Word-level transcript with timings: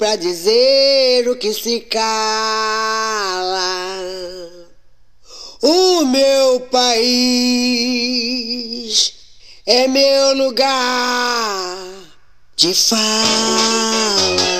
Pra 0.00 0.16
dizer 0.16 1.28
o 1.28 1.36
que 1.36 1.52
se 1.52 1.80
cala. 1.80 2.00
O 5.60 6.06
meu 6.06 6.60
país 6.60 7.02
é 9.66 9.86
meu 9.86 10.34
lugar 10.36 11.76
de 12.56 12.72
fala. 12.72 14.59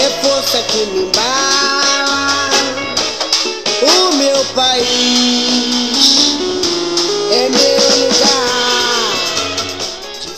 É 0.00 0.08
força 0.22 0.62
que 0.62 0.86
me 0.86 1.00
embala. 1.02 2.48
O 3.82 4.16
meu 4.16 4.44
país 4.54 6.38
é 7.30 7.48
meu 7.50 7.80
lugar 8.00 9.14
de. 10.22 10.30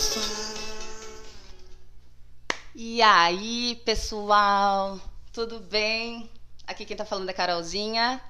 E 2.75 3.01
aí, 3.01 3.81
pessoal? 3.85 4.99
Tudo 5.31 5.61
bem? 5.61 6.29
Aqui 6.67 6.83
quem 6.83 6.97
tá 6.97 7.05
falando 7.05 7.29
é 7.29 7.33
Carolzinha. 7.33 8.21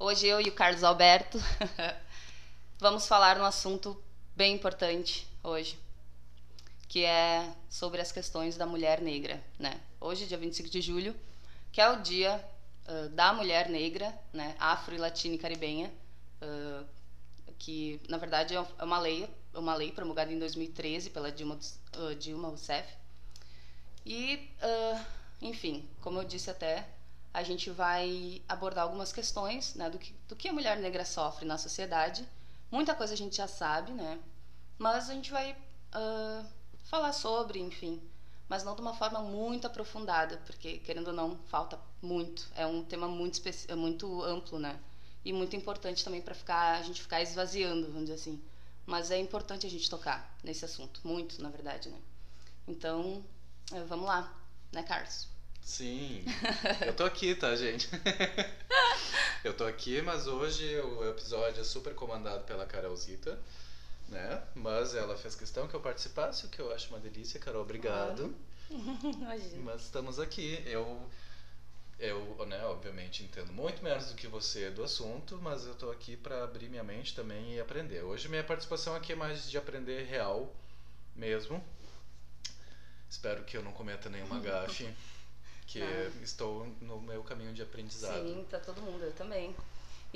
Hoje 0.00 0.26
eu 0.26 0.40
e 0.40 0.48
o 0.48 0.52
Carlos 0.52 0.82
Alberto 0.82 1.40
vamos 2.78 3.06
falar 3.06 3.38
um 3.38 3.44
assunto 3.44 3.96
bem 4.34 4.54
importante 4.54 5.26
hoje, 5.44 5.78
que 6.88 7.04
é 7.04 7.48
sobre 7.70 8.00
as 8.00 8.10
questões 8.10 8.56
da 8.56 8.66
mulher 8.66 9.00
negra, 9.00 9.42
né? 9.58 9.80
Hoje, 10.06 10.24
dia 10.24 10.38
25 10.38 10.70
de 10.70 10.80
julho, 10.80 11.16
que 11.72 11.80
é 11.80 11.90
o 11.90 12.00
dia 12.00 12.40
ah, 12.86 13.08
da 13.12 13.32
mulher 13.32 13.68
negra, 13.68 14.16
né? 14.32 14.54
Afro 14.56 14.96
latina 14.96 15.34
e 15.34 15.38
caribenha, 15.38 15.92
ah, 16.40 16.84
que 17.58 18.00
na 18.08 18.16
verdade 18.16 18.54
é 18.54 18.60
uma 18.84 19.00
lei, 19.00 19.28
uma 19.52 19.74
lei 19.74 19.90
promulgada 19.90 20.32
em 20.32 20.38
2013 20.38 21.10
pela 21.10 21.32
Dilma, 21.32 21.58
ah, 21.94 22.14
Dilma 22.14 22.46
Rousseff. 22.46 22.88
E, 24.06 24.48
enfim, 25.42 25.88
como 26.00 26.20
eu 26.20 26.24
disse 26.24 26.48
até, 26.48 26.88
a 27.34 27.42
gente 27.42 27.68
vai 27.70 28.40
abordar 28.48 28.84
algumas 28.84 29.12
questões 29.12 29.74
né, 29.74 29.90
do, 29.90 29.98
que, 29.98 30.14
do 30.28 30.36
que 30.36 30.48
a 30.48 30.52
mulher 30.52 30.76
negra 30.78 31.04
sofre 31.04 31.44
na 31.44 31.58
sociedade. 31.58 32.24
Muita 32.70 32.94
coisa 32.94 33.14
a 33.14 33.16
gente 33.16 33.34
já 33.34 33.48
sabe, 33.48 33.90
né? 33.90 34.20
Mas 34.78 35.10
a 35.10 35.14
gente 35.14 35.32
vai 35.32 35.56
falar 36.84 37.12
sobre, 37.12 37.58
enfim, 37.58 38.00
mas 38.48 38.62
não 38.64 38.74
de 38.74 38.80
uma 38.80 38.94
forma 38.94 39.20
muito 39.20 39.66
aprofundada, 39.66 40.36
porque, 40.46 40.78
querendo 40.78 41.08
ou 41.08 41.12
não, 41.14 41.38
falta 41.48 41.78
muito. 42.00 42.46
É 42.54 42.66
um 42.66 42.84
tema 42.84 43.08
muito, 43.08 43.34
especi- 43.34 43.72
muito 43.74 44.22
amplo, 44.22 44.58
né? 44.58 44.78
E 45.24 45.32
muito 45.32 45.56
importante 45.56 46.04
também 46.04 46.22
para 46.22 46.34
ficar, 46.34 46.78
a 46.78 46.82
gente 46.82 47.02
ficar 47.02 47.20
esvaziando, 47.22 47.86
vamos 47.86 48.02
dizer 48.02 48.14
assim. 48.14 48.40
Mas 48.86 49.10
é 49.10 49.18
importante 49.18 49.66
a 49.66 49.70
gente 49.70 49.90
tocar 49.90 50.36
nesse 50.44 50.64
assunto, 50.64 51.00
muito, 51.04 51.42
na 51.42 51.48
verdade, 51.50 51.88
né? 51.88 51.98
Então, 52.68 53.24
eh, 53.72 53.82
vamos 53.84 54.06
lá, 54.06 54.32
né, 54.72 54.82
Carlos? 54.84 55.28
Sim, 55.60 56.24
eu 56.86 56.94
tô 56.94 57.04
aqui, 57.04 57.34
tá, 57.34 57.56
gente? 57.56 57.88
eu 59.42 59.52
tô 59.56 59.64
aqui, 59.64 60.00
mas 60.02 60.28
hoje 60.28 60.78
o 60.80 61.08
episódio 61.10 61.60
é 61.60 61.64
super 61.64 61.94
comandado 61.94 62.44
pela 62.44 62.64
Carolzita, 62.64 63.36
né? 64.08 64.42
Mas 64.54 64.94
ela 64.94 65.16
fez 65.16 65.34
questão 65.34 65.66
que 65.66 65.74
eu 65.74 65.80
participasse, 65.80 66.46
o 66.46 66.48
que 66.48 66.60
eu 66.60 66.72
acho 66.72 66.88
uma 66.90 67.00
delícia, 67.00 67.40
Carol, 67.40 67.62
obrigado. 67.62 68.34
Imagina. 68.70 69.62
Mas 69.64 69.82
estamos 69.82 70.18
aqui. 70.18 70.62
Eu, 70.66 71.08
eu, 71.98 72.46
né, 72.46 72.64
obviamente 72.66 73.22
entendo 73.22 73.52
muito 73.52 73.82
menos 73.82 74.06
do 74.06 74.14
que 74.14 74.26
você 74.26 74.70
do 74.70 74.82
assunto, 74.82 75.38
mas 75.42 75.66
eu 75.66 75.74
tô 75.74 75.90
aqui 75.90 76.16
para 76.16 76.44
abrir 76.44 76.68
minha 76.68 76.84
mente 76.84 77.14
também 77.14 77.54
e 77.54 77.60
aprender. 77.60 78.02
Hoje 78.02 78.28
minha 78.28 78.44
participação 78.44 78.94
aqui 78.94 79.12
é 79.12 79.16
mais 79.16 79.48
de 79.48 79.56
aprender 79.56 80.04
real 80.04 80.54
mesmo. 81.14 81.62
Espero 83.08 83.44
que 83.44 83.56
eu 83.56 83.62
não 83.62 83.72
cometa 83.72 84.08
nenhuma 84.08 84.40
gafe, 84.40 84.92
que 85.66 85.80
Não. 85.80 86.22
estou 86.22 86.66
no 86.80 87.00
meu 87.00 87.22
caminho 87.22 87.52
de 87.52 87.62
aprendizado. 87.62 88.26
Sim, 88.26 88.44
tá 88.50 88.58
todo 88.58 88.80
mundo, 88.82 89.04
eu 89.04 89.12
também. 89.12 89.54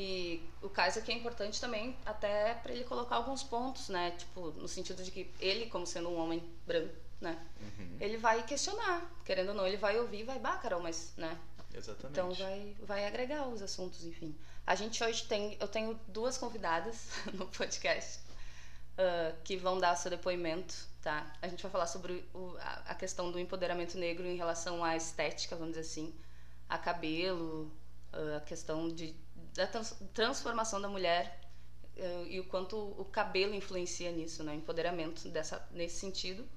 E 0.03 0.43
o 0.63 0.69
caso 0.71 0.99
aqui 0.99 1.13
é 1.13 1.15
importante 1.15 1.61
também, 1.61 1.95
até 2.07 2.55
para 2.55 2.73
ele 2.73 2.85
colocar 2.85 3.17
alguns 3.17 3.43
pontos, 3.43 3.91
né? 3.91 4.13
Tipo, 4.13 4.51
no 4.53 4.67
sentido 4.67 5.03
de 5.03 5.11
que 5.11 5.31
ele, 5.39 5.67
como 5.67 5.87
sendo 5.87 6.09
um 6.09 6.17
homem 6.17 6.43
branco, 6.67 6.95
né? 7.21 7.39
Uhum, 7.61 7.97
Ele 8.01 8.17
vai 8.17 8.43
questionar, 8.47 9.03
querendo 9.27 9.51
ou 9.51 9.55
não, 9.55 9.67
ele 9.67 9.77
vai 9.77 9.99
ouvir, 10.01 10.21
e 10.21 10.25
vai, 10.25 10.39
bah, 10.39 10.57
Carol, 10.57 10.81
mas, 10.81 11.13
né? 11.19 11.37
exatamente. 11.75 12.13
Então 12.19 12.33
vai, 12.33 12.75
vai 12.81 13.07
agregar 13.07 13.47
os 13.47 13.61
assuntos, 13.61 14.03
enfim. 14.07 14.35
A 14.67 14.75
gente 14.75 15.05
hoje 15.05 15.25
tem, 15.27 15.57
eu 15.61 15.69
tenho 15.69 16.01
duas 16.09 16.39
convidadas 16.39 17.09
no 17.35 17.47
podcast 17.49 18.21
ah, 18.97 19.35
que 19.45 19.55
vão 19.59 19.79
dar 19.79 19.95
seu 19.97 20.11
depoimento, 20.11 20.75
tá? 21.03 21.31
A 21.43 21.47
gente 21.49 21.63
vai 21.63 21.71
falar 21.71 21.87
sobre 21.87 22.25
o- 22.33 22.57
a, 22.87 22.95
questão 22.95 23.31
do 23.31 23.39
empoderamento 23.39 23.99
negro 23.99 24.27
em 24.27 24.37
relação 24.37 24.83
à 24.83 24.97
estética, 24.97 25.55
vamos 25.57 25.75
dizer 25.75 25.87
assim, 25.87 26.15
a 26.71 26.79
cabelo, 26.79 27.71
ah, 28.15 28.39
a 28.39 28.41
questão 28.41 28.89
de, 28.89 29.15
da 29.61 29.67
trans- 29.67 29.97
transformação 30.15 30.81
da 30.81 30.89
mulher 30.89 31.39
ah, 31.99 32.25
e 32.29 32.41
o 32.41 32.45
quanto 32.53 32.77
o 32.77 33.05
cabelo 33.05 33.55
influencia 33.55 34.11
nisso, 34.11 34.43
né? 34.43 34.55
Empoderamento 34.55 35.29
dessa, 35.29 35.57
nesse 35.71 35.97
sentido. 36.01 36.49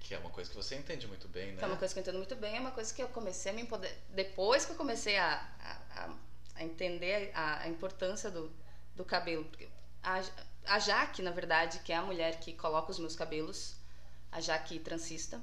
Que 0.00 0.14
é 0.14 0.18
uma 0.18 0.30
coisa 0.30 0.50
que 0.50 0.56
você 0.56 0.74
entende 0.76 1.06
muito 1.06 1.26
bem, 1.28 1.52
né? 1.52 1.58
Que 1.58 1.64
é 1.64 1.66
uma 1.66 1.76
coisa 1.76 1.92
que 1.94 1.98
eu 1.98 2.02
entendo 2.02 2.18
muito 2.18 2.36
bem, 2.36 2.56
é 2.56 2.60
uma 2.60 2.70
coisa 2.70 2.92
que 2.94 3.02
eu 3.02 3.08
comecei 3.08 3.50
a 3.50 3.54
me 3.54 3.62
empoderar. 3.62 3.94
Depois 4.10 4.64
que 4.66 4.72
eu 4.72 4.76
comecei 4.76 5.16
a, 5.18 5.28
a, 5.60 6.02
a- 6.04 6.14
a 6.56 6.62
entender 6.62 7.32
a, 7.34 7.62
a 7.62 7.68
importância 7.68 8.30
do, 8.30 8.52
do 8.94 9.04
cabelo. 9.04 9.44
Porque 9.46 9.68
a, 10.02 10.20
a 10.66 10.78
Jaque, 10.78 11.22
na 11.22 11.32
verdade, 11.32 11.80
que 11.80 11.92
é 11.92 11.96
a 11.96 12.02
mulher 12.02 12.38
que 12.38 12.52
coloca 12.52 12.90
os 12.92 12.98
meus 12.98 13.16
cabelos, 13.16 13.74
a 14.30 14.40
Jaque 14.40 14.78
transista, 14.78 15.40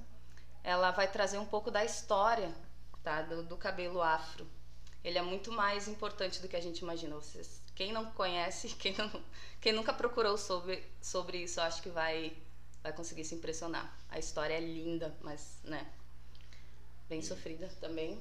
ela 0.63 0.91
vai 0.91 1.07
trazer 1.11 1.37
um 1.39 1.45
pouco 1.45 1.69
da 1.71 1.83
história 1.83 2.53
tá, 3.03 3.23
do, 3.23 3.43
do 3.43 3.57
cabelo 3.57 4.01
afro. 4.01 4.47
Ele 5.03 5.17
é 5.17 5.21
muito 5.21 5.51
mais 5.51 5.87
importante 5.87 6.41
do 6.41 6.47
que 6.47 6.55
a 6.55 6.61
gente 6.61 6.79
imagina. 6.79 7.15
Vocês, 7.15 7.59
quem 7.75 7.91
não 7.91 8.11
conhece, 8.11 8.69
quem, 8.79 8.95
não, 8.95 9.23
quem 9.59 9.73
nunca 9.73 9.93
procurou 9.93 10.37
sobre, 10.37 10.83
sobre 11.01 11.39
isso, 11.39 11.59
acho 11.61 11.81
que 11.81 11.89
vai, 11.89 12.35
vai 12.83 12.93
conseguir 12.93 13.25
se 13.25 13.35
impressionar. 13.35 13.97
A 14.09 14.19
história 14.19 14.53
é 14.53 14.59
linda, 14.59 15.15
mas, 15.21 15.57
né, 15.63 15.87
bem 17.09 17.19
E- 17.19 17.23
sofrida 17.23 17.69
também. 17.79 18.19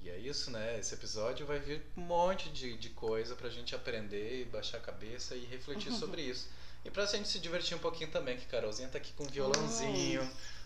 E 0.00 0.08
é 0.08 0.16
isso, 0.16 0.50
né? 0.52 0.78
Esse 0.78 0.94
episódio 0.94 1.44
vai 1.44 1.58
vir 1.58 1.84
um 1.96 2.02
monte 2.02 2.48
de, 2.50 2.76
de 2.76 2.88
coisa 2.90 3.34
pra 3.34 3.50
gente 3.50 3.74
aprender 3.74 4.46
baixar 4.46 4.78
a 4.78 4.80
cabeça 4.80 5.34
e 5.34 5.44
refletir 5.44 5.90
sobre 5.92 6.22
isso. 6.22 6.48
E 6.84 6.90
pra 6.90 7.04
gente 7.04 7.28
se 7.28 7.40
divertir 7.40 7.76
um 7.76 7.80
pouquinho 7.80 8.08
também, 8.10 8.38
que 8.38 8.46
Carolzinha 8.46 8.88
tá 8.88 8.96
aqui 8.98 9.12
com 9.14 9.24
um 9.24 9.26
violãozinho 9.26 10.22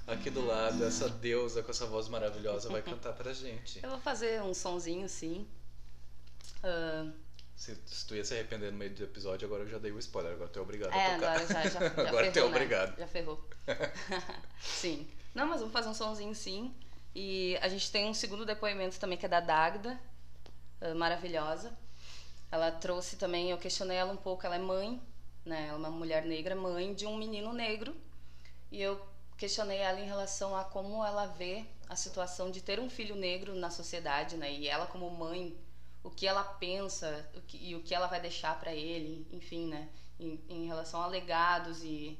aqui 0.06 0.30
do 0.30 0.44
lado, 0.44 0.84
essa 0.84 1.08
deusa 1.08 1.62
com 1.62 1.70
essa 1.70 1.86
voz 1.86 2.08
maravilhosa 2.08 2.68
vai 2.70 2.82
cantar 2.82 3.12
pra 3.14 3.32
gente. 3.32 3.80
Eu 3.82 3.90
vou 3.90 4.00
fazer 4.00 4.42
um 4.42 4.54
sonzinho, 4.54 5.08
sim. 5.08 5.46
Ah, 6.62 7.12
Se, 7.56 7.76
se 7.86 8.06
tu 8.06 8.14
ia 8.16 8.24
se 8.24 8.34
arrepender 8.34 8.72
no 8.72 8.78
meio 8.78 8.94
do 8.94 9.04
episódio, 9.04 9.46
agora 9.46 9.62
eu 9.64 9.68
já 9.68 9.78
dei 9.78 9.92
o 9.92 9.98
spoiler, 9.98 10.32
agora 10.32 10.48
tu 10.50 10.58
é 10.58 10.62
obrigado 10.62 10.94
é, 10.94 11.06
a 11.06 11.10
tocar. 11.10 11.40
agora 11.40 11.46
já, 11.46 11.66
já, 11.68 11.80
já 11.96 12.08
Agora 12.08 12.26
tu 12.28 12.38
é 12.38 12.42
ferrou, 12.42 12.50
né? 12.50 12.64
obrigado. 12.64 12.96
Já 12.96 13.06
ferrou. 13.06 13.48
sim. 14.60 15.08
Não, 15.34 15.46
mas 15.46 15.60
vamos 15.60 15.72
fazer 15.72 15.88
um 15.88 15.94
sonzinho, 15.94 16.34
sim. 16.34 16.74
E 17.14 17.56
a 17.60 17.68
gente 17.68 17.90
tem 17.90 18.08
um 18.08 18.14
segundo 18.14 18.44
depoimento 18.46 18.98
também, 18.98 19.18
que 19.18 19.26
é 19.26 19.28
da 19.28 19.40
Dagda, 19.40 20.00
ah, 20.80 20.94
maravilhosa. 20.94 21.76
Ela 22.50 22.70
trouxe 22.70 23.16
também, 23.16 23.50
eu 23.50 23.58
questionei 23.58 23.96
ela 23.96 24.12
um 24.12 24.16
pouco, 24.16 24.44
ela 24.46 24.56
é 24.56 24.58
mãe, 24.58 25.00
né? 25.44 25.66
Ela 25.68 25.76
é 25.76 25.78
uma 25.78 25.90
mulher 25.90 26.24
negra, 26.26 26.54
mãe 26.56 26.94
de 26.94 27.06
um 27.06 27.16
menino 27.16 27.52
negro. 27.52 27.96
E 28.70 28.80
eu 28.82 29.00
questionei 29.42 29.78
ela 29.78 29.98
em 29.98 30.06
relação 30.06 30.56
a 30.56 30.62
como 30.62 31.04
ela 31.04 31.26
vê 31.26 31.64
a 31.88 31.96
situação 31.96 32.48
de 32.48 32.62
ter 32.62 32.78
um 32.78 32.88
filho 32.88 33.16
negro 33.16 33.56
na 33.56 33.70
sociedade, 33.70 34.36
né? 34.36 34.52
E 34.52 34.68
ela 34.68 34.86
como 34.86 35.10
mãe, 35.10 35.58
o 36.00 36.10
que 36.10 36.28
ela 36.28 36.44
pensa 36.44 37.28
o 37.34 37.40
que, 37.40 37.56
e 37.56 37.74
o 37.74 37.82
que 37.82 37.92
ela 37.92 38.06
vai 38.06 38.20
deixar 38.20 38.60
para 38.60 38.72
ele, 38.72 39.26
enfim, 39.32 39.66
né? 39.66 39.88
Em, 40.20 40.40
em 40.48 40.66
relação 40.68 41.02
a 41.02 41.08
legados 41.08 41.82
e, 41.82 42.16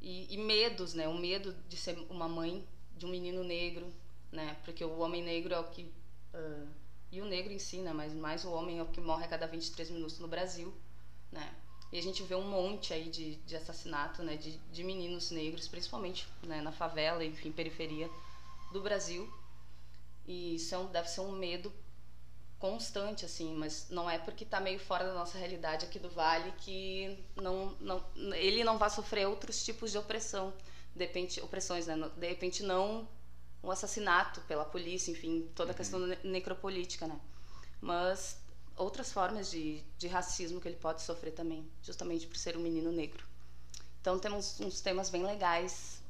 e, 0.00 0.34
e 0.34 0.36
medos, 0.36 0.94
né? 0.94 1.06
O 1.06 1.14
medo 1.14 1.52
de 1.68 1.76
ser 1.76 1.96
uma 2.10 2.26
mãe 2.26 2.66
de 2.96 3.06
um 3.06 3.08
menino 3.08 3.44
negro, 3.44 3.86
né? 4.32 4.56
Porque 4.64 4.84
o 4.84 4.98
homem 4.98 5.22
negro 5.22 5.54
é 5.54 5.60
o 5.60 5.70
que 5.70 5.94
ah, 6.34 6.66
e 7.12 7.20
o 7.20 7.24
negro 7.24 7.52
em 7.52 7.60
si, 7.60 7.76
né? 7.76 7.92
Mas 7.92 8.12
mais 8.12 8.44
o 8.44 8.50
homem 8.50 8.80
é 8.80 8.82
o 8.82 8.88
que 8.88 9.00
morre 9.00 9.26
a 9.26 9.28
cada 9.28 9.46
23 9.46 9.90
minutos 9.90 10.18
no 10.18 10.26
Brasil, 10.26 10.74
né? 11.30 11.54
E 11.92 11.98
a 11.98 12.02
gente 12.02 12.22
vê 12.22 12.34
um 12.34 12.48
monte 12.48 12.94
aí 12.94 13.10
de, 13.10 13.36
de 13.36 13.54
assassinato, 13.54 14.22
né, 14.22 14.36
de, 14.36 14.56
de 14.72 14.82
meninos 14.82 15.30
negros, 15.30 15.68
principalmente 15.68 16.26
né, 16.42 16.62
na 16.62 16.72
favela, 16.72 17.22
enfim, 17.22 17.52
periferia 17.52 18.10
do 18.72 18.80
Brasil. 18.80 19.30
E 20.26 20.54
isso 20.54 20.74
é 20.74 20.78
um, 20.78 20.86
deve 20.86 21.08
ser 21.08 21.20
um 21.20 21.32
medo 21.32 21.70
constante, 22.58 23.24
assim, 23.24 23.54
mas 23.54 23.88
não 23.90 24.08
é 24.08 24.18
porque 24.18 24.44
está 24.44 24.60
meio 24.60 24.78
fora 24.78 25.04
da 25.04 25.12
nossa 25.12 25.36
realidade 25.36 25.84
aqui 25.84 25.98
do 25.98 26.08
Vale 26.08 26.52
que 26.58 27.18
não, 27.36 27.76
não, 27.80 28.04
ele 28.34 28.64
não 28.64 28.78
vai 28.78 28.88
sofrer 28.88 29.26
outros 29.26 29.64
tipos 29.64 29.90
de 29.90 29.98
opressão, 29.98 30.54
de 30.94 31.04
repente, 31.04 31.40
opressões, 31.40 31.86
né? 31.88 31.96
De 32.16 32.28
repente 32.28 32.62
não 32.62 33.08
um 33.62 33.70
assassinato 33.70 34.40
pela 34.42 34.64
polícia, 34.64 35.10
enfim, 35.10 35.48
toda 35.54 35.72
a 35.72 35.74
questão 35.74 36.00
uhum. 36.00 36.16
necropolítica, 36.24 37.06
né? 37.06 37.20
Mas 37.80 38.41
outras 38.76 39.12
formas 39.12 39.50
de, 39.50 39.82
de 39.98 40.08
racismo 40.08 40.60
que 40.60 40.68
ele 40.68 40.76
pode 40.76 41.02
sofrer 41.02 41.32
também, 41.32 41.70
justamente 41.82 42.26
por 42.26 42.36
ser 42.36 42.56
um 42.56 42.60
menino 42.60 42.90
negro. 42.92 43.26
Então 44.00 44.18
temos 44.18 44.60
uns 44.60 44.80
temas 44.80 45.10
bem 45.10 45.24
legais. 45.24 46.02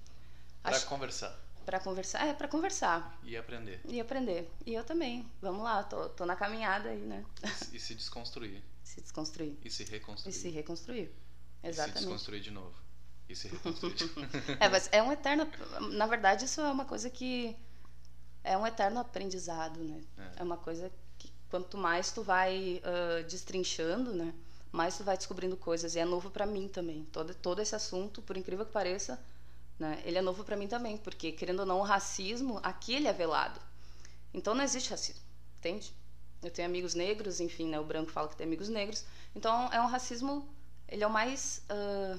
Para 0.62 0.80
conversar 0.80 1.42
para 1.64 1.80
conversar. 1.80 2.26
É, 2.26 2.34
para 2.34 2.48
conversar. 2.48 3.18
E 3.22 3.36
aprender. 3.36 3.80
E 3.84 4.00
aprender. 4.00 4.50
E 4.66 4.74
eu 4.74 4.84
também. 4.84 5.28
Vamos 5.40 5.62
lá, 5.62 5.82
tô, 5.82 6.08
tô 6.10 6.26
na 6.26 6.36
caminhada 6.36 6.90
aí, 6.90 7.00
né? 7.00 7.24
E, 7.72 7.78
se 7.78 7.94
desconstruir. 7.94 8.62
se 8.82 9.00
desconstruir. 9.00 9.56
E 9.64 9.70
se 9.70 9.84
reconstruir. 9.84 10.30
E 10.30 10.34
se 10.34 10.48
reconstruir. 10.50 11.14
Exatamente. 11.62 11.96
E 11.96 12.00
se 12.00 12.06
desconstruir 12.06 12.40
de 12.40 12.50
novo. 12.50 12.74
E 13.28 13.36
se 13.36 13.48
reconstruir 13.48 13.94
de 13.94 14.04
é, 14.60 14.68
mas 14.68 14.88
é 14.92 15.02
um 15.02 15.12
eterno. 15.12 15.48
Na 15.92 16.06
verdade, 16.06 16.44
isso 16.44 16.60
é 16.60 16.70
uma 16.70 16.84
coisa 16.84 17.08
que. 17.08 17.56
É 18.44 18.58
um 18.58 18.66
eterno 18.66 18.98
aprendizado, 18.98 19.78
né? 19.84 20.02
É, 20.18 20.40
é 20.40 20.42
uma 20.42 20.56
coisa 20.56 20.90
quanto 21.52 21.76
mais 21.76 22.10
tu 22.10 22.22
vai 22.22 22.80
uh, 22.82 23.22
destrinchando, 23.24 24.14
né? 24.14 24.32
Mais 24.72 24.96
tu 24.96 25.04
vai 25.04 25.18
descobrindo 25.18 25.54
coisas. 25.54 25.94
E 25.94 25.98
é 25.98 26.04
novo 26.04 26.30
para 26.30 26.46
mim 26.46 26.66
também. 26.66 27.04
Todo, 27.12 27.34
todo 27.34 27.60
esse 27.60 27.76
assunto, 27.76 28.22
por 28.22 28.38
incrível 28.38 28.64
que 28.64 28.72
pareça, 28.72 29.22
né? 29.78 30.02
Ele 30.06 30.16
é 30.16 30.22
novo 30.22 30.44
para 30.44 30.56
mim 30.56 30.66
também, 30.66 30.96
porque, 30.96 31.30
querendo 31.30 31.60
ou 31.60 31.66
não, 31.66 31.80
o 31.80 31.82
racismo, 31.82 32.58
aqui 32.62 32.94
ele 32.94 33.06
é 33.06 33.12
velado. 33.12 33.60
Então 34.32 34.54
não 34.54 34.64
existe 34.64 34.88
racismo, 34.88 35.20
entende? 35.58 35.92
Eu 36.42 36.50
tenho 36.50 36.66
amigos 36.66 36.94
negros, 36.94 37.38
enfim, 37.38 37.68
né? 37.68 37.78
o 37.78 37.84
branco 37.84 38.10
fala 38.10 38.28
que 38.28 38.36
tem 38.36 38.46
amigos 38.46 38.70
negros. 38.70 39.04
Então 39.36 39.70
é 39.70 39.78
um 39.78 39.86
racismo, 39.86 40.48
ele 40.88 41.04
é 41.04 41.06
o 41.06 41.10
mais. 41.10 41.62
Uh, 41.70 42.18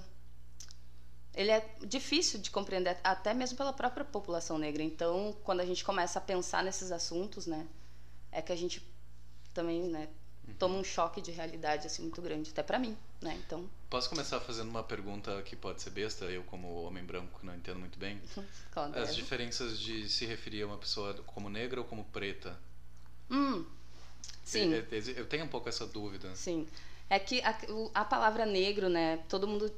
ele 1.34 1.50
é 1.50 1.68
difícil 1.84 2.40
de 2.40 2.52
compreender, 2.52 3.00
até 3.04 3.34
mesmo 3.34 3.58
pela 3.58 3.74
própria 3.74 4.06
população 4.06 4.60
negra. 4.60 4.84
Então, 4.84 5.36
quando 5.44 5.62
a 5.62 5.66
gente 5.66 5.84
começa 5.84 6.20
a 6.20 6.22
pensar 6.22 6.64
nesses 6.64 6.92
assuntos, 6.92 7.48
né, 7.48 7.68
é 8.32 8.40
que 8.40 8.52
a 8.52 8.56
gente 8.56 8.93
também, 9.54 9.84
né, 9.84 10.08
uhum. 10.48 10.54
toma 10.56 10.76
um 10.76 10.84
choque 10.84 11.22
de 11.22 11.32
realidade 11.32 11.88
assim 11.88 12.04
muito 12.04 12.22
grande, 12.22 12.50
até 12.52 12.64
para 12.64 12.80
mim, 12.80 12.98
né? 13.22 13.40
Então. 13.46 13.70
Posso 13.90 14.10
começar 14.10 14.40
fazendo 14.40 14.70
uma 14.70 14.84
pergunta 14.84 15.42
que 15.44 15.56
pode 15.56 15.82
ser 15.82 15.92
besta, 15.92 16.26
eu 16.26 16.44
como 16.44 16.84
homem 16.84 17.04
branco 17.04 17.40
não 17.44 17.56
entendo 17.56 17.80
muito 17.80 17.98
bem. 18.00 18.20
As 18.96 19.16
diferenças 19.16 19.80
de 19.80 20.10
se 20.10 20.26
referir 20.26 20.64
a 20.64 20.68
uma 20.68 20.78
pessoa 20.78 21.14
como 21.28 21.50
negra 21.50 21.80
ou 21.80 21.86
como 21.86 22.04
preta. 22.06 22.58
Hum. 23.30 23.66
Sim. 24.44 24.74
Eu 25.16 25.26
tenho 25.26 25.46
um 25.46 25.48
pouco 25.48 25.70
essa 25.70 25.86
dúvida. 25.86 26.36
Sim. 26.36 26.68
É 27.10 27.20
que 27.20 27.42
a, 27.42 27.58
a 27.94 28.06
palavra 28.06 28.46
negro, 28.46 28.90
né? 28.90 29.18
Todo 29.30 29.48
mundo 29.48 29.72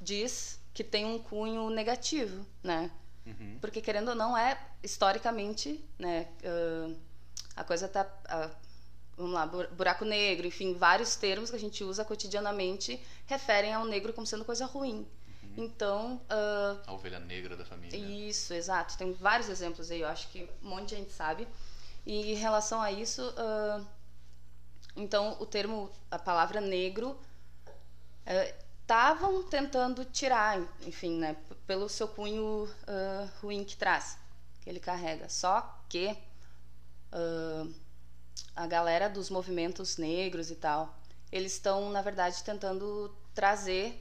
diz 0.00 0.60
que 0.72 0.82
tem 0.82 1.04
um 1.04 1.18
cunho 1.18 1.70
negativo, 1.70 2.44
né? 2.62 2.90
Uhum. 3.26 3.58
Porque 3.60 3.80
querendo 3.80 4.08
ou 4.08 4.14
não 4.14 4.36
é 4.36 4.60
historicamente, 4.82 5.82
né? 5.98 6.28
Uh, 6.42 6.96
a 7.56 7.64
coisa 7.64 7.88
tá 7.88 8.02
uh, 8.02 8.54
vamos 9.16 9.32
lá, 9.32 9.46
buraco 9.46 10.04
negro, 10.04 10.46
enfim, 10.46 10.74
vários 10.74 11.16
termos 11.16 11.50
que 11.50 11.56
a 11.56 11.60
gente 11.60 11.84
usa 11.84 12.04
cotidianamente 12.04 13.00
referem 13.26 13.72
ao 13.72 13.84
negro 13.84 14.12
como 14.12 14.26
sendo 14.26 14.44
coisa 14.44 14.66
ruim. 14.66 15.06
Uhum. 15.42 15.54
Então. 15.56 16.20
Uh, 16.24 16.80
a 16.86 16.92
ovelha 16.92 17.20
negra 17.20 17.56
da 17.56 17.64
família. 17.64 17.96
Isso, 17.96 18.52
exato. 18.52 18.96
Tem 18.96 19.12
vários 19.12 19.48
exemplos 19.48 19.90
aí, 19.90 20.00
eu 20.00 20.08
acho 20.08 20.28
que 20.28 20.48
um 20.62 20.68
monte 20.68 20.90
de 20.90 20.96
gente 20.96 21.12
sabe. 21.12 21.46
E 22.04 22.32
em 22.32 22.34
relação 22.34 22.82
a 22.82 22.92
isso, 22.92 23.22
uh, 23.30 23.86
então 24.96 25.36
o 25.40 25.46
termo, 25.46 25.90
a 26.10 26.18
palavra 26.18 26.60
negro, 26.60 27.18
estavam 28.82 29.38
uh, 29.38 29.44
tentando 29.44 30.04
tirar, 30.04 30.60
enfim, 30.86 31.18
né, 31.18 31.36
pelo 31.66 31.88
seu 31.88 32.08
cunho 32.08 32.68
ruim 33.40 33.64
que 33.64 33.76
traz, 33.76 34.18
que 34.60 34.68
ele 34.68 34.80
carrega. 34.80 35.28
Só 35.30 35.82
que 35.88 36.14
a 38.54 38.66
galera 38.66 39.08
dos 39.08 39.30
movimentos 39.30 39.96
negros 39.96 40.50
e 40.50 40.56
tal, 40.56 40.98
eles 41.30 41.52
estão, 41.52 41.90
na 41.90 42.02
verdade, 42.02 42.42
tentando 42.44 43.14
trazer 43.34 44.00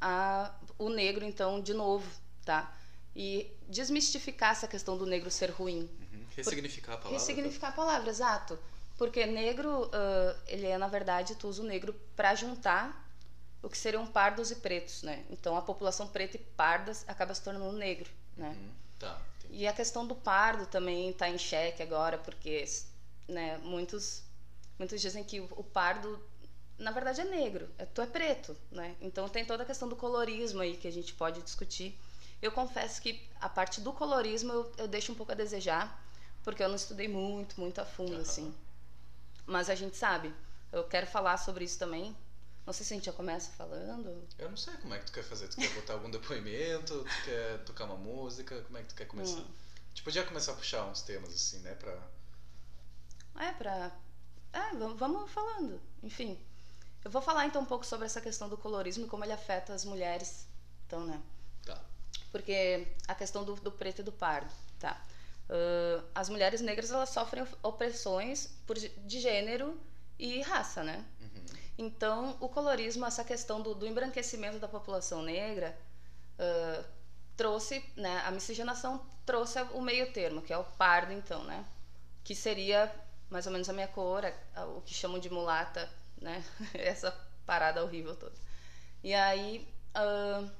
a, 0.00 0.54
o 0.78 0.88
negro, 0.88 1.24
então, 1.24 1.60
de 1.60 1.72
novo, 1.72 2.08
tá? 2.44 2.74
E 3.14 3.50
desmistificar 3.68 4.50
essa 4.50 4.66
questão 4.66 4.96
do 4.96 5.06
negro 5.06 5.30
ser 5.30 5.50
ruim. 5.50 5.88
Uhum. 6.12 6.26
Ressignificar 6.36 6.94
a 6.94 6.96
palavra. 6.96 7.18
Ressignificar 7.18 7.68
a 7.68 7.72
palavra, 7.72 8.10
exato. 8.10 8.58
Porque 8.98 9.26
negro, 9.26 9.86
uh, 9.86 10.40
ele 10.46 10.66
é, 10.66 10.76
na 10.76 10.88
verdade, 10.88 11.34
tu 11.34 11.48
usa 11.48 11.62
o 11.62 11.66
negro 11.66 11.94
para 12.14 12.34
juntar 12.34 13.04
o 13.62 13.68
que 13.68 13.76
seriam 13.76 14.06
pardos 14.06 14.50
e 14.50 14.56
pretos, 14.56 15.02
né? 15.02 15.24
Então, 15.30 15.56
a 15.56 15.62
população 15.62 16.08
preta 16.08 16.36
e 16.36 16.40
pardas 16.40 17.04
acaba 17.06 17.34
se 17.34 17.42
tornando 17.42 17.72
negro, 17.72 18.10
né? 18.36 18.48
Uhum. 18.48 18.70
Tá, 18.98 19.20
e 19.50 19.66
a 19.66 19.72
questão 19.72 20.06
do 20.06 20.14
pardo 20.14 20.66
também 20.66 21.10
está 21.10 21.28
em 21.28 21.38
xeque 21.38 21.82
agora, 21.82 22.18
porque 22.18 22.64
né, 23.28 23.58
muitos 23.58 24.22
muitos 24.78 25.00
dizem 25.00 25.24
que 25.24 25.40
o 25.40 25.64
pardo 25.64 26.22
na 26.78 26.90
verdade 26.90 27.20
é 27.20 27.24
negro, 27.24 27.68
é, 27.78 27.86
tu 27.86 28.02
é 28.02 28.06
preto, 28.06 28.56
né? 28.70 28.96
Então 29.00 29.28
tem 29.28 29.44
toda 29.44 29.62
a 29.62 29.66
questão 29.66 29.88
do 29.88 29.96
colorismo 29.96 30.60
aí 30.60 30.76
que 30.76 30.86
a 30.86 30.92
gente 30.92 31.14
pode 31.14 31.40
discutir. 31.42 31.98
Eu 32.40 32.52
confesso 32.52 33.00
que 33.00 33.26
a 33.40 33.48
parte 33.48 33.80
do 33.80 33.92
colorismo 33.92 34.52
eu, 34.52 34.72
eu 34.78 34.88
deixo 34.88 35.10
um 35.10 35.14
pouco 35.14 35.32
a 35.32 35.34
desejar, 35.34 36.04
porque 36.44 36.62
eu 36.62 36.68
não 36.68 36.76
estudei 36.76 37.08
muito, 37.08 37.58
muito 37.58 37.80
a 37.80 37.84
fundo, 37.84 38.14
uhum. 38.14 38.20
assim. 38.20 38.54
Mas 39.46 39.70
a 39.70 39.74
gente 39.74 39.96
sabe. 39.96 40.34
Eu 40.70 40.84
quero 40.84 41.06
falar 41.06 41.38
sobre 41.38 41.64
isso 41.64 41.78
também. 41.78 42.14
Não 42.66 42.72
sei 42.72 42.84
se 42.84 42.92
a 42.92 42.96
gente 42.96 43.06
já 43.06 43.12
começa 43.12 43.52
falando. 43.52 44.26
Eu 44.38 44.50
não 44.50 44.56
sei 44.56 44.74
como 44.74 44.92
é 44.92 44.98
que 44.98 45.06
tu 45.06 45.12
quer 45.12 45.22
fazer. 45.22 45.48
Tu 45.48 45.56
quer 45.56 45.72
botar 45.74 45.94
algum 45.94 46.10
depoimento? 46.10 47.04
Tu 47.04 47.24
quer 47.24 47.64
tocar 47.64 47.84
uma 47.84 47.96
música? 47.96 48.60
Como 48.62 48.76
é 48.76 48.82
que 48.82 48.88
tu 48.88 48.94
quer 48.96 49.06
começar? 49.06 49.38
Hum. 49.38 49.46
Tipo, 49.94 50.04
podia 50.04 50.24
começar 50.24 50.52
a 50.52 50.56
puxar 50.56 50.84
uns 50.84 51.00
temas, 51.00 51.32
assim, 51.32 51.60
né? 51.60 51.74
Pra 51.74 51.96
é, 53.38 53.52
pra. 53.52 53.90
É, 54.52 54.74
vamos 54.74 55.30
falando. 55.30 55.80
Enfim. 56.02 56.38
Eu 57.04 57.10
vou 57.10 57.22
falar 57.22 57.46
então 57.46 57.62
um 57.62 57.66
pouco 57.66 57.86
sobre 57.86 58.06
essa 58.06 58.20
questão 58.20 58.48
do 58.48 58.58
colorismo 58.58 59.06
e 59.06 59.08
como 59.08 59.24
ele 59.24 59.32
afeta 59.32 59.72
as 59.72 59.84
mulheres. 59.84 60.48
Então, 60.86 61.04
né? 61.04 61.22
Tá. 61.64 61.80
Porque 62.32 62.88
a 63.06 63.14
questão 63.14 63.44
do, 63.44 63.54
do 63.54 63.70
preto 63.70 64.00
e 64.00 64.04
do 64.04 64.10
pardo, 64.10 64.52
tá? 64.78 65.00
Uh, 65.48 66.04
as 66.12 66.28
mulheres 66.28 66.60
negras 66.60 66.90
elas 66.90 67.10
sofrem 67.10 67.46
opressões 67.62 68.48
por, 68.66 68.76
de 68.76 69.20
gênero 69.20 69.80
e 70.18 70.42
raça, 70.42 70.82
né? 70.82 71.04
Uhum. 71.20 71.44
Então, 71.78 72.36
o 72.40 72.48
colorismo, 72.48 73.06
essa 73.06 73.22
questão 73.22 73.62
do, 73.62 73.74
do 73.74 73.86
embranquecimento 73.86 74.58
da 74.58 74.66
população 74.66 75.22
negra, 75.22 75.78
uh, 76.40 76.84
trouxe, 77.36 77.84
né? 77.96 78.22
A 78.26 78.32
miscigenação 78.32 79.06
trouxe 79.24 79.60
o 79.74 79.80
meio 79.80 80.12
termo, 80.12 80.42
que 80.42 80.52
é 80.52 80.58
o 80.58 80.64
pardo, 80.64 81.12
então, 81.12 81.44
né? 81.44 81.64
Que 82.24 82.34
seria 82.34 82.92
mais 83.30 83.46
ou 83.46 83.52
menos 83.52 83.68
a 83.68 83.72
minha 83.72 83.88
cor, 83.88 84.22
o 84.76 84.80
que 84.82 84.94
chamam 84.94 85.18
de 85.18 85.30
mulata, 85.30 85.88
né? 86.20 86.44
Essa 86.74 87.10
parada 87.44 87.82
horrível 87.82 88.16
toda. 88.16 88.34
E 89.02 89.14
aí, 89.14 89.66
uh, 89.96 90.50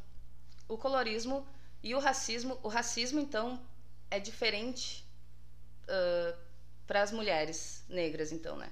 o 0.69 0.77
colorismo 0.77 1.47
e 1.83 1.95
o 1.95 1.99
racismo. 1.99 2.59
O 2.63 2.69
racismo, 2.69 3.21
então, 3.21 3.61
é 4.11 4.19
diferente 4.19 5.05
uh, 5.85 6.37
para 6.87 7.03
as 7.03 7.13
mulheres 7.13 7.85
negras, 7.89 8.33
então, 8.33 8.57
né? 8.57 8.71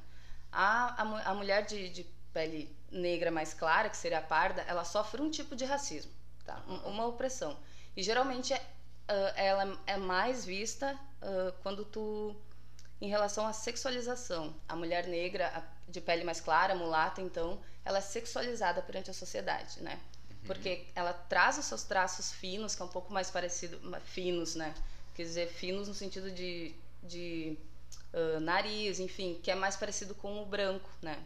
A, 0.52 1.02
a, 1.02 1.30
a 1.30 1.34
mulher 1.34 1.64
de, 1.64 1.88
de, 1.88 2.04
pele 2.32 2.74
negra 2.90 3.30
mais 3.30 3.54
clara, 3.54 3.88
que 3.88 3.96
seria 3.96 4.18
a 4.18 4.22
parda, 4.22 4.62
ela 4.62 4.84
sofre 4.84 5.20
um 5.20 5.30
tipo 5.30 5.54
de 5.56 5.64
racismo, 5.64 6.12
tá? 6.44 6.62
uma 6.84 7.06
opressão. 7.06 7.56
E 7.96 8.02
geralmente 8.02 8.52
é, 8.52 8.58
uh, 8.58 9.32
ela 9.36 9.78
é 9.86 9.96
mais 9.96 10.44
vista 10.44 10.98
quando 11.62 11.86
tu 11.86 12.36
em 13.04 13.08
relação 13.08 13.46
à 13.46 13.52
sexualização. 13.52 14.54
A 14.66 14.74
mulher 14.74 15.06
negra 15.06 15.62
de 15.86 16.00
pele 16.00 16.24
mais 16.24 16.40
clara, 16.40 16.74
mulata, 16.74 17.20
então, 17.20 17.60
ela 17.84 17.98
é 17.98 18.00
sexualizada 18.00 18.80
perante 18.80 19.10
a 19.10 19.14
sociedade, 19.14 19.82
né? 19.82 20.00
Uhum. 20.30 20.46
Porque 20.46 20.86
ela 20.94 21.12
traz 21.12 21.58
os 21.58 21.66
seus 21.66 21.82
traços 21.82 22.32
finos, 22.32 22.74
que 22.74 22.80
é 22.80 22.84
um 22.84 22.88
pouco 22.88 23.12
mais 23.12 23.30
parecido, 23.30 23.78
finos, 24.06 24.54
né? 24.54 24.74
Quer 25.14 25.24
dizer, 25.24 25.48
finos 25.48 25.86
no 25.86 25.92
sentido 25.92 26.30
de, 26.30 26.74
de 27.02 27.58
uh, 28.14 28.40
nariz, 28.40 28.98
enfim, 28.98 29.38
que 29.42 29.50
é 29.50 29.54
mais 29.54 29.76
parecido 29.76 30.14
com 30.14 30.42
o 30.42 30.46
branco, 30.46 30.88
né? 31.02 31.22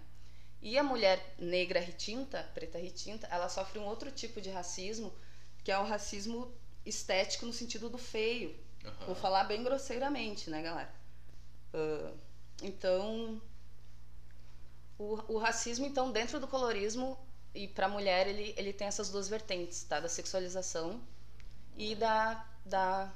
E 0.60 0.76
a 0.76 0.82
mulher 0.82 1.24
negra 1.38 1.78
retinta, 1.78 2.42
preta 2.54 2.76
retinta, 2.76 3.28
ela 3.30 3.48
sofre 3.48 3.78
um 3.78 3.84
outro 3.84 4.10
tipo 4.10 4.40
de 4.40 4.50
racismo, 4.50 5.14
que 5.62 5.70
é 5.70 5.78
o 5.78 5.84
racismo 5.84 6.52
estético 6.84 7.46
no 7.46 7.52
sentido 7.52 7.88
do 7.88 7.98
feio. 7.98 8.58
Uhum. 8.84 9.06
Vou 9.06 9.14
falar 9.14 9.44
bem 9.44 9.62
grosseiramente, 9.62 10.50
né, 10.50 10.60
galera? 10.60 10.97
Uh, 11.74 12.16
então, 12.62 13.40
o, 14.98 15.34
o, 15.34 15.38
racismo, 15.38 15.86
então, 15.86 16.10
dentro 16.10 16.40
do 16.40 16.48
colorismo, 16.48 17.18
e 17.54 17.68
para 17.68 17.86
a 17.86 17.88
mulher 17.88 18.26
ele, 18.26 18.54
ele 18.56 18.72
tem 18.72 18.86
essas 18.86 19.10
duas 19.10 19.28
vertentes, 19.28 19.82
tá? 19.84 20.00
Da 20.00 20.08
sexualização 20.08 21.00
e 21.76 21.94
da, 21.94 22.46
da, 22.64 23.12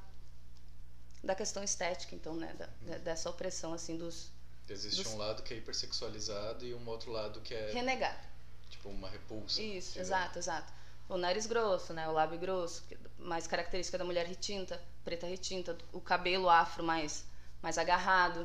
da 1.23 1.35
questão 1.35 1.63
estética, 1.63 2.15
então, 2.15 2.35
né? 2.35 2.55
Da, 2.55 2.99
dessa 2.99 3.29
opressão, 3.31 3.73
assim, 3.73 3.97
dos... 3.97 4.31
Existe 4.69 5.03
dos... 5.03 5.13
um 5.13 5.19
lado 5.19 5.43
que 5.43 5.53
é 5.53 5.57
hipersexualizado 5.57 6.65
e 6.65 6.73
um 6.73 6.89
outro 6.89 7.11
lado 7.11 7.41
que 7.41 7.55
é... 7.55 7.73
Renegado. 7.73 8.33
Tipo, 8.71 8.89
uma 8.89 9.09
repulsa. 9.09 9.61
Isso, 9.61 9.99
exato, 9.99 10.39
exato. 10.39 10.73
O 11.09 11.19
nariz 11.19 11.47
grosso, 11.47 11.93
né? 11.93 12.09
O 12.09 12.13
lábio 12.13 12.39
grosso, 12.39 12.85
mais 13.19 13.47
característica 13.47 13.99
da 13.99 14.05
mulher 14.05 14.27
retinta, 14.27 14.81
preta 15.05 15.27
retinta. 15.27 15.77
O 15.93 16.01
cabelo 16.01 16.49
afro 16.49 16.83
mais, 16.83 17.25
mais 17.63 17.79
agarrado. 17.79 18.43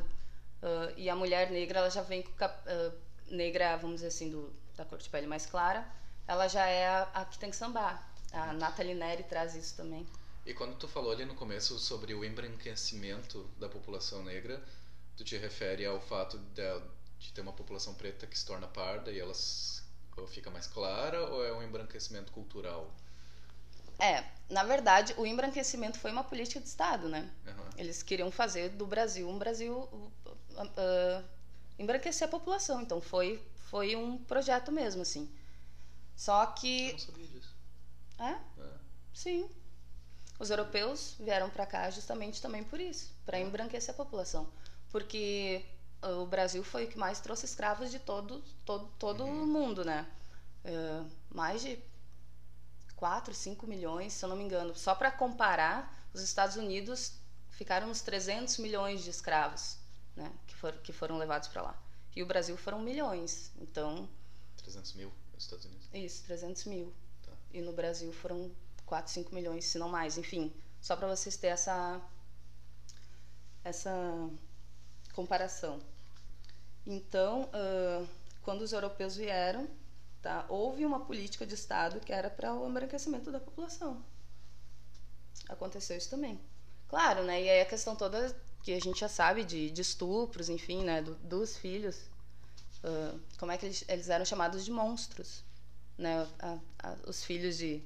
Uh, 0.62 0.94
e 0.96 1.10
a 1.10 1.16
mulher 1.16 1.52
negra, 1.52 1.80
ela 1.80 1.90
já 1.90 2.02
vem 2.02 2.24
com... 2.24 2.46
Uh, 2.46 3.08
negra, 3.30 3.76
vamos 3.78 3.98
dizer 3.98 4.08
assim, 4.08 4.30
do, 4.30 4.54
da 4.76 4.86
cor 4.86 4.98
de 4.98 5.10
pele 5.10 5.28
mais 5.28 5.46
clara. 5.46 5.86
Ela 6.28 6.48
já 6.48 6.66
é 6.66 6.88
a, 6.88 7.04
a 7.14 7.26
que 7.26 7.38
tem 7.38 7.50
que 7.50 7.56
sambar. 7.56 8.12
A 8.32 8.54
Nathalie 8.54 8.94
Neri 8.94 9.24
traz 9.24 9.56
isso 9.56 9.76
também. 9.76 10.06
E 10.46 10.54
quando 10.54 10.78
tu 10.78 10.88
falou 10.88 11.12
ali 11.12 11.26
no 11.26 11.36
começo 11.36 11.78
sobre 11.80 12.14
o 12.14 12.24
embranquecimento 12.24 13.44
da 13.60 13.68
população 13.68 14.24
negra, 14.24 14.64
tu 15.16 15.24
te 15.24 15.38
refere 15.38 15.86
ao 15.86 16.00
fato 16.00 16.38
de, 16.38 16.82
de 17.20 17.34
ter 17.34 17.42
uma 17.42 17.54
população 17.54 17.94
preta 17.94 18.28
que 18.28 18.38
se 18.38 18.46
torna 18.46 18.68
parda 18.68 19.12
e 19.12 19.20
ela 19.20 19.34
fica 20.28 20.50
mais 20.50 20.68
clara 20.68 21.30
ou 21.30 21.46
é 21.46 21.54
um 21.54 21.64
embranquecimento 21.64 22.32
cultural? 22.32 22.94
É, 24.00 24.24
na 24.50 24.64
verdade, 24.64 25.14
o 25.18 25.26
embranquecimento 25.26 26.00
foi 26.00 26.12
uma 26.12 26.24
política 26.24 26.60
de 26.60 26.68
Estado, 26.68 27.10
né? 27.10 27.30
Uhum. 27.46 27.70
Eles 27.78 28.02
queriam 28.04 28.32
fazer 28.32 28.70
do 28.70 28.86
Brasil 28.86 29.28
um 29.28 29.38
Brasil 29.38 29.74
uh, 29.74 30.12
uh, 30.64 31.24
embranquecer 31.78 32.28
a 32.28 32.32
população, 32.32 32.82
então 32.82 33.02
foi 33.02 33.42
foi 33.70 33.96
um 33.96 34.18
projeto 34.18 34.72
mesmo, 34.72 35.02
assim. 35.02 35.30
Só 36.16 36.46
que. 36.48 36.88
Eu 36.88 36.92
não 36.94 37.00
sabia 37.00 37.28
disso. 37.28 37.56
É? 38.20 38.32
é. 38.32 38.40
Sim. 39.14 39.50
Os 40.40 40.50
europeus 40.50 41.16
vieram 41.20 41.50
para 41.50 41.66
cá 41.66 41.90
justamente 41.90 42.42
também 42.42 42.64
por 42.64 42.80
isso, 42.80 43.12
para 43.26 43.40
embranquecer 43.40 43.94
a 43.94 43.98
população, 43.98 44.48
porque 44.92 45.66
o 46.22 46.26
Brasil 46.28 46.64
foi 46.64 46.86
o 46.86 46.88
que 46.88 46.98
mais 46.98 47.20
trouxe 47.20 47.46
escravos 47.46 47.90
de 47.90 47.98
todo 47.98 48.44
todo 48.64 48.88
todo 49.00 49.24
uhum. 49.24 49.44
o 49.44 49.48
mundo, 49.48 49.84
né? 49.84 50.08
Uh, 50.64 51.10
mais 51.34 51.62
de 51.62 51.80
4, 52.98 53.34
5 53.34 53.66
milhões, 53.66 54.14
se 54.14 54.26
eu 54.26 54.30
não 54.30 54.36
me 54.36 54.44
engano. 54.44 54.76
Só 54.76 54.94
para 54.94 55.12
comparar, 55.12 55.96
os 56.14 56.22
Estados 56.22 56.58
Unidos 56.58 57.14
ficaram 57.50 57.90
uns 57.90 58.02
300 58.02 58.58
milhões 58.58 59.04
de 59.04 59.10
escravos, 59.10 59.78
né, 60.16 60.32
que, 60.46 60.56
for, 60.56 60.74
que 60.74 60.92
foram 60.92 61.18
levados 61.18 61.48
para 61.48 61.62
lá. 61.62 61.84
E 62.16 62.22
o 62.22 62.26
Brasil 62.26 62.58
foram 62.58 62.82
milhões, 62.82 63.52
então... 63.62 64.10
300 64.58 64.94
mil 64.94 65.14
nos 65.34 65.44
Estados 65.44 65.66
Unidos? 65.66 65.88
Isso, 65.94 66.24
300 66.24 66.66
mil. 66.66 66.94
Tá. 67.24 67.32
E 67.54 67.62
no 67.62 67.72
Brasil 67.72 68.12
foram 68.12 68.52
4, 68.86 69.12
5 69.12 69.34
milhões, 69.34 69.66
se 69.66 69.78
não 69.78 69.88
mais. 69.88 70.18
Enfim, 70.18 70.52
só 70.82 70.96
para 70.96 71.08
vocês 71.08 71.38
terem 71.38 71.54
essa, 71.54 72.02
essa 73.64 73.92
comparação. 75.14 75.80
Então, 76.86 77.44
uh, 77.44 78.08
quando 78.42 78.62
os 78.62 78.74
europeus 78.74 79.16
vieram, 79.16 79.68
tá, 80.28 80.46
houve 80.50 80.86
uma 80.86 81.00
política 81.00 81.46
de 81.46 81.54
Estado 81.54 82.02
que 82.02 82.12
era 82.12 82.30
para 82.30 82.54
o 82.54 82.70
embranquecimento 82.70 83.32
da 83.32 83.40
população. 83.40 84.04
Aconteceu 85.48 85.98
isso 85.98 86.10
também. 86.10 86.38
Claro, 86.90 87.24
né? 87.24 87.42
E 87.42 87.50
aí 87.50 87.62
a 87.62 87.66
questão 87.66 87.96
toda 87.96 88.36
que 88.62 88.74
a 88.74 88.80
gente 88.82 89.00
já 89.00 89.08
sabe 89.08 89.46
de, 89.46 89.72
de 89.72 89.82
estupros, 89.82 90.50
enfim, 90.50 90.84
né? 90.84 91.02
Do, 91.02 91.16
dos 91.16 91.56
filhos. 91.56 91.96
Uh, 92.84 93.20
como 93.38 93.52
é 93.54 93.58
que 93.58 93.66
eles, 93.66 93.86
eles 93.88 94.10
eram 94.10 94.26
chamados 94.26 94.66
de 94.66 94.72
monstros, 94.72 95.44
né? 95.98 96.28
A, 96.40 96.58
a, 96.80 96.98
os 97.08 97.24
filhos 97.24 97.58
de 97.58 97.82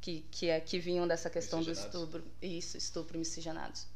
que, 0.00 0.22
que, 0.32 0.48
é, 0.48 0.60
que 0.60 0.80
vinham 0.80 1.06
dessa 1.06 1.30
questão 1.30 1.62
do 1.62 1.70
estupro. 1.70 2.24
Isso, 2.42 2.76
estupro 2.76 3.16
miscigenados. 3.16 3.86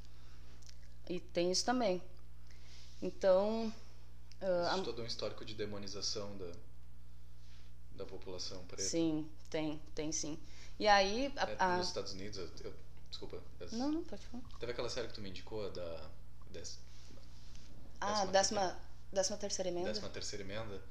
E 1.08 1.18
tem 1.18 1.50
isso 1.50 1.64
também. 1.64 2.00
Então. 3.00 3.72
Uh, 4.40 4.66
Existe 4.68 4.84
todo 4.84 5.02
um 5.02 5.06
histórico 5.06 5.44
de 5.44 5.54
demonização 5.54 6.37
da, 6.37 6.52
da 8.02 8.06
população 8.06 8.64
preta. 8.66 8.82
Sim, 8.82 9.28
tem, 9.49 9.80
tem 9.94 10.12
sim. 10.12 10.38
E 10.78 10.87
aí. 10.87 11.32
A, 11.37 11.50
é, 11.50 11.56
a... 11.59 11.76
Nos 11.76 11.88
Estados 11.88 12.12
Unidos, 12.12 12.38
eu, 12.38 12.50
eu, 12.64 12.75
desculpa. 13.09 13.42
Não, 13.73 13.92
não, 13.92 14.04
pode 14.04 14.26
falar. 14.26 14.42
Teve 14.59 14.73
aquela 14.73 14.90
série 14.90 15.09
que 15.09 15.14
tu 15.14 15.21
me 15.21 15.30
indicou, 15.30 15.71
da. 15.71 16.11
Des, 16.50 16.78
ah, 18.00 18.26
décima, 18.26 18.76
décima 19.12 19.38
terceira 19.38 19.71
emenda. 19.71 19.88
Décima 19.88 20.09
terceira 20.09 20.44
emenda, 20.44 20.82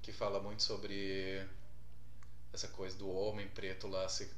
que 0.00 0.12
fala 0.12 0.40
muito 0.40 0.62
sobre 0.62 1.46
essa 2.52 2.68
coisa 2.68 2.96
do 2.96 3.08
homem 3.10 3.46
preto 3.48 3.86
lá 3.86 4.08
ser 4.08 4.30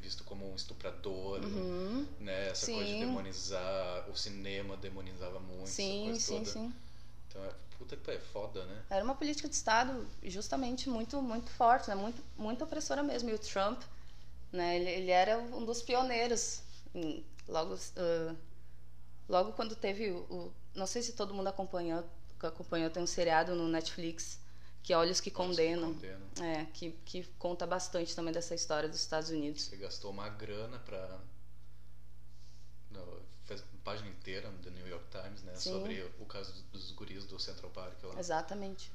visto 0.00 0.24
como 0.24 0.50
um 0.50 0.56
estuprador, 0.56 1.44
uhum. 1.44 2.06
né? 2.18 2.48
Essa 2.48 2.66
sim. 2.66 2.74
coisa 2.74 2.90
de 2.90 2.98
demonizar, 3.00 4.10
o 4.10 4.16
cinema 4.16 4.76
demonizava 4.78 5.38
muito, 5.38 5.68
sim, 5.68 6.18
sim, 6.18 6.38
toda. 6.38 6.50
sim. 6.50 6.74
Então, 7.28 7.44
é, 7.44 7.50
puta 7.76 7.96
que 7.96 8.10
é 8.10 8.18
foda, 8.18 8.64
né? 8.64 8.82
Era 8.90 9.04
uma 9.04 9.14
política 9.14 9.48
de 9.48 9.54
Estado 9.54 10.06
justamente 10.24 10.88
muito, 10.88 11.20
muito 11.22 11.50
forte, 11.50 11.88
né? 11.88 11.94
Muito, 11.94 12.22
muito 12.36 12.64
opressora 12.64 13.02
mesmo. 13.02 13.30
E 13.30 13.34
o 13.34 13.38
Trump, 13.38 13.82
né? 14.52 14.76
Ele, 14.76 14.90
ele 14.90 15.10
era 15.10 15.38
um 15.38 15.64
dos 15.64 15.82
pioneiros. 15.82 16.62
Em, 16.94 17.24
logo, 17.46 17.74
uh, 17.74 18.36
logo 19.28 19.52
quando 19.52 19.76
teve 19.76 20.10
o, 20.10 20.18
o, 20.30 20.52
não 20.74 20.86
sei 20.86 21.02
se 21.02 21.12
todo 21.12 21.34
mundo 21.34 21.48
acompanhou, 21.48 22.04
acompanhou 22.42 22.90
tem 22.90 23.02
um 23.02 23.06
seriado 23.06 23.54
no 23.54 23.68
Netflix 23.68 24.40
que 24.82 24.94
Olhos 24.94 25.20
que 25.20 25.30
Condenam. 25.30 25.94
Que 25.94 26.08
condenam. 26.08 26.52
É, 26.54 26.64
que, 26.72 26.92
que 27.04 27.24
conta 27.38 27.66
bastante 27.66 28.14
também 28.16 28.32
dessa 28.32 28.54
história 28.54 28.88
dos 28.88 29.00
Estados 29.00 29.28
Unidos. 29.28 29.64
Você 29.64 29.76
gastou 29.76 30.10
uma 30.10 30.28
grana 30.30 30.78
fez 30.88 30.96
uma 32.90 33.27
página 33.88 34.08
inteira 34.10 34.50
do 34.50 34.70
New 34.70 34.86
York 34.86 35.06
Times, 35.10 35.42
né, 35.42 35.54
Sim. 35.54 35.72
sobre 35.72 36.02
o 36.20 36.26
caso 36.26 36.52
dos 36.70 36.90
guris 36.90 37.24
do 37.24 37.40
Central 37.40 37.70
Park 37.70 38.02
lá. 38.04 38.18
Exatamente. 38.18 38.92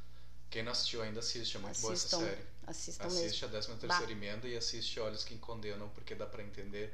Quem 0.52 0.62
não 0.62 0.72
assistiu 0.72 1.02
ainda 1.02 1.20
assiste, 1.20 1.58
é 1.58 1.60
muito 1.60 1.72
assistam, 1.72 2.18
boa 2.20 2.30
essa 2.30 2.36
série. 2.36 2.48
Assistam 2.68 3.08
assiste 3.08 3.42
mesmo. 3.42 3.48
a 3.48 3.62
13 3.62 3.80
terceira 3.80 4.12
emenda 4.12 4.48
e 4.48 4.56
assiste 4.56 5.00
Olhos 5.00 5.24
que 5.24 5.36
Condenam, 5.40 5.90
porque 5.90 6.14
dá 6.14 6.28
para 6.28 6.44
entender 6.44 6.94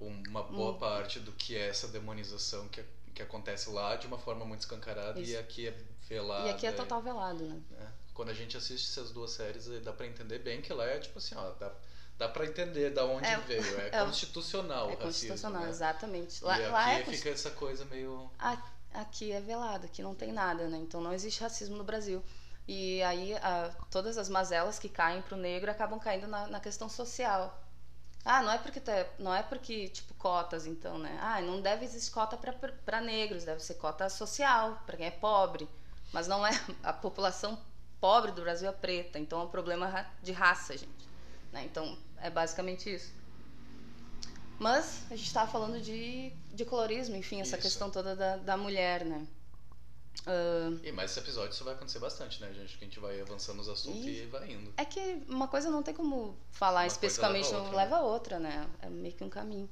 uma 0.00 0.42
boa 0.42 0.72
hum. 0.72 0.78
parte 0.78 1.20
do 1.20 1.32
que 1.32 1.54
é 1.54 1.68
essa 1.68 1.86
demonização 1.88 2.66
que, 2.68 2.82
que 3.14 3.22
acontece 3.22 3.68
lá 3.68 3.96
de 3.96 4.06
uma 4.06 4.18
forma 4.18 4.46
muito 4.46 4.60
escancarada 4.60 5.20
Isso. 5.20 5.32
e 5.32 5.36
aqui 5.36 5.68
é 5.68 5.78
velado. 6.08 6.46
E 6.46 6.50
aqui 6.50 6.66
é 6.66 6.72
total 6.72 7.02
velado, 7.02 7.44
né? 7.44 7.60
né? 7.72 7.92
Quando 8.14 8.30
a 8.30 8.34
gente 8.34 8.56
assiste 8.56 8.88
essas 8.90 9.10
duas 9.10 9.32
séries, 9.32 9.66
dá 9.82 9.92
para 9.92 10.06
entender 10.06 10.38
bem 10.38 10.62
que 10.62 10.72
lá 10.72 10.86
é 10.86 10.98
tipo 10.98 11.18
assim, 11.18 11.34
ó, 11.34 11.50
dá, 11.52 11.70
dá 12.18 12.28
para 12.28 12.46
entender 12.46 12.90
da 12.90 13.04
onde 13.04 13.26
é, 13.26 13.36
veio. 13.38 13.80
É, 13.80 13.88
é 13.96 14.04
constitucional 14.04 14.90
é 14.90 14.94
o 14.94 14.96
constitucional, 14.96 15.62
né? 15.62 15.68
exatamente. 15.68 16.42
Lá, 16.42 16.58
e 16.58 16.68
lá 16.68 16.96
aqui 16.96 17.10
é 17.10 17.16
fica 17.16 17.30
essa 17.30 17.50
coisa 17.50 17.84
meio. 17.86 18.30
Aqui 18.92 19.30
é 19.30 19.40
velado, 19.40 19.86
aqui 19.86 20.02
não 20.02 20.14
tem 20.14 20.32
nada, 20.32 20.68
né? 20.68 20.78
Então 20.78 21.00
não 21.00 21.12
existe 21.12 21.42
racismo 21.42 21.76
no 21.76 21.84
Brasil. 21.84 22.22
E 22.66 23.02
aí 23.02 23.34
a, 23.36 23.70
todas 23.90 24.16
as 24.18 24.28
mazelas 24.28 24.78
que 24.78 24.88
caem 24.88 25.22
para 25.22 25.36
o 25.36 25.40
negro 25.40 25.70
acabam 25.70 25.98
caindo 25.98 26.26
na, 26.26 26.46
na 26.46 26.60
questão 26.60 26.88
social. 26.88 27.62
Ah, 28.24 28.42
não 28.42 28.50
é 28.50 28.58
porque 28.58 28.80
tá, 28.80 29.06
não 29.18 29.32
é 29.32 29.42
porque 29.42 29.88
tipo 29.88 30.12
cotas 30.14 30.66
então, 30.66 30.98
né? 30.98 31.16
Ah, 31.20 31.40
não 31.40 31.60
deve 31.60 31.84
existir 31.84 32.10
cota 32.10 32.36
para 32.36 33.00
negros, 33.00 33.44
deve 33.44 33.60
ser 33.60 33.74
cota 33.74 34.08
social 34.08 34.82
para 34.84 34.96
quem 34.96 35.06
é 35.06 35.10
pobre, 35.12 35.68
mas 36.12 36.26
não 36.26 36.44
é 36.44 36.50
a 36.82 36.92
população 36.92 37.56
pobre 38.00 38.32
do 38.32 38.42
Brasil 38.42 38.68
é 38.68 38.72
preta, 38.72 39.18
então 39.18 39.42
é 39.42 39.44
um 39.44 39.48
problema 39.48 40.06
de 40.22 40.32
raça, 40.32 40.76
gente. 40.76 41.08
Né? 41.52 41.64
Então 41.64 41.96
é 42.20 42.30
basicamente 42.30 42.94
isso. 42.94 43.12
Mas 44.58 45.02
a 45.10 45.16
gente 45.16 45.26
estava 45.26 45.50
falando 45.50 45.80
de, 45.80 46.32
de 46.52 46.64
colorismo, 46.64 47.14
enfim, 47.16 47.40
essa 47.40 47.56
isso. 47.56 47.62
questão 47.62 47.90
toda 47.90 48.16
da, 48.16 48.36
da 48.36 48.56
mulher, 48.56 49.04
né? 49.04 49.26
Uh, 50.22 50.80
e 50.82 50.90
mais 50.92 51.10
esse 51.10 51.20
episódio 51.20 51.52
isso 51.52 51.62
vai 51.62 51.74
acontecer 51.74 51.98
bastante, 51.98 52.40
né, 52.40 52.52
gente? 52.52 52.78
Que 52.78 52.84
a 52.84 52.88
gente 52.88 52.98
vai 52.98 53.20
avançando 53.20 53.58
nos 53.58 53.68
assuntos 53.68 54.04
e, 54.04 54.22
e 54.22 54.26
vai 54.26 54.50
indo. 54.50 54.72
É 54.76 54.84
que 54.84 55.22
uma 55.28 55.46
coisa 55.46 55.70
não 55.70 55.82
tem 55.82 55.92
como 55.92 56.36
falar 56.50 56.80
uma 56.80 56.86
especificamente, 56.86 57.52
leva 57.52 57.56
a, 57.56 57.60
outra, 57.60 57.76
leva 57.76 57.96
a 57.96 58.00
outra, 58.00 58.38
né? 58.38 58.70
É 58.80 58.88
meio 58.88 59.14
que 59.14 59.22
um 59.22 59.28
caminho. 59.28 59.68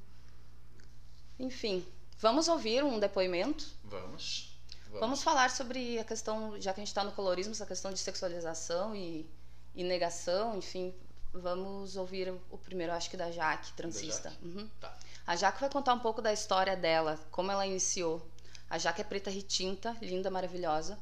Enfim, 1.39 1.85
vamos 2.19 2.47
ouvir 2.47 2.83
um 2.83 2.99
depoimento? 2.99 3.65
Vamos. 3.83 4.55
Vamos, 4.85 4.99
vamos 4.99 5.23
falar 5.23 5.49
sobre 5.49 5.99
a 5.99 6.03
questão, 6.05 6.59
já 6.61 6.73
que 6.73 6.79
a 6.79 6.83
gente 6.83 6.89
está 6.89 7.03
no 7.03 7.11
colorismo, 7.11 7.51
essa 7.51 7.65
questão 7.65 7.91
de 7.91 7.99
sexualização 7.99 8.95
e, 8.95 9.27
e 9.73 9.83
negação, 9.83 10.57
enfim. 10.57 10.93
Vamos 11.35 11.95
ouvir 11.95 12.33
o 12.49 12.57
primeiro, 12.57 12.93
acho 12.93 13.09
que 13.09 13.17
da 13.17 13.31
Jaque, 13.31 13.73
transista. 13.73 14.29
Da 14.29 14.35
Jaque? 14.35 14.45
Uhum. 14.47 14.69
Tá. 14.79 14.97
A 15.27 15.35
Jaque 15.35 15.59
vai 15.59 15.69
contar 15.69 15.93
um 15.93 15.99
pouco 15.99 16.21
da 16.21 16.31
história 16.31 16.75
dela, 16.75 17.19
como 17.31 17.51
ela 17.51 17.65
iniciou 17.65 18.25
a 18.69 18.77
Jaque 18.77 19.01
é 19.01 19.03
preta 19.03 19.29
retinta, 19.29 19.95
linda, 20.01 20.29
maravilhosa. 20.31 20.97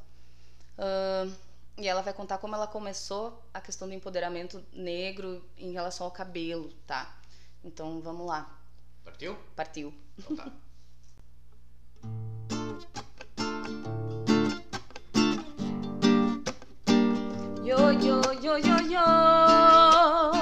Uh, 0.77 1.33
e 1.77 1.87
ela 1.87 2.01
vai 2.01 2.13
contar 2.13 2.37
como 2.37 2.55
ela 2.55 2.67
começou 2.67 3.41
a 3.53 3.61
questão 3.61 3.87
do 3.87 3.93
empoderamento 3.93 4.63
negro 4.71 5.43
em 5.57 5.71
relação 5.71 6.05
ao 6.05 6.11
cabelo, 6.11 6.71
tá? 6.85 7.15
Então 7.63 7.99
vamos 8.01 8.27
lá. 8.27 8.59
Partiu? 9.03 9.37
Partiu. 9.55 9.93
Então 10.19 10.35
tá. 10.35 10.51
Yo, 17.63 17.93
yo, 17.93 18.21
yo, 18.41 18.57
yo, 18.57 18.77
yo. 18.81 20.32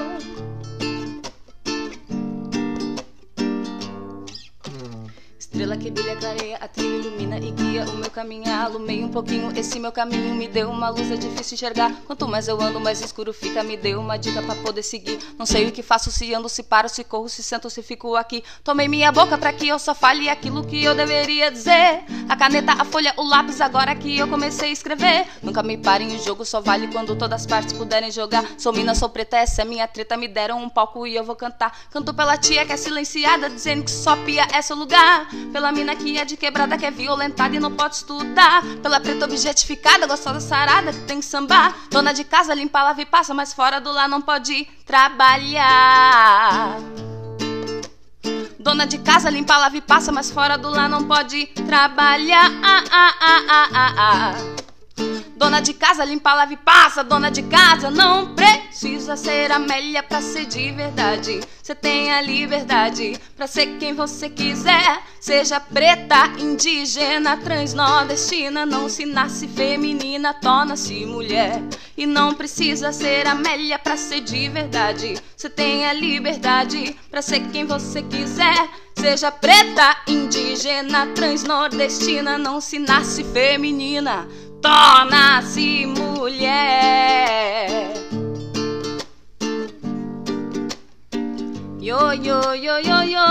Estrela 5.62 5.78
que 5.78 5.92
brilha, 5.92 6.16
clareia, 6.16 6.58
a 6.60 6.68
trilha 6.68 7.06
ilumina 7.06 7.38
e 7.38 7.52
guia 7.52 7.86
o 7.86 7.96
meu 7.96 8.10
caminho. 8.10 8.52
Alumei 8.52 9.04
um 9.04 9.10
pouquinho 9.10 9.56
esse 9.56 9.80
meu 9.80 9.92
caminho, 9.92 10.34
me 10.34 10.48
deu 10.48 10.72
uma 10.72 10.90
luz, 10.90 11.12
é 11.12 11.16
difícil 11.16 11.54
enxergar. 11.54 11.94
Quanto 12.08 12.28
mais 12.28 12.48
eu 12.48 12.60
ando, 12.60 12.80
mais 12.80 13.00
escuro 13.00 13.32
fica. 13.32 13.62
Me 13.62 13.78
deu 13.78 14.00
uma 14.00 14.18
dica 14.18 14.42
para 14.42 14.56
poder 14.56 14.82
seguir. 14.82 15.20
Não 15.38 15.46
sei 15.46 15.68
o 15.68 15.72
que 15.72 15.84
faço, 15.84 16.12
se 16.12 16.34
ando, 16.34 16.50
se 16.50 16.64
paro, 16.64 16.90
se 16.90 17.04
corro, 17.04 17.30
se 17.30 17.44
sento, 17.44 17.70
se 17.70 17.84
fico 17.84 18.16
aqui. 18.16 18.44
Tomei 18.64 18.88
minha 18.88 19.12
boca 19.12 19.38
para 19.38 19.54
que 19.54 19.68
eu 19.68 19.78
só 19.78 19.94
fale 19.94 20.30
aquilo 20.30 20.66
que 20.66 20.84
eu 20.84 20.96
deveria 20.96 21.52
dizer. 21.52 22.06
A 22.28 22.36
caneta, 22.36 22.72
a 22.80 22.84
folha, 22.84 23.14
o 23.16 23.22
lápis, 23.22 23.62
agora 23.62 23.94
que 23.94 24.18
eu 24.18 24.28
comecei 24.28 24.70
a 24.70 24.74
escrever. 24.74 25.28
Nunca 25.44 25.62
me 25.62 25.78
parem, 25.78 26.16
o 26.16 26.24
jogo 26.24 26.44
só 26.44 26.60
vale 26.60 26.88
quando 26.88 27.16
todas 27.16 27.42
as 27.42 27.46
partes 27.46 27.72
puderem 27.74 28.10
jogar. 28.10 28.44
Sou 28.58 28.74
mina, 28.74 28.96
sou 28.96 29.10
preta, 29.10 29.38
essa 29.38 29.62
é 29.62 29.66
minha 29.66 29.88
treta. 29.88 30.18
Me 30.18 30.28
deram 30.28 30.58
um 30.64 30.70
palco 30.70 31.06
e 31.06 31.16
eu 31.16 31.24
vou 31.24 31.36
cantar. 31.36 31.82
Canto 31.92 32.16
pela 32.16 32.36
tia 32.36 32.66
que 32.66 32.74
é 32.74 32.78
silenciada, 32.78 33.48
dizendo 33.48 33.84
que 33.84 33.92
só 33.92 34.16
pia 34.26 34.48
é 34.52 34.60
seu 34.60 34.76
lugar. 34.76 35.30
Pela 35.52 35.72
mina 35.72 35.96
que 35.96 36.18
é 36.18 36.24
de 36.24 36.38
quebrada, 36.38 36.78
que 36.78 36.86
é 36.86 36.92
violentada 36.92 37.56
e 37.56 37.60
não 37.60 37.72
pode 37.72 37.96
estudar. 37.96 38.64
Pela 38.82 39.00
preta 39.00 39.26
objetificada, 39.26 40.08
gostosa 40.08 40.40
sarada, 40.40 40.94
que 40.94 41.00
tem 41.02 41.20
que 41.20 41.26
sambar. 41.26 41.76
Dona 41.90 42.14
de 42.14 42.24
casa, 42.24 42.54
limpa, 42.54 42.82
lava 42.82 43.02
e 43.02 43.06
passa, 43.06 43.34
mas 43.34 43.54
fora 43.54 43.80
do 43.80 43.92
lar 43.92 44.08
não 44.08 44.22
pode 44.22 44.66
trabalhar. 44.86 46.78
Dona 48.58 48.86
de 48.86 49.00
casa, 49.00 49.30
limpa, 49.30 49.58
lava 49.58 49.76
e 49.76 49.82
passa, 49.82 50.12
mas 50.12 50.32
fora 50.32 50.58
do 50.58 50.70
lar 50.70 50.88
não 50.88 51.04
pode 51.04 51.48
trabalhar. 51.48 52.50
Dona 55.42 55.60
de 55.60 55.74
casa, 55.74 56.06
limpa, 56.06 56.36
lava 56.36 56.54
e 56.54 56.58
passa. 56.58 57.04
Dona 57.04 57.32
de 57.32 57.42
casa 57.42 57.90
não 57.90 58.36
precisa 58.36 59.18
ser 59.18 59.52
Amélia 59.52 60.04
pra 60.04 60.22
ser 60.22 60.46
de 60.46 60.72
verdade. 60.72 61.42
Você 61.64 61.74
tem 61.74 62.14
a 62.14 62.22
liberdade 62.22 63.20
pra 63.36 63.48
ser 63.48 63.80
quem 63.80 63.92
você 63.96 64.30
quiser. 64.30 65.02
Seja 65.20 65.60
preta, 65.60 66.28
indígena, 66.38 67.38
transnordestina. 67.38 68.68
Não 68.68 68.88
se 68.88 69.04
nasce 69.04 69.48
feminina, 69.48 70.32
torna-se 70.32 71.08
mulher. 71.08 71.60
E 71.98 72.06
não 72.06 72.36
precisa 72.36 72.92
ser 72.92 73.26
Amélia 73.26 73.80
pra 73.80 73.98
ser 73.98 74.22
de 74.22 74.48
verdade. 74.48 75.16
Você 75.36 75.50
tem 75.50 75.88
a 75.88 75.94
liberdade 75.94 76.96
pra 77.10 77.24
ser 77.24 77.40
quem 77.48 77.66
você 77.66 78.04
quiser. 78.04 78.70
Seja 78.96 79.32
preta, 79.32 79.98
indígena, 80.06 81.08
transnordestina. 81.16 82.38
Não 82.38 82.62
se 82.62 82.78
nasce 82.78 83.24
feminina 83.24 84.28
torna-se 84.62 85.88
mulher. 85.88 87.94
Yo, 91.80 92.14
yo, 92.14 92.54
yo, 92.54 92.80
yo, 92.80 93.04
yo. 93.04 93.26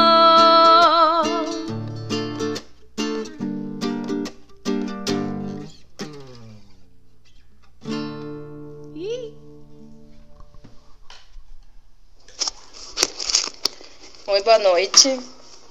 Oi, 14.27 14.43
boa 14.43 14.59
noite. 14.59 15.19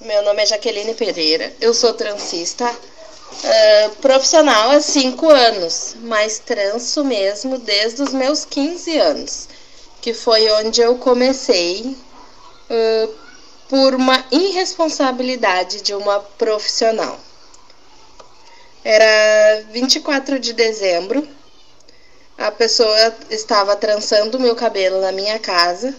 Meu 0.01 0.23
nome 0.23 0.43
é 0.43 0.45
Jaqueline 0.45 0.93
Pereira. 0.93 1.53
Eu 1.59 1.73
sou 1.73 1.93
transista 1.93 2.73
Uh, 3.31 3.95
profissional 3.97 4.71
há 4.71 4.81
cinco 4.81 5.29
anos, 5.29 5.95
mas 6.01 6.39
transo 6.39 7.05
mesmo 7.05 7.59
desde 7.59 8.01
os 8.01 8.11
meus 8.11 8.43
15 8.43 8.97
anos, 8.97 9.47
que 10.01 10.13
foi 10.13 10.51
onde 10.53 10.81
eu 10.81 10.97
comecei 10.97 11.95
uh, 12.69 13.13
por 13.69 13.93
uma 13.93 14.25
irresponsabilidade 14.31 15.81
de 15.81 15.93
uma 15.93 16.19
profissional. 16.19 17.19
Era 18.83 19.63
24 19.71 20.39
de 20.39 20.51
dezembro, 20.51 21.25
a 22.35 22.49
pessoa 22.51 23.15
estava 23.29 23.75
trançando 23.75 24.39
meu 24.39 24.55
cabelo 24.55 25.01
na 25.01 25.11
minha 25.11 25.37
casa. 25.37 25.95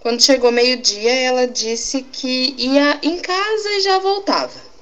Quando 0.00 0.20
chegou 0.22 0.50
meio-dia, 0.50 1.14
ela 1.20 1.46
disse 1.46 2.02
que 2.02 2.54
ia 2.58 2.98
em 3.02 3.20
casa 3.20 3.70
e 3.70 3.80
já 3.80 4.00
voltava 4.00 4.73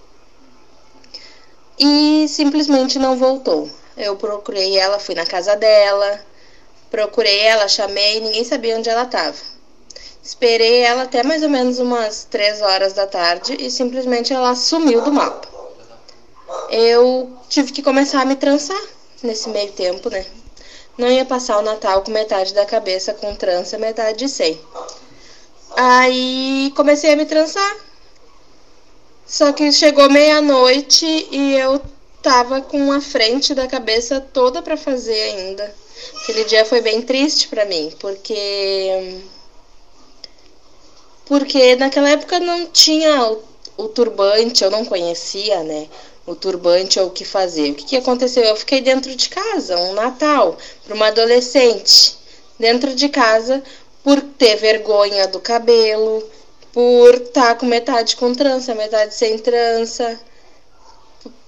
e 1.78 2.26
simplesmente 2.28 2.98
não 2.98 3.16
voltou. 3.16 3.68
Eu 3.96 4.16
procurei 4.16 4.78
ela, 4.78 4.98
fui 4.98 5.14
na 5.14 5.26
casa 5.26 5.54
dela, 5.56 6.20
procurei 6.90 7.40
ela, 7.40 7.68
chamei, 7.68 8.20
ninguém 8.20 8.44
sabia 8.44 8.76
onde 8.76 8.88
ela 8.88 9.04
estava. 9.04 9.36
Esperei 10.22 10.80
ela 10.80 11.02
até 11.02 11.22
mais 11.22 11.42
ou 11.42 11.48
menos 11.48 11.78
umas 11.78 12.24
três 12.30 12.62
horas 12.62 12.92
da 12.92 13.06
tarde 13.06 13.56
e 13.58 13.70
simplesmente 13.70 14.32
ela 14.32 14.54
sumiu 14.54 15.02
do 15.02 15.12
mapa. 15.12 15.48
Eu 16.70 17.30
tive 17.48 17.72
que 17.72 17.82
começar 17.82 18.22
a 18.22 18.24
me 18.24 18.36
trançar 18.36 18.80
nesse 19.22 19.48
meio 19.48 19.72
tempo, 19.72 20.08
né? 20.08 20.24
Não 20.96 21.08
ia 21.08 21.24
passar 21.24 21.58
o 21.58 21.62
Natal 21.62 22.02
com 22.02 22.10
metade 22.10 22.54
da 22.54 22.64
cabeça 22.64 23.14
com 23.14 23.34
trança, 23.34 23.78
metade 23.78 24.28
sem. 24.28 24.60
Aí 25.76 26.72
comecei 26.76 27.12
a 27.12 27.16
me 27.16 27.24
trançar 27.24 27.76
só 29.32 29.50
que 29.50 29.72
chegou 29.72 30.10
meia-noite 30.10 31.06
e 31.06 31.54
eu 31.56 31.80
tava 32.22 32.60
com 32.60 32.92
a 32.92 33.00
frente 33.00 33.54
da 33.54 33.66
cabeça 33.66 34.20
toda 34.20 34.60
para 34.60 34.76
fazer 34.76 35.18
ainda. 35.18 35.74
Aquele 36.22 36.44
dia 36.44 36.66
foi 36.66 36.82
bem 36.82 37.00
triste 37.00 37.48
para 37.48 37.64
mim, 37.64 37.90
porque 37.98 39.22
porque 41.24 41.76
naquela 41.76 42.10
época 42.10 42.38
não 42.40 42.66
tinha 42.66 43.24
o, 43.24 43.42
o, 43.78 43.88
turbante, 43.88 44.64
eu 44.64 44.70
não 44.70 44.84
conhecia, 44.84 45.62
né? 45.62 45.88
O 46.26 46.34
turbante 46.34 47.00
ou 47.00 47.06
o 47.06 47.10
que 47.10 47.24
fazer. 47.24 47.70
O 47.70 47.74
que, 47.74 47.86
que 47.86 47.96
aconteceu? 47.96 48.44
Eu 48.44 48.56
fiquei 48.56 48.82
dentro 48.82 49.16
de 49.16 49.30
casa, 49.30 49.78
um 49.78 49.94
Natal, 49.94 50.58
para 50.84 50.94
uma 50.94 51.06
adolescente, 51.06 52.18
dentro 52.58 52.94
de 52.94 53.08
casa, 53.08 53.62
por 54.04 54.20
ter 54.20 54.56
vergonha 54.56 55.26
do 55.26 55.40
cabelo, 55.40 56.22
por 56.72 57.14
estar 57.14 57.48
tá 57.48 57.54
com 57.54 57.66
metade 57.66 58.16
com 58.16 58.34
trança, 58.34 58.74
metade 58.74 59.14
sem 59.14 59.38
trança. 59.38 60.18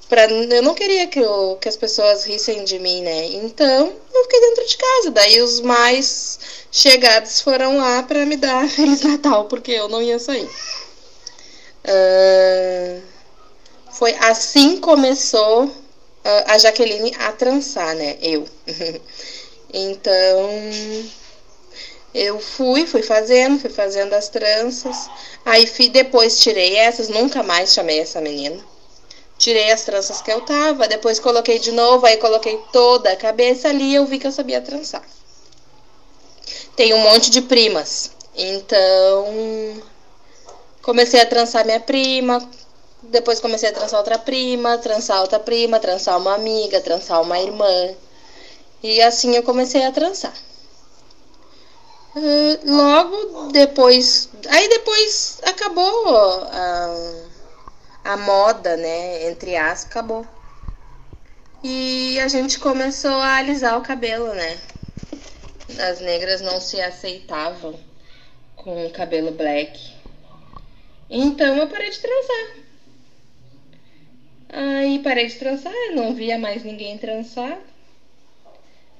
Pra, 0.09 0.31
eu 0.31 0.63
não 0.63 0.75
queria 0.75 1.07
que, 1.07 1.19
eu, 1.19 1.57
que 1.61 1.69
as 1.69 1.77
pessoas 1.77 2.25
rissem 2.25 2.63
de 2.65 2.79
mim, 2.79 3.01
né? 3.03 3.27
Então 3.27 3.93
eu 4.15 4.23
fiquei 4.25 4.41
dentro 4.41 4.67
de 4.67 4.77
casa. 4.77 5.11
Daí 5.11 5.41
os 5.41 5.61
mais 5.61 6.39
chegados 6.71 7.41
foram 7.41 7.79
lá 7.79 8.03
para 8.03 8.27
me 8.27 8.37
dar 8.37 8.69
Feliz 8.69 9.01
Natal, 9.01 9.47
porque 9.47 9.73
eu 9.73 9.89
não 9.89 10.03
ia 10.03 10.19
sair. 10.19 10.49
Uh, 11.87 13.03
foi 13.93 14.15
assim 14.15 14.79
começou 14.79 15.65
uh, 15.65 15.73
a 16.47 16.59
Jaqueline 16.59 17.15
a 17.19 17.33
trançar, 17.33 17.95
né? 17.95 18.19
Eu. 18.21 18.47
então 19.73 20.51
eu 22.14 22.38
fui, 22.38 22.87
fui 22.87 23.03
fazendo, 23.03 23.59
fui 23.59 23.70
fazendo 23.70 24.12
as 24.14 24.29
tranças. 24.29 25.11
Aí 25.44 25.66
fui, 25.66 25.88
depois 25.88 26.38
tirei 26.38 26.77
essas, 26.77 27.09
nunca 27.09 27.42
mais 27.42 27.72
chamei 27.72 27.98
essa 27.98 28.20
menina. 28.20 28.64
Tirei 29.37 29.72
as 29.72 29.83
tranças 29.83 30.22
que 30.22 30.31
eu 30.31 30.40
tava, 30.42 30.87
depois 30.87 31.18
coloquei 31.18 31.59
de 31.59 31.72
novo, 31.72 32.07
aí 32.07 32.16
coloquei 32.18 32.57
toda 32.72 33.11
a 33.11 33.16
cabeça 33.16 33.68
ali 33.68 33.90
e 33.90 33.94
eu 33.96 34.07
vi 34.07 34.20
que 34.20 34.27
eu 34.29 34.33
sabia 34.33 34.61
trançar. 34.61 35.03
Tem 36.77 36.94
um 36.94 36.98
monte 36.98 37.31
de 37.31 37.42
primas. 37.42 38.12
Então, 38.37 39.83
comecei 40.83 41.20
a 41.20 41.27
trançar 41.27 41.64
minha 41.64 41.81
prima, 41.81 42.48
depois 43.03 43.40
comecei 43.40 43.70
a 43.70 43.72
trançar 43.72 43.98
outra 43.98 44.18
prima, 44.18 44.79
trançar 44.79 45.20
outra 45.20 45.40
prima, 45.40 45.81
trançar 45.81 46.16
uma 46.16 46.35
amiga, 46.35 46.81
trançar 46.81 47.20
uma 47.20 47.40
irmã. 47.40 47.94
E 48.83 49.03
assim 49.03 49.35
eu 49.35 49.42
comecei 49.42 49.85
a 49.85 49.90
trançar. 49.90 50.33
Uh, 52.16 52.61
logo 52.64 53.50
depois. 53.50 54.29
Aí 54.48 54.68
depois 54.68 55.40
acabou 55.44 56.09
a, 56.09 57.24
a 58.05 58.16
moda, 58.16 58.77
né? 58.77 59.29
Entre 59.29 59.57
aspas, 59.57 59.90
acabou. 59.90 60.27
E 61.62 62.20
a 62.20 62.29
gente 62.29 62.59
começou 62.61 63.11
a 63.11 63.37
alisar 63.37 63.79
o 63.79 63.83
cabelo, 63.83 64.33
né? 64.35 64.59
As 65.79 65.98
negras 66.00 66.40
não 66.40 66.61
se 66.61 66.81
aceitavam 66.81 67.74
com 68.55 68.87
o 68.87 68.90
cabelo 68.90 69.33
black. 69.33 69.92
Então 71.11 71.57
eu 71.57 71.66
parei 71.66 71.90
de 71.90 71.98
trançar. 71.98 72.57
Aí 74.50 75.00
parei 75.00 75.27
de 75.27 75.35
trançar, 75.35 75.72
não 75.94 76.14
via 76.14 76.38
mais 76.38 76.62
ninguém 76.62 76.96
trançar. 76.96 77.59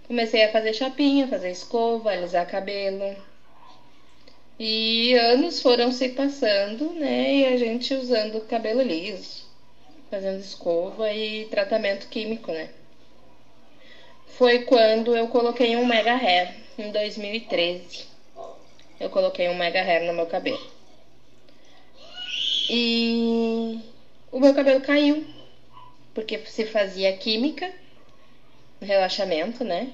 Comecei 0.07 0.45
a 0.45 0.53
fazer 0.53 0.75
chapinha, 0.75 1.29
fazer 1.29 1.51
escova, 1.51 2.11
alisar 2.11 2.47
cabelo. 2.47 3.17
E 4.59 5.15
anos 5.15 5.61
foram 5.61 5.91
se 5.91 6.11
passando, 6.11 6.93
né? 6.93 7.35
E 7.35 7.47
a 7.47 7.57
gente 7.57 7.93
usando 7.95 8.41
cabelo 8.43 8.83
liso, 8.83 9.45
fazendo 10.11 10.41
escova 10.41 11.13
e 11.13 11.47
tratamento 11.47 12.09
químico, 12.09 12.53
né? 12.53 12.69
foi 14.37 14.65
quando 14.65 15.17
eu 15.17 15.29
coloquei 15.29 15.77
um 15.77 15.87
mega 15.87 16.15
hair 16.15 16.55
em 16.77 16.91
2013. 16.91 18.07
Eu 18.99 19.09
coloquei 19.11 19.49
um 19.49 19.55
mega 19.55 19.81
hair 19.81 20.05
no 20.05 20.13
meu 20.13 20.27
cabelo. 20.27 20.61
E 22.69 23.79
o 24.33 24.41
meu 24.41 24.53
cabelo 24.55 24.81
caiu, 24.81 25.25
porque 26.13 26.39
se 26.47 26.65
fazia 26.67 27.17
química, 27.17 27.71
relaxamento, 28.85 29.65
né? 29.65 29.93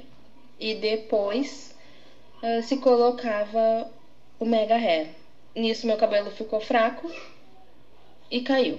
E 0.59 0.75
depois 0.75 1.75
uh, 2.43 2.63
se 2.63 2.77
colocava 2.79 3.91
o 4.39 4.45
mega 4.45 4.77
hair. 4.77 5.09
Nisso 5.55 5.87
meu 5.87 5.97
cabelo 5.97 6.31
ficou 6.31 6.61
fraco 6.61 7.11
e 8.31 8.41
caiu. 8.41 8.79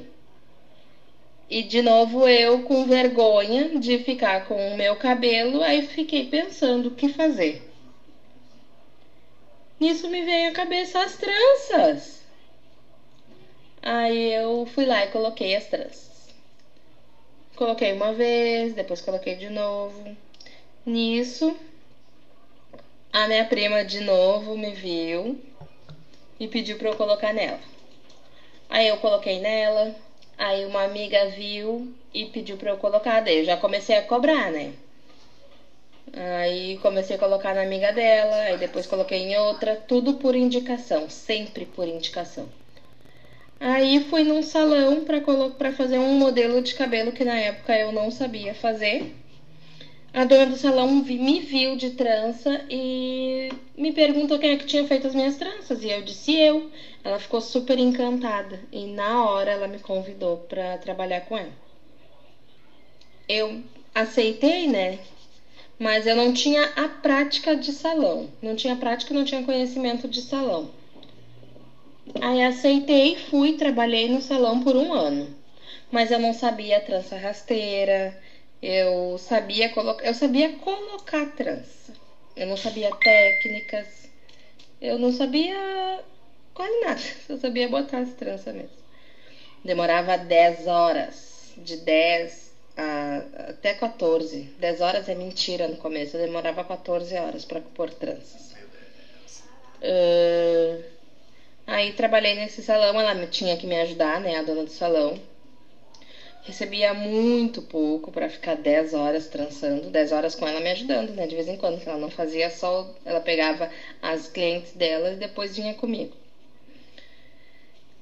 E 1.49 1.63
de 1.63 1.81
novo 1.81 2.27
eu 2.27 2.63
com 2.63 2.85
vergonha 2.85 3.77
de 3.77 3.99
ficar 3.99 4.47
com 4.47 4.73
o 4.73 4.77
meu 4.77 4.95
cabelo, 4.95 5.61
aí 5.61 5.85
fiquei 5.85 6.27
pensando 6.27 6.87
o 6.87 6.95
que 6.95 7.09
fazer. 7.09 7.69
Nisso 9.77 10.07
me 10.09 10.23
veio 10.23 10.51
à 10.51 10.53
cabeça 10.53 11.03
as 11.03 11.17
tranças. 11.17 12.21
Aí 13.81 14.33
eu 14.33 14.65
fui 14.67 14.85
lá 14.85 15.03
e 15.03 15.09
coloquei 15.09 15.55
as 15.55 15.65
tranças. 15.65 16.10
Coloquei 17.61 17.93
uma 17.93 18.11
vez, 18.11 18.73
depois 18.73 19.01
coloquei 19.01 19.35
de 19.35 19.47
novo. 19.47 20.17
Nisso, 20.83 21.55
a 23.13 23.27
minha 23.27 23.45
prima 23.45 23.85
de 23.85 23.99
novo 23.99 24.57
me 24.57 24.73
viu 24.73 25.39
e 26.39 26.47
pediu 26.47 26.79
para 26.79 26.89
eu 26.89 26.95
colocar 26.95 27.31
nela. 27.31 27.59
Aí 28.67 28.87
eu 28.87 28.97
coloquei 28.97 29.39
nela, 29.39 29.93
aí 30.35 30.65
uma 30.65 30.81
amiga 30.81 31.27
viu 31.27 31.87
e 32.11 32.25
pediu 32.25 32.57
para 32.57 32.71
eu 32.71 32.77
colocar, 32.77 33.19
daí 33.19 33.37
eu 33.37 33.45
já 33.45 33.55
comecei 33.55 33.95
a 33.95 34.01
cobrar, 34.01 34.49
né? 34.49 34.73
Aí 36.41 36.79
comecei 36.81 37.15
a 37.15 37.19
colocar 37.19 37.53
na 37.53 37.61
amiga 37.61 37.93
dela, 37.93 38.37
aí 38.37 38.57
depois 38.57 38.87
coloquei 38.87 39.19
em 39.19 39.37
outra, 39.37 39.75
tudo 39.75 40.15
por 40.15 40.33
indicação, 40.33 41.07
sempre 41.11 41.67
por 41.67 41.87
indicação. 41.87 42.49
Aí 43.63 44.03
fui 44.05 44.23
num 44.23 44.41
salão 44.41 45.05
para 45.05 45.71
fazer 45.71 45.99
um 45.99 46.17
modelo 46.17 46.63
de 46.63 46.73
cabelo 46.73 47.11
que 47.11 47.23
na 47.23 47.37
época 47.37 47.77
eu 47.77 47.91
não 47.91 48.09
sabia 48.09 48.55
fazer. 48.55 49.15
A 50.11 50.25
dona 50.25 50.47
do 50.47 50.57
salão 50.57 50.87
me 50.89 51.39
viu 51.41 51.75
de 51.75 51.91
trança 51.91 52.65
e 52.67 53.49
me 53.77 53.91
perguntou 53.91 54.39
quem 54.39 54.49
é 54.49 54.57
que 54.57 54.65
tinha 54.65 54.87
feito 54.87 55.05
as 55.05 55.13
minhas 55.13 55.35
tranças. 55.35 55.83
E 55.83 55.91
eu 55.91 56.01
disse 56.01 56.35
eu. 56.35 56.71
Ela 57.03 57.19
ficou 57.19 57.39
super 57.39 57.77
encantada 57.77 58.59
e 58.71 58.87
na 58.87 59.23
hora 59.29 59.51
ela 59.51 59.67
me 59.67 59.77
convidou 59.77 60.37
para 60.37 60.79
trabalhar 60.79 61.21
com 61.21 61.37
ela. 61.37 61.53
Eu 63.29 63.61
aceitei, 63.93 64.65
né? 64.65 64.97
Mas 65.77 66.07
eu 66.07 66.15
não 66.15 66.33
tinha 66.33 66.65
a 66.75 66.89
prática 66.89 67.55
de 67.55 67.71
salão. 67.71 68.27
Não 68.41 68.55
tinha 68.55 68.75
prática, 68.75 69.13
não 69.13 69.23
tinha 69.23 69.43
conhecimento 69.43 70.07
de 70.07 70.23
salão. 70.23 70.80
Aí 72.19 72.43
aceitei, 72.43 73.15
fui, 73.15 73.53
trabalhei 73.53 74.09
no 74.09 74.21
salão 74.21 74.63
por 74.63 74.75
um 74.75 74.93
ano. 74.93 75.33
Mas 75.91 76.11
eu 76.11 76.19
não 76.19 76.33
sabia 76.33 76.81
trança 76.81 77.17
rasteira, 77.17 78.17
eu 78.61 79.17
sabia 79.17 79.69
colocar, 79.69 80.05
eu 80.05 80.13
sabia 80.13 80.53
colocar 80.57 81.25
trança. 81.35 81.93
Eu 82.35 82.47
não 82.47 82.57
sabia 82.57 82.89
técnicas. 82.95 84.09
Eu 84.81 84.97
não 84.97 85.11
sabia 85.11 86.03
quase 86.53 86.79
nada. 86.81 87.01
Eu 87.29 87.37
sabia 87.37 87.69
botar 87.69 87.99
as 87.99 88.13
tranças 88.13 88.53
mesmo. 88.53 88.81
Demorava 89.63 90.17
10 90.17 90.65
horas, 90.65 91.53
de 91.57 91.77
10 91.77 92.51
a, 92.75 93.17
até 93.49 93.73
14. 93.73 94.43
10 94.59 94.81
horas 94.81 95.07
é 95.07 95.13
mentira 95.13 95.67
no 95.67 95.77
começo. 95.77 96.17
Eu 96.17 96.25
demorava 96.25 96.63
14 96.63 97.15
horas 97.15 97.45
para 97.45 97.61
pôr 97.61 97.91
tranças. 97.91 98.55
Uh, 99.83 100.83
aí 101.65 101.93
trabalhei 101.93 102.35
nesse 102.35 102.63
salão, 102.63 102.99
ela 102.99 103.27
tinha 103.27 103.57
que 103.57 103.67
me 103.67 103.79
ajudar, 103.81 104.19
né, 104.19 104.37
a 104.37 104.43
dona 104.43 104.63
do 104.63 104.71
salão 104.71 105.19
recebia 106.43 106.93
muito 106.93 107.61
pouco 107.61 108.11
para 108.11 108.29
ficar 108.29 108.55
10 108.55 108.93
horas 108.93 109.27
trançando, 109.27 109.89
10 109.89 110.11
horas 110.11 110.35
com 110.35 110.47
ela 110.47 110.59
me 110.59 110.71
ajudando, 110.71 111.11
né? 111.11 111.27
De 111.27 111.35
vez 111.35 111.47
em 111.47 111.55
quando, 111.55 111.79
que 111.79 111.87
ela 111.87 111.97
não 111.97 112.09
fazia 112.09 112.49
só, 112.49 112.89
ela 113.05 113.21
pegava 113.21 113.69
as 114.01 114.27
clientes 114.27 114.73
dela 114.73 115.11
e 115.11 115.15
depois 115.15 115.55
vinha 115.55 115.73
comigo. 115.73 116.15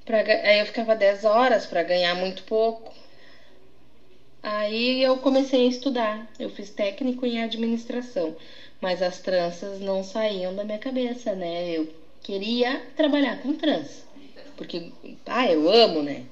Pra, 0.04 0.20
aí 0.20 0.58
eu 0.58 0.66
ficava 0.66 0.96
10 0.96 1.24
horas 1.24 1.66
para 1.66 1.82
ganhar 1.82 2.14
muito 2.14 2.42
pouco. 2.44 2.92
Aí 4.42 5.02
eu 5.02 5.18
comecei 5.18 5.66
a 5.66 5.68
estudar. 5.68 6.26
Eu 6.38 6.48
fiz 6.48 6.70
técnico 6.70 7.26
em 7.26 7.42
administração, 7.42 8.34
mas 8.80 9.02
as 9.02 9.18
tranças 9.20 9.80
não 9.80 10.02
saíam 10.02 10.54
da 10.54 10.64
minha 10.64 10.78
cabeça, 10.78 11.34
né? 11.34 11.70
Eu 11.70 11.86
queria 12.30 12.80
trabalhar 12.94 13.42
com 13.42 13.52
trança, 13.54 14.04
porque, 14.56 14.92
ah, 15.26 15.50
eu 15.50 15.68
amo, 15.68 16.00
né? 16.00 16.26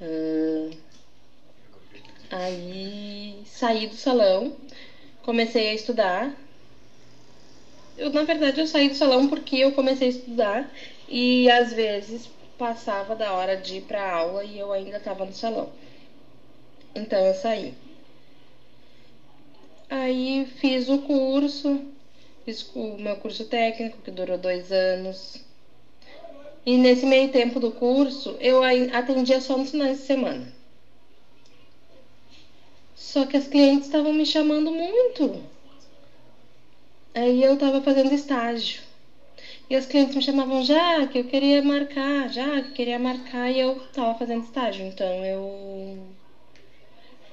Uh, 0.00 0.70
Aí 2.30 3.42
saí 3.44 3.88
do 3.88 3.96
salão, 3.96 4.56
comecei 5.22 5.70
a 5.70 5.74
estudar. 5.74 6.32
Eu, 7.98 8.10
na 8.10 8.22
verdade, 8.22 8.60
eu 8.60 8.68
saí 8.68 8.88
do 8.88 8.94
salão 8.94 9.26
porque 9.28 9.56
eu 9.56 9.72
comecei 9.72 10.06
a 10.06 10.10
estudar 10.10 10.70
e 11.08 11.50
às 11.50 11.72
vezes 11.72 12.30
passava 12.56 13.16
da 13.16 13.32
hora 13.32 13.56
de 13.56 13.78
ir 13.78 13.82
para 13.82 14.12
aula 14.12 14.44
e 14.44 14.60
eu 14.60 14.70
ainda 14.70 14.98
estava 14.98 15.24
no 15.24 15.32
salão. 15.32 15.70
Então 16.94 17.18
eu 17.18 17.34
saí. 17.34 17.74
Aí 19.88 20.46
fiz 20.60 20.88
o 20.88 20.98
curso, 20.98 21.84
fiz 22.44 22.70
o 22.74 22.96
meu 22.98 23.16
curso 23.16 23.44
técnico 23.44 23.98
que 24.02 24.10
durou 24.10 24.38
dois 24.38 24.72
anos. 24.72 25.42
E 26.64 26.76
nesse 26.76 27.06
meio 27.06 27.30
tempo 27.30 27.58
do 27.58 27.70
curso 27.70 28.36
eu 28.40 28.62
atendia 28.62 29.40
só 29.40 29.56
nos 29.56 29.70
finais 29.70 29.98
de 29.98 30.04
semana. 30.04 30.52
Só 32.94 33.26
que 33.26 33.36
as 33.36 33.48
clientes 33.48 33.86
estavam 33.86 34.12
me 34.12 34.24
chamando 34.26 34.70
muito. 34.70 35.42
Aí 37.14 37.42
eu 37.42 37.54
estava 37.54 37.82
fazendo 37.82 38.12
estágio. 38.14 38.82
E 39.68 39.74
as 39.74 39.86
clientes 39.86 40.14
me 40.14 40.22
chamavam 40.22 40.62
já 40.62 41.06
que 41.06 41.18
eu 41.18 41.24
queria 41.24 41.62
marcar, 41.62 42.28
já 42.28 42.60
que 42.60 42.68
eu 42.68 42.74
queria 42.74 42.98
marcar 42.98 43.50
e 43.50 43.58
eu 43.58 43.76
estava 43.78 44.18
fazendo 44.18 44.44
estágio. 44.44 44.86
Então 44.86 45.24
eu 45.24 45.98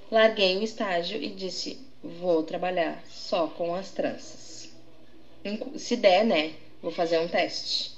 larguei 0.09 0.57
o 0.57 0.63
estágio 0.63 1.21
e 1.21 1.29
disse: 1.29 1.79
vou 2.03 2.43
trabalhar 2.43 3.03
só 3.07 3.47
com 3.47 3.75
as 3.75 3.91
tranças. 3.91 4.46
Se 5.77 5.95
der, 5.95 6.25
né? 6.25 6.53
Vou 6.81 6.91
fazer 6.91 7.19
um 7.19 7.27
teste. 7.27 7.91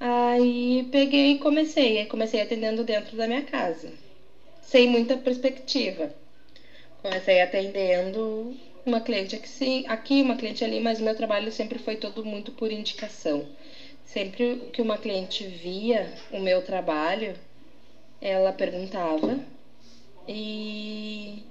Aí 0.00 0.88
peguei 0.90 1.32
e 1.32 1.38
comecei. 1.38 2.04
Comecei 2.06 2.40
atendendo 2.40 2.84
dentro 2.84 3.16
da 3.16 3.26
minha 3.26 3.42
casa 3.42 3.92
sem 4.68 4.86
muita 4.86 5.16
perspectiva. 5.16 6.12
Comecei 7.00 7.40
atendendo 7.40 8.54
uma 8.84 9.00
cliente 9.00 9.34
aqui, 9.34 9.86
aqui, 9.86 10.20
uma 10.20 10.36
cliente 10.36 10.62
ali, 10.62 10.78
mas 10.78 11.00
o 11.00 11.04
meu 11.04 11.16
trabalho 11.16 11.50
sempre 11.50 11.78
foi 11.78 11.96
todo 11.96 12.22
muito 12.24 12.52
por 12.52 12.70
indicação. 12.70 13.46
Sempre 14.04 14.68
que 14.72 14.82
uma 14.82 14.98
cliente 14.98 15.46
via 15.46 16.12
o 16.30 16.38
meu 16.38 16.62
trabalho, 16.62 17.34
ela 18.20 18.52
perguntava 18.52 19.38
e 20.26 21.42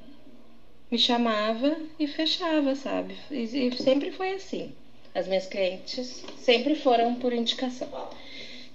me 0.89 0.97
chamava 0.97 1.75
e 1.99 2.07
fechava, 2.07 2.73
sabe? 2.75 3.17
E, 3.29 3.67
e 3.67 3.77
sempre 3.77 4.11
foi 4.11 4.33
assim. 4.33 4.73
As 5.13 5.27
minhas 5.27 5.47
clientes 5.47 6.23
sempre 6.37 6.75
foram 6.75 7.15
por 7.15 7.33
indicação. 7.33 7.89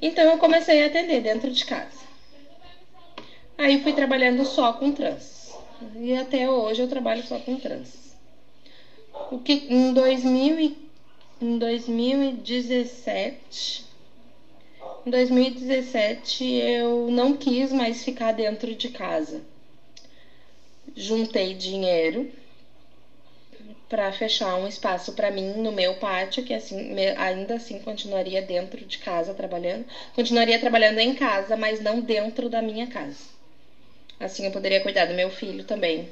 Então 0.00 0.24
eu 0.24 0.38
comecei 0.38 0.82
a 0.82 0.86
atender 0.86 1.22
dentro 1.22 1.50
de 1.50 1.64
casa. 1.64 2.02
Aí 3.56 3.82
fui 3.82 3.92
trabalhando 3.92 4.44
só 4.44 4.72
com 4.72 4.92
trans. 4.92 5.54
E 5.96 6.14
até 6.14 6.50
hoje 6.50 6.82
eu 6.82 6.88
trabalho 6.88 7.22
só 7.22 7.38
com 7.38 7.56
trans. 7.56 8.16
O 9.30 9.38
que 9.38 9.66
em 9.68 9.92
2000 9.92 10.58
e, 10.58 10.76
em 11.40 11.58
2017 11.58 13.92
em 15.04 15.10
2017 15.10 16.44
eu 16.44 17.10
não 17.10 17.36
quis 17.36 17.72
mais 17.72 18.04
ficar 18.04 18.30
dentro 18.30 18.72
de 18.72 18.88
casa. 18.88 19.42
Juntei 20.94 21.54
dinheiro 21.54 22.30
para 23.88 24.12
fechar 24.12 24.56
um 24.56 24.66
espaço 24.66 25.12
para 25.12 25.30
mim 25.30 25.54
no 25.54 25.70
meu 25.70 25.94
pátio, 25.96 26.42
que 26.42 26.54
assim 26.54 26.98
ainda 27.16 27.56
assim 27.56 27.78
continuaria 27.80 28.40
dentro 28.40 28.84
de 28.84 28.98
casa 28.98 29.34
trabalhando, 29.34 29.84
continuaria 30.14 30.58
trabalhando 30.58 30.98
em 30.98 31.14
casa, 31.14 31.56
mas 31.56 31.80
não 31.80 32.00
dentro 32.00 32.48
da 32.48 32.62
minha 32.62 32.86
casa. 32.86 33.24
Assim 34.18 34.46
eu 34.46 34.50
poderia 34.50 34.80
cuidar 34.80 35.06
do 35.06 35.14
meu 35.14 35.30
filho 35.30 35.64
também, 35.64 36.08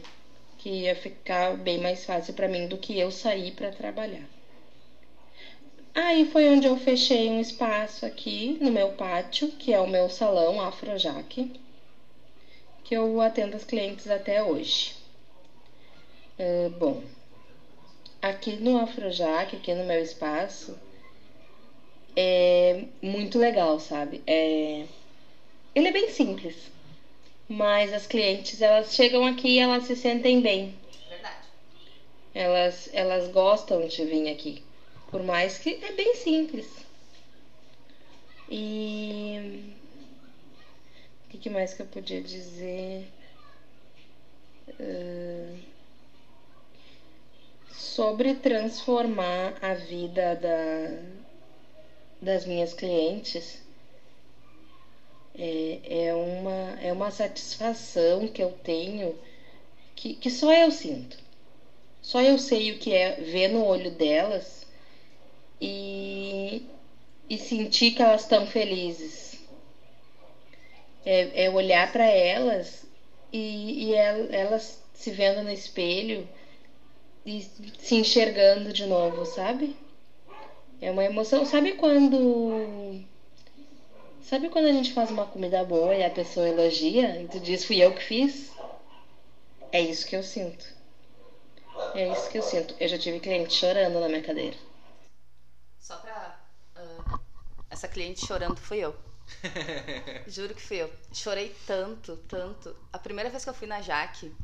que 0.58 0.68
ia 0.68 0.94
ficar 0.94 1.56
bem 1.56 1.78
mais 1.78 2.04
fácil 2.04 2.34
para 2.34 2.48
mim 2.48 2.66
do 2.66 2.76
que 2.76 2.98
eu 2.98 3.10
sair 3.10 3.52
para 3.52 3.70
trabalhar. 3.70 4.28
Aí 5.94 6.26
foi 6.26 6.48
onde 6.48 6.66
eu 6.66 6.76
fechei 6.76 7.30
um 7.30 7.40
espaço 7.40 8.06
aqui 8.06 8.58
no 8.60 8.70
meu 8.70 8.90
pátio, 8.90 9.48
que 9.48 9.72
é 9.72 9.80
o 9.80 9.88
meu 9.88 10.08
salão 10.08 10.60
Afrojaque, 10.60 11.52
que 12.90 12.96
eu 12.96 13.20
atendo 13.20 13.54
as 13.54 13.62
clientes 13.62 14.10
até 14.10 14.42
hoje. 14.42 14.96
Uh, 16.36 16.70
bom, 16.70 17.04
aqui 18.20 18.56
no 18.56 18.78
Afrojac, 18.78 19.54
aqui 19.54 19.72
no 19.74 19.84
meu 19.84 20.02
espaço, 20.02 20.76
é 22.16 22.86
muito 23.00 23.38
legal, 23.38 23.78
sabe? 23.78 24.20
É... 24.26 24.86
Ele 25.72 25.86
é 25.86 25.92
bem 25.92 26.10
simples, 26.10 26.56
mas 27.48 27.92
as 27.92 28.08
clientes 28.08 28.60
elas 28.60 28.92
chegam 28.92 29.24
aqui 29.24 29.50
e 29.50 29.58
elas 29.60 29.84
se 29.84 29.94
sentem 29.94 30.40
bem. 30.40 30.74
Verdade. 31.08 31.46
Elas, 32.34 32.90
elas 32.92 33.28
gostam 33.28 33.86
de 33.86 34.04
vir 34.04 34.28
aqui, 34.32 34.64
por 35.12 35.22
mais 35.22 35.58
que 35.58 35.78
é 35.80 35.92
bem 35.92 36.16
simples. 36.16 36.66
E 38.50 39.78
o 41.30 41.32
que, 41.32 41.38
que 41.38 41.50
mais 41.50 41.72
que 41.72 41.82
eu 41.82 41.86
podia 41.86 42.20
dizer? 42.20 43.08
Uh... 44.68 45.56
Sobre 47.72 48.34
transformar 48.34 49.56
a 49.62 49.74
vida 49.74 50.34
da, 50.34 50.98
das 52.20 52.44
minhas 52.44 52.74
clientes 52.74 53.62
é, 55.38 55.78
é, 56.08 56.14
uma, 56.14 56.80
é 56.82 56.92
uma 56.92 57.12
satisfação 57.12 58.26
que 58.26 58.42
eu 58.42 58.50
tenho 58.64 59.16
que, 59.94 60.14
que 60.14 60.30
só 60.30 60.52
eu 60.52 60.72
sinto. 60.72 61.16
Só 62.02 62.20
eu 62.20 62.38
sei 62.38 62.72
o 62.72 62.78
que 62.80 62.92
é 62.92 63.20
ver 63.20 63.48
no 63.48 63.64
olho 63.64 63.92
delas 63.92 64.66
e, 65.60 66.66
e 67.28 67.38
sentir 67.38 67.92
que 67.92 68.02
elas 68.02 68.22
estão 68.22 68.48
felizes. 68.48 69.19
É, 71.04 71.44
é 71.44 71.50
olhar 71.50 71.90
para 71.90 72.04
elas 72.04 72.84
e, 73.32 73.84
e 73.84 73.94
elas 73.94 74.82
se 74.94 75.10
vendo 75.10 75.42
no 75.42 75.50
espelho 75.50 76.28
e 77.24 77.42
se 77.78 77.94
enxergando 77.94 78.72
de 78.72 78.86
novo, 78.86 79.24
sabe? 79.24 79.76
É 80.80 80.90
uma 80.90 81.04
emoção. 81.04 81.44
Sabe 81.44 81.72
quando. 81.74 83.02
Sabe 84.22 84.48
quando 84.48 84.66
a 84.66 84.72
gente 84.72 84.92
faz 84.92 85.10
uma 85.10 85.26
comida 85.26 85.64
boa 85.64 85.94
e 85.94 86.04
a 86.04 86.10
pessoa 86.10 86.48
elogia 86.48 87.20
e 87.20 87.28
tu 87.28 87.40
diz 87.40 87.64
fui 87.64 87.82
eu 87.82 87.94
que 87.94 88.02
fiz? 88.02 88.52
É 89.72 89.80
isso 89.80 90.06
que 90.06 90.16
eu 90.16 90.22
sinto. 90.22 90.66
É 91.94 92.08
isso 92.12 92.30
que 92.30 92.38
eu 92.38 92.42
sinto. 92.42 92.74
Eu 92.78 92.88
já 92.88 92.98
tive 92.98 93.20
cliente 93.20 93.54
chorando 93.54 94.00
na 94.00 94.08
minha 94.08 94.22
cadeira. 94.22 94.56
Só 95.78 95.96
pra. 95.96 96.40
Uh, 96.76 97.18
essa 97.68 97.88
cliente 97.88 98.26
chorando 98.26 98.56
fui 98.56 98.78
eu. 98.78 98.94
Juro 100.26 100.54
que 100.54 100.62
fui 100.62 100.78
eu. 100.78 100.92
Chorei 101.12 101.54
tanto, 101.66 102.16
tanto. 102.28 102.76
A 102.92 102.98
primeira 102.98 103.30
vez 103.30 103.44
que 103.44 103.50
eu 103.50 103.54
fui 103.54 103.66
na 103.66 103.80
Jaque 103.80 104.34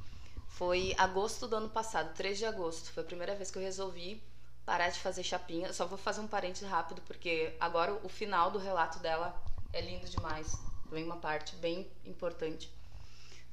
foi 0.48 0.94
agosto 0.96 1.46
do 1.46 1.56
ano 1.56 1.68
passado, 1.68 2.14
3 2.14 2.38
de 2.38 2.46
agosto. 2.46 2.90
Foi 2.92 3.02
a 3.02 3.06
primeira 3.06 3.34
vez 3.34 3.50
que 3.50 3.58
eu 3.58 3.62
resolvi 3.62 4.22
parar 4.64 4.88
de 4.88 4.98
fazer 4.98 5.22
chapinha. 5.22 5.72
Só 5.72 5.86
vou 5.86 5.98
fazer 5.98 6.20
um 6.20 6.26
parênteses 6.26 6.68
rápido, 6.68 7.02
porque 7.02 7.54
agora 7.60 7.94
o 8.02 8.08
final 8.08 8.50
do 8.50 8.58
relato 8.58 8.98
dela 8.98 9.40
é 9.72 9.80
lindo 9.80 10.08
demais. 10.08 10.56
Vem 10.90 11.04
uma 11.04 11.18
parte 11.18 11.54
bem 11.56 11.90
importante. 12.04 12.72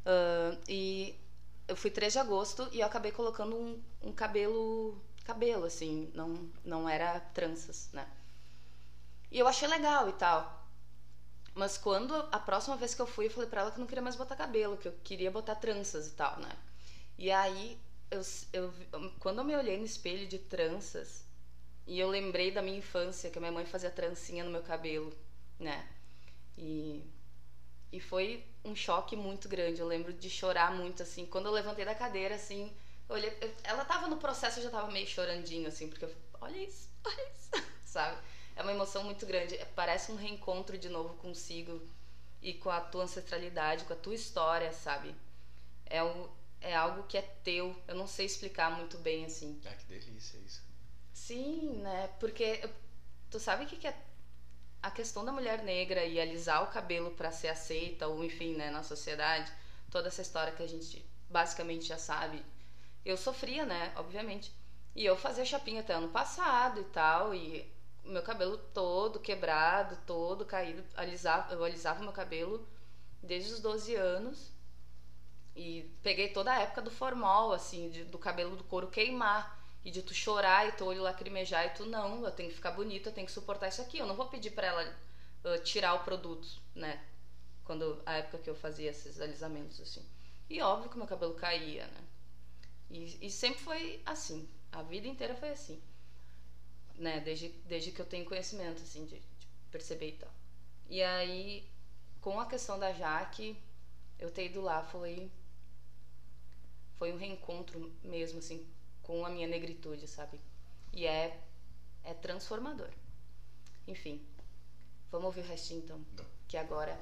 Uh, 0.06 0.58
e 0.67 1.15
eu 1.67 1.76
fui 1.76 1.89
3 1.89 2.13
de 2.13 2.19
agosto 2.19 2.67
e 2.72 2.80
eu 2.80 2.88
acabei 2.88 3.12
colocando 3.12 3.56
um, 3.56 3.82
um, 4.02 4.12
cabelo. 4.12 4.98
Cabelo, 5.24 5.65
assim, 5.65 6.12
não, 6.13 6.50
não 6.65 6.89
era 6.89 7.19
tranças, 7.19 7.89
né? 7.93 8.06
E 9.32 9.39
eu 9.39 9.48
achei 9.48 9.67
legal 9.67 10.10
e 10.10 10.13
tal. 10.13 10.62
Mas 11.56 11.78
quando 11.78 12.13
a 12.32 12.39
próxima 12.39 12.76
vez 12.76 12.96
que 12.96 13.02
eu 13.02 13.08
fui, 13.08 13.28
eu 13.28 13.32
falei 13.32 13.50
pra 13.50 13.62
ela 13.62 13.72
que 13.72 13.80
não 13.80 13.86
queria 13.88 14.02
mais 14.02 14.16
botar 14.16 14.36
cabelo, 14.36 14.78
que 14.78 14.88
eu 14.88 14.94
queria 15.04 15.30
botar 15.32 15.56
tranças 15.56 16.08
e 16.08 16.12
tal, 16.12 16.39
né? 16.39 16.50
E 17.18 17.32
aí 17.32 17.80
eu, 18.10 18.22
eu, 18.52 18.74
quando 19.20 19.39
eu 19.39 19.44
me 19.44 19.56
olhei 19.56 19.78
no 19.78 19.86
espelho 19.86 20.28
de 20.28 20.39
tranças 20.39 21.26
e 21.88 22.00
eu 22.00 22.10
lembrei 22.10 22.52
da 22.52 22.62
minha 22.62 22.78
infância, 22.78 23.30
que 23.30 23.38
a 23.38 23.42
minha 23.42 23.52
mãe 23.52 23.66
fazia 23.66 23.92
trancinha 23.92 24.44
no 24.44 24.52
meu 24.52 24.63
cabelo, 24.63 25.13
né? 25.60 25.88
E, 26.58 27.04
e 27.92 28.00
foi 28.00 28.44
um 28.63 28.76
choque 28.76 29.16
muito 29.16 29.48
grande. 29.50 29.80
Eu 29.82 29.88
lembro 29.88 30.13
de 30.13 30.30
chorar 30.30 30.72
muito, 30.74 31.04
assim. 31.04 31.26
Quando 31.26 31.48
eu 31.48 31.52
levantei 31.52 31.86
da 31.86 31.96
cadeira, 31.96 32.36
assim, 32.36 32.72
eu 33.10 33.16
olhei, 33.16 33.38
eu, 33.42 33.54
ela 33.63 33.86
tava 33.86 34.08
no 34.08 34.18
processo, 34.18 34.60
eu 34.60 34.63
já 34.63 34.70
tava 34.70 34.92
meio 34.92 35.08
chorandinho, 35.08 35.68
assim, 35.68 35.88
porque 35.89 36.06
eu, 36.06 36.16
olha 36.42 36.58
isso, 36.58 36.89
olha 37.06 37.30
isso, 37.32 37.52
sabe? 37.86 38.18
É 38.56 38.62
uma 38.62 38.72
emoção 38.72 39.04
muito 39.04 39.26
grande. 39.26 39.58
Parece 39.76 40.12
um 40.12 40.16
reencontro 40.16 40.78
de 40.78 40.89
novo 40.89 41.16
consigo 41.16 41.82
e 42.42 42.54
com 42.54 42.70
a 42.70 42.82
tua 42.82 43.04
ancestralidade, 43.04 43.86
com 43.86 43.94
a 43.94 43.98
tua 43.98 44.16
história, 44.16 44.72
sabe? 44.74 45.16
É 45.86 46.04
um, 46.04 46.30
é 46.62 46.76
algo 46.76 47.04
que 47.04 47.18
é 47.18 47.22
teu. 47.22 47.76
Eu 47.88 47.96
não 47.96 48.08
sei 48.08 48.26
explicar 48.26 48.72
muito 48.72 48.98
bem 48.98 49.26
assim. 49.26 49.60
Ah, 49.66 49.74
que 49.74 49.86
delícia 49.86 50.38
isso. 50.38 50.62
Sim, 51.13 51.82
né? 51.82 52.10
Porque 52.20 52.68
tu 53.30 53.39
sabe 53.39 53.63
o 53.63 53.68
que, 53.68 53.78
que 53.78 53.88
é 53.88 53.98
a 54.82 54.92
questão 54.92 55.24
da 55.24 55.32
mulher 55.32 55.63
negra 55.63 56.04
e 56.04 56.20
alisar 56.20 56.63
o 56.63 56.68
cabelo 56.68 57.12
para 57.12 57.32
ser 57.32 57.48
aceita 57.48 58.08
ou 58.08 58.24
enfim, 58.24 58.56
né, 58.56 58.70
na 58.70 58.84
sociedade, 58.84 59.50
toda 59.89 60.10
essa 60.10 60.22
história 60.22 60.52
que 60.52 60.62
a 60.62 60.68
gente 60.68 61.04
basicamente 61.30 61.86
já 61.86 61.98
sabe. 61.98 62.44
Eu 63.06 63.16
sofria, 63.16 63.66
né, 63.66 63.94
obviamente. 63.96 64.52
E 64.94 65.06
eu 65.06 65.16
fazia 65.16 65.46
chapinha 65.46 65.82
até 65.82 65.94
ano 65.94 66.10
passado 66.10 66.82
e 66.82 66.84
tal, 66.86 67.34
e 67.34 67.66
meu 68.04 68.22
cabelo 68.22 68.58
todo 68.58 69.20
quebrado, 69.20 69.98
todo 70.06 70.46
caído, 70.46 70.84
alisava, 70.96 71.54
eu 71.54 71.63
alisava 71.63 72.04
meu 72.04 72.12
cabelo 72.12 72.68
desde 73.22 73.54
os 73.54 73.60
12 73.60 73.96
anos. 73.96 74.52
E 75.56 75.89
peguei 76.02 76.30
toda 76.30 76.52
a 76.52 76.62
época 76.62 76.82
do 76.82 76.92
formal, 76.92 77.52
assim, 77.52 77.89
de, 77.89 78.04
do 78.06 78.18
cabelo 78.18 78.56
do 78.56 78.63
couro 78.63 78.88
queimar. 78.88 79.62
E 79.86 79.92
de 79.92 80.02
tu 80.02 80.13
chorar 80.13 80.68
e 80.68 80.72
teu 80.72 80.88
olho 80.88 81.02
lacrimejar 81.04 81.66
e 81.66 81.70
tu 81.72 81.86
não, 81.86 82.24
eu 82.24 82.32
tenho 82.32 82.48
que 82.48 82.56
ficar 82.56 82.72
bonita, 82.72 83.10
eu 83.10 83.13
tenho 83.13 83.28
que 83.28 83.34
suportar 83.34 83.68
isso 83.68 83.82
aqui. 83.82 83.98
Eu 83.98 84.06
não 84.06 84.16
vou 84.16 84.28
pedir 84.28 84.52
para 84.52 84.68
ela 84.68 84.96
uh, 85.44 85.62
tirar 85.62 85.94
o 85.96 86.04
produto, 86.06 86.48
né? 86.74 87.04
Quando 87.66 88.02
a 88.06 88.13
época 88.13 88.38
que 88.38 88.50
eu 88.50 88.56
fazia 88.56 88.89
esses 88.89 89.20
alisamentos 89.20 89.82
assim. 89.82 90.06
E 90.50 90.62
óbvio 90.62 90.89
que 90.89 90.98
meu 90.98 91.06
cabelo 91.06 91.34
caía, 91.34 91.86
né? 91.88 92.02
E, 92.89 93.28
e 93.28 93.30
sempre 93.30 93.62
foi 93.62 94.02
assim. 94.06 94.48
A 94.72 94.82
vida 94.84 95.06
inteira 95.06 95.36
foi 95.36 95.50
assim. 95.50 95.82
Né? 96.95 97.19
Desde, 97.21 97.49
desde 97.65 97.91
que 97.91 98.01
eu 98.01 98.06
tenho 98.06 98.25
conhecimento, 98.25 98.82
assim, 98.82 99.06
de, 99.06 99.19
de 99.19 99.47
perceber 99.71 100.10
e 100.10 100.17
tal. 100.17 100.32
E 100.89 101.01
aí, 101.01 101.67
com 102.21 102.39
a 102.39 102.45
questão 102.45 102.77
da 102.77 102.93
Jaque, 102.93 103.58
eu 104.19 104.32
ter 104.32 104.45
ido 104.45 104.62
lá 104.62 104.84
foi 104.84 105.32
foi 106.97 107.12
um 107.12 107.17
reencontro 107.17 107.91
mesmo, 108.01 108.39
assim, 108.39 108.65
com 109.01 109.25
a 109.25 109.29
minha 109.29 109.47
negritude, 109.47 110.08
sabe? 110.08 110.39
E 110.93 111.06
é, 111.06 111.38
é 112.03 112.13
transformador. 112.13 112.89
Enfim, 113.86 114.25
vamos 115.12 115.25
ouvir 115.25 115.41
o 115.41 115.47
restinho 115.47 115.82
então. 115.82 115.97
Não. 116.15 116.25
Que 116.47 116.56
agora. 116.56 116.97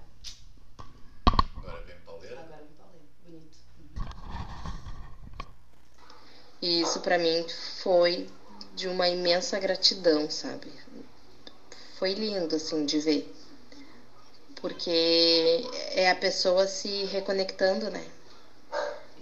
Agora 1.55 1.81
vem 1.83 1.99
pauleira? 2.01 2.39
Agora 2.39 2.63
vem 2.63 2.75
pauleira. 2.75 3.05
Bonito. 3.23 3.57
E 6.61 6.81
isso 6.81 7.01
para 7.01 7.17
mim 7.17 7.45
foi 7.83 8.27
de 8.81 8.87
uma 8.87 9.07
imensa 9.07 9.59
gratidão, 9.59 10.27
sabe? 10.27 10.71
Foi 11.99 12.15
lindo, 12.15 12.55
assim, 12.55 12.83
de 12.83 12.97
ver. 12.97 13.31
Porque 14.55 15.63
é 15.91 16.09
a 16.09 16.15
pessoa 16.15 16.65
se 16.65 17.05
reconectando, 17.05 17.91
né? 17.91 18.03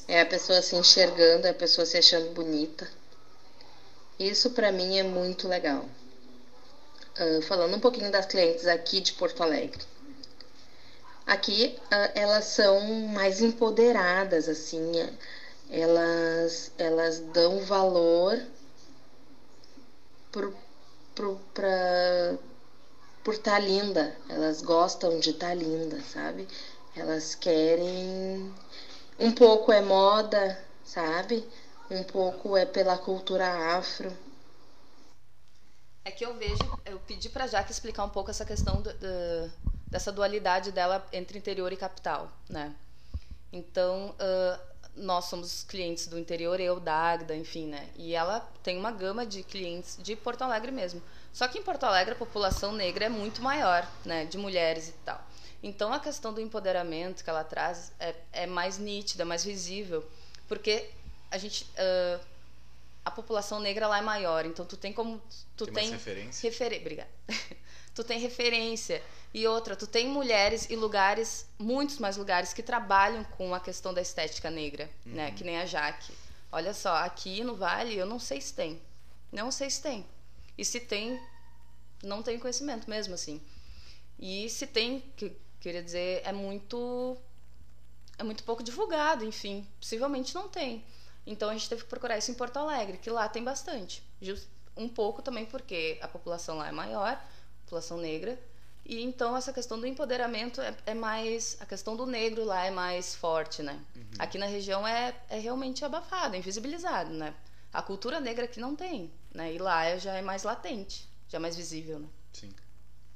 É 0.08 0.22
a 0.22 0.26
pessoa 0.26 0.62
se 0.62 0.78
enxergando, 0.78 1.46
é 1.46 1.50
a 1.50 1.54
pessoa 1.54 1.86
se 1.86 1.98
achando 1.98 2.34
bonita. 2.34 2.90
Isso 4.18 4.52
para 4.52 4.72
mim 4.72 4.98
é 4.98 5.04
muito 5.04 5.46
legal. 5.50 5.86
Uh, 7.20 7.42
falando 7.42 7.76
um 7.76 7.82
pouquinho 7.82 8.10
das 8.10 8.28
clientes 8.28 8.66
aqui 8.66 9.02
de 9.02 9.12
Porto 9.12 9.44
Alegre. 9.44 9.84
Aqui 11.28 11.78
uh, 11.84 12.12
elas 12.16 12.46
são 12.46 12.80
mais 13.10 13.42
empoderadas, 13.42 14.48
assim, 14.48 14.90
elas, 15.70 16.72
elas 16.78 17.20
dão 17.20 17.60
valor 17.60 18.42
por, 20.32 20.54
por, 21.16 21.38
pra, 21.54 22.38
por 23.24 23.34
estar 23.34 23.52
tá 23.52 23.60
linda. 23.60 24.16
Elas 24.28 24.62
gostam 24.62 25.20
de 25.20 25.32
estar 25.32 25.50
tá 25.50 25.54
linda, 25.54 26.02
sabe? 26.02 26.48
Elas 26.96 27.36
querem 27.36 28.54
um 29.20 29.32
pouco 29.32 29.72
é 29.72 29.82
moda, 29.82 30.58
sabe? 30.84 31.48
Um 31.92 32.04
pouco 32.04 32.56
é 32.56 32.66
pela 32.66 32.98
cultura 32.98 33.76
afro. 33.78 34.16
É 36.06 36.12
que 36.12 36.26
eu 36.26 36.34
vejo, 36.36 36.80
eu 36.86 37.00
pedi 37.00 37.30
para 37.30 37.46
Jaque 37.46 37.72
explicar 37.72 38.06
um 38.06 38.10
pouco 38.10 38.32
essa 38.32 38.46
questão 38.46 38.82
do, 38.82 38.94
do, 38.94 39.52
dessa 39.88 40.12
dualidade 40.12 40.72
dela 40.72 41.06
entre 41.12 41.38
interior 41.38 41.72
e 41.74 41.78
capital, 41.78 42.32
né? 42.50 42.74
Então, 43.52 44.16
uh, 44.16 44.60
nós 44.96 45.26
somos 45.26 45.64
clientes 45.64 46.08
do 46.08 46.20
interior, 46.20 46.60
eu, 46.60 46.80
da 46.80 46.94
Agda, 46.94 47.36
enfim, 47.36 47.68
né? 47.68 47.90
E 47.96 48.14
ela 48.14 48.42
tem 48.64 48.78
uma 48.78 48.92
gama 48.92 49.26
de 49.26 49.44
clientes 49.44 49.98
de 50.02 50.16
Porto 50.16 50.42
Alegre 50.42 50.72
mesmo. 50.72 51.02
Só 51.32 51.48
que 51.48 51.58
em 51.58 51.64
Porto 51.64 51.84
Alegre 51.84 52.14
a 52.14 52.18
população 52.18 52.72
negra 52.72 53.06
é 53.06 53.10
muito 53.10 53.42
maior, 53.42 53.90
né? 54.04 54.26
De 54.26 54.38
mulheres 54.38 54.90
e 54.90 54.94
tal. 55.06 55.24
Então 55.62 55.94
a 55.94 56.00
questão 56.00 56.34
do 56.34 56.42
empoderamento 56.42 57.24
que 57.24 57.30
ela 57.30 57.44
traz 57.44 57.92
é, 58.00 58.16
é 58.32 58.48
mais 58.48 58.78
nítida, 58.78 59.26
mais 59.26 59.44
visível, 59.44 60.06
porque 60.48 60.90
a 61.30 61.38
gente 61.38 61.64
uh, 61.64 62.20
a 63.04 63.12
população 63.12 63.60
negra 63.60 63.88
lá 63.88 63.98
é 63.98 64.02
maior, 64.02 64.46
então 64.46 64.66
tu 64.66 64.78
tem 64.78 64.94
como 64.94 65.22
tu 65.58 65.66
tem, 65.66 65.76
tem 65.76 65.92
referência. 65.92 66.50
Referen 66.50 66.80
obrigada. 66.80 67.10
Tu 68.00 68.04
tem 68.06 68.18
referência 68.18 69.04
e 69.34 69.46
outra, 69.46 69.76
tu 69.76 69.86
tem 69.86 70.08
mulheres 70.08 70.70
e 70.70 70.76
lugares, 70.78 71.46
muitos 71.60 72.00
mais 72.00 72.16
lugares 72.16 72.54
que 72.54 72.64
trabalham 72.64 73.26
com 73.26 73.54
a 73.54 73.60
questão 73.60 73.94
da 73.94 74.02
estética 74.02 74.50
negra, 74.50 74.86
né? 74.86 74.92
uhum. 75.06 75.16
né? 75.16 75.32
Que 75.32 75.44
nem 75.44 75.58
a 75.58 75.66
Jaque. 75.66 76.14
Olha 76.50 76.74
só, 76.74 76.96
aqui 76.96 77.44
no 77.44 77.58
Vale 77.58 77.98
eu 77.98 78.06
não 78.06 78.18
sei 78.18 78.40
se 78.40 78.54
tem. 78.54 78.82
Não 79.30 79.52
sei 79.52 79.70
se 79.70 79.82
tem. 79.82 80.06
E 80.58 80.64
se 80.64 80.80
tem, 80.80 81.20
não 82.02 82.24
tenho 82.24 82.40
conhecimento 82.40 82.90
mesmo 82.90 83.14
assim. 83.14 83.42
E 84.18 84.50
se 84.50 84.66
tem, 84.66 85.02
que 85.18 85.36
queria 85.60 85.84
dizer, 85.84 86.22
é 86.24 86.32
muito 86.32 87.18
é 88.18 88.24
muito 88.24 88.46
pouco 88.46 88.64
divulgado, 88.64 89.26
enfim, 89.26 89.68
possivelmente 89.78 90.34
não 90.34 90.48
tem. 90.48 90.86
Então 91.28 91.50
a 91.50 91.54
gente 91.54 91.68
teve 91.68 91.84
que 91.84 91.90
procurar 91.90 92.18
isso 92.18 92.32
em 92.32 92.34
Porto 92.34 92.56
Alegre, 92.56 92.98
que 92.98 93.10
lá 93.10 93.28
tem 93.28 93.44
bastante. 93.44 94.02
Um 94.78 94.88
pouco 94.88 95.22
também 95.22 95.46
porque 95.46 96.00
a 96.02 96.08
população 96.08 96.58
lá 96.58 96.70
é 96.70 96.72
maior, 96.72 97.22
população 97.70 97.98
negra, 97.98 98.38
e 98.84 99.04
então 99.04 99.38
essa 99.38 99.54
questão 99.54 99.80
do 99.80 99.86
empoderamento 99.86 100.60
é, 100.60 100.76
é 100.88 100.94
mais. 100.96 101.56
A 101.60 101.66
questão 101.66 101.96
do 101.96 102.08
negro 102.08 102.44
lá 102.44 102.66
é 102.66 102.72
mais 102.72 103.14
forte, 103.14 103.62
né? 103.62 103.80
Uhum. 103.96 104.04
Aqui 104.18 104.40
na 104.40 104.48
região 104.48 104.88
é, 104.88 105.16
é 105.30 105.38
realmente 105.38 105.86
abafado, 105.86 106.36
é 106.36 106.40
invisibilizado, 106.40 107.12
né? 107.14 107.36
A 107.72 107.84
cultura 107.84 108.20
negra 108.20 108.46
aqui 108.46 108.60
não 108.60 108.76
tem, 108.76 109.14
né? 109.32 109.54
E 109.54 109.60
lá 109.60 109.86
é, 109.86 110.00
já 110.00 110.16
é 110.16 110.24
mais 110.24 110.42
latente, 110.42 111.08
já 111.28 111.38
é 111.38 111.40
mais 111.40 111.56
visível, 111.56 112.00
né? 112.00 112.08
Sim. 112.34 112.52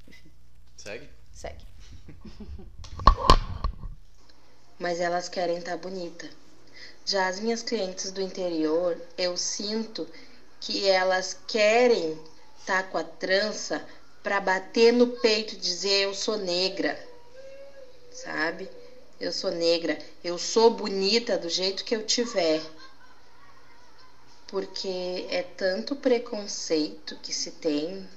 Enfim. 0.07 0.31
Segue? 0.77 1.09
Segue. 1.31 1.65
Mas 4.77 4.99
elas 4.99 5.27
querem 5.27 5.57
estar 5.57 5.71
tá 5.71 5.77
bonita. 5.77 6.29
Já 7.05 7.27
as 7.27 7.39
minhas 7.39 7.63
clientes 7.63 8.11
do 8.11 8.21
interior, 8.21 9.01
eu 9.17 9.35
sinto 9.35 10.07
que 10.59 10.87
elas 10.87 11.35
querem 11.47 12.11
estar 12.59 12.83
tá 12.83 12.89
com 12.89 12.97
a 12.97 13.03
trança 13.03 13.83
para 14.23 14.39
bater 14.39 14.93
no 14.93 15.07
peito 15.07 15.53
e 15.53 15.57
dizer 15.57 16.05
eu 16.05 16.13
sou 16.13 16.37
negra, 16.37 16.97
sabe? 18.09 18.69
Eu 19.19 19.33
sou 19.33 19.51
negra, 19.51 19.99
eu 20.23 20.37
sou 20.37 20.69
bonita 20.69 21.37
do 21.37 21.49
jeito 21.49 21.83
que 21.83 21.95
eu 21.95 22.03
tiver. 22.05 22.61
Porque 24.47 25.25
é 25.29 25.43
tanto 25.43 25.95
preconceito 25.95 27.17
que 27.21 27.33
se 27.33 27.51
tem 27.51 28.07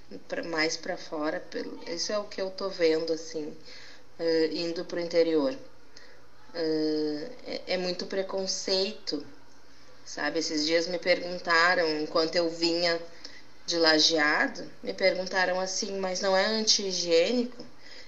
mais 0.47 0.77
para 0.77 0.97
fora, 0.97 1.43
isso 1.87 2.13
é 2.13 2.19
o 2.19 2.25
que 2.25 2.41
eu 2.41 2.51
tô 2.51 2.69
vendo 2.69 3.13
assim, 3.13 3.57
uh, 4.21 4.53
indo 4.53 4.85
pro 4.85 5.01
interior. 5.01 5.53
Uh, 6.55 7.31
é, 7.47 7.63
é 7.69 7.77
muito 7.77 8.07
preconceito, 8.07 9.25
sabe? 10.05 10.39
Esses 10.39 10.67
dias 10.67 10.87
me 10.87 10.99
perguntaram, 10.99 11.89
enquanto 12.01 12.37
eu 12.37 12.51
vinha 12.51 13.01
de 13.67 13.77
lajeado, 13.79 14.71
me 14.83 14.95
perguntaram 14.95 15.61
assim, 15.61 15.99
mas 15.99 16.21
não 16.21 16.37
é 16.37 16.47
anti-higiênico? 16.47 17.65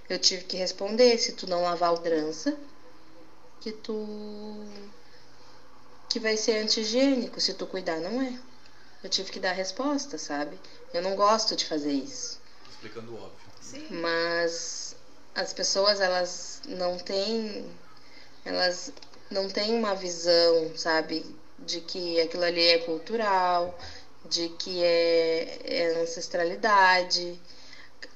Eu 0.08 0.18
tive 0.18 0.44
que 0.44 0.56
responder, 0.56 1.18
se 1.18 1.32
tu 1.32 1.46
não 1.46 1.62
lavar 1.62 1.92
o 1.92 1.98
trança, 1.98 2.56
que 3.60 3.72
tu 3.72 4.64
que 6.08 6.18
vai 6.18 6.36
ser 6.36 6.62
anti-higiênico, 6.62 7.40
se 7.40 7.52
tu 7.52 7.66
cuidar 7.66 7.98
não 8.00 8.22
é. 8.22 8.38
Eu 9.02 9.10
tive 9.10 9.30
que 9.30 9.38
dar 9.38 9.50
a 9.50 9.54
resposta, 9.54 10.16
sabe? 10.16 10.58
Eu 10.94 11.02
não 11.02 11.14
gosto 11.14 11.54
de 11.54 11.66
fazer 11.66 11.92
isso. 11.92 12.40
Explicando 12.70 13.12
o 13.12 13.16
óbvio. 13.16 13.48
Sim. 13.60 13.86
Mas 13.90 14.96
as 15.34 15.52
pessoas 15.52 16.00
elas 16.00 16.62
não 16.66 16.98
têm 16.98 17.70
elas 18.44 18.92
não 19.30 19.48
têm 19.50 19.74
uma 19.74 19.94
visão, 19.94 20.72
sabe, 20.74 21.24
de 21.58 21.80
que 21.82 22.18
aquilo 22.20 22.44
ali 22.44 22.66
é 22.66 22.78
cultural, 22.78 23.78
de 24.24 24.48
que 24.50 24.82
é, 24.82 25.60
é 25.64 26.02
ancestralidade. 26.02 27.38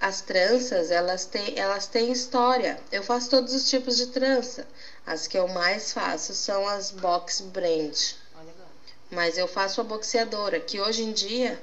As 0.00 0.20
tranças, 0.20 0.90
elas 0.90 1.24
têm, 1.24 1.58
elas 1.58 1.86
têm 1.86 2.12
história. 2.12 2.78
Eu 2.90 3.02
faço 3.02 3.30
todos 3.30 3.54
os 3.54 3.68
tipos 3.68 3.96
de 3.96 4.08
trança. 4.08 4.66
As 5.06 5.26
que 5.26 5.38
eu 5.38 5.48
mais 5.48 5.92
faço 5.92 6.34
são 6.34 6.66
as 6.68 6.90
box 6.90 7.40
brand. 7.40 7.96
Mas 9.10 9.36
eu 9.36 9.46
faço 9.46 9.80
a 9.80 9.84
boxeadora, 9.84 10.58
que 10.58 10.80
hoje 10.80 11.02
em 11.02 11.12
dia 11.12 11.60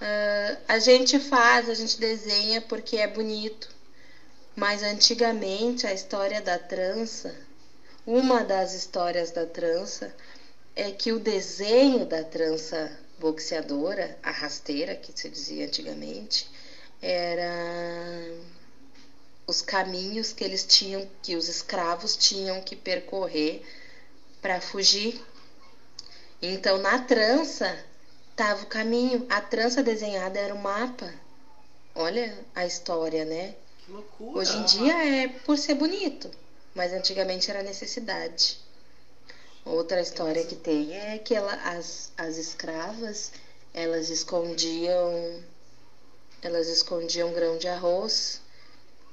uh, 0.00 0.58
a 0.68 0.78
gente 0.78 1.18
faz, 1.18 1.68
a 1.68 1.74
gente 1.74 1.98
desenha 1.98 2.60
porque 2.60 2.96
é 2.96 3.06
bonito. 3.06 3.68
Mas 4.54 4.82
antigamente 4.82 5.86
a 5.86 5.92
história 5.92 6.40
da 6.40 6.58
trança, 6.58 7.34
uma 8.06 8.44
das 8.44 8.74
histórias 8.74 9.32
da 9.32 9.44
trança 9.44 10.14
é 10.76 10.90
que 10.92 11.12
o 11.12 11.18
desenho 11.18 12.06
da 12.06 12.22
trança 12.22 12.90
boxeadora, 13.18 14.18
a 14.22 14.30
rasteira, 14.30 14.94
que 14.94 15.12
se 15.18 15.28
dizia 15.28 15.66
antigamente, 15.66 16.48
era 17.00 18.34
os 19.46 19.60
caminhos 19.60 20.32
que 20.32 20.42
eles 20.42 20.64
tinham, 20.64 21.08
que 21.22 21.36
os 21.36 21.48
escravos 21.48 22.16
tinham 22.16 22.60
que 22.62 22.74
percorrer 22.74 23.62
para 24.40 24.60
fugir. 24.60 25.20
Então, 26.40 26.78
na 26.78 26.98
trança 26.98 27.78
estava 28.30 28.62
o 28.62 28.66
caminho, 28.66 29.26
a 29.28 29.40
trança 29.40 29.82
desenhada 29.82 30.38
era 30.38 30.54
o 30.54 30.58
mapa. 30.58 31.12
Olha 31.94 32.36
a 32.54 32.66
história, 32.66 33.24
né? 33.24 33.54
Que 33.84 33.92
loucura! 33.92 34.40
Hoje 34.40 34.56
em 34.56 34.64
dia 34.64 35.22
é 35.22 35.28
por 35.28 35.56
ser 35.56 35.74
bonito, 35.74 36.30
mas 36.74 36.92
antigamente 36.92 37.50
era 37.50 37.62
necessidade. 37.62 38.63
Outra 39.64 40.00
história 40.00 40.44
que 40.44 40.56
tem 40.56 40.94
é 40.94 41.18
que 41.18 41.34
ela, 41.34 41.54
as, 41.54 42.12
as 42.18 42.36
escravas 42.36 43.32
elas 43.72 44.10
escondiam 44.10 45.42
elas 46.42 46.68
escondiam 46.68 47.32
grão 47.32 47.56
de 47.56 47.66
arroz 47.66 48.40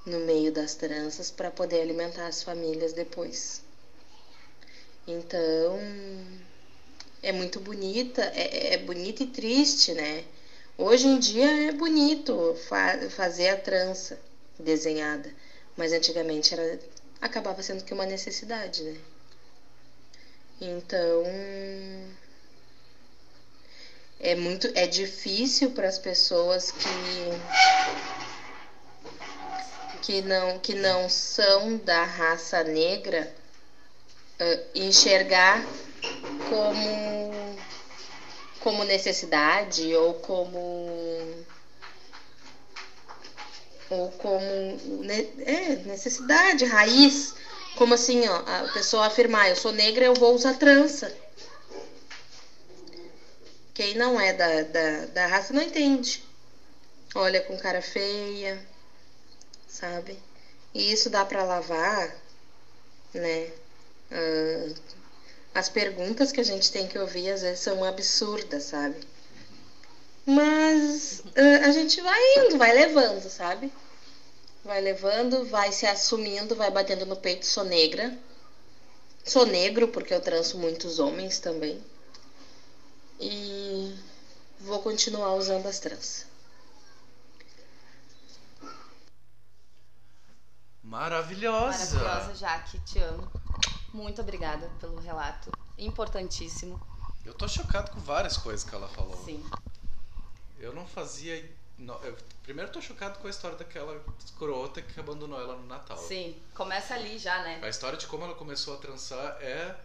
no 0.05 0.19
meio 0.19 0.51
das 0.51 0.75
tranças 0.75 1.31
para 1.31 1.49
poder 1.49 1.81
alimentar 1.81 2.27
as 2.27 2.43
famílias 2.43 2.91
depois. 2.91 3.61
Então 5.07 5.79
é 7.23 7.31
muito 7.31 7.59
bonita, 7.59 8.21
é, 8.35 8.73
é 8.73 8.77
bonita 8.77 9.23
e 9.23 9.27
triste, 9.27 9.93
né? 9.93 10.25
Hoje 10.77 11.07
em 11.07 11.17
dia 11.17 11.69
é 11.69 11.71
bonito 11.71 12.55
fa 12.67 13.09
fazer 13.09 13.49
a 13.49 13.57
trança 13.57 14.19
desenhada, 14.59 15.33
mas 15.77 15.93
antigamente 15.93 16.53
era 16.53 16.79
acabava 17.21 17.63
sendo 17.63 17.83
que 17.83 17.93
uma 17.93 18.05
necessidade, 18.05 18.83
né? 18.83 18.99
Então 20.63 21.23
é 24.19 24.35
muito 24.35 24.69
é 24.75 24.85
difícil 24.85 25.71
para 25.71 25.87
as 25.87 25.97
pessoas 25.97 26.69
que 26.69 26.87
que 30.03 30.21
não 30.21 30.59
que 30.59 30.75
não 30.75 31.09
são 31.09 31.77
da 31.77 32.03
raça 32.03 32.63
negra 32.63 33.33
uh, 34.39 34.61
enxergar 34.75 35.65
como 36.47 37.57
como 38.59 38.83
necessidade 38.83 39.95
ou 39.95 40.13
como 40.13 41.43
ou 43.89 44.11
como 44.11 44.45
é, 45.43 45.75
necessidade 45.87 46.65
raiz 46.65 47.33
como 47.75 47.93
assim, 47.93 48.27
ó, 48.27 48.35
a 48.37 48.69
pessoa 48.73 49.07
afirmar, 49.07 49.49
eu 49.49 49.55
sou 49.55 49.71
negra, 49.71 50.05
eu 50.05 50.13
vou 50.13 50.33
usar 50.33 50.53
trança. 50.55 51.15
Quem 53.73 53.95
não 53.95 54.19
é 54.19 54.33
da, 54.33 54.63
da, 54.63 55.05
da 55.07 55.27
raça 55.27 55.53
não 55.53 55.61
entende. 55.61 56.23
Olha 57.15 57.41
com 57.41 57.57
cara 57.57 57.81
feia, 57.81 58.63
sabe? 59.67 60.17
E 60.73 60.91
isso 60.91 61.09
dá 61.09 61.25
para 61.25 61.43
lavar, 61.43 62.15
né? 63.13 63.49
Uh, 64.11 64.75
as 65.53 65.67
perguntas 65.67 66.31
que 66.31 66.39
a 66.39 66.45
gente 66.45 66.71
tem 66.71 66.87
que 66.87 66.97
ouvir 66.97 67.31
às 67.31 67.41
vezes 67.41 67.59
são 67.59 67.83
absurdas, 67.83 68.63
sabe? 68.63 68.95
Mas 70.25 71.21
uh, 71.25 71.65
a 71.65 71.71
gente 71.71 71.99
vai 72.01 72.19
indo, 72.37 72.57
vai 72.57 72.73
levando, 72.73 73.29
sabe? 73.29 73.71
Vai 74.63 74.79
levando, 74.79 75.45
vai 75.45 75.71
se 75.71 75.85
assumindo, 75.85 76.55
vai 76.55 76.69
batendo 76.69 77.05
no 77.05 77.15
peito. 77.15 77.45
Sou 77.45 77.63
negra. 77.63 78.17
Sou 79.23 79.45
negro 79.45 79.87
porque 79.87 80.13
eu 80.13 80.21
tranço 80.21 80.57
muitos 80.57 80.99
homens 80.99 81.39
também. 81.39 81.83
E 83.19 83.95
vou 84.59 84.81
continuar 84.81 85.33
usando 85.35 85.67
as 85.67 85.79
tranças. 85.79 86.25
Maravilhosa! 90.83 91.95
Maravilhosa, 91.95 92.35
Jaque, 92.35 92.79
te 92.81 92.99
amo. 92.99 93.31
Muito 93.93 94.21
obrigada 94.21 94.69
pelo 94.79 94.99
relato. 94.99 95.51
Importantíssimo. 95.77 96.81
Eu 97.23 97.33
tô 97.33 97.47
chocado 97.47 97.91
com 97.91 97.99
várias 97.99 98.37
coisas 98.37 98.67
que 98.67 98.75
ela 98.75 98.87
falou. 98.89 99.23
Sim. 99.23 99.43
Eu 100.59 100.73
não 100.73 100.85
fazia 100.85 101.49
eu, 101.79 102.17
primeiro 102.43 102.69
eu 102.69 102.73
tô 102.73 102.81
chocado 102.81 103.19
com 103.19 103.27
a 103.27 103.29
história 103.29 103.57
daquela 103.57 104.03
escrota 104.23 104.81
que 104.81 104.99
abandonou 104.99 105.39
ela 105.39 105.55
no 105.55 105.65
Natal. 105.65 105.97
Sim, 105.97 106.35
começa 106.53 106.93
ali 106.93 107.17
já, 107.17 107.41
né? 107.43 107.59
A 107.61 107.69
história 107.69 107.97
de 107.97 108.07
como 108.07 108.23
ela 108.23 108.35
começou 108.35 108.75
a 108.75 108.77
trançar 108.77 109.37
é 109.41 109.75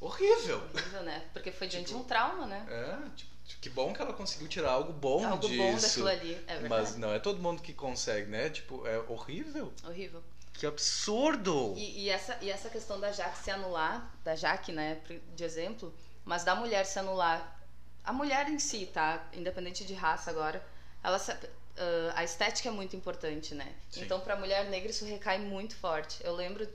horrível. 0.00 0.62
Horrível, 0.74 1.02
né? 1.02 1.24
Porque 1.32 1.50
foi 1.50 1.66
diante 1.66 1.86
tipo, 1.86 1.98
de 1.98 2.04
um 2.04 2.06
trauma, 2.06 2.46
né? 2.46 2.66
É, 2.68 3.16
tipo, 3.16 3.34
que 3.60 3.70
bom 3.70 3.92
que 3.92 4.00
ela 4.00 4.12
conseguiu 4.12 4.48
tirar 4.48 4.70
algo 4.70 4.92
bom 4.92 5.24
algo 5.26 5.48
disso. 5.48 5.62
bom 5.62 5.76
daquilo 5.76 6.08
ali, 6.08 6.34
é 6.46 6.58
verdade. 6.58 6.68
Mas 6.68 6.96
não 6.96 7.12
é 7.12 7.18
todo 7.18 7.40
mundo 7.40 7.62
que 7.62 7.72
consegue, 7.72 8.30
né? 8.30 8.50
Tipo, 8.50 8.86
é 8.86 8.98
horrível. 9.08 9.72
Horrível. 9.86 10.22
Que 10.54 10.66
absurdo! 10.66 11.74
E, 11.76 12.04
e, 12.04 12.10
essa, 12.10 12.38
e 12.40 12.48
essa 12.48 12.70
questão 12.70 13.00
da 13.00 13.10
Jaque 13.10 13.38
se 13.38 13.50
anular, 13.50 14.14
da 14.22 14.36
Jaque, 14.36 14.72
né, 14.72 15.00
de 15.34 15.44
exemplo, 15.44 15.92
mas 16.24 16.44
da 16.44 16.54
mulher 16.54 16.86
se 16.86 16.98
anular. 16.98 17.60
A 18.04 18.12
mulher 18.12 18.48
em 18.48 18.58
si, 18.58 18.86
tá? 18.86 19.26
Independente 19.32 19.84
de 19.84 19.94
raça 19.94 20.30
agora, 20.30 20.64
ela 21.04 21.18
uh, 21.18 22.12
a 22.14 22.24
estética 22.24 22.70
é 22.70 22.72
muito 22.72 22.96
importante, 22.96 23.54
né? 23.54 23.74
Sim. 23.90 24.02
Então, 24.02 24.20
para 24.20 24.34
a 24.34 24.36
mulher 24.36 24.64
negra 24.70 24.90
isso 24.90 25.04
recai 25.04 25.38
muito 25.38 25.76
forte. 25.76 26.18
Eu 26.24 26.34
lembro, 26.34 26.66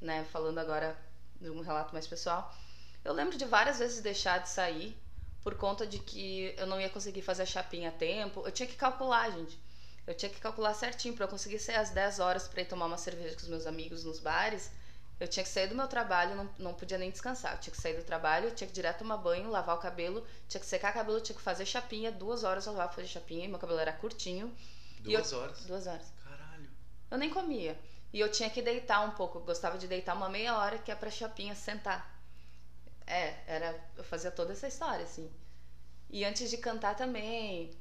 né, 0.00 0.26
falando 0.30 0.58
agora 0.58 0.96
de 1.40 1.50
um 1.50 1.60
relato 1.60 1.92
mais 1.92 2.06
pessoal, 2.06 2.54
eu 3.04 3.14
lembro 3.14 3.38
de 3.38 3.46
várias 3.46 3.78
vezes 3.78 4.02
deixar 4.02 4.38
de 4.38 4.50
sair 4.50 4.96
por 5.42 5.54
conta 5.54 5.86
de 5.86 5.98
que 5.98 6.54
eu 6.58 6.66
não 6.66 6.80
ia 6.80 6.90
conseguir 6.90 7.22
fazer 7.22 7.44
a 7.44 7.46
chapinha 7.46 7.88
a 7.88 7.92
tempo. 7.92 8.42
Eu 8.44 8.52
tinha 8.52 8.66
que 8.66 8.76
calcular, 8.76 9.30
gente. 9.30 9.58
Eu 10.06 10.14
tinha 10.14 10.30
que 10.30 10.40
calcular 10.40 10.74
certinho 10.74 11.14
para 11.14 11.24
eu 11.24 11.28
conseguir 11.28 11.58
sair 11.58 11.76
às 11.76 11.90
10 11.90 12.18
horas 12.18 12.48
para 12.48 12.62
ir 12.62 12.66
tomar 12.66 12.86
uma 12.86 12.98
cerveja 12.98 13.34
com 13.34 13.42
os 13.42 13.48
meus 13.48 13.66
amigos 13.66 14.04
nos 14.04 14.18
bares. 14.18 14.70
Eu 15.20 15.26
tinha 15.26 15.42
que 15.42 15.48
sair 15.48 15.66
do 15.66 15.74
meu 15.74 15.88
trabalho, 15.88 16.36
não, 16.36 16.48
não 16.58 16.74
podia 16.74 16.96
nem 16.96 17.10
descansar. 17.10 17.54
Eu 17.54 17.58
tinha 17.58 17.74
que 17.74 17.80
sair 17.80 17.94
do 17.94 18.04
trabalho, 18.04 18.52
tinha 18.52 18.68
que 18.68 18.72
direto 18.72 18.98
tomar 18.98 19.16
banho, 19.16 19.50
lavar 19.50 19.76
o 19.76 19.80
cabelo, 19.80 20.24
tinha 20.48 20.60
que 20.60 20.66
secar 20.66 20.92
o 20.92 20.94
cabelo, 20.94 21.20
tinha 21.20 21.34
que 21.34 21.42
fazer 21.42 21.66
chapinha. 21.66 22.12
Duas 22.12 22.44
horas 22.44 22.66
eu 22.66 22.72
lavava 22.72 22.92
fazer 22.92 23.08
chapinha, 23.08 23.48
meu 23.48 23.58
cabelo 23.58 23.80
era 23.80 23.92
curtinho. 23.92 24.54
Duas 25.00 25.32
eu, 25.32 25.38
horas? 25.38 25.64
Duas 25.64 25.86
horas. 25.86 26.06
Caralho. 26.22 26.70
Eu 27.10 27.18
nem 27.18 27.30
comia. 27.30 27.76
E 28.12 28.20
eu 28.20 28.30
tinha 28.30 28.48
que 28.48 28.62
deitar 28.62 29.04
um 29.04 29.10
pouco. 29.10 29.38
Eu 29.38 29.42
gostava 29.42 29.76
de 29.76 29.88
deitar 29.88 30.14
uma 30.14 30.28
meia 30.28 30.56
hora, 30.56 30.78
que 30.78 30.90
é 30.90 30.94
pra 30.94 31.10
chapinha 31.10 31.54
sentar. 31.54 32.16
É, 33.06 33.34
era. 33.46 33.78
Eu 33.96 34.04
fazia 34.04 34.30
toda 34.30 34.52
essa 34.52 34.68
história, 34.68 35.04
assim. 35.04 35.30
E 36.10 36.24
antes 36.24 36.48
de 36.48 36.56
cantar 36.56 36.94
também, 36.94 37.76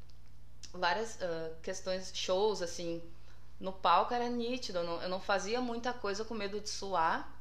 várias 0.74 1.16
uh, 1.16 1.56
questões, 1.62 2.12
shows, 2.16 2.62
assim, 2.62 3.02
no 3.60 3.74
palco 3.74 4.14
era 4.14 4.30
nítido. 4.30 4.80
Eu 4.80 4.84
não, 4.84 5.01
eu 5.01 5.10
não, 5.10 5.20
fazia 5.20 5.60
muita 5.62 5.93
coisa 5.93 6.24
com 6.24 6.34
medo 6.34 6.60
de 6.60 6.70
suar, 6.70 7.36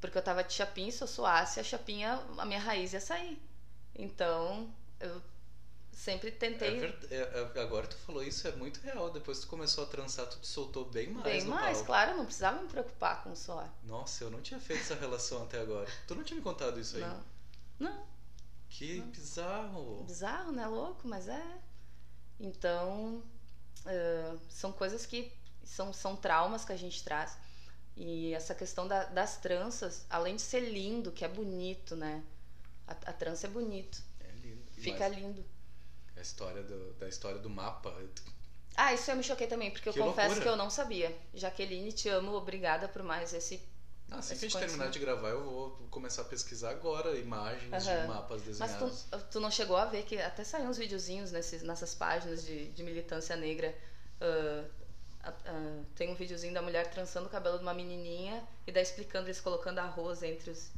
porque 0.00 0.16
eu 0.16 0.22
tava 0.22 0.44
de 0.44 0.52
chapinha, 0.52 0.92
se 0.92 1.02
eu 1.02 1.08
suasse, 1.08 1.58
a 1.60 1.64
chapinha, 1.64 2.22
a 2.38 2.44
minha 2.44 2.60
raiz 2.60 2.92
ia 2.92 3.00
sair. 3.00 3.40
Então, 3.94 4.72
eu 5.00 5.22
sempre 5.92 6.30
tentei. 6.30 6.84
É 7.10 7.14
é, 7.14 7.50
é, 7.54 7.60
agora 7.62 7.86
tu 7.86 7.96
falou 7.96 8.22
isso, 8.22 8.46
é 8.46 8.52
muito 8.52 8.80
real. 8.80 9.10
Depois 9.10 9.40
tu 9.40 9.48
começou 9.48 9.84
a 9.84 9.86
trançar, 9.86 10.26
tu 10.28 10.38
te 10.38 10.46
soltou 10.46 10.84
bem 10.84 11.08
mais. 11.10 11.24
Bem 11.24 11.44
mais, 11.44 11.78
palco. 11.78 11.86
claro, 11.86 12.10
eu 12.12 12.16
não 12.18 12.24
precisava 12.24 12.62
me 12.62 12.68
preocupar 12.68 13.22
com 13.22 13.32
o 13.32 13.36
suor. 13.36 13.68
Nossa, 13.82 14.24
eu 14.24 14.30
não 14.30 14.40
tinha 14.40 14.60
feito 14.60 14.82
essa 14.82 14.94
relação 14.94 15.42
até 15.42 15.60
agora. 15.60 15.88
Tu 16.06 16.14
não 16.14 16.22
tinha 16.22 16.36
me 16.36 16.42
contado 16.42 16.78
isso 16.78 16.96
aí? 16.96 17.02
Não. 17.02 17.24
Não. 17.78 18.06
Que 18.68 18.98
não. 18.98 19.06
bizarro. 19.06 20.04
Bizarro, 20.04 20.52
né? 20.52 20.66
Louco, 20.66 21.08
mas 21.08 21.28
é. 21.28 21.58
Então, 22.38 23.22
uh, 23.86 24.40
são 24.48 24.72
coisas 24.72 25.06
que 25.06 25.32
são, 25.64 25.92
são 25.92 26.16
traumas 26.16 26.64
que 26.64 26.72
a 26.72 26.76
gente 26.76 27.02
traz. 27.02 27.36
E 27.96 28.34
essa 28.34 28.54
questão 28.54 28.86
da, 28.86 29.04
das 29.04 29.38
tranças, 29.38 30.04
além 30.10 30.36
de 30.36 30.42
ser 30.42 30.60
lindo, 30.60 31.10
que 31.10 31.24
é 31.24 31.28
bonito, 31.28 31.96
né? 31.96 32.22
A, 32.86 32.92
a 32.92 33.12
trança 33.12 33.46
é 33.46 33.50
bonito. 33.50 34.02
É 34.20 34.30
lindo. 34.46 34.62
Fica 34.72 35.08
Mas 35.08 35.16
lindo. 35.16 35.44
A 36.16 36.20
história 36.20 36.62
do, 36.62 36.92
da 36.94 37.08
história 37.08 37.38
do 37.38 37.48
mapa. 37.48 37.94
Ah, 38.76 38.92
isso 38.92 39.10
eu 39.10 39.16
me 39.16 39.22
choquei 39.22 39.46
também, 39.46 39.70
porque 39.70 39.90
que 39.90 39.98
eu 39.98 40.04
confesso 40.04 40.34
loucura. 40.34 40.42
que 40.42 40.48
eu 40.48 40.56
não 40.56 40.68
sabia. 40.68 41.16
Jaqueline, 41.32 41.92
te 41.92 42.08
amo, 42.08 42.32
obrigada 42.32 42.86
por 42.88 43.02
mais 43.02 43.32
esse 43.32 43.60
ah, 44.10 44.18
assim 44.18 44.36
que 44.36 44.46
a 44.46 44.48
gente 44.48 44.58
terminar 44.58 44.90
de 44.90 44.98
gravar, 44.98 45.30
eu 45.30 45.42
vou 45.42 45.70
começar 45.90 46.22
a 46.22 46.24
pesquisar 46.24 46.70
agora 46.70 47.16
imagens 47.18 47.86
uhum. 47.86 48.02
de 48.02 48.06
mapas 48.06 48.42
desenhados. 48.42 49.06
Mas 49.10 49.22
tu, 49.22 49.28
tu, 49.32 49.40
não 49.40 49.50
chegou 49.50 49.76
a 49.76 49.84
ver 49.84 50.04
que 50.04 50.16
até 50.20 50.44
saiu 50.44 50.68
uns 50.68 50.78
videozinhos 50.78 51.32
nesses, 51.32 51.62
nessas 51.62 51.94
páginas 51.94 52.44
de, 52.44 52.70
de 52.70 52.82
militância 52.82 53.34
negra. 53.34 53.76
Uh, 54.20 54.66
uh, 55.28 55.84
tem 55.96 56.10
um 56.10 56.14
videozinho 56.14 56.54
da 56.54 56.62
mulher 56.62 56.88
trançando 56.90 57.26
o 57.26 57.30
cabelo 57.30 57.58
de 57.58 57.62
uma 57.62 57.74
menininha 57.74 58.46
e 58.66 58.72
daí 58.72 58.82
explicando 58.82 59.26
eles 59.26 59.40
colocando 59.40 59.80
arroz 59.80 60.22
entre 60.22 60.50
os, 60.50 60.70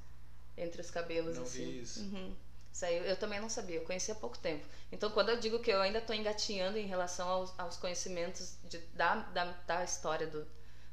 entre 0.57 0.81
os 0.81 0.91
cabelos. 0.91 1.37
Não 1.37 1.43
assim. 1.43 1.65
vi 1.65 1.81
isso. 1.83 2.01
Uhum. 2.01 2.35
Saiu, 2.73 3.03
eu 3.03 3.17
também 3.17 3.41
não 3.41 3.49
sabia, 3.49 3.77
eu 3.77 3.85
conheci 3.85 4.11
há 4.11 4.15
pouco 4.15 4.39
tempo. 4.39 4.67
Então, 4.93 5.11
quando 5.11 5.31
eu 5.31 5.39
digo 5.39 5.59
que 5.59 5.71
eu 5.71 5.81
ainda 5.81 5.99
estou 5.99 6.15
engatinhando 6.15 6.79
em 6.79 6.87
relação 6.87 7.29
aos, 7.29 7.59
aos 7.59 7.77
conhecimentos 7.77 8.57
de, 8.65 8.79
da, 8.95 9.17
da, 9.17 9.45
da 9.67 9.85
história 9.85 10.27
do, 10.27 10.47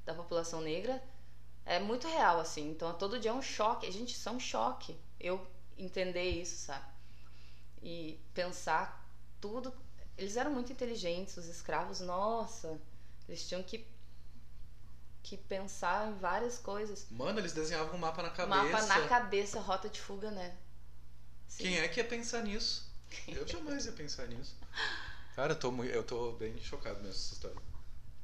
da 0.05 0.13
população 0.13 0.61
negra, 0.61 1.01
é 1.65 1.79
muito 1.79 2.07
real, 2.07 2.39
assim. 2.39 2.69
Então, 2.69 2.93
todo 2.93 3.19
dia 3.19 3.31
é 3.31 3.33
um 3.33 3.41
choque. 3.41 3.91
Gente, 3.91 4.13
isso 4.13 4.29
é 4.29 4.31
um 4.31 4.39
choque. 4.39 4.95
Eu 5.19 5.45
entender 5.77 6.29
isso, 6.29 6.65
sabe? 6.65 6.85
E 7.81 8.19
pensar 8.33 9.09
tudo. 9.41 9.73
Eles 10.17 10.37
eram 10.37 10.51
muito 10.53 10.71
inteligentes, 10.71 11.35
os 11.37 11.47
escravos. 11.47 11.99
Nossa, 11.99 12.79
eles 13.27 13.47
tinham 13.47 13.63
que 13.63 13.85
que 15.23 15.37
pensar 15.37 16.07
em 16.07 16.13
várias 16.19 16.59
coisas. 16.59 17.07
Mano, 17.09 17.39
eles 17.39 17.51
desenhavam 17.51 17.95
um 17.95 17.97
mapa 17.97 18.21
na 18.21 18.29
cabeça. 18.29 18.63
Mapa 18.63 18.85
na 18.85 19.07
cabeça, 19.07 19.59
rota 19.59 19.89
de 19.89 19.99
fuga, 19.99 20.29
né? 20.29 20.55
Sim. 21.47 21.63
Quem 21.63 21.79
é 21.79 21.87
que 21.87 21.99
ia 21.99 22.05
pensar 22.05 22.43
nisso? 22.43 22.87
Eu 23.27 23.47
jamais 23.47 23.87
ia 23.87 23.91
pensar 23.91 24.27
nisso. 24.27 24.55
Cara, 25.35 25.53
eu 25.53 25.59
tô, 25.59 25.83
eu 25.83 26.03
tô 26.03 26.33
bem 26.33 26.55
chocado 26.59 27.01
nessa 27.01 27.33
história. 27.33 27.57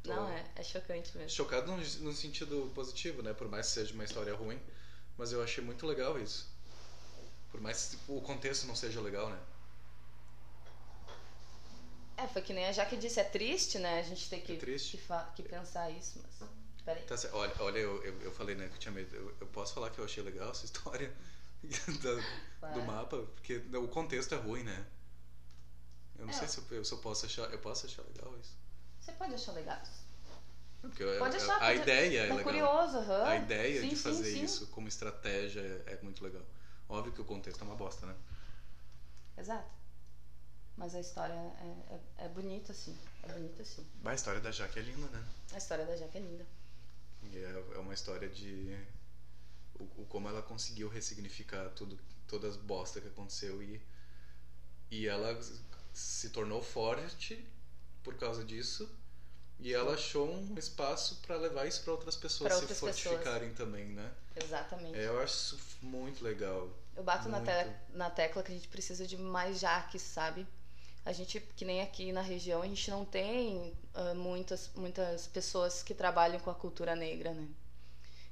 Tô 0.04 0.14
não, 0.14 0.30
é, 0.30 0.44
é 0.56 0.64
chocante 0.64 1.16
mesmo. 1.16 1.30
Chocado 1.30 1.72
no, 1.72 1.78
no, 1.78 2.14
sentido 2.14 2.72
positivo, 2.74 3.22
né? 3.22 3.34
Por 3.34 3.48
mais 3.48 3.68
que 3.68 3.74
seja 3.74 3.94
uma 3.94 4.04
história 4.04 4.34
ruim. 4.34 4.60
Mas 5.18 5.32
eu 5.32 5.44
achei 5.44 5.64
muito 5.64 5.86
legal 5.86 6.20
isso. 6.20 6.50
Por 7.52 7.62
mais 7.62 7.90
que 7.90 8.12
o 8.12 8.22
contexto 8.22 8.66
não 8.66 8.76
seja 8.76 9.00
legal, 9.02 9.30
né? 9.30 9.40
É, 12.18 12.28
foi 12.28 12.42
que 12.42 12.54
nem 12.54 12.66
a 12.66 12.72
Jaque 12.72 12.98
disse, 12.98 13.20
é 13.20 13.24
triste, 13.24 13.78
né? 13.78 14.00
A 14.00 14.04
gente 14.04 14.30
tem 14.30 14.42
que, 14.42 14.54
é 14.54 14.56
que, 14.56 14.98
que 15.36 15.44
pensar 15.44 15.90
isso, 15.92 16.20
mas. 16.24 16.50
Peraí. 16.84 17.04
Tá, 17.04 17.16
olha, 17.34 17.54
olha 17.60 17.78
eu, 17.78 18.04
eu, 18.04 18.22
eu, 18.22 18.32
falei, 18.32 18.56
né, 18.56 18.68
que 18.68 18.76
eu 18.76 18.80
tinha 18.80 18.92
medo. 18.92 19.16
Eu, 19.16 19.36
eu, 19.42 19.48
posso 19.48 19.74
falar 19.74 19.92
que 19.92 20.00
eu 20.00 20.06
achei 20.06 20.24
legal 20.24 20.50
essa 20.50 20.66
história 20.66 21.14
da, 22.62 22.74
do 22.74 22.82
mapa, 22.82 23.18
porque 23.36 23.58
o 23.76 23.88
contexto 23.88 24.34
é 24.34 24.38
ruim, 24.38 24.64
né? 24.64 24.86
Eu 26.18 26.26
não 26.26 26.34
é. 26.34 26.38
sei 26.38 26.48
se 26.48 26.62
eu, 26.72 26.86
se 26.86 26.92
eu 26.92 26.98
posso 26.98 27.26
achar. 27.26 27.52
Eu 27.52 27.60
posso 27.60 27.86
achar 27.86 28.04
legal 28.04 28.36
isso. 28.40 28.61
Você 29.02 29.12
pode 29.14 29.34
achar 29.34 29.54
legal. 29.54 29.82
Porque 30.80 31.04
pode 31.18 31.38
achar, 31.38 31.56
a, 31.58 31.60
pode... 31.60 31.82
ideia 31.82 32.20
é 32.22 32.28
tá 32.28 32.36
legal. 32.36 32.52
curioso, 32.52 32.98
uhum. 32.98 33.26
A 33.26 33.36
ideia 33.36 33.82
sim, 33.82 33.90
de 33.90 33.96
fazer 33.96 34.24
sim, 34.24 34.32
sim. 34.32 34.44
isso 34.44 34.68
como 34.68 34.88
estratégia 34.88 35.60
é, 35.60 35.94
é 35.94 36.00
muito 36.02 36.24
legal. 36.24 36.44
Óbvio 36.88 37.14
que 37.14 37.22
o 37.22 37.26
contexto 37.26 37.62
é 37.62 37.64
uma 37.64 37.76
bosta, 37.76 38.06
né? 38.06 38.16
Exato. 39.38 39.70
Mas 40.78 40.96
a 40.96 41.00
história 41.00 41.34
é, 41.34 41.94
é, 41.94 42.26
é 42.26 42.30
bonita, 42.30 42.74
sim. 42.74 42.98
É 43.24 43.32
bonita, 43.32 43.64
sim. 43.64 43.86
A 44.04 44.14
história 44.14 44.40
da 44.40 44.52
Jaque 44.52 44.80
é 44.80 44.82
linda, 44.82 45.08
né? 45.08 45.24
A 45.54 45.58
história 45.58 45.86
da 45.86 45.96
Jaque 45.96 46.18
é 46.18 46.22
linda. 46.22 46.46
E 47.24 47.38
é, 47.38 47.64
é 47.76 47.78
uma 47.80 47.94
história 47.94 48.30
de 48.30 48.76
o, 49.80 49.84
o, 50.02 50.06
como 50.08 50.28
ela 50.28 50.42
conseguiu 50.42 50.90
ressignificar 50.90 51.70
tudo, 51.70 52.00
todas 52.28 52.56
as 52.56 52.62
bosta 52.62 53.00
que 53.02 53.08
aconteceu 53.08 53.62
e, 53.62 53.82
e 54.90 55.08
ela 55.08 55.40
se 55.94 56.30
tornou 56.30 56.62
forte 56.62 57.46
por 58.04 58.16
causa 58.16 58.44
disso. 58.44 58.90
E 59.60 59.74
ela 59.74 59.94
achou 59.94 60.28
um 60.28 60.58
espaço 60.58 61.22
para 61.22 61.36
levar 61.36 61.68
isso 61.68 61.84
para 61.84 61.94
outras 61.94 62.16
pessoas 62.16 62.48
pra 62.48 62.56
outras 62.58 62.78
se 62.78 62.80
fortificarem 62.80 63.50
pessoas. 63.50 63.70
também, 63.70 63.86
né? 63.90 64.12
Exatamente. 64.36 64.98
É, 64.98 65.06
eu 65.06 65.22
acho 65.22 65.58
muito 65.82 66.24
legal. 66.24 66.68
Eu 66.96 67.04
bato 67.04 67.30
na, 67.30 67.40
te 67.42 67.70
na 67.94 68.10
tecla 68.10 68.42
que 68.42 68.52
a 68.52 68.56
gente 68.56 68.68
precisa 68.68 69.06
de 69.06 69.18
mais 69.18 69.60
jaques, 69.60 70.02
sabe? 70.02 70.48
A 71.06 71.12
gente, 71.12 71.40
que 71.40 71.64
nem 71.64 71.82
aqui 71.82 72.12
na 72.12 72.22
região, 72.22 72.62
a 72.62 72.68
gente 72.68 72.90
não 72.90 73.06
tem 73.06 73.74
uh, 73.96 74.16
muitas, 74.16 74.70
muitas 74.76 75.28
pessoas 75.28 75.84
que 75.84 75.94
trabalham 75.94 76.40
com 76.40 76.50
a 76.50 76.56
cultura 76.56 76.96
negra, 76.96 77.32
né? 77.32 77.48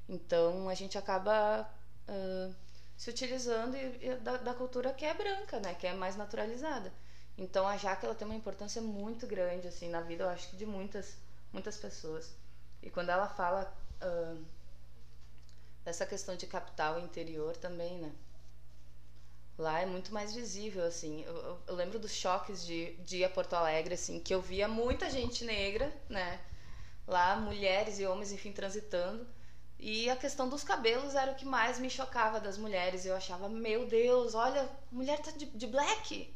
Então 0.08 0.68
a 0.68 0.74
gente 0.74 0.98
acaba 0.98 1.70
uh, 2.08 2.56
se 2.98 3.10
utilizando 3.10 3.76
e, 3.76 4.08
e 4.08 4.16
da, 4.16 4.38
da 4.38 4.54
cultura 4.54 4.94
que 4.94 5.06
é 5.06 5.14
branca, 5.14 5.60
né? 5.60 5.76
Que 5.76 5.88
é 5.88 5.94
mais 5.94 6.16
naturalizada. 6.16 6.92
Então 7.40 7.66
a 7.66 7.78
jaca 7.78 8.06
ela 8.06 8.14
tem 8.14 8.28
uma 8.28 8.36
importância 8.36 8.82
muito 8.82 9.26
grande 9.26 9.66
assim 9.66 9.90
na 9.90 10.02
vida, 10.02 10.26
eu 10.26 10.30
acho 10.30 10.50
que 10.50 10.58
de 10.58 10.66
muitas 10.66 11.18
muitas 11.54 11.78
pessoas. 11.78 12.36
E 12.84 12.90
quando 12.90 13.10
ela 13.10 13.28
fala 13.30 13.74
uh, 14.04 14.46
dessa 15.86 16.06
questão 16.06 16.36
de 16.36 16.46
capital 16.48 17.00
interior 17.00 17.56
também, 17.56 17.98
né? 17.98 18.12
Lá 19.58 19.80
é 19.80 19.86
muito 19.86 20.14
mais 20.14 20.34
visível, 20.34 20.84
assim. 20.86 21.24
Eu, 21.24 21.36
eu, 21.36 21.62
eu, 21.68 21.76
lembro 21.76 21.98
dos 21.98 22.12
choques 22.12 22.66
de, 22.66 22.94
de 22.98 23.18
ir 23.18 23.26
a 23.26 23.30
Porto 23.30 23.54
Alegre, 23.54 23.94
assim, 23.94 24.20
que 24.20 24.34
eu 24.34 24.42
via 24.42 24.68
muita 24.68 25.10
gente 25.10 25.44
negra, 25.44 25.94
né? 26.10 26.40
Lá, 27.08 27.36
mulheres 27.38 28.00
e 28.00 28.06
homens, 28.06 28.32
enfim, 28.32 28.52
transitando. 28.54 29.28
E 29.78 30.10
a 30.10 30.16
questão 30.16 30.48
dos 30.48 30.64
cabelos 30.64 31.16
era 31.16 31.32
o 31.32 31.36
que 31.36 31.46
mais 31.46 31.80
me 31.80 31.90
chocava 31.90 32.40
das 32.40 32.58
mulheres. 32.58 33.06
Eu 33.06 33.16
achava, 33.16 33.50
meu 33.50 33.86
Deus, 33.88 34.34
olha, 34.34 34.70
mulher 34.92 35.20
tá 35.20 35.32
de, 35.32 35.46
de 35.46 35.68
black. 35.68 36.34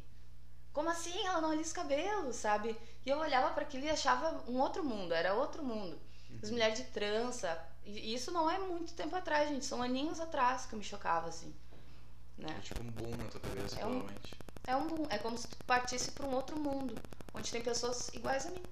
Como 0.74 0.90
assim? 0.90 1.16
Ela 1.24 1.40
não 1.40 1.52
alisa 1.52 1.68
os 1.68 1.72
cabelos, 1.72 2.34
sabe? 2.34 2.76
E 3.06 3.08
eu 3.08 3.18
olhava 3.18 3.54
para 3.54 3.62
aquilo 3.62 3.84
e 3.84 3.90
achava 3.90 4.44
um 4.50 4.58
outro 4.60 4.84
mundo, 4.84 5.14
era 5.14 5.32
outro 5.32 5.62
mundo. 5.62 5.96
As 6.42 6.48
uhum. 6.48 6.54
mulheres 6.54 6.76
de 6.76 6.84
trança, 6.86 7.64
E 7.86 8.12
isso 8.12 8.32
não 8.32 8.50
é 8.50 8.58
muito 8.58 8.92
tempo 8.92 9.14
atrás, 9.14 9.48
gente. 9.48 9.64
São 9.64 9.80
aninhos 9.80 10.18
atrás 10.18 10.66
que 10.66 10.74
eu 10.74 10.78
me 10.78 10.84
chocava, 10.84 11.28
assim. 11.28 11.54
Né? 12.36 12.52
É 12.58 12.60
tipo 12.60 12.82
um 12.82 12.90
boom 12.90 13.16
na 13.16 13.24
tua 13.26 13.40
cabeça, 13.40 13.76
é 13.76 13.78
provavelmente. 13.78 14.40
Um, 14.66 14.70
é 14.72 14.76
um 14.76 14.88
boom. 14.88 15.06
É 15.10 15.18
como 15.18 15.38
se 15.38 15.48
tu 15.48 15.56
partisse 15.58 16.10
para 16.10 16.26
um 16.26 16.34
outro 16.34 16.56
mundo, 16.56 17.00
onde 17.32 17.52
tem 17.52 17.62
pessoas 17.62 18.12
iguais 18.12 18.44
a 18.44 18.50
mim. 18.50 18.66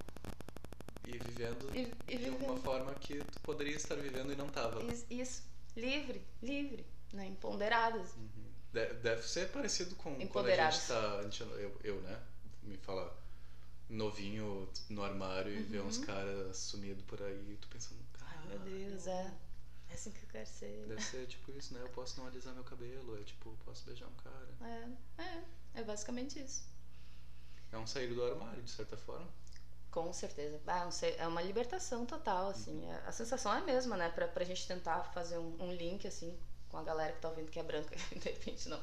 E 1.05 1.18
vivendo 1.18 1.70
e, 1.72 1.92
e 2.09 2.18
de 2.18 2.30
vivendo. 2.30 2.50
uma 2.50 2.57
forma 2.57 2.92
que 2.94 3.22
tu 3.24 3.38
poderia 3.40 3.76
estar 3.76 3.94
vivendo 3.94 4.32
e 4.32 4.36
não 4.36 4.48
tava. 4.48 4.82
Isso. 5.09 5.44
Livre, 5.76 6.26
livre, 6.42 6.84
né? 7.12 7.26
Empoderadas. 7.26 8.14
Uhum. 8.16 8.41
Deve 8.73 9.23
ser 9.23 9.51
parecido 9.51 9.95
com 9.97 10.27
quando 10.29 10.47
a 10.47 10.70
gente 10.70 10.87
tá. 10.87 11.18
A 11.18 11.23
gente, 11.23 11.43
eu, 11.43 11.79
eu, 11.85 12.01
né? 12.01 12.18
Me 12.62 12.77
fala 12.79 13.14
novinho 13.89 14.68
no 14.89 15.03
armário 15.03 15.53
uhum. 15.53 15.59
e 15.59 15.62
vê 15.62 15.81
uns 15.81 15.99
uhum. 15.99 16.07
caras 16.07 16.57
sumidos 16.57 17.05
por 17.05 17.20
aí 17.23 17.53
e 17.53 17.59
tu 17.61 17.68
pensando, 17.68 18.01
Ai, 18.20 18.47
meu 18.49 18.59
Deus, 18.61 19.07
é. 19.07 19.33
É 19.91 19.95
assim 19.95 20.11
que 20.11 20.23
eu 20.25 20.29
quero 20.31 20.47
ser. 20.47 20.87
Deve 20.89 21.03
ser 21.03 21.27
tipo 21.27 21.53
isso, 21.53 21.75
né? 21.75 21.83
Eu 21.83 21.89
posso 21.91 22.18
não 22.18 22.27
alisar 22.27 22.55
meu 22.55 22.64
cabelo, 22.64 23.14
eu 23.14 23.25
tipo, 23.25 23.55
posso 23.64 23.85
beijar 23.85 24.07
um 24.07 24.14
cara. 24.14 24.49
É, 25.18 25.23
é, 25.23 25.45
é 25.81 25.85
basicamente 25.85 26.43
isso. 26.43 26.64
É 27.70 27.77
um 27.77 27.87
sair 27.87 28.14
do 28.14 28.25
armário, 28.25 28.62
de 28.62 28.70
certa 28.70 28.97
forma. 28.97 29.29
Com 29.91 30.11
certeza. 30.14 30.59
Ah, 30.66 30.89
é 31.18 31.27
uma 31.27 31.43
libertação 31.43 32.07
total, 32.07 32.49
assim. 32.49 32.87
Uhum. 32.87 32.99
A 33.07 33.12
sensação 33.12 33.53
é 33.53 33.59
a 33.59 33.64
mesma, 33.64 33.99
né? 33.99 34.09
Pra, 34.09 34.27
pra 34.27 34.45
gente 34.45 34.66
tentar 34.66 35.05
fazer 35.12 35.37
um, 35.37 35.62
um 35.62 35.73
link, 35.75 36.07
assim, 36.07 36.39
com 36.73 36.79
a 36.79 36.83
galera 36.83 37.12
que 37.12 37.20
tá 37.20 37.29
ouvindo 37.29 37.51
que 37.51 37.61
é 37.61 37.62
branca, 37.62 37.95
de 38.11 38.31
repente 38.31 38.68
não. 38.68 38.83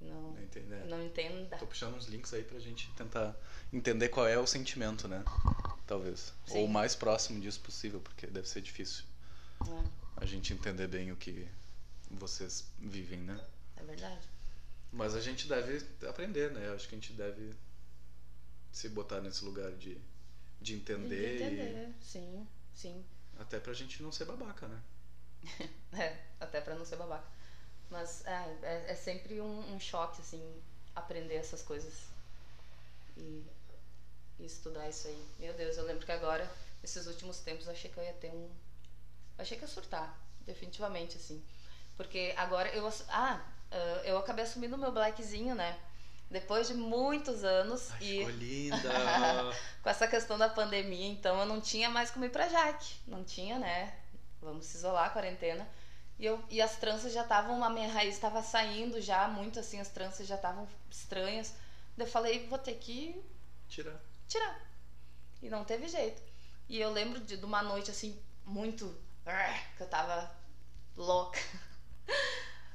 Não, 0.00 0.32
não, 0.32 0.42
entender. 0.42 0.74
É. 0.74 0.84
não 0.86 1.02
entenda. 1.02 1.56
Tô 1.56 1.66
puxando 1.66 1.94
uns 1.94 2.06
links 2.06 2.34
aí 2.34 2.42
pra 2.42 2.58
gente 2.58 2.90
tentar 2.92 3.34
entender 3.72 4.08
qual 4.10 4.26
é 4.26 4.36
o 4.38 4.46
sentimento, 4.46 5.08
né? 5.08 5.24
Talvez. 5.86 6.34
Sim. 6.44 6.58
Ou 6.58 6.64
o 6.66 6.68
mais 6.68 6.94
próximo 6.94 7.40
disso 7.40 7.60
possível, 7.60 8.00
porque 8.00 8.26
deve 8.26 8.46
ser 8.46 8.60
difícil. 8.60 9.04
É 9.62 10.04
a 10.16 10.26
gente 10.26 10.52
entender 10.52 10.88
bem 10.88 11.12
o 11.12 11.16
que 11.16 11.48
vocês 12.10 12.68
vivem, 12.78 13.20
né? 13.20 13.40
É 13.76 13.82
verdade. 13.84 14.28
Mas 14.92 15.14
a 15.14 15.20
gente 15.20 15.48
deve 15.48 15.86
aprender, 16.06 16.50
né? 16.50 16.72
Acho 16.74 16.88
que 16.88 16.96
a 16.96 16.98
gente 16.98 17.12
deve 17.12 17.54
se 18.72 18.88
botar 18.88 19.20
nesse 19.20 19.44
lugar 19.44 19.72
de, 19.72 19.96
de 20.60 20.74
entender. 20.74 21.38
De 21.38 21.44
entender, 21.44 21.88
e... 21.88 22.04
sim, 22.04 22.46
sim. 22.74 23.04
Até 23.38 23.58
pra 23.58 23.72
gente 23.72 24.02
não 24.02 24.12
ser 24.12 24.24
babaca, 24.24 24.68
né? 24.68 24.80
é, 25.98 26.16
até 26.40 26.60
pra 26.60 26.74
não 26.74 26.84
ser 26.84 26.96
babaca. 26.96 27.26
Mas 27.90 28.24
é, 28.26 28.58
é, 28.62 28.84
é 28.88 28.94
sempre 28.94 29.40
um, 29.40 29.74
um, 29.74 29.80
choque, 29.80 30.20
assim, 30.20 30.42
aprender 30.94 31.34
essas 31.34 31.62
coisas 31.62 31.94
e, 33.16 33.44
e 34.38 34.46
estudar 34.46 34.88
isso 34.88 35.08
aí. 35.08 35.28
Meu 35.38 35.52
Deus, 35.54 35.76
eu 35.76 35.84
lembro 35.84 36.04
que 36.04 36.12
agora, 36.12 36.50
nesses 36.82 37.06
últimos 37.06 37.38
tempos, 37.38 37.68
achei 37.68 37.90
que 37.90 37.98
eu 37.98 38.04
ia 38.04 38.14
ter 38.14 38.30
um, 38.30 38.50
achei 39.38 39.56
que 39.56 39.64
ia 39.64 39.68
surtar, 39.68 40.18
definitivamente, 40.40 41.16
assim. 41.16 41.42
Porque 41.96 42.34
agora 42.36 42.68
eu. 42.70 42.88
Ah, 43.08 43.40
ah, 43.70 44.02
eu 44.04 44.18
acabei 44.18 44.44
assumindo 44.44 44.76
o 44.76 44.78
meu 44.78 44.92
blackzinho, 44.92 45.54
né? 45.54 45.78
Depois 46.30 46.66
de 46.66 46.74
muitos 46.74 47.44
anos. 47.44 47.90
Ai, 47.92 48.02
e... 48.02 48.24
Linda! 48.32 48.78
com 49.82 49.88
essa 49.88 50.08
questão 50.08 50.36
da 50.36 50.48
pandemia, 50.48 51.08
então 51.08 51.38
eu 51.38 51.46
não 51.46 51.60
tinha 51.60 51.88
mais 51.90 52.10
como 52.10 52.24
ir 52.24 52.30
pra 52.30 52.48
Jaque. 52.48 52.96
Não 53.06 53.22
tinha, 53.22 53.58
né? 53.58 53.94
Vamos 54.44 54.66
se 54.66 54.76
isolar, 54.76 55.12
quarentena. 55.12 55.66
E, 56.18 56.26
eu, 56.26 56.42
e 56.50 56.60
as 56.60 56.76
tranças 56.76 57.12
já 57.12 57.22
estavam, 57.22 57.64
a 57.64 57.70
minha 57.70 57.90
raiz 57.90 58.14
estava 58.14 58.42
saindo 58.42 59.00
já, 59.00 59.26
muito 59.26 59.58
assim, 59.58 59.80
as 59.80 59.88
tranças 59.88 60.26
já 60.26 60.36
estavam 60.36 60.68
estranhas. 60.90 61.54
Daí 61.96 62.06
eu 62.06 62.10
falei, 62.10 62.46
vou 62.46 62.58
ter 62.58 62.74
que. 62.74 63.20
Tirar. 63.68 64.00
Tirar. 64.28 64.60
E 65.42 65.48
não 65.48 65.64
teve 65.64 65.88
jeito. 65.88 66.22
E 66.68 66.78
eu 66.78 66.90
lembro 66.90 67.20
de, 67.20 67.36
de 67.36 67.44
uma 67.44 67.62
noite 67.62 67.90
assim, 67.90 68.18
muito 68.44 68.94
que 69.76 69.82
eu 69.82 69.88
tava 69.88 70.30
louca. 70.96 71.40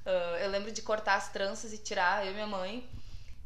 Uh, 0.06 0.38
eu 0.42 0.50
lembro 0.50 0.72
de 0.72 0.82
cortar 0.82 1.16
as 1.16 1.30
tranças 1.30 1.72
e 1.72 1.78
tirar, 1.78 2.26
eu 2.26 2.32
e 2.32 2.34
minha 2.34 2.48
mãe. 2.48 2.90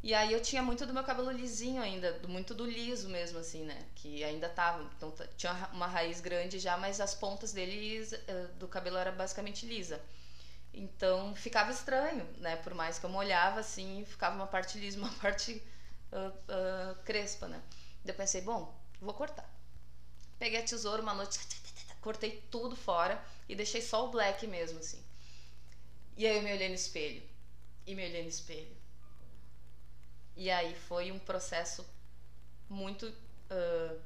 E 0.03 0.13
aí 0.13 0.33
eu 0.33 0.41
tinha 0.41 0.61
muito 0.61 0.85
do 0.85 0.93
meu 0.93 1.03
cabelo 1.03 1.31
lisinho 1.31 1.81
ainda, 1.81 2.19
muito 2.27 2.53
do 2.53 2.65
liso 2.65 3.09
mesmo, 3.09 3.39
assim, 3.39 3.63
né? 3.63 3.85
Que 3.95 4.23
ainda 4.23 4.49
tava. 4.49 4.83
Então 4.97 5.13
tinha 5.37 5.69
uma 5.73 5.87
raiz 5.87 6.19
grande 6.21 6.59
já, 6.59 6.77
mas 6.77 6.99
as 6.99 7.15
pontas 7.15 7.53
dele 7.53 8.03
uh, 8.03 8.53
do 8.55 8.67
cabelo 8.67 8.97
era 8.97 9.11
basicamente 9.11 9.65
lisa. 9.65 10.01
Então 10.73 11.33
ficava 11.35 11.71
estranho, 11.71 12.27
né? 12.37 12.57
Por 12.57 12.73
mais 12.73 12.99
que 12.99 13.05
eu 13.05 13.09
molhava, 13.09 13.61
assim, 13.61 14.03
ficava 14.05 14.35
uma 14.35 14.47
parte 14.47 14.77
lisa, 14.77 14.97
uma 15.01 15.11
parte 15.13 15.63
uh, 16.11 16.95
crespa, 17.05 17.47
né? 17.47 17.61
Daí 18.03 18.13
eu 18.13 18.17
pensei, 18.17 18.41
bom, 18.41 18.77
vou 19.01 19.13
cortar. 19.13 19.49
Peguei 20.37 20.59
a 20.59 20.63
tesoura 20.63 21.01
uma 21.01 21.13
noite 21.13 21.39
cortei 22.03 22.43
tudo 22.51 22.75
fora 22.75 23.23
e 23.47 23.55
deixei 23.55 23.81
só 23.81 24.05
o 24.05 24.11
black 24.11 24.45
mesmo, 24.45 24.79
assim. 24.79 25.01
E 26.17 26.27
aí 26.27 26.35
eu 26.35 26.41
me 26.43 26.51
olhei 26.51 26.67
no 26.67 26.75
espelho. 26.75 27.23
E 27.87 27.95
me 27.95 28.05
olhei 28.05 28.21
no 28.21 28.29
espelho. 28.29 28.82
E 30.35 30.49
aí 30.49 30.75
foi 30.75 31.11
um 31.11 31.19
processo 31.19 31.85
muito 32.69 33.07
uh, 33.07 33.99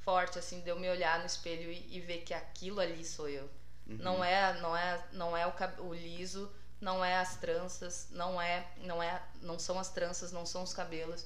forte, 0.00 0.38
assim, 0.38 0.60
de 0.60 0.70
eu 0.70 0.78
me 0.78 0.88
olhar 0.88 1.18
no 1.18 1.26
espelho 1.26 1.70
e, 1.70 1.96
e 1.96 2.00
ver 2.00 2.22
que 2.22 2.32
aquilo 2.34 2.80
ali 2.80 3.04
sou 3.04 3.28
eu. 3.28 3.48
Uhum. 3.86 3.96
Não 3.98 4.24
é, 4.24 4.60
não 4.60 4.76
é, 4.76 5.04
não 5.12 5.36
é 5.36 5.46
o, 5.46 5.52
o 5.82 5.94
liso, 5.94 6.50
não 6.80 7.04
é 7.04 7.16
as 7.16 7.36
tranças, 7.36 8.08
não 8.10 8.40
é, 8.40 8.66
não 8.78 9.02
é, 9.02 9.22
não 9.40 9.58
são 9.58 9.78
as 9.78 9.90
tranças, 9.90 10.32
não 10.32 10.46
são 10.46 10.62
os 10.62 10.72
cabelos. 10.72 11.22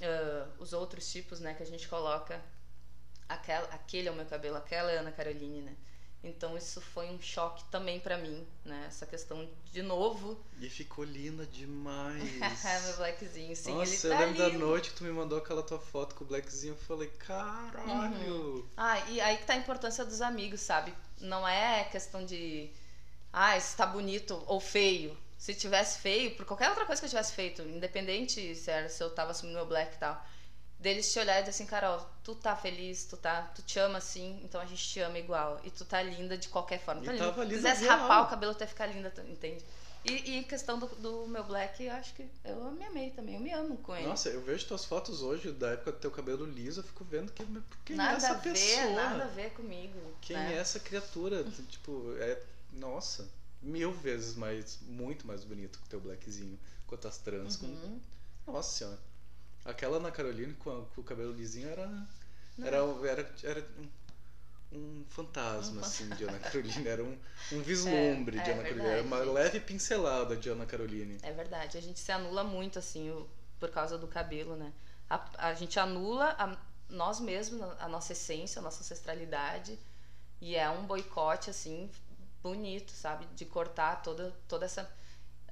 Uh, 0.00 0.50
os 0.58 0.72
outros 0.72 1.10
tipos, 1.10 1.40
né, 1.40 1.54
que 1.54 1.62
a 1.62 1.66
gente 1.66 1.88
coloca 1.88 2.40
aquela, 3.28 3.66
aquele 3.68 4.08
é 4.08 4.10
o 4.10 4.14
meu 4.14 4.26
cabelo, 4.26 4.56
aquela 4.56 4.90
é 4.90 4.98
a 4.98 5.00
Ana 5.00 5.12
Caroline, 5.12 5.62
né? 5.62 5.76
Então 6.24 6.56
isso 6.56 6.80
foi 6.80 7.10
um 7.10 7.20
choque 7.20 7.62
também 7.70 8.00
para 8.00 8.16
mim, 8.16 8.46
né? 8.64 8.84
Essa 8.88 9.04
questão 9.04 9.46
de 9.70 9.82
novo. 9.82 10.42
E 10.58 10.70
ficou 10.70 11.04
linda 11.04 11.44
demais. 11.52 12.22
meu 12.84 12.96
blackzinho, 12.96 13.54
sim. 13.54 13.74
Nossa, 13.74 14.06
ele 14.06 14.14
eu 14.14 14.18
tá 14.18 14.24
lembro 14.24 14.42
lindo. 14.42 14.58
da 14.58 14.66
noite 14.66 14.90
que 14.90 14.96
tu 14.96 15.04
me 15.04 15.12
mandou 15.12 15.38
aquela 15.38 15.62
tua 15.62 15.78
foto 15.78 16.14
com 16.14 16.24
o 16.24 16.26
blackzinho. 16.26 16.72
Eu 16.72 16.78
falei, 16.78 17.08
caralho. 17.08 18.56
Uhum. 18.56 18.68
Ah, 18.76 18.98
e 19.10 19.20
aí 19.20 19.36
que 19.36 19.44
tá 19.44 19.52
a 19.52 19.56
importância 19.56 20.04
dos 20.04 20.22
amigos, 20.22 20.60
sabe? 20.60 20.94
Não 21.20 21.46
é 21.46 21.84
questão 21.84 22.24
de. 22.24 22.70
Ah, 23.30 23.56
isso 23.58 23.76
tá 23.76 23.84
bonito 23.84 24.42
ou 24.46 24.58
feio. 24.60 25.16
Se 25.36 25.54
tivesse 25.54 25.98
feio, 25.98 26.34
por 26.36 26.46
qualquer 26.46 26.70
outra 26.70 26.86
coisa 26.86 27.00
que 27.00 27.04
eu 27.06 27.10
tivesse 27.10 27.34
feito, 27.34 27.60
independente 27.62 28.54
se, 28.54 28.70
era, 28.70 28.88
se 28.88 29.02
eu 29.02 29.10
tava 29.10 29.32
assumindo 29.32 29.58
meu 29.58 29.66
black 29.66 29.94
e 29.96 29.98
tal 29.98 30.24
deles 30.84 31.10
te 31.10 31.18
olhar 31.18 31.36
e 31.36 31.40
dizer 31.40 31.50
assim, 31.50 31.66
Carol, 31.66 32.06
tu 32.22 32.34
tá 32.34 32.54
feliz, 32.54 33.06
tu 33.06 33.16
tá, 33.16 33.42
tu 33.54 33.62
te 33.62 33.78
ama 33.78 33.98
assim, 33.98 34.38
então 34.44 34.60
a 34.60 34.66
gente 34.66 34.86
te 34.86 35.00
ama 35.00 35.18
igual. 35.18 35.58
E 35.64 35.70
tu 35.70 35.84
tá 35.84 36.02
linda 36.02 36.36
de 36.36 36.48
qualquer 36.48 36.78
forma. 36.78 37.02
Tá 37.02 37.12
linda. 37.12 37.32
Se 37.34 37.46
quisesse 37.48 37.86
rapar 37.86 38.24
o 38.24 38.28
cabelo 38.28 38.52
até 38.52 38.66
ficar 38.66 38.86
linda, 38.86 39.12
entende? 39.26 39.64
E, 40.04 40.38
e 40.38 40.44
questão 40.44 40.78
do, 40.78 40.86
do, 40.86 41.26
meu 41.26 41.42
black, 41.44 41.82
eu 41.82 41.92
acho 41.94 42.12
que 42.12 42.28
eu 42.44 42.70
me 42.72 42.84
amei 42.84 43.10
também, 43.12 43.36
eu 43.36 43.40
me 43.40 43.50
amo 43.50 43.78
com 43.78 43.96
ele. 43.96 44.06
Nossa, 44.06 44.28
eu 44.28 44.42
vejo 44.42 44.66
tuas 44.66 44.84
fotos 44.84 45.22
hoje 45.22 45.50
da 45.50 45.70
época 45.70 45.92
do 45.92 45.98
teu 45.98 46.10
cabelo 46.10 46.44
liso, 46.44 46.80
eu 46.80 46.84
fico 46.84 47.02
vendo 47.04 47.32
que 47.32 47.42
quem 47.86 47.96
nada 47.96 48.12
é 48.12 48.16
essa 48.18 48.32
a 48.32 48.34
ver, 48.34 48.52
pessoa? 48.52 48.90
Nada 48.90 49.24
a 49.24 49.28
ver 49.28 49.54
comigo. 49.54 49.98
Quem 50.20 50.36
né? 50.36 50.54
é 50.54 50.58
essa 50.58 50.78
criatura? 50.78 51.42
tipo, 51.70 52.14
é. 52.18 52.38
Nossa, 52.74 53.26
mil 53.62 53.92
vezes 53.92 54.34
mais, 54.34 54.78
muito 54.82 55.26
mais 55.26 55.42
bonito 55.42 55.78
que 55.78 55.86
o 55.86 55.88
teu 55.88 56.00
blackzinho, 56.00 56.58
com 56.86 56.98
as 57.02 57.18
trans. 57.18 57.58
Uhum. 57.62 58.00
Com... 58.44 58.52
Nossa 58.52 58.76
senhora. 58.76 58.98
Aquela 59.64 59.96
Ana 59.96 60.10
Caroline 60.10 60.52
com, 60.54 60.70
a, 60.70 60.84
com 60.86 61.00
o 61.00 61.04
cabelo 61.04 61.32
lisinho 61.32 61.68
era. 61.68 62.06
Era, 62.62 62.76
era, 63.08 63.34
era 63.42 63.66
um, 64.72 64.78
um 64.78 65.04
fantasma, 65.08 65.80
um 65.80 65.84
assim, 65.84 66.08
de 66.10 66.24
Ana 66.24 66.38
Caroline. 66.40 66.86
Era 66.86 67.02
um, 67.02 67.18
um 67.52 67.62
vislumbre 67.62 68.38
é, 68.38 68.42
de 68.42 68.50
é 68.50 68.52
Ana 68.52 68.62
verdade, 68.62 68.80
Caroline. 68.80 68.90
Era 68.90 69.02
uma 69.02 69.32
leve 69.32 69.60
pincelada 69.60 70.36
de 70.36 70.48
Ana 70.48 70.66
Caroline. 70.66 71.18
É 71.22 71.32
verdade. 71.32 71.78
A 71.78 71.80
gente 71.80 71.98
se 71.98 72.12
anula 72.12 72.44
muito, 72.44 72.78
assim, 72.78 73.10
o, 73.10 73.28
por 73.58 73.70
causa 73.70 73.96
do 73.96 74.06
cabelo, 74.06 74.54
né? 74.54 74.72
A, 75.08 75.48
a 75.48 75.54
gente 75.54 75.78
anula 75.80 76.36
a, 76.38 76.56
nós 76.88 77.18
mesmos, 77.18 77.60
a 77.80 77.88
nossa 77.88 78.12
essência, 78.12 78.60
a 78.60 78.62
nossa 78.62 78.80
ancestralidade. 78.80 79.78
E 80.40 80.54
é 80.54 80.68
um 80.68 80.84
boicote, 80.84 81.48
assim, 81.48 81.90
bonito, 82.42 82.92
sabe? 82.92 83.26
De 83.34 83.46
cortar 83.46 84.02
toda, 84.02 84.30
toda 84.46 84.66
essa 84.66 84.88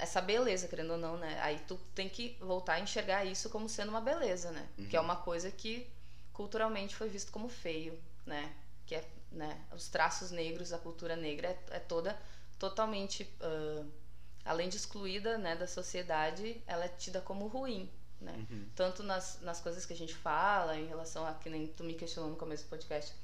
essa 0.03 0.21
beleza, 0.21 0.67
querendo 0.67 0.95
ou 0.95 0.99
não, 0.99 1.17
né? 1.17 1.39
Aí 1.41 1.61
tu 1.69 1.79
tem 1.95 2.09
que 2.09 2.37
voltar 2.41 2.75
a 2.75 2.81
enxergar 2.81 3.25
isso 3.25 3.49
como 3.49 3.69
sendo 3.69 3.91
uma 3.91 4.01
beleza, 4.01 4.51
né? 4.51 4.69
Uhum. 4.77 4.89
Que 4.89 4.97
é 4.97 5.01
uma 5.01 5.15
coisa 5.15 5.49
que 5.49 5.89
culturalmente 6.33 6.97
foi 6.97 7.09
visto 7.09 7.31
como 7.31 7.49
feio, 7.49 7.97
né? 8.27 8.53
Que 8.85 8.97
é, 8.97 9.09
né? 9.31 9.65
Os 9.73 9.89
traços 9.89 10.33
negros, 10.33 10.73
a 10.73 10.79
cultura 10.79 11.15
negra 11.15 11.49
é, 11.49 11.77
é 11.77 11.79
toda 11.79 12.19
totalmente, 12.59 13.23
uh, 13.41 13.89
além 14.45 14.69
de 14.69 14.77
excluída, 14.77 15.39
né, 15.39 15.57
da 15.57 15.67
sociedade, 15.67 16.61
ela 16.67 16.85
é 16.85 16.89
tida 16.89 17.21
como 17.21 17.47
ruim, 17.47 17.89
né? 18.21 18.47
Uhum. 18.51 18.69
Tanto 18.75 19.05
nas, 19.05 19.41
nas 19.41 19.61
coisas 19.61 19.87
que 19.87 19.93
a 19.93 19.97
gente 19.97 20.15
fala 20.15 20.77
em 20.77 20.87
relação 20.87 21.25
a 21.25 21.35
que 21.35 21.49
nem 21.49 21.69
tu 21.69 21.85
me 21.85 21.95
questionou 21.95 22.29
no 22.29 22.37
começo 22.37 22.65
do 22.65 22.71
podcast, 22.71 23.15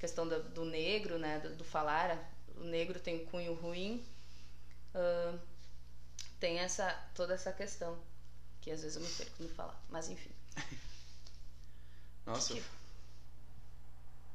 questão 0.00 0.26
do, 0.26 0.42
do 0.50 0.64
negro, 0.64 1.16
né? 1.16 1.38
Do, 1.38 1.54
do, 1.56 1.64
falar, 1.64 2.28
o 2.56 2.64
negro 2.64 2.98
tem 2.98 3.22
um 3.22 3.26
cunho 3.26 3.54
ruim. 3.54 4.04
Uh, 4.94 5.38
tem 6.40 6.58
essa 6.58 6.92
toda 7.14 7.34
essa 7.34 7.52
questão 7.52 7.98
que 8.60 8.70
às 8.70 8.82
vezes 8.82 8.96
eu 8.96 9.02
me 9.02 9.08
perco 9.08 9.42
no 9.42 9.48
falar, 9.50 9.80
mas 9.88 10.08
enfim. 10.08 10.30
Nossa. 12.26 12.54
Que 12.54 12.60
que... 12.60 12.68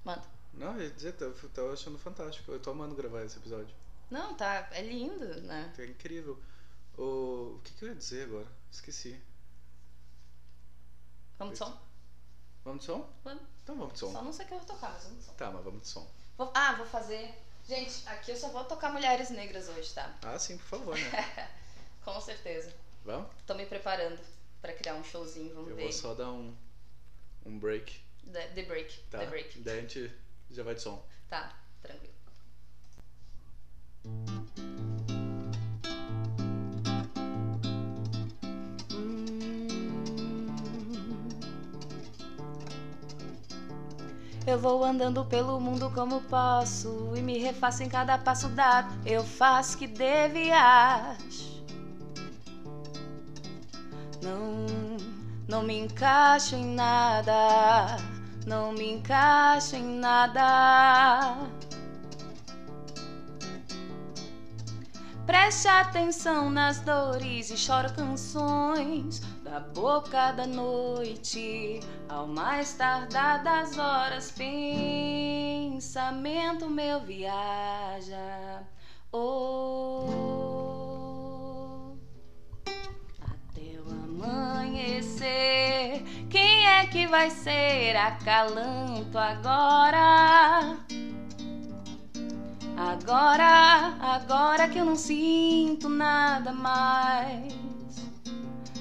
Manda. 0.03 0.23
Não, 0.53 0.75
eu 0.75 0.83
ia 0.83 0.91
dizer, 0.91 1.13
tô, 1.13 1.31
tô 1.49 1.71
achando 1.71 1.97
fantástico. 1.97 2.51
Eu 2.51 2.59
tô 2.59 2.71
amando 2.71 2.95
gravar 2.95 3.23
esse 3.23 3.37
episódio. 3.37 3.75
Não, 4.09 4.35
tá. 4.35 4.67
É 4.71 4.81
lindo, 4.81 5.41
né? 5.41 5.73
É 5.77 5.85
incrível. 5.85 6.39
O, 6.97 7.55
o 7.55 7.61
que, 7.63 7.73
que 7.73 7.85
eu 7.85 7.89
ia 7.89 7.95
dizer 7.95 8.25
agora? 8.25 8.47
Esqueci. 8.71 9.19
Vamos 11.39 11.53
de 11.53 11.57
som? 11.59 11.81
Vamos 12.63 12.81
de 12.81 12.85
som? 12.85 13.09
Vamos. 13.23 13.43
Então 13.63 13.75
vamos 13.75 13.93
de 13.93 13.99
som. 13.99 14.11
Só 14.11 14.21
não 14.21 14.33
sei 14.33 14.45
o 14.45 14.47
que 14.47 14.53
eu 14.53 14.59
vou 14.59 14.67
tocar, 14.67 14.91
mas 14.91 15.03
vamos 15.03 15.19
de 15.19 15.25
som. 15.25 15.33
Tá, 15.33 15.51
mas 15.51 15.63
vamos 15.63 15.81
de 15.81 15.87
som. 15.87 16.11
Vou, 16.37 16.51
ah, 16.53 16.73
vou 16.73 16.85
fazer. 16.85 17.33
Gente, 17.67 18.07
aqui 18.07 18.31
eu 18.31 18.37
só 18.37 18.49
vou 18.49 18.63
tocar 18.65 18.91
mulheres 18.91 19.29
negras 19.29 19.69
hoje, 19.69 19.93
tá? 19.93 20.13
Ah, 20.21 20.37
sim, 20.37 20.57
por 20.57 20.65
favor, 20.65 20.97
né? 20.97 21.49
Com 22.03 22.19
certeza. 22.19 22.73
Vamos? 23.05 23.27
Tô 23.45 23.53
me 23.53 23.65
preparando 23.65 24.19
pra 24.61 24.73
criar 24.73 24.95
um 24.95 25.03
showzinho, 25.03 25.53
vamos 25.53 25.69
eu 25.69 25.75
ver. 25.75 25.83
Eu 25.83 25.87
vou 25.87 25.93
só 25.93 26.13
dar 26.13 26.31
um, 26.31 26.55
um 27.45 27.57
break. 27.59 27.99
The, 28.31 28.47
the 28.47 28.63
break. 28.63 28.99
Tá. 29.09 29.19
The 29.19 29.25
break. 29.25 29.59
Daí 29.59 29.77
a 29.77 29.81
gente 29.81 30.11
já 30.49 30.63
vai 30.63 30.75
de 30.75 30.81
som. 30.81 31.05
Tá, 31.29 31.55
tranquilo. 31.81 32.13
Eu 44.45 44.59
vou 44.59 44.83
andando 44.83 45.23
pelo 45.25 45.57
mundo 45.59 45.89
como 45.91 46.21
posso 46.23 47.13
e 47.15 47.21
me 47.21 47.37
refaço 47.37 47.81
em 47.81 47.87
cada 47.87 48.17
passo 48.17 48.49
dado. 48.49 48.93
Eu 49.07 49.23
faço 49.23 49.77
que 49.77 49.87
devias. 49.87 51.52
Não, 54.23 54.65
não 55.49 55.61
me 55.63 55.77
encaixo 55.79 56.55
em 56.55 56.73
nada. 56.73 57.97
Não 58.47 58.71
me 58.71 58.93
encaixo 58.93 59.75
em 59.75 59.99
nada. 59.99 61.37
Preste 65.25 65.67
atenção 65.67 66.49
nas 66.49 66.79
dores 66.79 67.49
e 67.49 67.57
choro 67.57 67.93
canções 67.93 69.19
da 69.43 69.59
boca 69.59 70.31
da 70.31 70.47
noite 70.47 71.79
ao 72.09 72.25
mais 72.27 72.73
tardar 72.73 73.43
das 73.43 73.77
horas. 73.77 74.31
Pensamento 74.31 75.89
meu 76.69 76.99
viaja. 77.01 78.63
Oh, 79.11 80.82
amanhecer. 84.23 86.03
Quem 86.29 86.65
é 86.67 86.85
que 86.87 87.07
vai 87.07 87.29
ser 87.29 87.95
acalanto 87.95 89.17
agora? 89.17 90.77
Agora, 92.75 93.95
agora 94.01 94.67
que 94.67 94.79
eu 94.79 94.85
não 94.85 94.95
sinto 94.95 95.87
nada 95.87 96.51
mais 96.51 97.53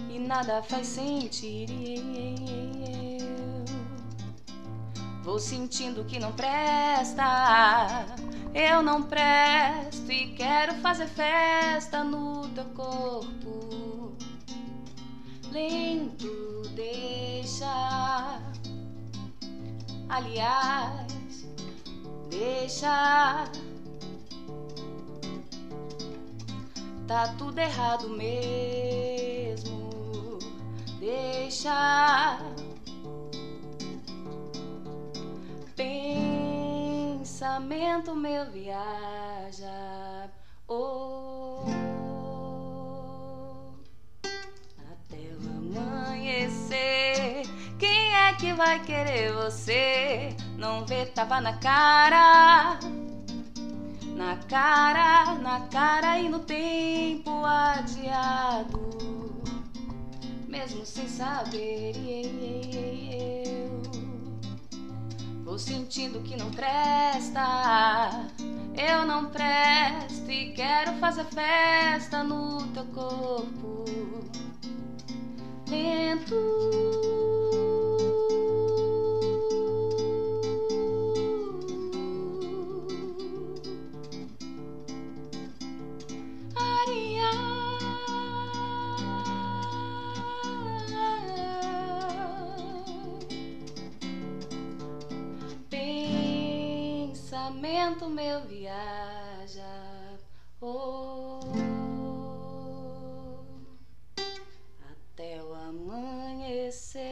e 0.08 0.18
nada 0.18 0.62
faz 0.62 0.86
sentir. 0.86 1.68
Eu 5.18 5.22
vou 5.22 5.38
sentindo 5.38 6.04
que 6.04 6.18
não 6.18 6.32
presta, 6.32 8.06
eu 8.54 8.82
não 8.82 9.02
presto 9.02 10.10
e 10.10 10.34
quero 10.34 10.74
fazer 10.76 11.06
festa 11.06 12.02
no 12.02 12.48
teu 12.48 12.64
corpo. 12.66 14.11
Lento, 15.52 16.62
deixa. 16.74 18.40
Aliás, 20.08 21.12
deixa. 22.30 23.44
Tá 27.06 27.34
tudo 27.36 27.58
errado 27.58 28.08
mesmo. 28.08 30.38
Deixa. 30.98 32.38
Pensamento 37.16 38.16
meu 38.16 38.50
viaja. 38.50 40.30
Oh, 40.66 41.51
vai 48.64 48.78
querer 48.80 49.32
você? 49.32 50.36
Não 50.56 50.86
vê 50.86 51.04
tapa 51.06 51.40
na 51.40 51.54
cara 51.54 52.78
na 54.14 54.36
cara, 54.36 55.34
na 55.34 55.60
cara 55.66 56.20
e 56.20 56.28
no 56.28 56.38
tempo 56.38 57.44
adiado, 57.44 58.80
mesmo 60.46 60.86
sem 60.86 61.08
saber. 61.08 61.96
Eu 65.32 65.42
vou 65.42 65.58
sentindo 65.58 66.20
que 66.20 66.36
não 66.36 66.52
presta, 66.52 68.28
eu 68.76 69.04
não 69.04 69.26
presto 69.26 70.30
e 70.30 70.52
quero 70.52 70.92
fazer 71.00 71.24
festa 71.24 72.22
no 72.22 72.64
teu 72.68 72.84
corpo 72.84 73.84
lento. 75.68 77.11
Pensamento 97.82 98.08
meu 98.08 98.40
viaja. 98.46 99.66
Oh, 100.60 101.40
até 104.88 105.42
o 105.42 105.52
amanhecer. 105.52 107.02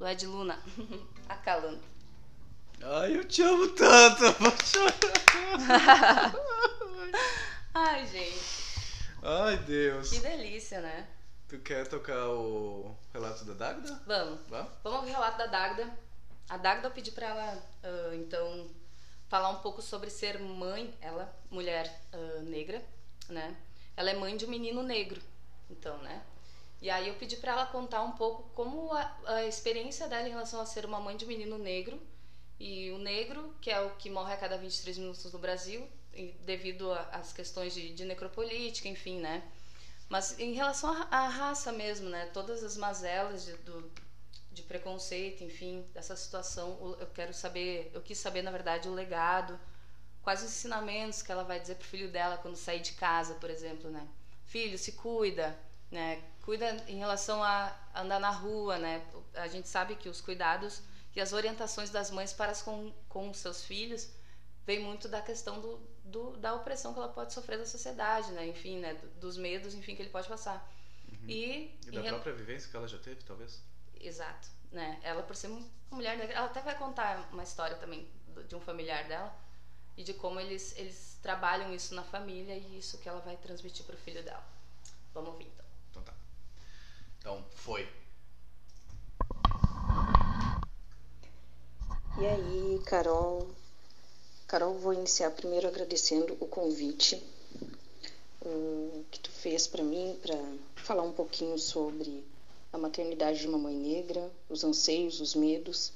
Lué 0.00 0.16
de 0.16 0.26
Luna, 0.26 0.60
acalando. 1.28 1.82
Ai, 2.82 3.16
eu 3.16 3.24
te 3.24 3.42
amo 3.42 3.68
tanto, 3.68 4.24
eu 4.24 4.32
vou 4.32 4.52
chorar. 4.64 6.34
Ai, 7.74 8.06
gente. 8.06 8.40
Ai, 9.22 9.56
Deus. 9.58 10.10
Que 10.10 10.18
delícia, 10.18 10.80
né? 10.80 11.06
Tu 11.48 11.60
quer 11.60 11.86
tocar 11.86 12.28
o 12.28 12.96
relato 13.12 13.44
da 13.44 13.54
Dagda? 13.54 14.02
Vamos. 14.06 14.40
Vamos? 14.48 14.72
Vamos 14.82 14.98
ouvir 14.98 15.10
o 15.10 15.14
relato 15.14 15.38
da 15.38 15.46
Dagda. 15.46 16.07
A 16.48 16.56
Dagda 16.56 16.88
eu 16.88 16.92
pedi 16.92 17.10
para 17.10 17.26
ela, 17.26 17.62
uh, 17.84 18.14
então, 18.14 18.70
falar 19.28 19.50
um 19.50 19.60
pouco 19.60 19.82
sobre 19.82 20.08
ser 20.08 20.38
mãe, 20.38 20.94
ela, 21.00 21.34
mulher 21.50 22.02
uh, 22.12 22.42
negra, 22.42 22.82
né? 23.28 23.56
Ela 23.96 24.10
é 24.10 24.14
mãe 24.14 24.36
de 24.36 24.46
um 24.46 24.48
menino 24.48 24.82
negro, 24.82 25.20
então, 25.68 25.98
né? 25.98 26.22
E 26.80 26.88
aí 26.88 27.08
eu 27.08 27.14
pedi 27.16 27.36
para 27.36 27.52
ela 27.52 27.66
contar 27.66 28.02
um 28.02 28.12
pouco 28.12 28.48
como 28.54 28.92
a, 28.92 29.16
a, 29.26 29.44
experiência 29.44 30.06
dela 30.06 30.26
em 30.26 30.30
relação 30.30 30.60
a 30.60 30.66
ser 30.66 30.86
uma 30.86 31.00
mãe 31.00 31.16
de 31.16 31.24
um 31.24 31.28
menino 31.28 31.58
negro 31.58 32.00
e 32.58 32.90
o 32.92 32.98
negro, 32.98 33.54
que 33.60 33.70
é 33.70 33.80
o 33.80 33.90
que 33.96 34.08
morre 34.08 34.32
a 34.32 34.36
cada 34.36 34.56
23 34.56 34.98
minutos 34.98 35.32
no 35.32 35.38
Brasil, 35.38 35.86
devido 36.44 36.92
às 37.12 37.32
questões 37.32 37.74
de, 37.74 37.92
de, 37.92 38.04
necropolítica, 38.04 38.88
enfim, 38.88 39.18
né? 39.20 39.42
Mas 40.08 40.38
em 40.38 40.52
relação 40.54 40.90
à 41.10 41.28
raça 41.28 41.70
mesmo, 41.72 42.08
né? 42.08 42.26
Todas 42.32 42.64
as 42.64 42.76
mazelas 42.76 43.44
de, 43.44 43.52
do, 43.58 43.90
de 44.58 44.64
preconceito, 44.64 45.42
enfim, 45.44 45.86
dessa 45.94 46.16
situação. 46.16 46.96
Eu 47.00 47.06
quero 47.06 47.32
saber, 47.32 47.90
eu 47.94 48.02
quis 48.02 48.18
saber, 48.18 48.42
na 48.42 48.50
verdade, 48.50 48.88
o 48.88 48.94
legado, 48.94 49.58
quais 50.22 50.42
os 50.42 50.50
ensinamentos 50.50 51.22
que 51.22 51.32
ela 51.32 51.44
vai 51.44 51.58
dizer 51.60 51.76
pro 51.76 51.86
filho 51.86 52.10
dela 52.10 52.36
quando 52.38 52.56
sair 52.56 52.80
de 52.80 52.92
casa, 52.92 53.34
por 53.34 53.48
exemplo, 53.48 53.90
né? 53.90 54.06
Filho, 54.44 54.76
se 54.76 54.92
cuida, 54.92 55.58
né? 55.90 56.22
Cuida 56.42 56.66
em 56.88 56.98
relação 56.98 57.42
a 57.42 57.74
andar 57.94 58.18
na 58.18 58.30
rua, 58.30 58.78
né? 58.78 59.06
A 59.34 59.48
gente 59.48 59.68
sabe 59.68 59.94
que 59.94 60.08
os 60.08 60.20
cuidados 60.20 60.82
e 61.14 61.20
as 61.20 61.32
orientações 61.32 61.90
das 61.90 62.10
mães 62.10 62.32
para 62.32 62.54
com, 62.56 62.92
com 63.08 63.30
os 63.30 63.38
seus 63.38 63.64
filhos 63.64 64.10
vem 64.66 64.80
muito 64.80 65.08
da 65.08 65.22
questão 65.22 65.60
do, 65.60 65.78
do, 66.04 66.36
da 66.36 66.54
opressão 66.54 66.92
que 66.92 66.98
ela 66.98 67.08
pode 67.08 67.32
sofrer 67.32 67.58
da 67.58 67.66
sociedade, 67.66 68.32
né? 68.32 68.46
Enfim, 68.46 68.78
né? 68.80 68.94
dos 69.20 69.36
medos, 69.36 69.74
enfim, 69.74 69.94
que 69.94 70.02
ele 70.02 70.10
pode 70.10 70.28
passar. 70.28 70.70
Uhum. 71.10 71.28
E, 71.28 71.78
e 71.86 71.90
da 71.90 72.02
própria 72.02 72.34
vivência 72.34 72.70
que 72.70 72.76
ela 72.76 72.88
já 72.88 72.98
teve, 72.98 73.22
talvez? 73.24 73.62
Exato, 74.00 74.48
né? 74.70 74.98
Ela 75.02 75.22
por 75.22 75.34
ser 75.36 75.48
uma 75.48 75.66
mulher 75.90 76.16
negra, 76.16 76.36
ela 76.36 76.46
até 76.46 76.60
vai 76.60 76.76
contar 76.76 77.28
uma 77.32 77.42
história 77.42 77.76
também 77.76 78.08
de 78.48 78.54
um 78.54 78.60
familiar 78.60 79.06
dela 79.08 79.34
e 79.96 80.04
de 80.04 80.14
como 80.14 80.38
eles 80.38 80.76
eles 80.76 81.18
trabalham 81.20 81.74
isso 81.74 81.94
na 81.94 82.04
família 82.04 82.54
e 82.54 82.78
isso 82.78 82.98
que 82.98 83.08
ela 83.08 83.20
vai 83.20 83.36
transmitir 83.36 83.84
para 83.84 83.94
o 83.94 83.98
filho 83.98 84.22
dela. 84.22 84.44
Vamos 85.12 85.30
ouvir 85.30 85.46
então. 85.46 85.66
Então 85.90 86.02
tá. 86.02 86.14
Então 87.18 87.44
foi. 87.50 87.88
E 92.20 92.26
aí, 92.26 92.82
Carol? 92.84 93.48
Carol, 94.46 94.74
vou 94.78 94.92
iniciar 94.92 95.30
primeiro 95.30 95.68
agradecendo 95.68 96.36
o 96.40 96.48
convite 96.48 97.16
uh, 98.42 99.04
que 99.10 99.20
tu 99.20 99.30
fez 99.30 99.66
para 99.66 99.82
mim 99.82 100.18
para 100.22 100.34
falar 100.82 101.02
um 101.02 101.12
pouquinho 101.12 101.58
sobre 101.58 102.24
a 102.72 102.78
maternidade 102.78 103.40
de 103.40 103.46
uma 103.46 103.58
mãe 103.58 103.74
negra, 103.74 104.30
os 104.48 104.64
anseios, 104.64 105.20
os 105.20 105.34
medos 105.34 105.92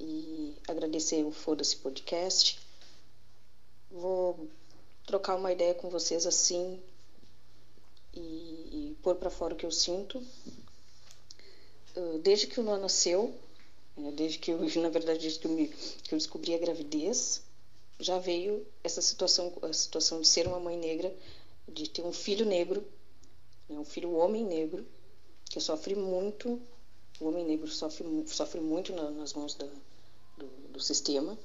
e 0.00 0.54
agradecer 0.68 1.24
o 1.24 1.32
Foda-se 1.32 1.76
Podcast. 1.76 2.58
Vou 3.90 4.48
trocar 5.06 5.36
uma 5.36 5.52
ideia 5.52 5.74
com 5.74 5.90
vocês 5.90 6.26
assim 6.26 6.80
e, 8.14 8.18
e 8.20 8.96
pôr 9.02 9.16
para 9.16 9.30
fora 9.30 9.54
o 9.54 9.56
que 9.56 9.66
eu 9.66 9.72
sinto. 9.72 10.22
Uh, 11.96 12.18
desde 12.18 12.46
que 12.46 12.60
o 12.60 12.62
Noah 12.62 12.80
nasceu, 12.80 13.34
né, 13.96 14.12
desde 14.12 14.38
que 14.38 14.52
eu, 14.52 14.60
na 14.80 14.88
verdade, 14.88 15.20
desde 15.20 15.40
que 15.40 15.46
eu, 15.46 15.50
me, 15.50 15.68
que 15.68 16.14
eu 16.14 16.18
descobri 16.18 16.54
a 16.54 16.58
gravidez, 16.58 17.42
já 17.98 18.18
veio 18.18 18.64
essa 18.84 19.02
situação, 19.02 19.52
a 19.62 19.72
situação 19.72 20.20
de 20.20 20.28
ser 20.28 20.46
uma 20.46 20.60
mãe 20.60 20.76
negra, 20.76 21.12
de 21.66 21.90
ter 21.90 22.02
um 22.02 22.12
filho 22.12 22.46
negro, 22.46 22.86
né, 23.68 23.76
um 23.78 23.84
filho 23.84 24.14
homem 24.14 24.44
negro, 24.44 24.86
que 25.58 25.64
sofre 25.64 25.96
muito, 25.96 26.60
o 27.20 27.26
homem 27.26 27.44
negro 27.44 27.66
sofre, 27.66 28.06
sofre 28.28 28.60
muito 28.60 28.92
na, 28.92 29.10
nas 29.10 29.34
mãos 29.34 29.54
da, 29.56 29.66
do, 30.36 30.46
do, 30.72 30.80
sistema, 30.80 31.36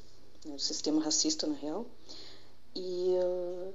né, 0.45 0.53
do 0.53 0.59
sistema 0.59 1.01
racista, 1.01 1.47
na 1.47 1.55
real. 1.55 1.83
E 2.75 3.15
uh, 3.17 3.73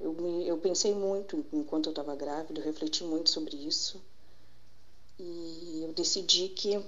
eu, 0.00 0.12
me, 0.12 0.48
eu 0.48 0.58
pensei 0.58 0.92
muito 0.92 1.46
enquanto 1.52 1.86
eu 1.86 1.90
estava 1.90 2.16
grávida, 2.16 2.60
eu 2.60 2.64
refleti 2.64 3.04
muito 3.04 3.30
sobre 3.30 3.56
isso. 3.56 4.02
E 5.20 5.82
eu 5.84 5.92
decidi 5.92 6.48
que 6.48 6.82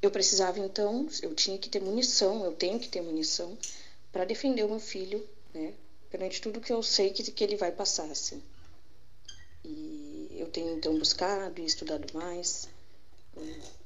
eu 0.00 0.10
precisava 0.10 0.58
então, 0.58 1.06
eu 1.22 1.34
tinha 1.34 1.58
que 1.58 1.68
ter 1.68 1.80
munição, 1.82 2.42
eu 2.42 2.52
tenho 2.52 2.80
que 2.80 2.88
ter 2.88 3.02
munição 3.02 3.56
para 4.10 4.24
defender 4.24 4.64
o 4.64 4.70
meu 4.70 4.80
filho, 4.80 5.28
né? 5.52 5.74
Perante 6.10 6.40
tudo 6.40 6.60
que 6.60 6.72
eu 6.72 6.82
sei 6.82 7.10
que, 7.10 7.22
que 7.30 7.44
ele 7.44 7.56
vai 7.56 7.70
passar, 7.70 8.10
assim. 8.10 8.42
E 9.62 10.09
tenho 10.50 10.76
então 10.76 10.98
buscado 10.98 11.60
e 11.60 11.64
estudado 11.64 12.06
mais, 12.12 12.68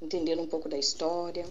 entendendo 0.00 0.42
um 0.42 0.46
pouco 0.46 0.68
da 0.68 0.78
história. 0.78 1.46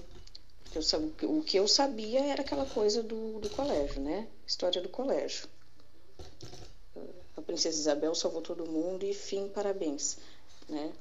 Eu, 0.74 1.30
o 1.30 1.44
que 1.44 1.58
eu 1.58 1.68
sabia 1.68 2.26
era 2.26 2.42
aquela 2.42 2.66
coisa 2.66 3.04
do, 3.04 3.40
do 3.40 3.50
colégio, 3.50 4.02
né? 4.02 4.28
História 4.46 4.82
do 4.82 4.90
colégio. 4.90 5.48
A 7.38 7.42
princesa 7.42 7.80
Isabel 7.80 8.16
salvou 8.16 8.42
todo 8.42 8.70
mundo 8.70 9.06
e 9.06 9.14
fim, 9.14 9.48
parabéns, 9.50 10.18
né? 10.68 10.92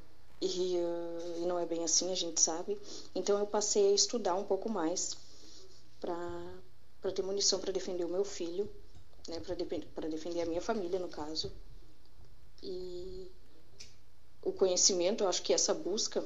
E, 0.40 0.76
uh, 0.76 1.42
e 1.42 1.46
não 1.46 1.58
é 1.58 1.64
bem 1.64 1.84
assim, 1.84 2.10
a 2.10 2.16
gente 2.16 2.40
sabe. 2.40 2.78
Então 3.14 3.38
eu 3.38 3.46
passei 3.46 3.92
a 3.92 3.94
estudar 3.94 4.34
um 4.34 4.44
pouco 4.44 4.68
mais 4.68 5.16
para 6.00 7.12
ter 7.14 7.22
munição 7.22 7.60
para 7.60 7.72
defender 7.72 8.04
o 8.04 8.08
meu 8.08 8.24
filho, 8.24 8.68
né, 9.28 9.40
para 9.94 10.08
defender 10.08 10.42
a 10.42 10.46
minha 10.46 10.60
família, 10.60 10.98
no 10.98 11.08
caso. 11.08 11.52
E 12.62 13.30
o 14.43 14.53
conhecimento, 14.53 15.24
eu 15.24 15.28
acho 15.28 15.43
que 15.43 15.53
essa 15.53 15.72
busca 15.72 16.24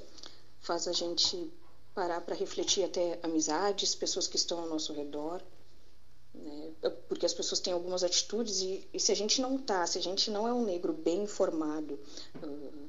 faz 0.60 0.88
a 0.88 0.92
gente 0.92 1.50
parar 1.94 2.20
para 2.20 2.34
refletir 2.34 2.84
até 2.84 3.18
amizades, 3.22 3.94
pessoas 3.94 4.26
que 4.26 4.36
estão 4.36 4.60
ao 4.60 4.68
nosso 4.68 4.92
redor, 4.92 5.42
né? 6.34 6.72
porque 7.08 7.24
as 7.24 7.32
pessoas 7.32 7.60
têm 7.60 7.72
algumas 7.72 8.02
atitudes 8.02 8.60
e, 8.60 8.86
e, 8.92 9.00
se 9.00 9.12
a 9.12 9.16
gente 9.16 9.40
não 9.40 9.56
tá, 9.56 9.86
se 9.86 9.98
a 9.98 10.02
gente 10.02 10.30
não 10.30 10.46
é 10.46 10.52
um 10.52 10.64
negro 10.64 10.92
bem 10.92 11.22
informado 11.22 11.98
uh, 12.42 12.86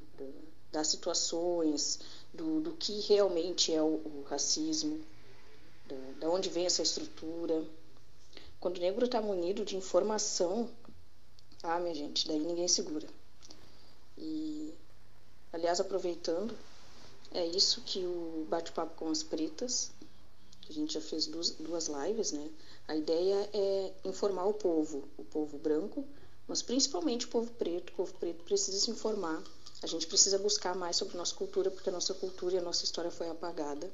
das 0.70 0.88
situações, 0.88 2.00
do, 2.32 2.60
do 2.60 2.72
que 2.72 3.00
realmente 3.00 3.72
é 3.72 3.82
o, 3.82 3.86
o 3.86 4.24
racismo, 4.28 5.00
da, 5.86 5.96
da 6.20 6.30
onde 6.30 6.50
vem 6.50 6.66
essa 6.66 6.82
estrutura. 6.82 7.64
Quando 8.60 8.76
o 8.76 8.80
negro 8.80 9.06
está 9.06 9.20
munido 9.20 9.64
de 9.64 9.76
informação, 9.76 10.68
ah, 11.62 11.78
minha 11.80 11.94
gente, 11.94 12.28
daí 12.28 12.38
ninguém 12.38 12.68
segura. 12.68 13.08
E, 14.16 14.74
aliás, 15.58 15.80
aproveitando, 15.80 16.56
é 17.32 17.46
isso 17.46 17.82
que 17.82 18.00
o 18.04 18.46
bate-papo 18.48 18.94
com 18.96 19.10
as 19.10 19.22
pretas, 19.22 19.90
a 20.68 20.72
gente 20.72 20.94
já 20.94 21.00
fez 21.00 21.26
duas, 21.26 21.50
duas 21.50 21.88
lives, 21.88 22.32
né? 22.32 22.48
A 22.86 22.96
ideia 22.96 23.48
é 23.52 23.92
informar 24.04 24.46
o 24.46 24.54
povo, 24.54 25.08
o 25.18 25.24
povo 25.24 25.58
branco, 25.58 26.04
mas 26.46 26.62
principalmente 26.62 27.26
o 27.26 27.28
povo 27.28 27.50
preto. 27.52 27.90
O 27.92 27.96
povo 27.96 28.14
preto 28.14 28.44
precisa 28.44 28.78
se 28.78 28.90
informar 28.90 29.42
a 29.80 29.86
gente 29.86 30.06
precisa 30.06 30.38
buscar 30.38 30.74
mais 30.74 30.96
sobre 30.96 31.16
nossa 31.16 31.34
cultura, 31.34 31.70
porque 31.70 31.88
a 31.88 31.92
nossa 31.92 32.12
cultura 32.12 32.56
e 32.56 32.58
a 32.58 32.62
nossa 32.62 32.84
história 32.84 33.10
foi 33.10 33.28
apagada. 33.28 33.88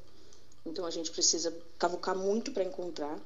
Então 0.64 0.86
a 0.86 0.90
gente 0.90 1.10
precisa 1.10 1.54
cavucar 1.78 2.16
muito 2.16 2.52
para 2.52 2.64
encontrar. 2.64 3.20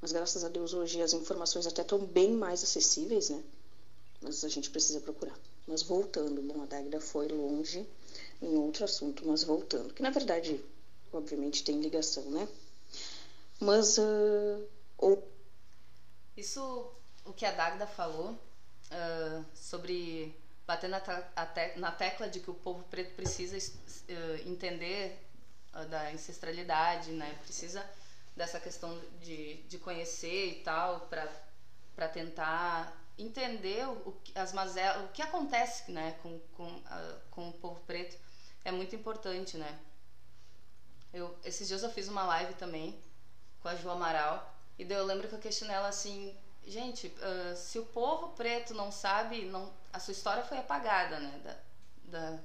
Mas 0.00 0.12
graças 0.12 0.44
a 0.44 0.48
Deus 0.48 0.72
hoje 0.72 1.02
as 1.02 1.12
informações 1.12 1.66
até 1.66 1.82
estão 1.82 1.98
bem 1.98 2.32
mais 2.32 2.62
acessíveis, 2.62 3.30
né? 3.30 3.42
Mas 4.22 4.44
a 4.44 4.48
gente 4.48 4.70
precisa 4.70 5.00
procurar. 5.00 5.36
Mas 5.68 5.82
voltando, 5.82 6.40
bom, 6.40 6.62
a 6.62 6.66
Dagda 6.66 6.98
foi 6.98 7.28
longe 7.28 7.86
em 8.40 8.56
outro 8.56 8.84
assunto, 8.84 9.22
mas 9.26 9.44
voltando, 9.44 9.92
que 9.92 10.02
na 10.02 10.08
verdade, 10.08 10.64
obviamente, 11.12 11.62
tem 11.62 11.78
ligação, 11.78 12.24
né? 12.30 12.48
Mas 13.60 13.98
uh, 13.98 14.66
ou... 14.96 15.30
isso, 16.34 16.90
o 17.26 17.34
que 17.34 17.44
a 17.44 17.52
Dagda 17.52 17.86
falou 17.86 18.30
uh, 18.30 19.44
sobre 19.54 20.34
bater 20.66 20.88
na, 20.88 21.00
te, 21.00 21.78
na 21.78 21.92
tecla 21.92 22.30
de 22.30 22.40
que 22.40 22.50
o 22.50 22.54
povo 22.54 22.82
preto 22.84 23.14
precisa 23.14 23.58
uh, 23.58 24.48
entender 24.48 25.18
da 25.90 26.10
ancestralidade, 26.10 27.10
né? 27.10 27.38
Precisa 27.42 27.84
dessa 28.34 28.58
questão 28.58 28.98
de, 29.20 29.56
de 29.64 29.78
conhecer 29.78 30.46
e 30.46 30.54
tal 30.62 31.08
para 31.94 32.08
tentar 32.08 32.96
entender 33.18 33.86
o, 33.88 34.16
as 34.34 34.52
mazelas, 34.52 35.04
o 35.04 35.08
que 35.08 35.20
acontece, 35.20 35.90
né, 35.90 36.16
com, 36.22 36.38
com, 36.56 36.68
uh, 36.68 37.20
com 37.30 37.48
o 37.48 37.52
povo 37.52 37.80
preto 37.80 38.16
é 38.64 38.70
muito 38.70 38.94
importante, 38.94 39.56
né? 39.56 39.78
Eu, 41.12 41.36
esses 41.42 41.66
dias 41.66 41.82
eu 41.82 41.90
fiz 41.90 42.08
uma 42.08 42.24
live 42.24 42.54
também 42.54 42.98
com 43.60 43.68
a 43.68 43.74
Ju 43.74 43.90
Amaral 43.90 44.54
e 44.78 44.84
daí 44.84 44.96
eu 44.96 45.04
lembro 45.04 45.26
que 45.26 45.34
eu 45.34 45.38
questionei 45.40 45.74
ela 45.74 45.88
assim, 45.88 46.36
gente, 46.64 47.08
uh, 47.08 47.56
se 47.56 47.78
o 47.78 47.86
povo 47.86 48.28
preto 48.28 48.74
não 48.74 48.92
sabe, 48.92 49.44
não, 49.46 49.72
a 49.92 49.98
sua 49.98 50.12
história 50.12 50.44
foi 50.44 50.58
apagada, 50.58 51.18
né, 51.18 51.40
da, 51.42 51.56
da, 52.04 52.38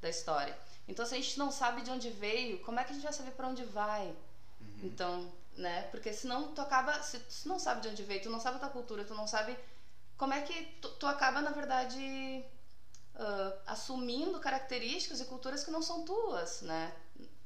da, 0.00 0.08
história. 0.08 0.56
Então, 0.88 1.04
se 1.04 1.14
a 1.14 1.18
gente 1.18 1.38
não 1.38 1.50
sabe 1.50 1.82
de 1.82 1.90
onde 1.90 2.08
veio, 2.10 2.60
como 2.60 2.78
é 2.78 2.84
que 2.84 2.90
a 2.90 2.94
gente 2.94 3.02
vai 3.02 3.12
saber 3.12 3.32
para 3.32 3.48
onde 3.48 3.64
vai? 3.64 4.06
Uhum. 4.60 4.80
Então, 4.84 5.32
né, 5.56 5.82
porque 5.90 6.12
senão 6.12 6.54
tu 6.54 6.60
acaba, 6.60 7.02
se 7.02 7.18
tu 7.18 7.48
não 7.48 7.58
sabe 7.58 7.82
de 7.82 7.88
onde 7.88 8.02
veio, 8.02 8.22
tu 8.22 8.30
não 8.30 8.40
sabe 8.40 8.56
a 8.56 8.60
tua 8.60 8.70
cultura, 8.70 9.04
tu 9.04 9.14
não 9.14 9.26
sabe 9.26 9.56
como 10.16 10.32
é 10.32 10.42
que 10.42 10.64
tu, 10.80 10.88
tu 10.90 11.06
acaba, 11.06 11.40
na 11.40 11.50
verdade, 11.50 12.44
uh, 13.14 13.60
assumindo 13.66 14.40
características 14.40 15.20
e 15.20 15.24
culturas 15.24 15.64
que 15.64 15.70
não 15.70 15.82
são 15.82 16.04
tuas, 16.04 16.62
né? 16.62 16.94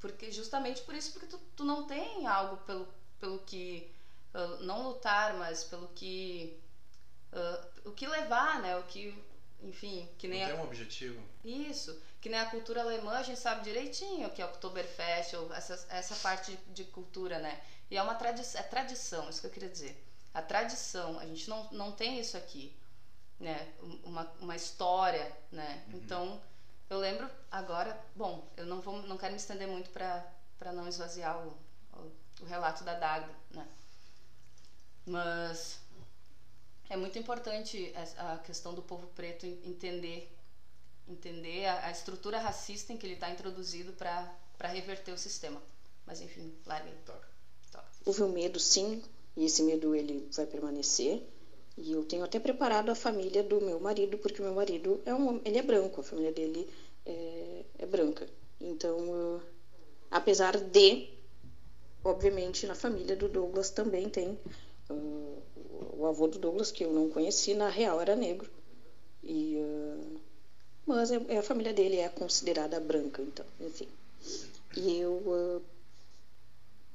Porque 0.00 0.30
justamente 0.30 0.82
por 0.82 0.94
isso, 0.94 1.12
porque 1.12 1.26
tu, 1.26 1.38
tu 1.56 1.64
não 1.64 1.86
tem 1.86 2.26
algo 2.26 2.58
pelo, 2.58 2.88
pelo 3.18 3.40
que 3.40 3.90
não 4.60 4.82
lutar, 4.82 5.34
mas 5.34 5.64
pelo 5.64 5.88
que 5.88 6.60
uh, 7.32 7.88
o 7.88 7.92
que 7.92 8.06
levar, 8.06 8.60
né? 8.60 8.76
O 8.76 8.84
que, 8.84 9.16
enfim, 9.62 10.08
que 10.18 10.28
nem 10.28 10.40
não 10.40 10.46
a... 10.46 10.50
tem 10.50 10.60
um 10.60 10.64
objetivo. 10.64 11.22
Isso, 11.44 12.00
que 12.20 12.28
nem 12.28 12.38
a 12.38 12.50
cultura 12.50 12.82
alemã 12.82 13.12
a 13.12 13.22
gente 13.22 13.40
sabe 13.40 13.64
direitinho 13.64 14.30
que 14.30 14.42
é 14.42 14.44
o 14.44 14.48
Oktoberfest, 14.48 15.34
ou 15.34 15.52
essa, 15.52 15.86
essa 15.88 16.14
parte 16.16 16.52
de, 16.52 16.58
de 16.72 16.84
cultura, 16.84 17.38
né? 17.38 17.60
E 17.90 17.96
é 17.96 18.02
uma 18.02 18.14
tradição, 18.14 18.60
é 18.60 18.64
tradição, 18.64 19.28
isso 19.28 19.40
que 19.40 19.46
eu 19.46 19.50
queria 19.50 19.68
dizer. 19.68 20.04
A 20.34 20.42
tradição, 20.42 21.18
a 21.18 21.26
gente 21.26 21.48
não, 21.48 21.70
não 21.72 21.92
tem 21.92 22.20
isso 22.20 22.36
aqui, 22.36 22.76
né? 23.40 23.72
Uma, 24.04 24.24
uma 24.40 24.56
história, 24.56 25.30
né? 25.50 25.84
Uhum. 25.88 25.98
Então, 25.98 26.40
eu 26.90 26.98
lembro 26.98 27.28
agora, 27.50 27.98
bom, 28.14 28.48
eu 28.56 28.66
não 28.66 28.80
vou, 28.80 29.02
não 29.02 29.16
quero 29.18 29.32
me 29.32 29.38
estender 29.38 29.68
muito 29.68 29.90
para 29.90 30.26
para 30.58 30.72
não 30.72 30.88
esvaziar 30.88 31.38
o, 31.38 31.56
o, 31.94 32.12
o 32.42 32.44
relato 32.44 32.82
da 32.82 32.94
Daga, 32.94 33.32
né? 33.52 33.66
Mas 35.06 35.78
é 36.90 36.96
muito 36.96 37.18
importante 37.18 37.94
a 38.18 38.38
questão 38.38 38.74
do 38.74 38.82
povo 38.82 39.06
preto 39.08 39.46
entender 39.46 40.34
entender 41.06 41.64
a, 41.64 41.86
a 41.86 41.90
estrutura 41.90 42.38
racista 42.38 42.92
em 42.92 42.96
que 42.96 43.06
ele 43.06 43.14
está 43.14 43.30
introduzido 43.30 43.92
para 43.92 44.68
reverter 44.68 45.12
o 45.12 45.18
sistema. 45.18 45.62
Mas 46.04 46.20
enfim, 46.20 46.54
larga 46.66 46.88
aí. 46.90 46.96
Toca. 47.06 47.28
Toca. 47.72 47.88
Houve 48.04 48.22
um 48.22 48.32
medo, 48.32 48.60
sim, 48.60 49.02
e 49.39 49.45
esse 49.47 49.62
medo 49.62 49.95
ele 49.95 50.28
vai 50.36 50.47
permanecer. 50.47 51.22
E 51.78 51.93
eu 51.93 52.05
tenho 52.05 52.24
até 52.24 52.39
preparado 52.39 52.91
a 52.91 52.95
família 52.95 53.43
do 53.43 53.61
meu 53.61 53.78
marido, 53.80 54.18
porque 54.18 54.43
meu 54.43 54.53
marido 54.53 55.01
é 55.07 55.14
um, 55.14 55.41
ele 55.45 55.59
é 55.59 55.62
branco, 55.62 56.01
a 56.01 56.05
família 56.05 56.32
dele 56.32 56.68
é, 57.07 57.64
é 57.78 57.86
branca. 57.86 58.28
Então, 58.61 58.99
uh, 58.99 59.41
apesar 60.11 60.59
de, 60.59 61.09
obviamente, 62.05 62.66
na 62.66 62.74
família 62.74 63.16
do 63.16 63.28
Douglas 63.28 63.70
também 63.70 64.09
tem 64.09 64.36
Uh, 64.91 65.43
o 65.99 66.07
avô 66.07 66.26
do 66.26 66.39
Douglas, 66.39 66.70
que 66.70 66.84
eu 66.84 66.93
não 66.93 67.11
conheci, 67.11 67.55
na 67.55 67.68
real 67.68 68.01
era 68.01 68.16
negro. 68.16 68.51
E, 69.22 69.59
uh, 69.59 70.20
mas 70.86 71.11
é, 71.11 71.20
é, 71.28 71.39
a 71.39 71.43
família 71.43 71.74
dele 71.74 71.97
é 71.97 72.09
considerada 72.09 72.80
branca, 72.80 73.20
então, 73.20 73.45
enfim. 73.61 73.89
E 74.76 74.99
eu 74.99 75.12
uh, 75.12 75.62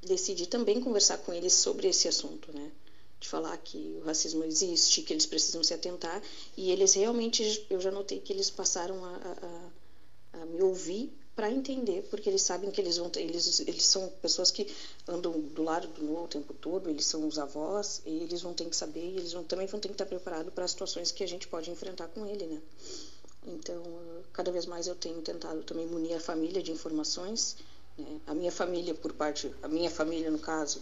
decidi 0.06 0.48
também 0.48 0.82
conversar 0.82 1.18
com 1.20 1.34
eles 1.34 1.54
sobre 1.54 1.88
esse 1.88 2.08
assunto, 2.08 2.52
né? 2.54 2.72
De 3.20 3.28
falar 3.28 3.56
que 3.58 4.00
o 4.02 4.06
racismo 4.06 4.44
existe, 4.44 5.02
que 5.02 5.14
eles 5.14 5.26
precisam 5.26 5.64
se 5.64 5.74
atentar. 5.74 6.22
E 6.58 6.72
eles 6.72 6.94
realmente, 6.94 7.66
eu 7.70 7.80
já 7.80 7.92
notei 7.92 8.20
que 8.20 8.34
eles 8.34 8.50
passaram 8.50 9.04
a, 9.06 9.16
a, 10.34 10.42
a 10.42 10.46
me 10.46 10.62
ouvir 10.62 11.12
para 11.36 11.50
entender, 11.50 12.04
porque 12.10 12.30
eles 12.30 12.42
sabem 12.44 12.70
que 12.70 12.80
eles 12.80 12.98
vão 12.98 13.10
ter, 13.10 13.22
eles, 13.22 13.60
eles 13.62 13.86
são 13.86 14.08
pessoas 14.22 14.52
que 14.52 14.72
andam 15.08 15.40
do 15.40 15.64
lado 15.64 15.88
do 15.88 16.04
Noah 16.04 16.26
o 16.26 16.28
tempo 16.28 16.54
todo, 16.54 16.90
eles 16.90 17.06
são 17.06 17.28
os 17.28 17.40
avós, 17.40 18.02
e 18.06 18.10
eles 18.10 18.42
vão 18.42 18.54
ter 18.54 18.66
que 18.66 18.76
saber, 18.76 19.04
e 19.04 19.18
eles 19.18 19.34
vão, 19.34 19.44
também 19.44 19.66
vão 19.66 19.80
ter 19.80 19.88
que 19.88 19.96
estar 19.96 20.06
preparados 20.06 20.54
para 20.54 20.64
as 20.64 20.72
situações 20.72 21.12
que 21.12 21.24
a 21.24 21.28
gente 21.28 21.48
pode 21.48 21.72
enfrentar 21.72 22.08
com 22.10 22.26
ele, 22.26 22.46
né? 22.46 22.62
Então, 23.48 23.84
cada 24.32 24.52
vez 24.52 24.66
mais 24.66 24.88
eu 24.88 24.96
tenho 24.96 25.22
tentado 25.22 25.64
também 25.64 25.88
munir 25.88 26.16
a 26.16 26.20
família 26.20 26.62
de 26.62 26.72
informações, 26.72 27.58
né? 27.98 28.22
A 28.28 28.34
minha 28.34 28.52
família, 28.52 28.94
por 28.94 29.14
parte, 29.14 29.54
a 29.62 29.68
minha 29.68 29.90
família 29.90 30.32
no 30.32 30.40
caso, 30.40 30.82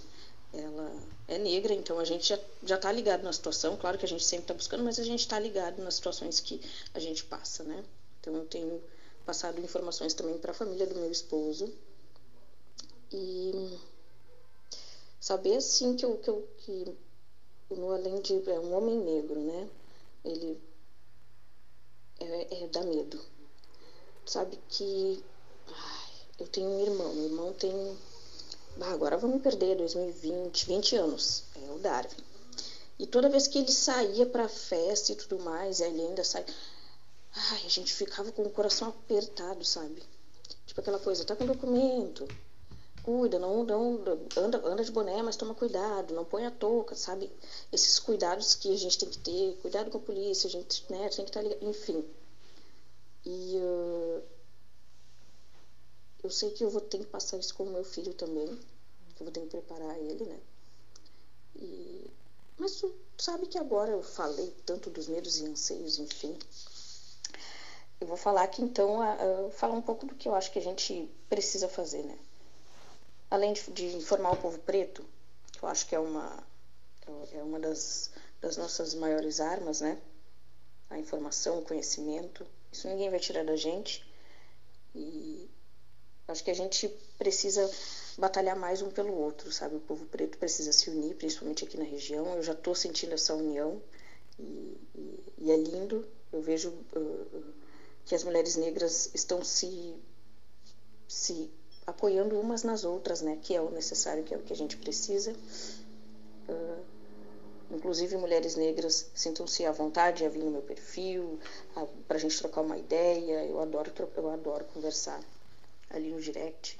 ela 0.54 0.92
é 1.28 1.38
negra, 1.38 1.74
então 1.74 1.98
a 2.00 2.04
gente 2.04 2.28
já 2.28 2.40
já 2.64 2.76
está 2.76 2.92
ligado 2.92 3.24
na 3.24 3.34
situação. 3.34 3.78
Claro 3.78 3.98
que 3.98 4.06
a 4.06 4.08
gente 4.08 4.24
sempre 4.24 4.44
está 4.46 4.54
buscando, 4.54 4.84
mas 4.84 5.00
a 5.00 5.04
gente 5.04 5.22
está 5.22 5.40
ligado 5.40 5.82
nas 5.82 5.96
situações 5.96 6.40
que 6.40 6.62
a 6.94 7.00
gente 7.00 7.24
passa, 7.24 7.64
né? 7.64 7.84
Então 8.20 8.36
eu 8.36 8.46
tenho 8.46 8.82
passado 9.26 9.60
informações 9.62 10.14
também 10.14 10.38
para 10.38 10.52
a 10.52 10.54
família 10.54 10.88
do 10.88 10.96
meu 10.96 11.12
esposo 11.12 11.72
e 13.12 13.78
saber 15.20 15.58
assim 15.58 15.96
que, 15.96 16.06
eu, 16.06 16.18
que, 16.18 16.42
que 16.58 16.96
no 17.76 17.92
além 17.92 18.22
de 18.22 18.50
é 18.50 18.60
um 18.60 18.74
homem 18.74 18.98
negro, 18.98 19.40
né? 19.40 19.70
Ele 20.24 20.62
é, 22.20 22.64
é 22.64 22.68
dá 22.68 22.84
medo, 22.84 23.20
sabe 24.26 24.60
que 24.70 25.24
eu 26.42 26.48
tenho 26.48 26.70
um 26.70 26.82
irmão, 26.82 27.14
meu 27.14 27.26
irmão 27.26 27.54
tem. 27.54 27.98
Agora 28.82 29.18
vou 29.18 29.30
me 29.30 29.40
perder, 29.40 29.78
2020, 29.78 30.66
20 30.66 30.96
anos. 30.96 31.44
É 31.56 31.72
o 31.72 31.78
Darwin. 31.78 32.18
E 32.98 33.06
toda 33.06 33.30
vez 33.30 33.48
que 33.48 33.60
ele 33.60 33.72
saía 33.72 34.26
pra 34.26 34.48
festa 34.48 35.12
e 35.12 35.16
tudo 35.16 35.44
mais, 35.44 35.80
e 35.80 35.84
ele 35.84 36.02
ainda 36.02 36.24
sai. 36.24 36.44
Ai, 37.34 37.62
a 37.66 37.70
gente 37.70 37.94
ficava 37.94 38.32
com 38.32 38.42
o 38.42 38.50
coração 38.50 38.90
apertado, 38.90 39.64
sabe? 39.64 40.02
Tipo 40.66 40.82
aquela 40.82 41.00
coisa, 41.00 41.24
tá 41.24 41.36
com 41.36 41.46
documento, 41.46 42.28
cuida, 43.04 43.38
não, 43.38 43.64
não 43.64 44.04
anda, 44.36 44.58
anda 44.66 44.84
de 44.84 44.92
boné, 44.92 45.22
mas 45.22 45.36
toma 45.36 45.54
cuidado, 45.54 46.14
não 46.14 46.26
põe 46.26 46.46
a 46.46 46.52
touca, 46.52 46.96
sabe? 46.96 47.32
Esses 47.72 48.00
cuidados 48.00 48.56
que 48.56 48.74
a 48.74 48.78
gente 48.78 48.98
tem 48.98 49.10
que 49.10 49.20
ter, 49.20 49.58
cuidado 49.62 49.92
com 49.92 49.98
a 49.98 50.02
polícia, 50.02 50.48
a 50.48 50.52
gente 50.52 50.86
né, 50.90 51.10
tem 51.10 51.24
que 51.24 51.30
estar 51.30 51.42
tá 51.42 51.48
ligado, 51.48 51.64
enfim. 51.68 52.04
E 53.26 53.58
uh, 53.58 54.24
eu 56.24 56.30
sei 56.30 56.52
que 56.52 56.64
eu 56.64 56.70
vou 56.70 56.82
ter 56.82 57.00
que 57.00 57.06
passar 57.06 57.38
isso 57.38 57.54
com 57.56 57.64
o 57.64 57.72
meu 57.72 57.84
filho 57.84 58.14
também, 58.14 58.48
que 59.16 59.22
eu 59.22 59.26
vou 59.26 59.32
ter 59.32 59.42
que 59.42 59.48
preparar 59.48 59.98
ele, 59.98 60.24
né? 60.26 60.40
E... 61.56 62.12
Mas 62.58 62.76
tu 62.76 62.94
sabe 63.18 63.48
que 63.48 63.58
agora 63.58 63.92
eu 63.92 64.04
falei 64.04 64.54
tanto 64.66 64.90
dos 64.90 65.08
medos 65.08 65.40
e 65.40 65.46
anseios, 65.46 65.98
enfim. 65.98 66.38
Eu 68.00 68.08
vou 68.08 68.18
falar 68.18 68.44
aqui 68.44 68.62
então, 68.62 69.02
a, 69.02 69.14
a, 69.14 69.52
falar 69.52 69.74
um 69.74 69.82
pouco 69.82 70.06
do 70.06 70.16
que 70.16 70.28
eu 70.28 70.36
acho 70.36 70.52
que 70.52 70.60
a 70.60 70.62
gente 70.62 71.10
precisa 71.30 71.68
fazer, 71.68 72.04
né? 72.04 72.18
Além 73.30 73.54
de, 73.54 73.62
de 73.72 73.86
informar 73.96 74.34
o 74.34 74.38
povo 74.38 74.60
preto, 74.60 75.04
que 75.52 75.64
eu 75.64 75.70
acho 75.70 75.88
que 75.88 75.96
é 75.96 76.00
uma, 76.00 76.44
é 77.32 77.42
uma 77.42 77.60
das, 77.60 78.12
das 78.40 78.58
nossas 78.58 78.94
maiores 78.94 79.40
armas, 79.40 79.82
né? 79.82 80.00
A 80.90 81.00
informação, 81.00 81.60
o 81.60 81.62
conhecimento. 81.64 82.46
Isso 82.72 82.88
ninguém 82.88 83.10
vai 83.10 83.20
tirar 83.20 83.46
da 83.46 83.56
gente. 83.56 84.06
E 84.94 85.50
Acho 86.28 86.44
que 86.44 86.52
a 86.52 86.56
gente 86.56 86.88
precisa 87.18 87.70
batalhar 88.18 88.56
mais 88.56 88.82
um 88.82 88.90
pelo 88.90 89.14
outro, 89.14 89.52
sabe? 89.52 89.76
O 89.76 89.80
povo 89.80 90.06
preto 90.06 90.38
precisa 90.38 90.72
se 90.72 90.90
unir, 90.90 91.16
principalmente 91.16 91.66
aqui 91.66 91.78
na 91.78 91.84
região. 91.84 92.36
Eu 92.36 92.44
já 92.44 92.54
estou 92.54 92.76
sentindo 92.76 93.14
essa 93.14 93.34
união 93.36 93.82
e, 94.40 94.78
e, 94.96 95.34
e, 95.38 95.52
é 95.52 95.58
lindo. 95.58 96.08
Eu 96.32 96.42
vejo 96.42 96.70
uh, 96.70 97.44
que 98.06 98.16
as 98.16 98.24
mulheres 98.24 98.56
negras 98.56 99.10
estão 99.14 99.44
se, 99.44 99.96
se 101.08 101.52
apoiando 101.86 102.40
umas 102.40 102.64
nas 102.64 102.84
outras, 102.84 103.22
né? 103.22 103.38
Que 103.42 103.56
é 103.56 103.62
o 103.62 103.72
necessário, 103.72 104.24
que 104.24 104.34
é 104.34 104.38
o 104.38 104.42
que 104.42 104.54
a 104.54 104.56
gente 104.56 104.78
precisa. 104.78 105.34
Uh, 106.48 106.82
inclusive 107.72 108.16
mulheres 108.18 108.56
negras 108.56 109.10
sintam-se 109.16 109.66
à 109.66 109.72
vontade 109.72 110.26
a 110.26 110.30
vir 110.30 110.44
no 110.44 110.52
meu 110.52 110.62
perfil 110.62 111.40
para 112.08 112.18
a 112.18 112.20
gente 112.20 112.38
trocar 112.38 112.62
uma 112.62 112.78
ideia. 112.78 113.46
Eu 113.46 113.60
adoro, 113.62 113.92
eu 114.16 114.30
adoro 114.30 114.66
conversar 114.66 115.22
ali 115.94 116.10
no 116.10 116.22
direct. 116.22 116.80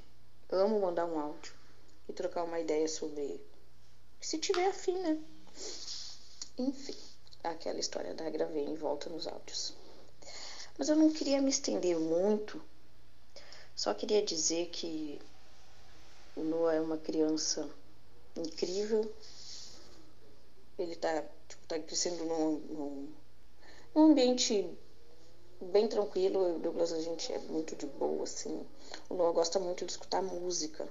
Amo 0.50 0.80
mandar 0.80 1.06
um 1.06 1.18
áudio 1.18 1.52
e 2.08 2.12
trocar 2.12 2.44
uma 2.44 2.60
ideia 2.60 2.88
sobre. 2.88 3.40
Se 4.20 4.38
tiver 4.38 4.66
afim, 4.66 4.98
né? 4.98 5.18
Enfim, 6.58 6.96
aquela 7.42 7.80
história 7.80 8.14
da 8.14 8.28
gravei 8.30 8.64
em 8.64 8.74
volta 8.74 9.08
nos 9.08 9.26
áudios. 9.26 9.74
Mas 10.78 10.88
eu 10.88 10.96
não 10.96 11.10
queria 11.12 11.40
me 11.40 11.50
estender 11.50 11.98
muito, 11.98 12.62
só 13.74 13.94
queria 13.94 14.22
dizer 14.22 14.68
que 14.68 15.20
o 16.36 16.42
Noah 16.42 16.74
é 16.74 16.80
uma 16.80 16.98
criança 16.98 17.68
incrível. 18.36 19.10
Ele 20.78 20.94
tá, 20.94 21.24
tipo, 21.48 21.66
tá 21.66 21.78
crescendo 21.78 22.24
num, 22.24 22.58
num, 22.58 23.08
num 23.94 24.12
ambiente 24.12 24.68
bem 25.60 25.88
tranquilo. 25.88 26.56
O 26.56 26.58
Douglas, 26.58 26.92
a 26.92 27.00
gente 27.00 27.32
é 27.32 27.38
muito 27.38 27.74
de 27.76 27.86
boa, 27.86 28.24
assim. 28.24 28.64
O 29.12 29.14
Noah 29.14 29.32
gosta 29.32 29.58
muito 29.58 29.84
de 29.84 29.92
escutar 29.92 30.22
música. 30.22 30.88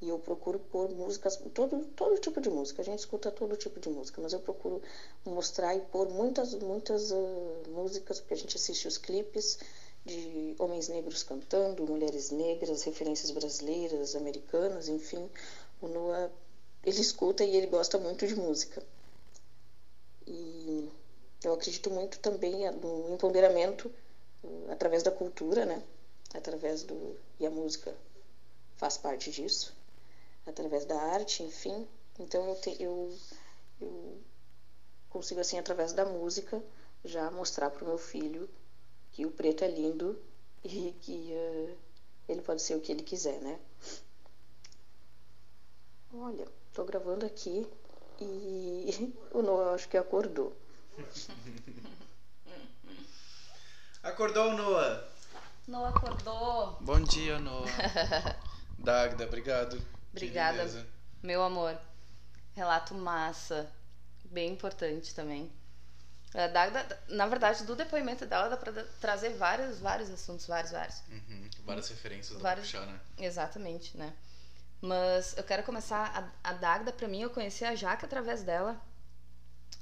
E 0.00 0.08
eu 0.08 0.16
procuro 0.20 0.60
pôr 0.60 0.88
músicas, 0.90 1.36
todo, 1.52 1.84
todo 1.96 2.20
tipo 2.20 2.40
de 2.40 2.48
música. 2.48 2.82
A 2.82 2.84
gente 2.84 3.00
escuta 3.00 3.32
todo 3.32 3.56
tipo 3.56 3.80
de 3.80 3.88
música, 3.88 4.22
mas 4.22 4.32
eu 4.32 4.38
procuro 4.38 4.80
mostrar 5.26 5.74
e 5.74 5.80
pôr 5.80 6.08
muitas, 6.08 6.54
muitas 6.54 7.10
uh, 7.10 7.68
músicas, 7.70 8.20
porque 8.20 8.34
a 8.34 8.36
gente 8.36 8.56
assiste 8.56 8.86
os 8.86 8.96
clipes 8.96 9.58
de 10.04 10.54
homens 10.56 10.86
negros 10.86 11.24
cantando, 11.24 11.84
mulheres 11.84 12.30
negras, 12.30 12.84
referências 12.84 13.32
brasileiras, 13.32 14.14
americanas, 14.14 14.88
enfim. 14.88 15.28
O 15.82 15.88
Noah, 15.88 16.30
ele 16.84 17.00
escuta 17.00 17.42
e 17.42 17.56
ele 17.56 17.66
gosta 17.66 17.98
muito 17.98 18.24
de 18.24 18.36
música. 18.36 18.80
E 20.24 20.88
eu 21.42 21.54
acredito 21.54 21.90
muito 21.90 22.20
também 22.20 22.70
no 22.70 23.12
empoderamento 23.12 23.92
uh, 24.44 24.70
através 24.70 25.02
da 25.02 25.10
cultura, 25.10 25.66
né? 25.66 25.82
Através 26.34 26.82
do 26.82 27.16
e 27.40 27.46
a 27.46 27.50
música 27.50 27.94
faz 28.76 28.98
parte 28.98 29.30
disso, 29.30 29.74
através 30.46 30.84
da 30.84 31.00
arte, 31.00 31.42
enfim. 31.42 31.86
Então 32.18 32.48
eu 32.48 32.60
te, 32.60 32.82
eu, 32.82 33.16
eu 33.80 34.18
consigo 35.08 35.40
assim 35.40 35.58
através 35.58 35.92
da 35.92 36.04
música 36.04 36.62
já 37.04 37.30
mostrar 37.30 37.70
para 37.70 37.84
o 37.84 37.88
meu 37.88 37.98
filho 37.98 38.48
que 39.12 39.24
o 39.24 39.30
preto 39.30 39.64
é 39.64 39.68
lindo 39.68 40.20
e 40.64 40.94
que 41.00 41.32
uh, 41.32 41.76
ele 42.28 42.42
pode 42.42 42.62
ser 42.62 42.74
o 42.76 42.80
que 42.80 42.92
ele 42.92 43.02
quiser, 43.02 43.40
né? 43.40 43.58
Olha, 46.12 46.46
estou 46.68 46.84
gravando 46.84 47.24
aqui 47.24 47.66
e 48.20 49.14
o 49.32 49.42
Noah 49.42 49.74
acho 49.74 49.88
que 49.88 49.96
acordou. 49.96 50.56
Acordou, 54.02 54.52
Noah? 54.54 55.17
Noah 55.68 55.90
acordou. 55.90 56.78
Bom 56.80 56.98
dia, 57.00 57.38
Noah. 57.38 57.66
Dagda, 58.78 59.26
obrigado. 59.26 59.78
Obrigada, 60.10 60.66
meu 61.22 61.42
amor. 61.42 61.78
Relato 62.54 62.94
massa. 62.94 63.70
Bem 64.24 64.50
importante 64.50 65.14
também. 65.14 65.52
A 66.34 66.46
Dagda, 66.46 66.98
na 67.08 67.26
verdade, 67.26 67.64
do 67.64 67.76
depoimento 67.76 68.24
dela 68.24 68.48
dá 68.48 68.56
pra 68.56 68.72
trazer 68.98 69.34
vários, 69.34 69.78
vários 69.78 70.08
assuntos, 70.08 70.46
vários, 70.46 70.72
vários. 70.72 71.02
Uhum, 71.10 71.50
várias 71.66 71.90
referências 71.90 72.40
vários, 72.40 72.66
puxar, 72.66 72.86
né? 72.86 72.98
Exatamente, 73.18 73.94
né? 73.94 74.14
Mas 74.80 75.36
eu 75.36 75.44
quero 75.44 75.64
começar. 75.64 76.32
A, 76.42 76.50
a 76.50 76.52
Dagda, 76.54 76.94
pra 76.94 77.06
mim, 77.08 77.20
eu 77.20 77.28
conheci 77.28 77.66
a 77.66 77.74
Jaque 77.74 78.06
através 78.06 78.42
dela. 78.42 78.80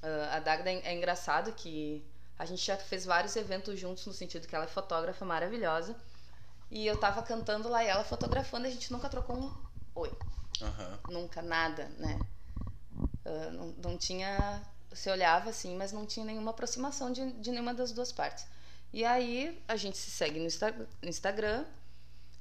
Uh, 0.03 0.35
a 0.35 0.41
Dagda 0.41 0.69
é, 0.69 0.81
é 0.81 0.95
engraçado 0.95 1.53
que 1.53 2.05
a 2.39 2.45
gente 2.45 2.65
já 2.65 2.77
fez 2.77 3.05
vários 3.05 3.35
eventos 3.37 3.79
juntos 3.79 4.07
no 4.07 4.13
sentido 4.13 4.47
que 4.47 4.55
ela 4.55 4.65
é 4.65 4.69
fotógrafa 4.69 5.25
maravilhosa. 5.25 5.97
E 6.71 6.87
eu 6.87 6.97
tava 6.99 7.23
cantando 7.23 7.69
lá 7.69 7.83
e 7.83 7.87
ela 7.87 8.05
fotografando 8.05 8.67
e 8.67 8.69
a 8.69 8.73
gente 8.73 8.93
nunca 8.93 9.09
trocou 9.09 9.37
um 9.37 9.55
oi. 9.95 10.13
Uhum. 10.61 11.15
Nunca, 11.15 11.41
nada, 11.41 11.89
né? 11.99 12.19
Uh, 13.25 13.51
não, 13.53 13.67
não 13.83 13.99
tinha. 13.99 14.63
Se 14.93 15.11
olhava 15.11 15.51
assim, 15.51 15.77
mas 15.77 15.93
não 15.93 16.07
tinha 16.07 16.25
nenhuma 16.25 16.51
aproximação 16.51 17.13
de, 17.13 17.33
de 17.33 17.51
nenhuma 17.51 17.75
das 17.75 17.93
duas 17.93 18.11
partes. 18.13 18.47
E 18.93 19.05
aí 19.05 19.63
a 19.69 19.77
gente 19.77 19.99
se 19.99 20.11
segue 20.11 20.39
no, 20.39 20.47
Insta, 20.47 20.73
no 21.03 21.09
Instagram 21.09 21.65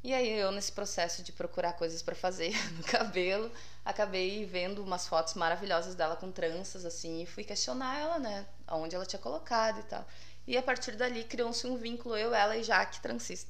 e 0.06 0.14
aí 0.14 0.30
eu 0.38 0.51
nesse 0.51 0.72
processo 0.72 1.24
de 1.24 1.32
procurar 1.32 1.74
coisas 1.74 2.03
para 2.03 2.14
fazer 2.14 2.53
no 2.78 2.84
cabelo, 2.84 3.51
acabei 3.84 4.45
vendo 4.45 4.84
umas 4.84 5.08
fotos 5.08 5.34
maravilhosas 5.34 5.95
dela 5.95 6.16
com 6.16 6.32
tranças 6.32 6.86
assim 6.86 7.24
e 7.24 7.26
fui 7.26 7.43
questionar 7.43 7.97
ela, 7.97 8.20
né, 8.20 8.45
aonde 8.68 8.93
ela 8.95 9.03
tinha 9.03 9.20
colocado 9.20 9.80
e 9.80 9.84
tal. 9.84 10.08
E 10.45 10.56
a 10.56 10.62
partir 10.62 10.91
dali 10.95 11.24
criou-se 11.24 11.66
um 11.66 11.76
vínculo 11.76 12.16
eu, 12.16 12.36
ela 12.36 12.56
e 12.56 12.62
Jaque, 12.62 13.01
transista. 13.01 13.49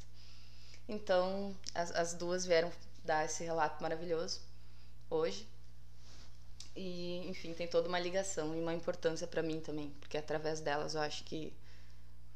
Então 0.88 1.53
as, 1.74 1.91
as 1.91 2.14
duas 2.14 2.45
vieram 2.45 2.72
dar 3.03 3.26
esse 3.26 3.43
relato 3.43 3.84
maravilhoso 3.84 4.39
hoje. 5.10 5.45
E, 6.74 7.18
enfim, 7.28 7.53
tem 7.53 7.68
toda 7.68 7.89
uma 7.89 7.99
ligação 7.99 8.56
e 8.56 8.62
uma 8.62 8.74
importância 8.74 9.28
para 9.28 9.43
mim 9.43 9.60
também, 9.60 9.89
porque 9.99 10.18
através 10.18 10.62
delas 10.62 10.95
eu 10.95 11.01
acho 11.01 11.26
que 11.26 11.53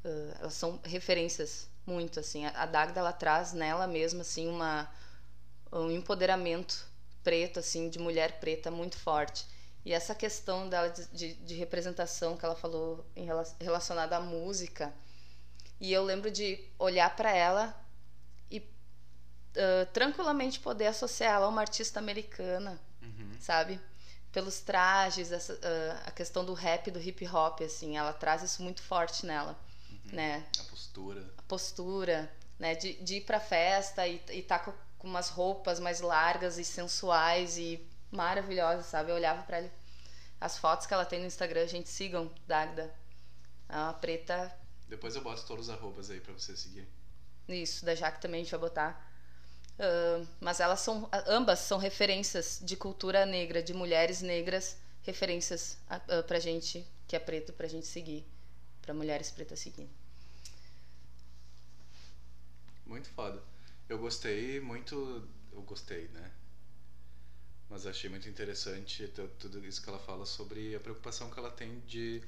uh, 0.04 0.34
elas 0.40 0.52
são 0.54 0.78
referências 0.84 1.69
muito 1.86 2.20
assim. 2.20 2.46
A, 2.46 2.66
Dagda 2.66 3.00
ela 3.00 3.12
traz 3.12 3.52
nela 3.52 3.86
mesma 3.86 4.22
assim 4.22 4.48
uma 4.48 4.88
um 5.72 5.90
empoderamento 5.90 6.86
preto 7.22 7.60
assim 7.60 7.88
de 7.88 7.98
mulher 7.98 8.40
preta 8.40 8.70
muito 8.70 8.96
forte. 8.98 9.46
E 9.84 9.92
essa 9.92 10.14
questão 10.14 10.68
dela 10.68 10.88
de, 10.88 11.06
de, 11.08 11.34
de 11.34 11.54
representação 11.54 12.36
que 12.36 12.44
ela 12.44 12.54
falou 12.54 13.06
em 13.16 13.26
relacionada 13.60 14.16
à 14.16 14.20
música, 14.20 14.92
e 15.80 15.92
eu 15.92 16.04
lembro 16.04 16.30
de 16.30 16.62
olhar 16.78 17.16
para 17.16 17.34
ela 17.34 17.74
e 18.50 18.58
uh, 18.58 19.86
tranquilamente 19.92 20.60
poder 20.60 20.88
associar 20.88 21.36
ela 21.36 21.46
a 21.46 21.48
uma 21.48 21.62
artista 21.62 21.98
americana, 21.98 22.78
uhum. 23.00 23.36
sabe? 23.40 23.80
Pelos 24.30 24.60
trajes, 24.60 25.32
essa, 25.32 25.54
uh, 25.54 26.02
a 26.06 26.10
questão 26.10 26.44
do 26.44 26.52
rap, 26.52 26.90
do 26.90 27.00
hip 27.00 27.26
hop, 27.26 27.62
assim, 27.62 27.96
ela 27.96 28.12
traz 28.12 28.42
isso 28.42 28.62
muito 28.62 28.82
forte 28.82 29.24
nela, 29.24 29.58
uhum. 29.90 30.12
né? 30.12 30.46
A 30.58 30.64
postura. 30.64 31.26
A 31.50 31.56
postura, 31.56 32.32
né? 32.58 32.74
De, 32.74 32.94
de 33.02 33.16
ir 33.16 33.20
pra 33.22 33.40
festa 33.40 34.06
e, 34.06 34.22
e 34.30 34.42
tá 34.42 34.58
com, 34.58 34.72
com 34.98 35.08
umas 35.08 35.28
roupas 35.28 35.80
mais 35.80 36.00
largas 36.00 36.58
e 36.58 36.64
sensuais 36.64 37.58
e 37.58 37.84
maravilhosas, 38.10 38.86
sabe? 38.86 39.10
Eu 39.10 39.16
olhava 39.16 39.42
para 39.42 39.58
ele. 39.58 39.70
As 40.40 40.56
fotos 40.56 40.86
que 40.86 40.94
ela 40.94 41.04
tem 41.04 41.20
no 41.20 41.26
Instagram, 41.26 41.66
gente, 41.66 41.88
sigam, 41.88 42.30
Dagda. 42.46 42.94
É 43.68 43.76
uma 43.76 43.94
preta 43.94 44.56
depois 44.90 45.14
eu 45.14 45.22
boto 45.22 45.46
todos 45.46 45.68
os 45.68 45.70
arrobas 45.72 46.10
aí 46.10 46.20
para 46.20 46.32
você 46.32 46.56
seguir. 46.56 46.86
Isso, 47.48 47.84
da 47.84 47.94
Jaque 47.94 48.20
também 48.20 48.40
a 48.40 48.44
gente 48.44 48.50
vai 48.50 48.60
botar. 48.60 49.08
Uh, 49.78 50.26
mas 50.40 50.58
elas 50.58 50.80
são, 50.80 51.08
ambas 51.28 51.60
são 51.60 51.78
referências 51.78 52.60
de 52.60 52.76
cultura 52.76 53.24
negra, 53.24 53.62
de 53.62 53.72
mulheres 53.72 54.20
negras, 54.20 54.76
referências 55.02 55.78
uh, 55.88 56.22
pra 56.24 56.40
gente 56.40 56.84
que 57.06 57.14
é 57.14 57.20
preto, 57.20 57.52
pra 57.52 57.68
gente 57.68 57.86
seguir, 57.86 58.26
pra 58.82 58.92
mulheres 58.92 59.30
pretas 59.30 59.60
seguir. 59.60 59.88
Muito 62.90 63.08
foda. 63.10 63.40
Eu 63.88 63.98
gostei 63.98 64.60
muito, 64.60 65.26
eu 65.52 65.62
gostei, 65.62 66.08
né? 66.08 66.32
Mas 67.68 67.86
achei 67.86 68.10
muito 68.10 68.28
interessante 68.28 69.06
tudo 69.38 69.64
isso 69.64 69.80
que 69.80 69.88
ela 69.88 70.00
fala 70.00 70.26
sobre 70.26 70.74
a 70.74 70.80
preocupação 70.80 71.30
que 71.30 71.38
ela 71.38 71.52
tem 71.52 71.78
de 71.86 72.20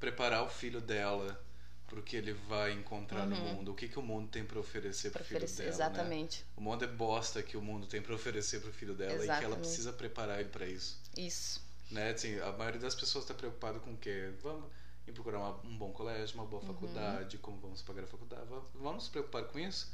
preparar 0.00 0.42
o 0.42 0.48
filho 0.48 0.80
dela 0.80 1.40
para 1.86 2.00
o 2.00 2.02
que 2.02 2.16
ele 2.16 2.32
vai 2.32 2.72
encontrar 2.72 3.22
uhum. 3.22 3.28
no 3.28 3.36
mundo. 3.36 3.70
O 3.70 3.74
que, 3.76 3.86
que 3.86 3.96
o 3.96 4.02
mundo 4.02 4.28
tem 4.28 4.44
para 4.44 4.58
oferecer 4.58 5.12
para 5.12 5.22
o 5.22 5.24
filho 5.24 5.40
dela. 5.40 5.62
Né? 5.62 5.68
Exatamente. 5.68 6.40
Né? 6.40 6.46
O 6.56 6.60
mundo 6.60 6.84
é 6.84 6.88
bosta 6.88 7.40
que 7.40 7.56
o 7.56 7.62
mundo 7.62 7.86
tem 7.86 8.02
para 8.02 8.12
oferecer 8.12 8.60
para 8.60 8.70
o 8.70 8.72
filho 8.72 8.94
dela 8.94 9.14
exatamente. 9.14 9.36
e 9.36 9.38
que 9.38 9.44
ela 9.44 9.56
precisa 9.56 9.92
preparar 9.92 10.40
ele 10.40 10.48
para 10.48 10.66
isso. 10.66 11.00
Isso. 11.16 11.64
Né? 11.92 12.10
Assim, 12.10 12.40
a 12.40 12.50
maioria 12.50 12.80
das 12.80 12.96
pessoas 12.96 13.22
está 13.22 13.34
preocupada 13.34 13.78
com 13.78 13.92
o 13.92 13.96
quê? 13.96 14.32
Vamos 14.42 14.68
em 15.06 15.12
procurar 15.12 15.38
uma, 15.38 15.60
um 15.64 15.78
bom 15.78 15.92
colégio, 15.92 16.34
uma 16.34 16.44
boa 16.44 16.60
uhum. 16.60 16.68
faculdade, 16.68 17.38
como 17.38 17.56
vamos 17.58 17.82
pagar 17.82 18.02
a 18.02 18.06
faculdade. 18.08 18.46
Vamos 18.74 19.04
se 19.04 19.10
preocupar 19.10 19.44
com 19.44 19.60
isso? 19.60 19.92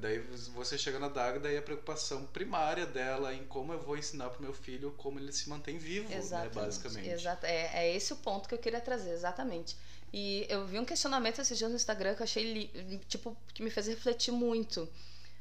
Daí 0.00 0.18
você 0.54 0.78
chega 0.78 0.98
na 0.98 1.08
Dagda 1.08 1.52
e 1.52 1.56
a 1.56 1.62
preocupação 1.62 2.24
primária 2.26 2.86
dela 2.86 3.34
em 3.34 3.44
como 3.44 3.72
eu 3.72 3.80
vou 3.80 3.96
ensinar 3.96 4.30
para 4.30 4.40
meu 4.40 4.54
filho 4.54 4.92
como 4.92 5.18
ele 5.18 5.32
se 5.32 5.48
mantém 5.50 5.76
vivo, 5.76 6.08
né, 6.08 6.48
basicamente. 6.48 7.10
Exato. 7.10 7.44
É, 7.44 7.84
é 7.84 7.94
esse 7.94 8.12
o 8.12 8.16
ponto 8.16 8.48
que 8.48 8.54
eu 8.54 8.58
queria 8.58 8.80
trazer, 8.80 9.10
exatamente. 9.10 9.76
E 10.12 10.46
eu 10.48 10.66
vi 10.66 10.78
um 10.78 10.84
questionamento 10.84 11.40
esses 11.40 11.56
dias 11.56 11.70
no 11.70 11.76
Instagram 11.76 12.14
que 12.14 12.22
eu 12.22 12.24
achei, 12.24 12.68
tipo, 13.08 13.36
que 13.52 13.62
me 13.62 13.70
fez 13.70 13.86
refletir 13.86 14.32
muito. 14.32 14.88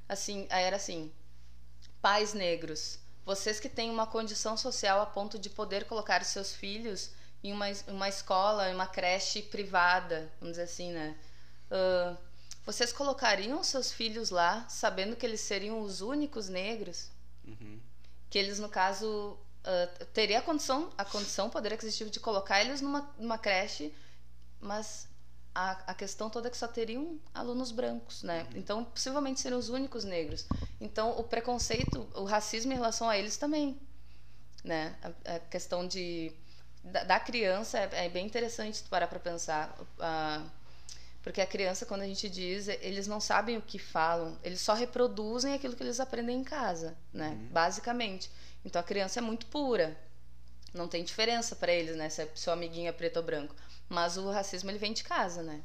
Assim, 0.08 0.48
era 0.50 0.76
assim: 0.76 1.12
pais 2.02 2.34
negros, 2.34 3.00
vocês 3.26 3.60
que 3.60 3.70
têm 3.70 3.89
uma 3.89 4.08
condição 4.08 4.58
social 4.58 5.02
a 5.02 5.06
ponto 5.06 5.38
de 5.38 5.50
poder 5.50 5.86
colocar 5.86 6.24
seus 6.26 6.54
filhos 6.54 7.12
em 7.44 7.52
uma, 7.52 7.66
uma 7.88 8.10
escola, 8.10 8.70
em 8.70 8.74
uma 8.74 8.88
creche 8.88 9.42
privada, 9.42 10.32
vamos 10.39 10.54
dizer 10.54 10.64
assim, 10.64 10.92
né? 10.92 11.18
Uh, 11.70 12.18
vocês 12.66 12.93
colocariam 12.93 13.64
seus 13.64 13.91
filhos 13.91 14.30
lá 14.30 14.68
sabendo 14.70 15.16
que 15.16 15.26
eles 15.26 15.41
seriam 15.41 15.82
os 15.82 16.01
únicos 16.01 16.47
negros? 16.49 17.09
Uhum. 17.45 17.80
Que 18.30 18.38
eles, 18.38 18.59
no 18.59 18.70
caso, 18.70 19.38
uh, 19.66 20.05
teria 20.14 20.39
a 20.39 20.41
condição, 20.41 20.91
a 20.97 21.03
condição, 21.03 21.49
poder 21.49 21.74
aquisitivo 21.74 22.09
de 22.09 22.20
colocar 22.20 22.62
eles 22.62 22.82
numa, 22.82 23.14
numa 23.18 23.38
creche 23.38 23.93
mas 24.62 25.09
a, 25.53 25.72
a 25.88 25.93
questão 25.93 26.30
toda 26.30 26.47
é 26.47 26.51
que 26.51 26.57
só 26.57 26.68
teriam 26.68 27.20
alunos 27.34 27.72
brancos, 27.72 28.24
né? 28.24 28.43
Uhum. 28.43 28.59
Então, 28.59 28.86
possivelmente 28.86 29.41
seriam 29.41 29.59
os 29.59 29.70
únicos 29.70 30.05
negros. 30.05 30.45
Então, 30.80 31.18
o 31.20 31.24
preconceito, 31.24 32.07
o 32.14 32.24
racismo 32.24 32.72
em 32.72 32.76
relação 32.76 33.09
a 33.09 33.18
eles 33.18 33.36
também, 33.36 33.78
né? 34.64 34.95
A, 35.01 35.36
a 35.36 35.39
questão 35.39 35.86
de 35.88 36.32
da, 36.84 37.03
da 37.03 37.20
criança 37.20 37.80
é, 37.80 38.05
é, 38.05 38.09
bem 38.09 38.26
interessante 38.26 38.84
parar 38.84 39.07
para 39.07 39.20
pensar, 39.20 39.76
uh, 39.80 40.49
porque 41.22 41.40
a 41.40 41.46
criança, 41.46 41.86
quando 41.86 42.02
a 42.02 42.08
gente 42.08 42.28
diz, 42.28 42.68
eles 42.68 43.08
não 43.08 43.20
sabem 43.20 43.58
o 43.58 43.62
que 43.62 43.78
falam, 43.78 44.40
eles 44.44 44.60
só 44.60 44.74
reproduzem 44.74 45.54
aquilo 45.54 45.76
que 45.76 45.84
eles 45.84 46.00
aprendem 46.00 46.40
em 46.40 46.44
casa, 46.44 46.98
né? 47.14 47.30
Uhum. 47.30 47.48
Basicamente. 47.52 48.32
Então, 48.66 48.80
a 48.80 48.84
criança 48.84 49.20
é 49.20 49.22
muito 49.22 49.46
pura. 49.46 49.96
Não 50.74 50.88
tem 50.88 51.04
diferença 51.04 51.56
para 51.56 51.72
eles, 51.72 51.96
né? 51.96 52.10
Se 52.10 52.24
é 52.24 52.32
seu 52.34 52.52
amiguinho 52.52 52.90
é 52.90 52.92
preto 52.92 53.18
ou 53.18 53.24
branco. 53.24 53.56
Mas 53.88 54.18
o 54.18 54.32
racismo 54.32 54.72
ele 54.72 54.80
vem 54.80 54.94
de 54.94 55.04
casa, 55.04 55.44
né? 55.44 55.62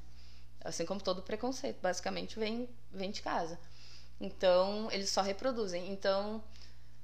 Assim 0.63 0.85
como 0.85 1.01
todo 1.01 1.23
preconceito, 1.23 1.81
basicamente 1.81 2.39
vem, 2.39 2.69
vem 2.93 3.11
de 3.11 3.23
casa. 3.23 3.59
Então, 4.21 4.89
eles 4.91 5.09
só 5.09 5.23
reproduzem. 5.23 5.91
Então, 5.91 6.43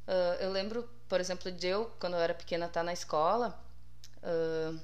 uh, 0.07 0.35
eu 0.41 0.51
lembro, 0.51 0.89
por 1.09 1.21
exemplo, 1.21 1.51
de 1.51 1.69
eu, 1.69 1.91
quando 1.99 2.15
eu 2.15 2.21
era 2.21 2.35
pequena, 2.35 2.67
estar 2.67 2.81
tá 2.81 2.85
na 2.85 2.93
escola, 2.93 3.59
uh, 4.19 4.79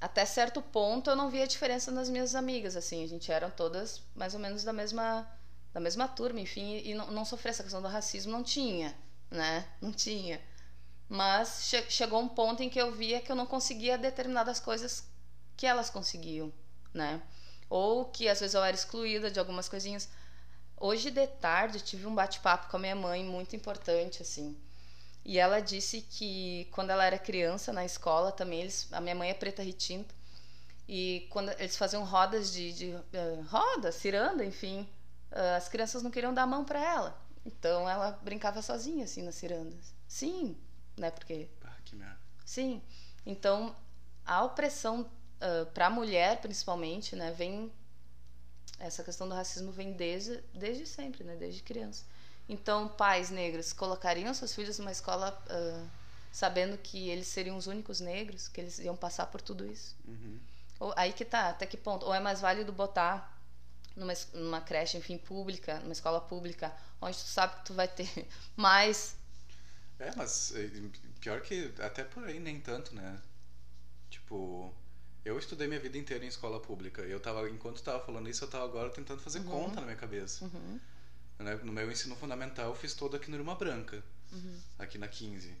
até 0.00 0.24
certo 0.24 0.62
ponto 0.62 1.10
eu 1.10 1.16
não 1.16 1.30
via 1.30 1.46
diferença 1.46 1.90
nas 1.90 2.08
minhas 2.08 2.34
amigas, 2.34 2.76
assim, 2.76 3.02
a 3.02 3.08
gente 3.08 3.30
eram 3.32 3.50
todas 3.50 4.02
mais 4.14 4.34
ou 4.34 4.40
menos 4.40 4.62
da 4.64 4.72
mesma 4.72 5.26
da 5.72 5.80
mesma 5.80 6.08
turma, 6.08 6.40
enfim, 6.40 6.80
e 6.84 6.94
não, 6.94 7.10
não 7.10 7.24
sofrer 7.24 7.50
essa 7.50 7.62
questão 7.62 7.82
do 7.82 7.88
racismo 7.88 8.32
não 8.32 8.42
tinha, 8.42 8.96
né? 9.30 9.66
Não 9.80 9.92
tinha. 9.92 10.40
Mas 11.08 11.64
che 11.68 11.90
chegou 11.90 12.20
um 12.20 12.28
ponto 12.28 12.62
em 12.62 12.70
que 12.70 12.80
eu 12.80 12.92
via 12.92 13.20
que 13.20 13.30
eu 13.30 13.36
não 13.36 13.46
conseguia 13.46 13.98
determinadas 13.98 14.60
coisas 14.60 15.04
que 15.56 15.66
elas 15.66 15.90
conseguiam, 15.90 16.52
né? 16.92 17.22
Ou 17.68 18.06
que 18.06 18.28
às 18.28 18.40
vezes 18.40 18.54
eu 18.54 18.64
era 18.64 18.74
excluída 18.74 19.30
de 19.30 19.38
algumas 19.38 19.68
coisinhas. 19.68 20.08
Hoje 20.76 21.10
de 21.10 21.26
tarde 21.26 21.80
tive 21.80 22.06
um 22.06 22.14
bate-papo 22.14 22.68
com 22.70 22.76
a 22.76 22.80
minha 22.80 22.96
mãe 22.96 23.24
muito 23.24 23.54
importante 23.56 24.22
assim. 24.22 24.56
E 25.28 25.38
ela 25.38 25.60
disse 25.60 26.00
que 26.00 26.66
quando 26.70 26.88
ela 26.88 27.04
era 27.04 27.18
criança 27.18 27.70
na 27.70 27.84
escola 27.84 28.32
também 28.32 28.62
eles, 28.62 28.90
a 28.90 28.98
minha 28.98 29.14
mãe 29.14 29.28
é 29.28 29.34
preta 29.34 29.62
retinta 29.62 30.14
e 30.88 31.28
quando 31.28 31.50
eles 31.60 31.76
faziam 31.76 32.02
rodas 32.02 32.50
de, 32.50 32.72
de 32.72 32.86
uh, 32.94 33.42
roda, 33.46 33.92
ciranda, 33.92 34.42
enfim, 34.42 34.88
uh, 35.30 35.54
as 35.54 35.68
crianças 35.68 36.02
não 36.02 36.10
queriam 36.10 36.32
dar 36.32 36.44
a 36.44 36.46
mão 36.46 36.64
para 36.64 36.82
ela. 36.82 37.20
Então 37.44 37.86
ela 37.86 38.12
brincava 38.22 38.62
sozinha 38.62 39.04
assim 39.04 39.22
nas 39.22 39.34
cirandas. 39.34 39.92
Sim, 40.06 40.56
né? 40.96 41.10
Porque 41.10 41.46
ah, 41.62 41.76
que 41.84 41.94
merda. 41.94 42.18
Sim. 42.46 42.80
Então 43.26 43.76
a 44.24 44.42
opressão 44.42 45.02
uh, 45.02 45.66
para 45.74 45.88
a 45.88 45.90
mulher 45.90 46.40
principalmente, 46.40 47.14
né, 47.14 47.32
vem 47.32 47.70
essa 48.78 49.04
questão 49.04 49.28
do 49.28 49.34
racismo 49.34 49.72
vem 49.72 49.92
desde 49.92 50.38
desde 50.54 50.86
sempre, 50.86 51.22
né, 51.22 51.36
desde 51.36 51.62
criança. 51.62 52.06
Então, 52.48 52.88
pais 52.88 53.30
negros 53.30 53.72
colocariam 53.72 54.32
seus 54.32 54.54
filhos 54.54 54.78
numa 54.78 54.92
escola 54.92 55.38
uh, 55.50 55.88
sabendo 56.32 56.78
que 56.78 57.08
eles 57.08 57.26
seriam 57.26 57.56
os 57.56 57.66
únicos 57.66 58.00
negros, 58.00 58.48
que 58.48 58.60
eles 58.60 58.78
iam 58.78 58.96
passar 58.96 59.26
por 59.26 59.40
tudo 59.40 59.66
isso. 59.66 59.96
Uhum. 60.06 60.38
Ou, 60.80 60.94
aí 60.96 61.12
que 61.12 61.24
tá, 61.24 61.50
até 61.50 61.66
que 61.66 61.76
ponto? 61.76 62.06
Ou 62.06 62.14
é 62.14 62.20
mais 62.20 62.40
válido 62.40 62.72
botar 62.72 63.36
numa, 63.94 64.14
numa 64.32 64.60
creche, 64.60 64.96
enfim, 64.96 65.18
pública, 65.18 65.80
numa 65.80 65.92
escola 65.92 66.20
pública, 66.20 66.74
onde 67.00 67.16
tu 67.16 67.28
sabe 67.28 67.56
que 67.56 67.66
tu 67.66 67.74
vai 67.74 67.88
ter 67.88 68.08
mais. 68.56 69.16
É, 69.98 70.14
mas 70.16 70.54
pior 71.20 71.40
que 71.40 71.74
até 71.80 72.04
por 72.04 72.24
aí 72.24 72.38
nem 72.38 72.60
tanto, 72.60 72.94
né? 72.94 73.20
Tipo, 74.08 74.72
eu 75.24 75.38
estudei 75.38 75.66
minha 75.66 75.80
vida 75.80 75.98
inteira 75.98 76.24
em 76.24 76.28
escola 76.28 76.60
pública. 76.60 77.02
Eu 77.02 77.20
tava, 77.20 77.48
enquanto 77.50 77.76
estava 77.76 78.02
falando 78.04 78.28
isso, 78.28 78.44
eu 78.44 78.46
estava 78.46 78.64
agora 78.64 78.90
tentando 78.90 79.20
fazer 79.20 79.40
uhum. 79.40 79.46
conta 79.46 79.80
na 79.80 79.86
minha 79.86 79.96
cabeça. 79.96 80.44
Uhum. 80.44 80.80
Né? 81.38 81.54
No 81.62 81.72
meu 81.72 81.90
ensino 81.90 82.16
fundamental, 82.16 82.68
eu 82.68 82.74
fiz 82.74 82.94
todo 82.94 83.16
aqui 83.16 83.30
no 83.30 83.36
Irmã 83.36 83.54
Branca, 83.54 84.02
uhum. 84.32 84.60
aqui 84.78 84.98
na 84.98 85.08
15. 85.08 85.54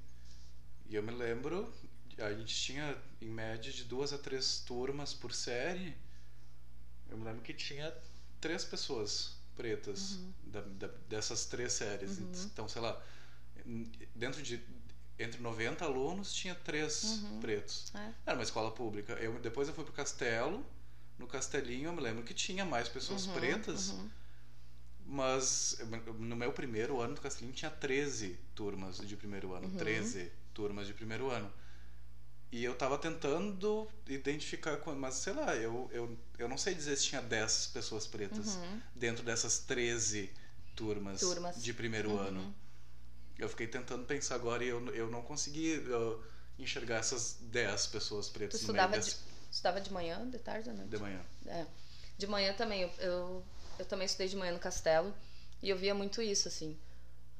E 0.88 0.94
eu 0.94 1.02
me 1.02 1.12
lembro, 1.12 1.72
a 2.18 2.32
gente 2.32 2.54
tinha 2.54 2.96
em 3.20 3.28
média 3.28 3.72
de 3.72 3.84
duas 3.84 4.12
a 4.12 4.18
três 4.18 4.60
turmas 4.60 5.14
por 5.14 5.32
série. 5.32 5.94
Eu 7.08 7.16
me 7.16 7.24
lembro 7.24 7.42
que 7.42 7.54
tinha 7.54 7.94
três 8.40 8.64
pessoas 8.64 9.36
pretas 9.56 10.12
uhum. 10.12 10.32
da, 10.44 10.60
da, 10.60 10.86
dessas 11.08 11.46
três 11.46 11.72
séries. 11.72 12.18
Uhum. 12.18 12.32
Então, 12.46 12.68
sei 12.68 12.82
lá, 12.82 13.00
dentro 14.14 14.42
de 14.42 14.62
entre 15.18 15.40
90 15.40 15.84
alunos 15.84 16.32
tinha 16.32 16.54
três 16.54 17.04
uhum. 17.04 17.40
pretos. 17.40 17.92
É. 17.94 18.12
Era 18.26 18.36
uma 18.36 18.44
escola 18.44 18.70
pública. 18.70 19.14
Eu, 19.14 19.38
depois 19.40 19.68
eu 19.68 19.74
fui 19.74 19.84
pro 19.84 19.92
Castelo. 19.92 20.64
No 21.18 21.26
Castelinho 21.26 21.88
eu 21.88 21.92
me 21.92 22.00
lembro 22.00 22.22
que 22.22 22.32
tinha 22.32 22.64
mais 22.64 22.88
pessoas 22.88 23.26
uhum, 23.26 23.34
pretas. 23.34 23.94
Mas 25.10 25.78
no 26.18 26.36
meu 26.36 26.52
primeiro 26.52 27.00
ano 27.00 27.14
do 27.14 27.20
Castelinho 27.22 27.54
tinha 27.54 27.70
13 27.70 28.38
turmas 28.54 28.98
de 28.98 29.16
primeiro 29.16 29.54
ano. 29.54 29.66
Uhum. 29.66 29.76
13 29.76 30.30
turmas 30.52 30.86
de 30.86 30.92
primeiro 30.92 31.30
ano. 31.30 31.50
E 32.52 32.62
eu 32.62 32.74
tava 32.74 32.98
tentando 32.98 33.88
identificar, 34.06 34.78
mas 34.96 35.14
sei 35.14 35.32
lá, 35.32 35.56
eu, 35.56 35.88
eu, 35.92 36.18
eu 36.38 36.46
não 36.48 36.58
sei 36.58 36.74
dizer 36.74 36.96
se 36.96 37.04
tinha 37.06 37.22
10 37.22 37.68
pessoas 37.68 38.06
pretas 38.06 38.56
Uhum. 38.56 38.80
dentro 38.94 39.24
dessas 39.24 39.60
13 39.60 40.30
turmas, 40.76 41.20
Turmas. 41.20 41.62
de 41.62 41.72
primeiro 41.72 42.10
Uhum. 42.10 42.18
ano. 42.18 42.54
Eu 43.38 43.48
fiquei 43.48 43.66
tentando 43.66 44.04
pensar 44.04 44.34
agora 44.34 44.62
e 44.62 44.68
eu, 44.68 44.86
eu 44.94 45.10
não 45.10 45.22
consegui 45.22 45.78
uh, 45.78 46.22
enxergar 46.58 46.96
essas 46.96 47.38
10 47.40 47.86
pessoas 47.86 48.28
Tu 48.28 48.32
pretas 48.34 48.60
no 48.60 48.66
estudava 48.66 48.90
meio 48.90 49.02
de, 49.02 49.08
desse, 49.10 49.22
estudava 49.50 49.80
de 49.80 49.90
manhã, 49.92 50.28
de 50.28 50.38
tarde 50.38 50.68
ou 50.68 50.74
de 50.74 50.80
noite? 50.80 50.90
de 50.90 50.98
manhã. 50.98 51.20
É. 51.46 51.66
De 52.18 52.26
manhã 52.26 52.52
também, 52.54 52.82
eu, 52.82 52.90
eu, 52.98 53.44
eu 53.78 53.84
também 53.86 54.06
estudei 54.06 54.28
de 54.28 54.36
manhã 54.36 54.52
no 54.52 54.58
Castelo 54.58 55.14
e 55.62 55.68
eu 55.70 55.76
via 55.76 55.94
muito 55.94 56.20
isso, 56.22 56.48
assim. 56.48 56.78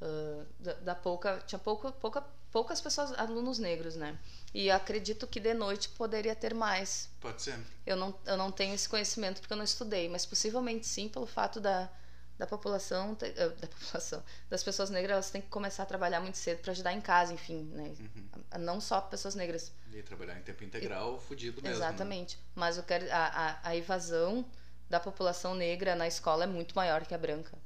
ah, 0.00 0.44
da, 0.58 0.72
da 0.74 0.94
pouca. 0.94 1.38
Tinha 1.46 1.58
pouca, 1.58 1.90
pouca, 1.92 2.22
poucas 2.52 2.80
pessoas, 2.80 3.12
alunos 3.18 3.58
negros, 3.58 3.96
né? 3.96 4.18
E 4.54 4.70
acredito 4.70 5.26
que 5.26 5.38
de 5.40 5.54
noite 5.54 5.88
poderia 5.90 6.34
ter 6.34 6.54
mais. 6.54 7.10
Pode 7.20 7.42
ser? 7.42 7.58
Eu 7.86 7.96
não, 7.96 8.14
eu 8.26 8.36
não 8.36 8.50
tenho 8.50 8.74
esse 8.74 8.88
conhecimento 8.88 9.40
porque 9.40 9.52
eu 9.52 9.56
não 9.56 9.64
estudei, 9.64 10.08
mas 10.08 10.24
possivelmente 10.24 10.86
sim, 10.86 11.08
pelo 11.08 11.26
fato 11.26 11.60
da, 11.60 11.90
da 12.38 12.46
população, 12.46 13.16
eh, 13.20 13.48
da 13.50 13.66
população, 13.66 14.22
das 14.48 14.62
pessoas 14.64 14.88
negras, 14.90 15.12
elas 15.12 15.30
têm 15.30 15.42
que 15.42 15.48
começar 15.48 15.82
a 15.82 15.86
trabalhar 15.86 16.20
muito 16.20 16.38
cedo 16.38 16.60
para 16.62 16.72
ajudar 16.72 16.92
em 16.94 17.00
casa, 17.00 17.32
enfim, 17.34 17.64
né? 17.74 17.92
Uhum. 18.00 18.60
Não 18.60 18.80
só 18.80 19.00
pessoas 19.02 19.34
negras. 19.34 19.70
E 19.92 20.02
trabalhar 20.02 20.38
em 20.38 20.42
tempo 20.42 20.64
integral, 20.64 21.18
fudido 21.20 21.60
mesmo. 21.60 21.78
né? 21.78 21.86
Exatamente. 21.86 22.38
Mas 22.54 22.76
eu 22.78 22.82
quero 22.84 23.04
a, 23.12 23.26
a, 23.62 23.68
a 23.70 23.76
evasão 23.76 24.44
da 24.88 24.98
população 25.00 25.54
negra 25.54 25.94
na 25.94 26.06
escola 26.06 26.44
é 26.44 26.46
muito 26.46 26.74
maior 26.74 27.04
que 27.06 27.14
a 27.14 27.18
branca. 27.18 27.56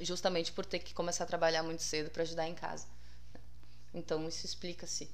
Justamente 0.00 0.52
por 0.52 0.66
ter 0.66 0.80
que 0.80 0.92
começar 0.94 1.24
a 1.24 1.26
trabalhar 1.26 1.62
muito 1.62 1.82
cedo 1.82 2.10
para 2.10 2.22
ajudar 2.22 2.48
em 2.48 2.54
casa. 2.54 2.86
Então 3.94 4.26
isso 4.28 4.44
explica-se. 4.46 5.10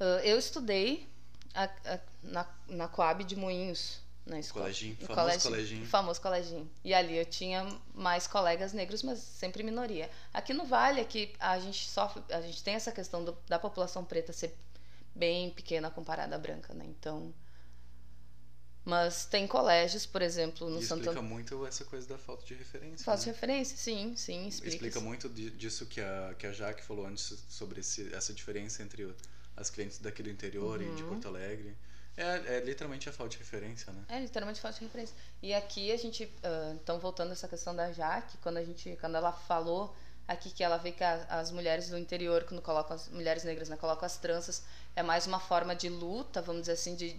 Ah, 0.00 0.20
eu 0.24 0.38
estudei 0.38 1.08
a- 1.54 1.64
a- 1.84 2.00
na, 2.22 2.46
na 2.68 2.88
Coab 2.88 3.24
de 3.24 3.36
Moinhos, 3.36 3.98
na 4.24 4.38
escola. 4.38 4.64
Coleginho, 4.66 4.96
No 5.00 5.06
famoso 5.14 5.40
coleginho. 5.42 5.86
Famoso 5.86 6.20
coleginho. 6.20 6.70
E 6.84 6.94
ali 6.94 7.18
eu 7.18 7.26
tinha 7.26 7.66
mais 7.92 8.26
colegas 8.26 8.72
negros, 8.72 9.02
mas 9.02 9.18
sempre 9.18 9.62
minoria. 9.62 10.08
Aqui 10.32 10.54
no 10.54 10.64
Vale, 10.64 11.00
aqui 11.00 11.34
a 11.38 11.58
gente 11.58 11.88
sofre, 11.88 12.22
a 12.30 12.40
gente 12.40 12.62
tem 12.62 12.74
essa 12.74 12.92
questão 12.92 13.24
do- 13.24 13.36
da 13.48 13.58
população 13.58 14.04
preta 14.04 14.32
ser 14.32 14.56
bem 15.14 15.50
pequena 15.50 15.90
comparada 15.90 16.36
à 16.36 16.38
branca, 16.38 16.72
né? 16.72 16.84
Então, 16.86 17.34
mas 18.84 19.24
tem 19.26 19.46
colégios, 19.46 20.04
por 20.06 20.22
exemplo, 20.22 20.68
no 20.68 20.80
E 20.80 20.84
Santo 20.84 21.00
explica 21.02 21.22
muito 21.22 21.64
essa 21.66 21.84
coisa 21.84 22.06
da 22.08 22.18
falta 22.18 22.44
de 22.44 22.54
referência. 22.54 23.04
Faço 23.04 23.26
né? 23.26 23.32
referência, 23.32 23.76
sim, 23.76 24.14
sim, 24.16 24.48
explica. 24.48 24.74
Explica 24.74 25.00
muito 25.00 25.28
di- 25.28 25.50
disso 25.50 25.86
que 25.86 26.00
a, 26.00 26.34
que 26.38 26.46
a 26.46 26.52
Jaque 26.52 26.82
falou 26.82 27.06
antes 27.06 27.32
sobre 27.48 27.80
esse, 27.80 28.12
essa 28.14 28.32
diferença 28.32 28.82
entre 28.82 29.14
as 29.56 29.70
clientes 29.70 29.98
daqui 29.98 30.22
do 30.22 30.30
interior 30.30 30.80
e 30.82 30.86
Uhum. 30.86 30.94
de 30.96 31.02
Porto 31.04 31.28
Alegre. 31.28 31.76
É, 32.16 32.56
é 32.56 32.60
literalmente 32.60 33.08
a 33.08 33.12
falta 33.12 33.30
de 33.32 33.38
referência, 33.38 33.90
né? 33.92 34.02
É, 34.08 34.18
literalmente 34.20 34.60
falta 34.60 34.78
de 34.78 34.84
referência. 34.84 35.14
E 35.40 35.54
aqui 35.54 35.90
a 35.92 35.96
gente, 35.96 36.30
ah, 36.42 36.72
então 36.82 36.98
voltando 36.98 37.30
a 37.30 37.32
essa 37.32 37.48
questão 37.48 37.74
da 37.74 37.90
Jaque, 37.92 38.36
quando 38.38 38.56
a 38.58 38.64
gente, 38.64 38.96
quando 39.00 39.14
ela 39.16 39.32
falou 39.32 39.94
aqui 40.28 40.50
que 40.50 40.62
ela 40.62 40.76
vê 40.76 40.92
que 40.92 41.02
a- 41.02 41.24
as 41.30 41.50
mulheres 41.50 41.88
do 41.88 41.96
interior, 41.96 42.44
quando 42.44 42.60
colocam 42.60 42.94
as 42.96 43.08
mulheres 43.08 43.44
negras, 43.44 43.68
né, 43.68 43.76
colocam 43.76 44.04
as 44.06 44.16
tranças, 44.18 44.62
é 44.94 45.02
mais 45.02 45.26
uma 45.26 45.40
forma 45.40 45.74
de 45.74 45.88
luta, 45.88 46.42
vamos 46.42 46.62
dizer 46.62 46.72
assim, 46.72 46.94
de, 46.94 47.16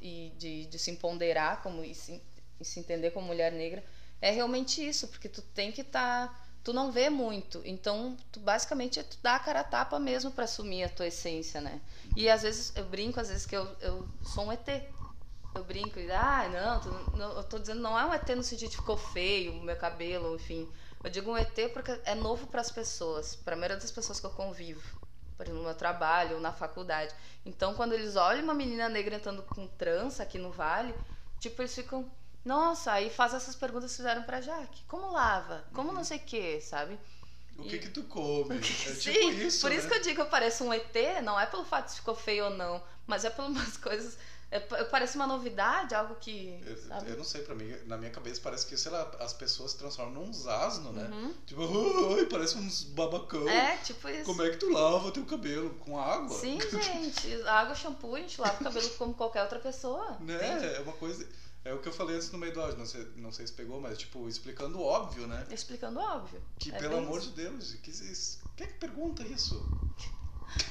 e 0.00 0.32
de, 0.36 0.66
de 0.66 0.78
se 0.78 0.90
empoderar 0.90 1.62
como, 1.62 1.84
e, 1.84 1.94
se, 1.94 2.22
e 2.60 2.64
se 2.64 2.80
entender 2.80 3.10
como 3.10 3.26
mulher 3.26 3.52
negra. 3.52 3.84
É 4.20 4.30
realmente 4.30 4.86
isso, 4.86 5.08
porque 5.08 5.28
tu 5.28 5.42
tem 5.42 5.70
que 5.72 5.82
estar. 5.82 6.46
tu 6.64 6.72
não 6.72 6.90
vê 6.90 7.08
muito, 7.08 7.62
então 7.64 8.16
tu 8.32 8.40
basicamente 8.40 8.98
é 8.98 9.02
tu 9.02 9.16
dá 9.22 9.36
a 9.36 9.38
cara 9.38 9.60
a 9.60 9.64
tapa 9.64 9.98
mesmo 9.98 10.30
para 10.32 10.44
assumir 10.44 10.84
a 10.84 10.88
tua 10.88 11.06
essência, 11.06 11.60
né? 11.60 11.80
E 12.16 12.28
às 12.28 12.42
vezes 12.42 12.72
eu 12.76 12.84
brinco, 12.84 13.20
às 13.20 13.28
vezes 13.28 13.46
que 13.46 13.56
eu, 13.56 13.64
eu 13.80 14.08
sou 14.22 14.44
um 14.46 14.52
ET. 14.52 14.82
Eu 15.54 15.64
brinco 15.64 15.98
e, 15.98 16.10
ah, 16.12 16.48
não, 16.48 16.80
tu- 16.80 17.16
não, 17.16 17.32
eu 17.36 17.42
tô 17.44 17.58
dizendo, 17.58 17.80
não 17.80 17.98
é 17.98 18.04
um 18.04 18.14
ET 18.14 18.34
no 18.34 18.42
sentido 18.42 18.70
de 18.70 18.76
ficou 18.76 18.96
feio 18.96 19.52
o 19.54 19.62
meu 19.62 19.76
cabelo, 19.76 20.34
enfim. 20.34 20.68
Eu 21.02 21.10
digo 21.10 21.30
um 21.30 21.36
ET 21.38 21.68
porque 21.68 21.98
é 22.04 22.14
novo 22.14 22.46
para 22.48 22.60
as 22.60 22.70
pessoas, 22.70 23.34
para 23.36 23.54
a 23.54 23.56
maioria 23.58 23.76
das 23.78 23.90
pessoas 23.90 24.20
que 24.20 24.26
eu 24.26 24.30
convivo, 24.30 24.82
por 25.38 25.44
exemplo, 25.46 25.60
no 25.62 25.66
meu 25.68 25.76
trabalho 25.76 26.36
ou 26.36 26.42
na 26.42 26.52
faculdade. 26.52 27.14
Então, 27.46 27.74
quando 27.74 27.94
eles 27.94 28.16
olham 28.16 28.44
uma 28.44 28.54
menina 28.54 28.88
negra 28.90 29.16
entrando 29.16 29.42
com 29.44 29.66
trança 29.68 30.22
aqui 30.24 30.38
no 30.38 30.50
vale, 30.52 30.94
tipo, 31.40 31.62
eles 31.62 31.74
ficam, 31.74 32.10
nossa, 32.44 32.92
aí 32.92 33.10
faz 33.10 33.34
essas 33.34 33.56
perguntas 33.56 33.92
que 33.92 33.98
fizeram 33.98 34.24
pra 34.24 34.42
Jaque. 34.42 34.82
Como 34.88 35.12
lava? 35.12 35.64
Como 35.72 35.92
não 35.92 36.04
sei 36.04 36.18
o 36.18 36.22
que, 36.22 36.60
sabe? 36.60 36.98
O 37.58 37.64
E- 37.64 37.68
que 37.68 37.78
que 37.78 37.88
tu 37.90 38.04
come? 38.04 38.58
É 38.86 38.94
tipo 38.94 39.30
Sim, 39.30 39.30
isso, 39.30 39.60
por 39.60 39.72
isso 39.72 39.86
né? 39.86 39.88
que 39.88 39.94
eu 39.94 40.00
digo 40.02 40.14
que 40.16 40.20
eu 40.22 40.26
pareço 40.30 40.64
um 40.64 40.72
ET, 40.72 41.20
não 41.22 41.38
é 41.38 41.46
pelo 41.46 41.64
fato 41.64 41.88
de 41.90 41.96
ficou 41.96 42.14
feio 42.14 42.46
ou 42.46 42.50
não, 42.50 42.82
mas 43.06 43.24
é 43.24 43.30
umas 43.38 43.76
coisas. 43.78 44.18
É, 44.50 44.60
parece 44.60 45.16
uma 45.16 45.26
novidade, 45.26 45.94
algo 45.94 46.14
que. 46.14 46.58
Eu, 46.64 47.06
eu 47.08 47.16
não 47.18 47.24
sei, 47.24 47.42
pra 47.42 47.54
mim, 47.54 47.70
na 47.84 47.98
minha 47.98 48.10
cabeça 48.10 48.40
parece 48.42 48.66
que, 48.66 48.78
sei 48.78 48.90
lá, 48.90 49.02
as 49.20 49.34
pessoas 49.34 49.72
se 49.72 49.78
transformam 49.78 50.24
num 50.24 50.50
asno, 50.50 50.90
né? 50.90 51.06
Uhum. 51.12 51.34
Tipo, 51.44 51.62
oi, 51.62 52.24
parece 52.26 52.56
uns 52.56 52.82
babacão. 52.84 53.46
É, 53.46 53.76
tipo 53.78 54.08
isso. 54.08 54.24
Como 54.24 54.42
é 54.42 54.48
que 54.48 54.56
tu 54.56 54.70
lava 54.70 55.12
teu 55.12 55.26
cabelo? 55.26 55.70
Com 55.80 56.00
água? 56.00 56.34
Sim, 56.38 56.58
gente. 56.82 57.42
Água, 57.42 57.74
shampoo, 57.74 58.14
a 58.14 58.20
gente 58.20 58.40
lava 58.40 58.58
o 58.58 58.64
cabelo 58.64 58.88
como 58.90 59.12
qualquer 59.12 59.42
outra 59.42 59.58
pessoa. 59.58 60.16
entende? 60.20 60.66
Né? 60.66 60.76
É 60.76 60.80
uma 60.80 60.94
coisa. 60.94 61.28
É 61.62 61.74
o 61.74 61.80
que 61.80 61.88
eu 61.88 61.92
falei 61.92 62.16
antes 62.16 62.30
no 62.30 62.38
meio 62.38 62.54
do 62.54 62.62
áudio, 62.62 62.78
não 62.78 62.86
sei, 62.86 63.06
não 63.16 63.32
sei 63.32 63.46
se 63.46 63.52
pegou, 63.52 63.78
mas 63.78 63.98
tipo, 63.98 64.26
explicando 64.26 64.78
o 64.78 64.82
óbvio, 64.82 65.26
né? 65.26 65.46
Explicando 65.50 66.00
óbvio. 66.00 66.40
Que 66.58 66.70
É 66.70 66.78
pelo 66.78 66.96
amor 66.96 67.18
isso. 67.18 67.28
de 67.30 67.42
Deus, 67.42 67.74
que, 67.74 67.92
quem 68.56 68.66
é 68.66 68.70
que 68.70 68.78
pergunta 68.78 69.22
isso? 69.24 69.62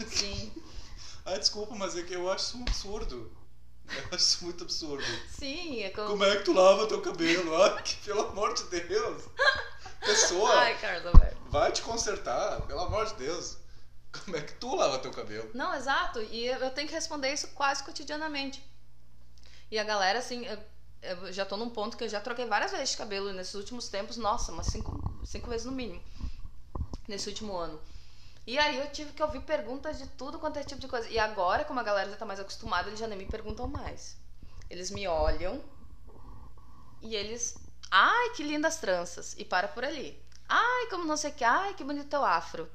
Sim, 0.07 0.51
Ah, 1.27 1.37
desculpa, 1.37 1.75
mas 1.75 1.95
é 1.97 2.03
que 2.03 2.13
eu 2.13 2.31
acho 2.31 2.45
isso 2.45 2.57
um 2.57 2.61
absurdo. 2.61 3.29
Eu 3.89 4.03
acho 4.07 4.15
isso 4.17 4.43
muito 4.43 4.63
absurdo. 4.63 5.03
sim. 5.29 5.81
É 5.83 5.89
como... 5.91 6.07
Como 6.09 6.23
é 6.25 6.35
que 6.35 6.43
tu 6.43 6.53
lava 6.53 6.87
teu 6.87 7.01
cabelo? 7.01 7.61
Ai, 7.63 7.81
que, 7.83 7.95
pelo 7.97 8.21
amor 8.27 8.53
de 8.53 8.63
Deus. 8.63 9.23
Pessoa, 9.99 10.53
Ai, 10.55 10.77
Carlos 10.79 11.05
Alberto. 11.07 11.37
vai 11.49 11.71
te 11.71 11.81
consertar, 11.81 12.61
pelo 12.61 12.81
amor 12.81 13.05
de 13.07 13.15
Deus. 13.15 13.57
Como 14.23 14.37
é 14.37 14.41
que 14.41 14.53
tu 14.53 14.75
lava 14.75 14.99
teu 14.99 15.11
cabelo? 15.11 15.49
Não, 15.53 15.73
exato. 15.73 16.19
E 16.21 16.45
eu 16.45 16.59
eu 16.59 16.71
tenho 16.71 16.87
que 16.87 16.93
responder 16.93 17.31
isso 17.33 17.47
quase 17.49 17.83
cotidianamente. 17.83 18.63
E 19.69 19.77
a 19.77 19.83
galera, 19.83 20.19
assim, 20.19 20.45
eu, 20.45 20.57
eu 21.01 21.33
já 21.33 21.45
tô 21.45 21.57
num 21.57 21.69
ponto 21.69 21.97
que 21.97 22.03
eu 22.03 22.09
já 22.09 22.21
troquei 22.21 22.45
várias 22.45 22.71
vezes 22.71 22.91
de 22.91 22.97
cabelo 22.97 23.33
nesses 23.33 23.53
últimos 23.55 23.89
tempos. 23.89 24.17
Nossa, 24.17 24.51
umas 24.51 24.67
cinco, 24.67 25.21
cinco 25.25 25.49
vezes 25.49 25.65
no 25.65 25.71
mínimo. 25.73 26.01
Nesse 27.07 27.27
último 27.29 27.55
ano. 27.57 27.79
E 28.47 28.57
aí 28.57 28.77
eu 28.79 28.89
tive 28.91 29.13
que 29.13 29.21
ouvir 29.21 29.41
perguntas 29.41 29.99
de 29.99 30.07
tudo 30.07 30.39
quanto 30.39 30.57
é 30.57 30.63
tipo 30.63 30.81
de 30.81 30.87
coisa. 30.87 31.07
E 31.09 31.19
agora, 31.19 31.65
como 31.65 31.79
a 31.79 31.83
galera 31.83 32.09
já 32.09 32.17
tá 32.17 32.25
mais 32.25 32.39
acostumada, 32.39 32.89
eles 32.89 32.99
já 32.99 33.07
nem 33.07 33.17
me 33.17 33.25
perguntam 33.27 33.67
mais. 33.67 34.17
Eles 34.69 34.89
me 34.91 35.07
olham 35.07 35.63
e 37.01 37.15
eles. 37.15 37.65
Ai, 37.91 38.29
que 38.35 38.43
lindas 38.43 38.77
tranças. 38.77 39.33
E 39.37 39.45
para 39.45 39.67
por 39.67 39.83
ali. 39.85 40.21
Ai, 40.49 40.87
como 40.89 41.05
não 41.05 41.17
sei 41.17 41.31
o 41.31 41.33
que. 41.33 41.43
Ai, 41.43 41.73
que 41.73 41.83
bonito 41.83 42.09
teu 42.09 42.23
afro. 42.25 42.69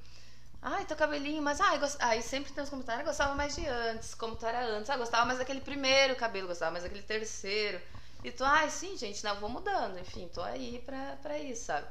Ai, 0.63 0.85
teu 0.87 0.97
cabelinho, 0.97 1.43
mas 1.43 1.61
ai, 1.61 1.79
gost... 1.79 1.97
aí 2.01 2.23
sempre 2.23 2.53
tem 2.53 2.65
os 2.65 2.71
comentários, 2.71 3.03
"Ah, 3.05 3.11
gostava 3.11 3.35
mais 3.35 3.55
de 3.57 3.67
antes, 3.67 4.15
como 4.15 4.37
tu 4.37 4.47
era 4.47 4.65
antes, 4.67 4.91
ah, 4.91 4.97
gostava 4.97 5.27
mais 5.27 5.39
daquele 5.39 5.61
primeiro 5.61 6.17
cabelo, 6.17 6.49
gostava 6.49 6.73
mais 6.73 6.85
daquele 6.85 7.03
terceiro. 7.03 7.81
E 8.25 8.33
tu, 8.33 8.45
ai, 8.45 8.71
sim, 8.71 8.97
gente, 8.97 9.25
não, 9.25 9.41
vou 9.41 9.49
mudando, 9.51 9.99
enfim, 9.99 10.29
tô 10.29 10.43
aí 10.43 10.81
pra, 10.87 11.17
pra 11.23 11.39
isso, 11.39 11.67
sabe? 11.67 11.89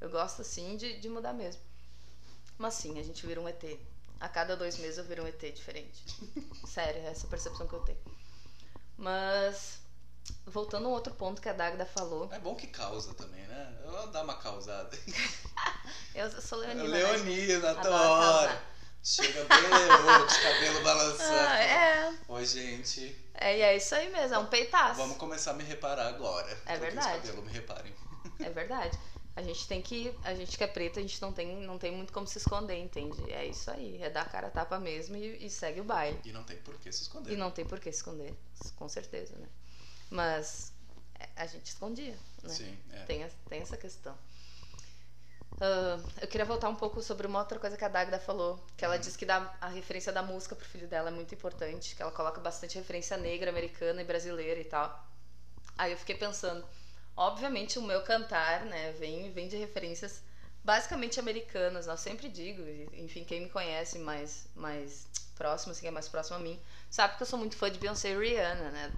Eu 0.00 0.10
gosto, 0.10 0.42
assim, 0.42 0.76
de, 0.76 1.00
de 1.00 1.08
mudar 1.08 1.32
mesmo. 1.34 1.62
Mas 2.58 2.74
sim, 2.74 2.98
a 2.98 3.02
gente 3.02 3.24
vira 3.26 3.40
um 3.40 3.48
ET. 3.48 3.64
A 4.20 4.28
cada 4.28 4.56
dois 4.56 4.76
meses 4.78 4.98
eu 4.98 5.04
viro 5.04 5.22
um 5.22 5.26
ET 5.26 5.40
diferente. 5.54 6.02
Sério, 6.66 7.00
é 7.02 7.06
essa 7.06 7.26
a 7.26 7.30
percepção 7.30 7.66
que 7.68 7.74
eu 7.74 7.80
tenho. 7.80 7.98
Mas, 8.96 9.78
voltando 10.44 10.86
a 10.86 10.88
um 10.88 10.92
outro 10.92 11.14
ponto 11.14 11.40
que 11.40 11.48
a 11.48 11.52
Dagda 11.52 11.86
falou, 11.86 12.28
É 12.32 12.38
bom 12.40 12.56
que 12.56 12.66
causa 12.66 13.14
também, 13.14 13.46
né? 13.46 13.78
Ela 13.84 14.06
dá 14.08 14.22
uma 14.24 14.36
causada. 14.36 14.98
eu 16.14 16.30
sou 16.42 16.58
leonina. 16.58 16.82
né, 16.88 16.98
Leonina, 16.98 17.74
toda 17.76 17.88
Adoro 17.94 18.10
hora. 18.10 18.62
Chega 19.04 19.44
bem 19.44 19.60
leoa, 19.62 20.26
de 20.26 20.40
cabelo 20.40 20.82
balançando. 20.82 21.48
Ah, 21.48 21.58
é, 21.60 22.14
Oi, 22.26 22.44
gente. 22.44 23.16
é, 23.34 23.56
e 23.56 23.60
é 23.62 23.76
isso 23.76 23.94
aí 23.94 24.10
mesmo, 24.10 24.34
é 24.34 24.38
um 24.38 24.46
peitaço. 24.46 24.96
Vamos 24.96 25.16
começar 25.16 25.52
a 25.52 25.54
me 25.54 25.62
reparar 25.62 26.08
agora. 26.08 26.50
É 26.66 26.76
Troquei 26.76 26.88
os 26.88 26.94
verdade. 26.94 27.20
cabelos, 27.28 27.44
me 27.44 27.52
reparem. 27.52 27.94
É 28.40 28.50
verdade. 28.50 28.98
A 29.38 29.42
gente 29.42 29.68
tem 29.68 29.80
que. 29.80 30.12
A 30.24 30.34
gente 30.34 30.58
que 30.58 30.64
é 30.64 30.66
preta, 30.66 30.98
a 30.98 31.02
gente 31.02 31.22
não 31.22 31.32
tem, 31.32 31.46
não 31.64 31.78
tem 31.78 31.92
muito 31.92 32.12
como 32.12 32.26
se 32.26 32.38
esconder, 32.38 32.76
entende? 32.76 33.16
É 33.30 33.46
isso 33.46 33.70
aí. 33.70 34.02
É 34.02 34.10
dar 34.10 34.22
a 34.22 34.24
cara 34.24 34.48
a 34.48 34.50
tapa 34.50 34.80
mesmo 34.80 35.16
e, 35.16 35.46
e 35.46 35.48
segue 35.48 35.80
o 35.80 35.84
baile. 35.84 36.18
E 36.24 36.32
não 36.32 36.42
tem 36.42 36.56
por 36.56 36.76
que 36.76 36.90
se 36.90 37.02
esconder. 37.02 37.32
E 37.32 37.36
não 37.36 37.48
tem 37.52 37.64
por 37.64 37.78
que 37.78 37.88
esconder, 37.88 38.34
com 38.74 38.88
certeza, 38.88 39.36
né? 39.36 39.46
Mas 40.10 40.72
é, 41.20 41.28
a 41.36 41.46
gente 41.46 41.66
escondia, 41.66 42.18
né? 42.42 42.48
Sim, 42.48 42.76
é. 42.92 43.04
Tem, 43.04 43.22
essa- 43.22 43.36
tem 43.48 43.60
essa 43.60 43.76
questão. 43.76 44.18
Ah, 45.60 46.00
eu 46.20 46.26
queria 46.26 46.44
voltar 46.44 46.68
um 46.68 46.74
pouco 46.74 47.00
sobre 47.00 47.24
uma 47.28 47.38
outra 47.38 47.60
coisa 47.60 47.76
que 47.76 47.84
a 47.84 47.88
Dagda 47.88 48.18
falou, 48.18 48.58
que 48.76 48.84
ela 48.84 48.96
diz 48.98 49.16
que 49.16 49.24
dá 49.24 49.54
a 49.60 49.68
referência 49.68 50.12
da 50.12 50.20
música 50.22 50.56
pro 50.56 50.66
filho 50.66 50.88
dela 50.88 51.10
é 51.10 51.12
muito 51.12 51.32
importante, 51.32 51.94
que 51.94 52.02
ela 52.02 52.10
coloca 52.10 52.40
bastante 52.40 52.76
referência 52.76 53.16
negra, 53.16 53.50
americana 53.50 54.02
e 54.02 54.04
brasileira 54.04 54.58
e 54.60 54.64
tal. 54.64 55.06
Aí 55.76 55.92
eu 55.92 55.98
fiquei 55.98 56.16
pensando, 56.16 56.64
Obviamente 57.18 57.80
o 57.80 57.82
meu 57.82 58.00
cantar, 58.02 58.64
né, 58.64 58.92
vem, 58.92 59.32
vem 59.32 59.48
de 59.48 59.56
referências 59.56 60.22
basicamente 60.62 61.18
americanas, 61.18 61.88
eu 61.88 61.96
sempre 61.96 62.28
digo, 62.28 62.62
enfim, 62.92 63.24
quem 63.24 63.40
me 63.40 63.50
conhece 63.50 63.98
mais, 63.98 64.46
mais 64.54 65.08
próximo, 65.34 65.72
assim, 65.72 65.88
é 65.88 65.90
mais 65.90 66.08
próximo 66.08 66.36
a 66.36 66.38
mim, 66.38 66.56
sabe 66.88 67.16
que 67.16 67.22
eu 67.24 67.26
sou 67.26 67.36
muito 67.36 67.56
fã 67.56 67.68
de 67.68 67.80
Beyoncé 67.80 68.10
e 68.10 68.16
Rihanna, 68.16 68.70
né, 68.70 68.92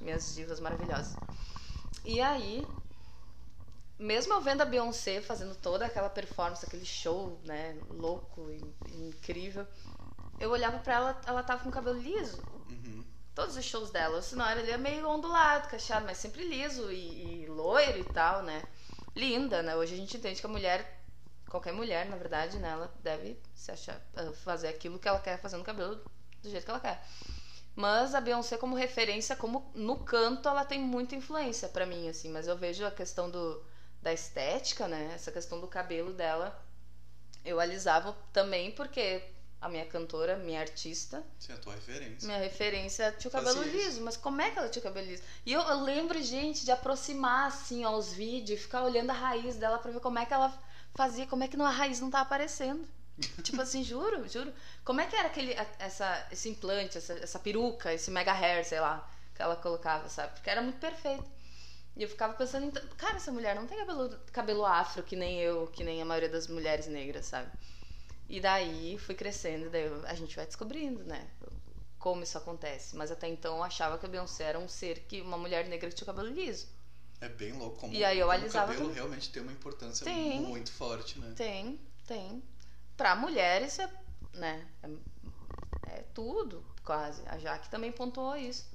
minhas 0.00 0.32
divas 0.32 0.60
maravilhosas. 0.60 1.18
E 2.04 2.20
aí, 2.20 2.64
mesmo 3.98 4.32
eu 4.34 4.40
vendo 4.40 4.60
a 4.60 4.66
Beyoncé 4.66 5.20
fazendo 5.20 5.56
toda 5.56 5.84
aquela 5.84 6.08
performance, 6.08 6.64
aquele 6.64 6.86
show, 6.86 7.40
né, 7.42 7.76
louco 7.90 8.52
e 8.52 8.72
incrível, 9.08 9.66
eu 10.38 10.52
olhava 10.52 10.78
para 10.78 10.94
ela, 10.94 11.20
ela 11.26 11.42
tava 11.42 11.64
com 11.64 11.70
o 11.70 11.72
cabelo 11.72 11.98
liso. 11.98 12.40
Uhum. 12.70 13.04
Todos 13.34 13.56
os 13.56 13.64
shows 13.64 13.90
dela, 13.90 14.18
o 14.18 14.22
senhora 14.22 14.60
ele 14.60 14.70
é 14.70 14.78
meio 14.78 15.08
ondulado, 15.08 15.68
cacheado, 15.68 16.06
mas 16.06 16.18
sempre 16.18 16.44
liso 16.46 16.92
e, 16.92 17.42
e 17.42 17.46
loiro 17.46 17.98
e 17.98 18.04
tal, 18.04 18.42
né? 18.42 18.64
Linda, 19.14 19.62
né? 19.62 19.74
Hoje 19.76 19.94
a 19.94 19.96
gente 19.96 20.16
entende 20.16 20.40
que 20.40 20.46
a 20.46 20.48
mulher, 20.48 21.02
qualquer 21.48 21.72
mulher, 21.72 22.06
na 22.08 22.16
verdade, 22.16 22.58
né, 22.58 22.68
ela 22.70 22.94
deve 23.02 23.36
se 23.54 23.72
achar, 23.72 24.00
ah, 24.14 24.32
fazer 24.44 24.68
aquilo 24.68 24.98
que 24.98 25.08
ela 25.08 25.18
quer 25.18 25.40
fazer 25.40 25.56
no 25.56 25.64
cabelo 25.64 26.00
do 26.42 26.48
jeito 26.50 26.64
que 26.64 26.70
ela 26.70 26.80
quer. 26.80 27.04
Mas 27.74 28.14
a 28.14 28.20
Beyoncé 28.20 28.56
como 28.56 28.76
referência, 28.76 29.34
como 29.34 29.70
no 29.74 29.96
canto, 30.04 30.48
ela 30.48 30.64
tem 30.64 30.80
muita 30.80 31.16
influência 31.16 31.68
para 31.68 31.86
mim, 31.86 32.08
assim. 32.08 32.30
Mas 32.30 32.46
eu 32.46 32.56
vejo 32.56 32.86
a 32.86 32.90
questão 32.90 33.28
do, 33.28 33.64
da 34.00 34.12
estética, 34.12 34.86
né? 34.86 35.12
Essa 35.14 35.32
questão 35.32 35.60
do 35.60 35.66
cabelo 35.66 36.12
dela, 36.12 36.62
eu 37.44 37.58
alisava 37.58 38.16
também 38.32 38.70
porque 38.72 39.33
a 39.64 39.68
minha 39.68 39.86
cantora, 39.86 40.36
minha 40.36 40.60
artista. 40.60 41.24
Sim, 41.38 41.54
a 41.54 41.56
tua 41.56 41.72
referência. 41.72 42.26
Minha 42.26 42.38
referência 42.38 43.10
tinha 43.18 43.30
o 43.30 43.32
cabelo 43.32 43.56
Fazia 43.56 43.72
liso, 43.72 44.02
mas 44.02 44.14
como 44.14 44.42
é 44.42 44.50
que 44.50 44.58
ela 44.58 44.68
tinha 44.68 44.80
o 44.80 44.84
cabelo 44.84 45.06
liso? 45.06 45.22
E 45.46 45.54
eu, 45.54 45.60
eu 45.62 45.82
lembro, 45.82 46.22
gente, 46.22 46.66
de 46.66 46.70
aproximar 46.70 47.48
assim 47.48 47.82
aos 47.82 48.12
vídeos 48.12 48.60
e 48.60 48.62
ficar 48.62 48.84
olhando 48.84 49.08
a 49.08 49.14
raiz 49.14 49.56
dela 49.56 49.78
pra 49.78 49.90
ver 49.90 50.00
como 50.00 50.18
é 50.18 50.26
que 50.26 50.34
ela 50.34 50.52
fazia, 50.94 51.26
como 51.26 51.44
é 51.44 51.48
que 51.48 51.58
a 51.58 51.70
raiz 51.70 51.98
não 51.98 52.10
tá 52.10 52.20
aparecendo. 52.20 52.86
tipo 53.42 53.62
assim, 53.62 53.82
juro, 53.82 54.28
juro. 54.28 54.52
Como 54.84 55.00
é 55.00 55.06
que 55.06 55.16
era 55.16 55.28
aquele, 55.28 55.56
essa, 55.78 56.26
esse 56.30 56.50
implante, 56.50 56.98
essa, 56.98 57.14
essa 57.14 57.38
peruca, 57.38 57.90
esse 57.90 58.10
mega 58.10 58.34
hair, 58.34 58.66
sei 58.66 58.80
lá, 58.80 59.08
que 59.34 59.40
ela 59.40 59.56
colocava, 59.56 60.10
sabe? 60.10 60.34
Porque 60.34 60.50
era 60.50 60.60
muito 60.60 60.78
perfeito. 60.78 61.24
E 61.96 62.02
eu 62.02 62.08
ficava 62.08 62.34
pensando, 62.34 62.66
então, 62.66 62.82
cara, 62.98 63.16
essa 63.16 63.32
mulher 63.32 63.54
não 63.54 63.66
tem 63.66 63.78
cabelo, 63.78 64.18
cabelo 64.30 64.66
afro 64.66 65.02
que 65.02 65.16
nem 65.16 65.40
eu, 65.40 65.68
que 65.68 65.82
nem 65.82 66.02
a 66.02 66.04
maioria 66.04 66.28
das 66.28 66.48
mulheres 66.48 66.86
negras, 66.86 67.24
sabe? 67.26 67.50
E 68.28 68.40
daí 68.40 68.98
fui 68.98 69.14
crescendo, 69.14 69.70
daí 69.70 69.84
a 70.06 70.14
gente 70.14 70.34
vai 70.34 70.46
descobrindo, 70.46 71.04
né? 71.04 71.28
Como 71.98 72.22
isso 72.22 72.36
acontece. 72.38 72.96
Mas 72.96 73.10
até 73.10 73.28
então 73.28 73.56
eu 73.56 73.62
achava 73.62 73.98
que 73.98 74.06
a 74.06 74.08
Beyoncé 74.08 74.44
era 74.44 74.58
um 74.58 74.68
ser 74.68 75.00
que 75.00 75.20
uma 75.20 75.36
mulher 75.36 75.68
negra 75.68 75.88
que 75.88 75.96
tinha 75.96 76.06
cabelo 76.06 76.28
liso. 76.28 76.68
É 77.20 77.28
bem 77.28 77.52
louco 77.52 77.78
como, 77.78 77.92
E 77.92 78.04
aí 78.04 78.18
eu 78.18 78.26
como 78.28 78.46
o 78.46 78.50
cabelo 78.50 78.78
também. 78.80 78.94
realmente 78.94 79.30
tem 79.30 79.42
uma 79.42 79.52
importância 79.52 80.04
Tem. 80.04 80.40
muito 80.40 80.72
forte, 80.72 81.18
né? 81.18 81.32
Tem, 81.36 81.80
tem. 82.06 82.42
Pra 82.96 83.16
mulheres 83.16 83.78
é, 83.78 83.90
né? 84.34 84.68
É, 84.82 85.98
é 85.98 86.02
tudo, 86.14 86.64
quase. 86.84 87.22
A 87.26 87.38
Jaque 87.38 87.70
também 87.70 87.92
pontuou 87.92 88.36
isso. 88.36 88.66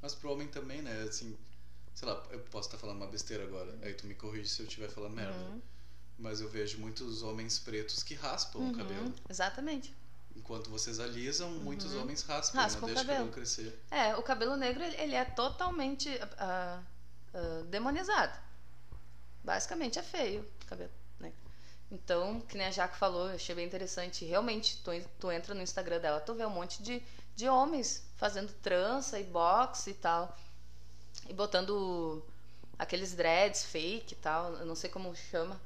Mas 0.00 0.14
pro 0.14 0.30
homem 0.32 0.48
também, 0.48 0.82
né? 0.82 1.02
Assim, 1.02 1.36
sei 1.94 2.08
lá, 2.08 2.22
eu 2.30 2.40
posso 2.40 2.68
estar 2.68 2.78
falando 2.78 2.98
uma 2.98 3.06
besteira 3.08 3.44
agora. 3.44 3.76
Aí 3.82 3.94
tu 3.94 4.06
me 4.06 4.14
corrige 4.14 4.48
se 4.48 4.62
eu 4.62 4.66
estiver 4.66 4.88
falando 4.88 5.14
merda. 5.14 5.32
Uhum. 5.34 5.60
Mas 6.18 6.40
eu 6.40 6.48
vejo 6.48 6.78
muitos 6.78 7.22
homens 7.22 7.58
pretos 7.58 8.02
que 8.02 8.14
raspam 8.14 8.60
o 8.62 8.64
Uhum, 8.66 8.72
cabelo. 8.72 9.14
Exatamente. 9.28 9.94
Enquanto 10.34 10.70
vocês 10.70 10.98
alisam, 11.00 11.50
muitos 11.50 11.94
homens 11.94 12.22
raspam, 12.22 12.60
Raspam 12.60 12.80
não 12.82 12.88
o 12.88 12.94
deixa 12.94 13.02
o 13.04 13.06
cabelo. 13.06 13.32
crescer. 13.32 13.82
É, 13.90 14.16
o 14.16 14.22
cabelo 14.22 14.56
negro 14.56 14.82
ele, 14.84 15.14
é 15.14 15.24
totalmente 15.24 16.08
ah, 16.38 16.82
ah, 17.34 17.62
demonizado. 17.68 18.38
Basicamente 19.42 19.98
é 19.98 20.02
feio 20.02 20.46
o 20.62 20.66
cabelo, 20.66 20.90
né? 21.20 21.32
Então, 21.90 22.40
que 22.42 22.56
nem 22.56 22.66
a 22.66 22.70
Jaque 22.70 22.96
falou, 22.96 23.28
eu 23.28 23.36
achei 23.36 23.54
bem 23.54 23.66
interessante. 23.66 24.24
Realmente, 24.24 24.78
tu, 24.82 24.90
tu 25.20 25.30
entra 25.30 25.54
no 25.54 25.62
Instagram 25.62 26.00
dela, 26.00 26.20
tu 26.20 26.34
vê 26.34 26.44
um 26.44 26.50
monte 26.50 26.82
de, 26.82 27.02
de 27.36 27.48
homens 27.48 28.02
fazendo 28.16 28.52
trança 28.54 29.18
e 29.20 29.24
boxe 29.24 29.90
e 29.90 29.94
tal. 29.94 30.36
E 31.28 31.32
botando 31.32 32.24
aqueles 32.78 33.14
dreads 33.14 33.64
fake 33.64 34.14
e 34.14 34.16
tal, 34.16 34.52
eu 34.54 34.66
não 34.66 34.74
sei 34.74 34.90
como 34.90 35.14
chama. 35.14 35.60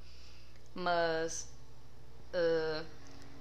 Mas 0.75 1.49
ah, 2.33 2.85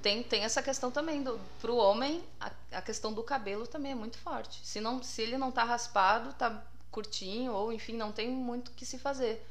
tem, 0.01 0.23
tem 0.23 0.43
essa 0.43 0.61
questão 0.63 0.89
também 0.91 1.21
do, 1.23 1.39
pro 1.59 1.75
homem 1.75 2.23
a, 2.39 2.51
a 2.71 2.81
questão 2.81 3.13
do 3.13 3.21
cabelo 3.23 3.67
também 3.67 3.91
é 3.91 3.95
muito 3.95 4.17
forte. 4.17 4.65
Se 4.65 4.79
não 4.79 5.01
se 5.03 5.21
ele 5.21 5.37
não 5.37 5.51
tá 5.51 5.63
raspado 5.63 6.33
tá 6.33 6.65
curtinho 6.91 7.53
ou 7.53 7.71
enfim 7.71 7.93
não 7.93 8.11
tem 8.11 8.29
muito 8.29 8.69
o 8.69 8.71
que 8.73 8.85
se 8.85 8.97
fazer 8.97 9.45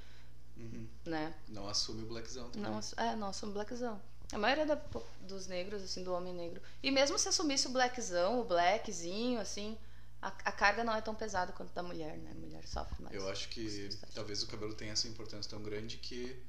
Uhum. 0.57 0.89
né? 1.07 1.33
Não 1.49 1.69
assume 1.69 2.03
o 2.03 2.07
blackzão 2.07 2.51
também. 2.51 2.69
não 2.69 2.81
é 2.97 3.15
não 3.15 3.29
assume 3.29 3.53
blackzão. 3.53 4.01
A 4.33 4.39
maioria 4.39 4.67
da- 4.67 4.81
dos 5.21 5.47
negros 5.47 5.83
assim 5.85 6.03
do 6.03 6.13
homem 6.13 6.35
negro 6.35 6.61
e 6.83 6.91
mesmo 6.91 7.17
se 7.17 7.29
assumisse 7.29 7.69
o 7.69 7.71
blackzão 7.71 8.41
o 8.41 8.45
blackzinho 8.45 9.39
assim 9.41 9.79
a, 10.21 10.27
a 10.29 10.51
carga 10.53 10.83
não 10.83 10.93
é 10.97 11.01
tão 11.01 11.15
pesada 11.15 11.53
quanto 11.53 11.73
da 11.73 11.83
mulher 11.83 12.19
né? 12.19 12.33
A 12.33 12.35
mulher 12.35 12.67
sofre 12.67 13.01
mais 13.01 13.15
Eu 13.15 13.29
acho 13.29 13.49
que 13.51 13.89
talvez 14.13 14.43
o 14.43 14.49
cabelo 14.49 14.75
tenha 14.75 14.93
essa 14.95 15.07
importância 15.07 15.49
tão 15.49 15.63
grande 15.63 15.97
que 15.99 16.43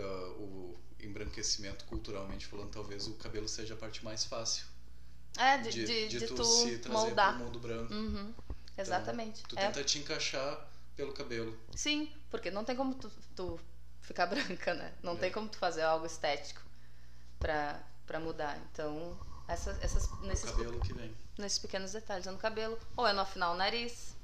da, 0.00 0.28
o 0.30 0.78
embranquecimento 1.00 1.84
culturalmente 1.84 2.46
falando, 2.46 2.70
talvez 2.70 3.06
o 3.06 3.14
cabelo 3.14 3.48
seja 3.48 3.74
a 3.74 3.76
parte 3.76 4.04
mais 4.04 4.24
fácil 4.24 4.66
é 5.36 5.58
de, 5.58 5.70
de, 5.70 5.84
de, 5.84 6.08
de 6.08 6.18
de 6.18 6.26
tu, 6.26 6.34
tu 6.34 6.44
se 6.44 6.78
trazer 6.78 6.98
moldar 6.98 7.36
pro 7.36 7.44
mundo 7.44 7.58
branco. 7.60 7.92
Uhum, 7.94 8.34
exatamente 8.76 9.42
Tu 9.44 9.56
É. 9.56 9.66
tenta 9.66 9.84
te 9.84 9.98
encaixar 9.98 10.68
pelo 10.96 11.12
cabelo. 11.12 11.56
Sim, 11.76 12.10
porque 12.30 12.50
não 12.50 12.64
tem 12.64 12.74
como 12.74 12.94
tu, 12.94 13.10
tu 13.36 13.60
ficar 14.00 14.26
branca, 14.32 14.74
né? 14.74 14.92
Não 15.02 15.12
É. 15.12 15.16
tem 15.16 15.30
como 15.32 15.48
tu 15.48 15.56
fazer 15.58 15.82
algo 15.82 16.06
estético 16.06 16.60
pra, 17.38 17.80
pra 18.06 18.18
mudar. 18.18 18.58
Então, 18.72 19.16
essas, 19.46 19.78
nesses, 20.22 20.50
cabelo 20.50 20.80
que 20.80 20.92
vem. 20.92 21.14
nesses 21.38 21.58
pequenos 21.58 21.92
detalhes. 21.92 22.26
É 22.26 22.30
no 22.32 22.38
cabelo, 22.38 22.76
ou 22.96 23.06
é 23.06 23.12
no 23.12 23.20
afinal 23.20 23.54
o 23.54 23.56
nariz, 23.56 24.16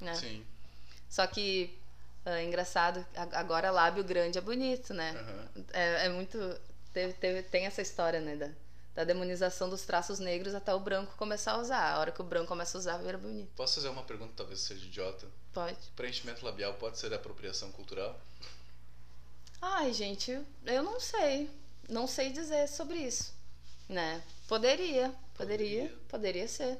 né? 0.00 0.14
Sim. 0.14 0.44
Só 1.08 1.26
que, 1.26 1.78
é 2.32 2.44
engraçado, 2.44 3.04
agora 3.32 3.70
lábio 3.70 4.04
grande 4.04 4.38
é 4.38 4.40
bonito, 4.40 4.92
né? 4.94 5.10
Aham. 5.10 5.64
É, 5.72 6.06
é 6.06 6.08
muito... 6.08 6.38
Teve, 6.92 7.12
teve, 7.14 7.42
tem 7.42 7.66
essa 7.66 7.82
história, 7.82 8.20
né? 8.20 8.36
Da, 8.36 8.50
da 8.94 9.04
demonização 9.04 9.68
dos 9.68 9.82
traços 9.82 10.18
negros 10.18 10.54
até 10.54 10.74
o 10.74 10.80
branco 10.80 11.14
começar 11.16 11.52
a 11.52 11.58
usar. 11.58 11.92
A 11.94 12.00
hora 12.00 12.10
que 12.10 12.20
o 12.20 12.24
branco 12.24 12.48
começa 12.48 12.76
a 12.76 12.80
usar, 12.80 12.96
vira 12.98 13.18
bonito. 13.18 13.50
Posso 13.54 13.76
fazer 13.76 13.88
uma 13.88 14.02
pergunta, 14.02 14.32
talvez 14.36 14.60
seja 14.60 14.84
idiota? 14.84 15.26
Pode. 15.52 15.76
Preenchimento 15.94 16.44
labial 16.44 16.74
pode 16.74 16.98
ser 16.98 17.12
apropriação 17.14 17.70
cultural? 17.72 18.18
Ai, 19.60 19.92
gente, 19.92 20.40
eu 20.66 20.82
não 20.82 20.98
sei. 21.00 21.50
Não 21.88 22.06
sei 22.06 22.30
dizer 22.32 22.68
sobre 22.68 22.98
isso, 22.98 23.32
né? 23.88 24.22
Poderia, 24.46 25.14
poderia, 25.34 25.84
Poderia. 25.84 25.98
poderia 26.08 26.48
ser. 26.48 26.78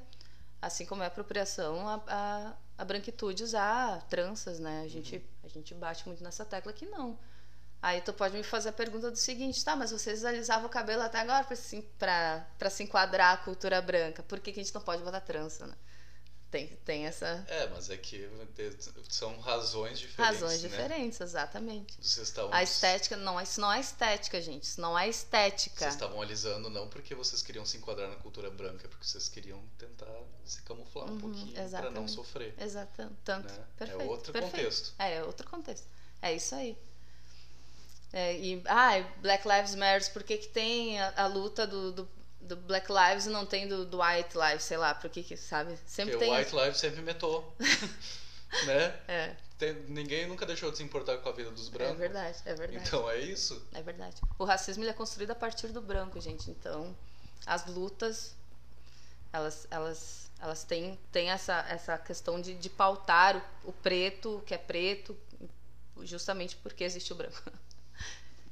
Assim 0.61 0.85
como 0.85 1.01
é 1.01 1.05
apropriação 1.05 1.87
a, 1.87 2.01
a, 2.07 2.53
a 2.77 2.85
branquitude 2.85 3.43
usar 3.43 4.01
tranças, 4.09 4.59
né? 4.59 4.81
A 4.83 4.87
gente, 4.87 5.23
a 5.38 5.38
gente 5.49 5.73
bate 5.73 6.07
muito 6.07 6.23
nessa 6.23 6.45
tecla 6.45 6.73
que 6.73 6.85
não. 6.85 7.17
Aí 7.81 8.01
tu 8.01 8.11
pode 8.13 8.35
me 8.35 8.43
fazer 8.43 8.69
a 8.69 8.73
pergunta 8.73 9.09
do 9.09 9.17
seguinte, 9.17 9.63
tá, 9.63 9.75
mas 9.75 9.91
vocês 9.91 10.25
alisavam 10.25 10.67
o 10.67 10.69
cabelo 10.69 11.01
até 11.01 11.19
agora 11.19 11.45
pra 11.45 11.55
se, 11.55 11.81
pra 11.97 12.69
se 12.69 12.83
enquadrar 12.83 13.33
a 13.33 13.37
cultura 13.37 13.81
branca. 13.81 14.21
Por 14.23 14.39
que, 14.39 14.51
que 14.51 14.59
a 14.59 14.63
gente 14.63 14.75
não 14.75 14.81
pode 14.81 15.01
botar 15.03 15.21
trança, 15.21 15.65
né? 15.65 15.75
Tem, 16.51 16.67
tem 16.83 17.05
essa 17.05 17.45
É, 17.47 17.67
mas 17.67 17.91
é 17.91 17.97
que 17.97 18.27
são 19.07 19.37
razões 19.39 19.99
diferentes. 19.99 20.41
razões 20.41 20.63
né? 20.63 20.69
diferentes, 20.69 21.21
exatamente. 21.21 21.95
Vocês 22.01 22.27
estavam, 22.27 22.51
A 22.51 22.63
estética, 22.63 23.15
não, 23.15 23.39
isso 23.39 23.61
não 23.61 23.71
é 23.71 23.79
estética, 23.79 24.41
gente. 24.41 24.63
Isso 24.63 24.81
não 24.81 24.97
é 24.97 25.07
estética. 25.07 25.77
Vocês 25.77 25.93
estavam 25.93 26.19
alisando 26.21 26.69
não 26.69 26.87
porque 26.89 27.13
vocês 27.13 27.43
queriam 27.43 27.65
se 27.65 27.77
enquadrar 27.77 28.09
na 28.09 28.15
cultura 28.15 28.49
branca, 28.49 28.87
é 28.87 28.89
porque 28.89 29.05
vocês 29.05 29.29
queriam 29.29 29.61
tentar 29.77 30.07
se 30.43 30.61
camuflar 30.63 31.05
um 31.07 31.11
Uhum, 31.11 31.19
pouquinho 31.19 31.53
para 31.53 31.91
não 31.91 32.05
exatamente. 32.05 32.11
sofrer. 32.11 32.55
Exato, 32.59 33.11
tanto. 33.23 33.53
Né? 33.53 33.59
É 33.59 33.77
Perfeito. 33.77 34.09
outro 34.09 34.33
perfeito. 34.33 34.51
contexto. 34.55 34.93
É, 34.97 35.13
é 35.17 35.23
outro 35.23 35.47
contexto. 35.47 35.87
É 36.21 36.33
isso 36.33 36.55
aí. 36.55 36.75
É, 38.11 38.35
e, 38.39 38.61
ah, 38.65 39.01
Black 39.21 39.47
Lives 39.47 39.75
Matter, 39.75 40.11
por 40.13 40.23
que, 40.23 40.37
que 40.37 40.47
tem 40.47 40.99
a, 40.99 41.13
a 41.23 41.27
luta 41.27 41.67
do, 41.67 41.91
do, 41.91 42.09
do 42.41 42.55
Black 42.55 42.87
Lives 42.91 43.25
e 43.25 43.29
não 43.29 43.45
tem 43.45 43.67
do, 43.67 43.85
do 43.85 44.01
White 44.01 44.37
Lives, 44.37 44.63
sei 44.63 44.77
lá, 44.77 44.93
por 44.93 45.09
que 45.09 45.23
que, 45.23 45.35
sabe? 45.37 45.77
Sempre 45.85 46.13
Porque 46.13 46.25
tem. 46.25 46.33
o 46.33 46.37
White 46.37 46.55
Lives 46.55 46.77
sempre 46.77 47.01
metou. 47.01 47.55
né? 48.65 48.99
É, 49.07 49.35
Tem- 49.57 49.73
ninguém 49.87 50.25
nunca 50.27 50.45
deixou 50.45 50.71
de 50.71 50.77
se 50.77 50.83
importar 50.83 51.17
com 51.17 51.29
a 51.29 51.31
vida 51.31 51.51
dos 51.51 51.67
é 51.67 51.71
brancos. 51.71 51.97
verdade, 51.97 52.37
é 52.45 52.55
verdade. 52.55 52.87
Então 52.87 53.09
é 53.09 53.17
isso. 53.19 53.61
É 53.73 53.81
verdade. 53.81 54.21
O 54.37 54.45
racismo 54.45 54.83
ele 54.83 54.91
é 54.91 54.93
construído 54.93 55.31
a 55.31 55.35
partir 55.35 55.67
do 55.67 55.81
branco, 55.81 56.19
gente. 56.19 56.49
Então, 56.49 56.95
as 57.45 57.65
lutas, 57.67 58.35
elas, 59.33 59.67
elas, 59.69 60.31
elas 60.39 60.63
têm, 60.63 60.97
têm 61.11 61.29
essa, 61.29 61.59
essa 61.69 61.97
questão 61.97 62.41
de, 62.41 62.55
de 62.55 62.69
pautar 62.69 63.35
o, 63.63 63.69
o 63.69 63.73
preto, 63.73 64.37
o 64.37 64.41
que 64.41 64.53
é 64.53 64.57
preto, 64.57 65.15
justamente 66.01 66.55
porque 66.55 66.83
existe 66.83 67.11
o 67.11 67.15
branco. 67.15 67.41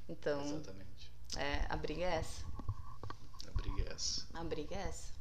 Então, 0.09 0.41
Exatamente. 0.41 1.11
é, 1.35 1.65
a 1.67 1.75
briga 1.75 2.05
é 2.05 2.15
essa. 2.15 2.41
Briga 3.77 3.91
é 3.91 3.93
essa. 3.93 4.27
A 4.33 4.43
briga 4.43 4.75
é 4.75 4.87
essa. 4.87 5.13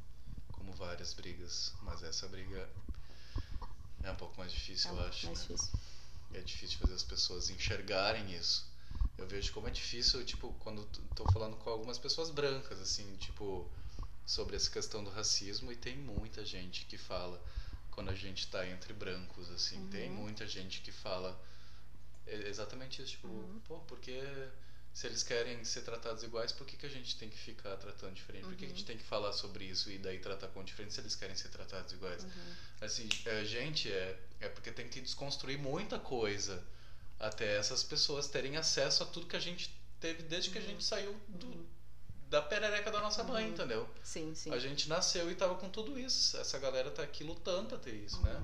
Como 0.53 0.73
várias 0.73 1.13
brigas. 1.13 1.75
Mas 1.83 2.03
essa 2.03 2.27
briga 2.29 2.69
é 4.03 4.11
um 4.11 4.17
pouco 4.17 4.39
mais 4.39 4.51
difícil, 4.51 4.91
É 4.91 4.95
eu 4.95 5.01
acho. 5.07 5.27
mais 5.27 5.39
né? 5.41 5.47
difícil. 5.47 5.75
é 6.33 6.41
difícil 6.41 6.79
fazer 6.79 6.95
as 6.95 7.03
pessoas 7.03 7.51
enxergarem 7.51 8.35
isso. 8.35 8.67
Eu 9.19 9.27
vejo 9.27 9.53
como 9.53 9.69
é 9.69 9.71
difícil, 9.71 10.25
tipo, 10.25 10.53
quando 10.61 10.87
tô 11.15 11.25
falando 11.33 11.57
com 11.59 11.69
algumas 11.71 11.99
pessoas 11.99 12.31
brancas, 12.31 12.81
assim, 12.81 13.17
tipo, 13.17 13.71
sobre 14.27 14.57
essa 14.57 14.71
questão 14.71 15.05
do 15.05 15.11
racismo, 15.11 15.71
e 15.71 15.77
tem 15.77 15.97
muita 15.97 16.45
gente 16.45 16.85
que 16.87 16.97
fala 16.99 17.43
quando 17.91 18.11
a 18.11 18.15
gente 18.15 18.47
tá 18.49 18.67
entre 18.67 18.93
brancos, 18.93 19.51
assim, 19.51 19.87
tem 19.89 20.11
muita 20.11 20.47
gente 20.47 20.81
que 20.83 20.93
fala 20.93 21.39
é 22.27 22.49
exatamente 22.49 23.01
isso, 23.03 23.13
tipo, 23.13 23.29
pô, 23.67 23.79
porque 23.81 24.21
se 24.97 25.07
eles 25.07 25.23
querem 25.23 25.63
ser 25.63 25.83
tratados 25.83 26.23
iguais, 26.23 26.53
por 26.53 26.67
que, 26.67 26.75
que 26.75 26.87
a 26.87 26.89
gente 26.89 27.19
tem 27.19 27.29
que 27.29 27.37
ficar 27.37 27.77
tratando 27.77 28.15
diferente? 28.15 28.45
Por 28.45 28.55
que, 28.55 28.61
que 28.61 28.65
a 28.65 28.69
gente 28.75 28.85
tem 28.87 28.97
que 28.97 29.05
falar 29.05 29.31
sobre 29.35 29.67
isso 29.67 29.91
e 29.91 29.99
daí 29.99 30.19
tratar 30.19 30.49
com 30.49 30.65
diferente 30.65 30.95
se 30.95 31.01
eles 31.03 31.15
querem 31.15 31.37
ser 31.37 31.51
tratados 31.51 31.93
iguais? 31.93 32.27
Assim, 32.81 33.07
é, 33.27 33.45
gente, 33.45 33.93
é, 33.93 34.19
é 34.41 34.49
porque 34.49 34.73
tem 34.73 34.89
que 34.89 35.03
desconstruir 35.03 35.59
muita 35.59 35.99
coisa 35.99 36.65
até 37.21 37.59
essas 37.59 37.85
pessoas 37.85 38.27
terem 38.27 38.57
acesso 38.57 39.03
a 39.03 39.07
tudo 39.07 39.27
que 39.27 39.37
a 39.37 39.41
gente 39.41 39.71
teve 40.01 40.23
desde 40.23 40.49
que 40.49 40.57
a 40.57 40.63
gente 40.63 40.83
saiu 40.83 41.15
do, 41.29 41.67
da 42.31 42.41
perereca 42.41 42.91
da 42.91 43.01
nossa 43.03 43.23
mãe, 43.23 43.51
entendeu? 43.51 43.87
Sim, 44.03 44.35
sim. 44.35 44.51
A 44.51 44.59
gente 44.59 44.89
nasceu 44.89 45.31
e 45.31 45.35
tava 45.35 45.57
com 45.57 45.69
tudo 45.69 45.99
isso. 45.99 46.39
Essa 46.39 46.59
galera 46.59 46.91
tá 46.91 47.03
aqui 47.03 47.23
lutando 47.23 47.69
pra 47.69 47.77
ter 47.77 47.93
isso, 47.93 48.19
né? 48.23 48.43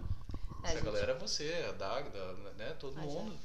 É, 0.65 0.67
Essa 0.67 0.75
gente. 0.75 0.85
galera 0.85 1.13
é 1.13 1.19
você, 1.19 1.67
a 1.67 1.73
Dagda, 1.73 2.35
né? 2.59 2.77
Todo 2.79 2.99
A 2.99 3.01
mundo. 3.01 3.41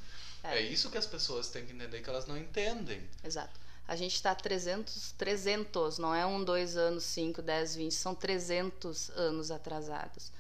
É. 0.54 0.60
É. 0.60 0.62
isso 0.62 0.90
que 0.90 0.98
as 0.98 1.06
pessoas 1.06 1.50
têm 1.50 1.66
que 1.66 1.74
entender 1.74 2.02
que 2.02 2.10
elas 2.10 2.26
não 2.26 2.38
entendem. 2.38 3.02
Exato. 3.24 3.60
A 3.88 3.96
gente 3.96 4.16
está 4.16 4.36
300, 4.36 5.14
300, 5.14 5.98
não 5.98 6.14
é 6.14 6.26
um, 6.26 6.44
dois 6.44 6.76
anos, 6.76 7.06
5, 7.06 7.42
10, 7.42 7.76
20, 7.76 7.92
são 7.94 8.14
300 8.14 9.10
anos 9.12 9.50
atrasados. 9.50 10.32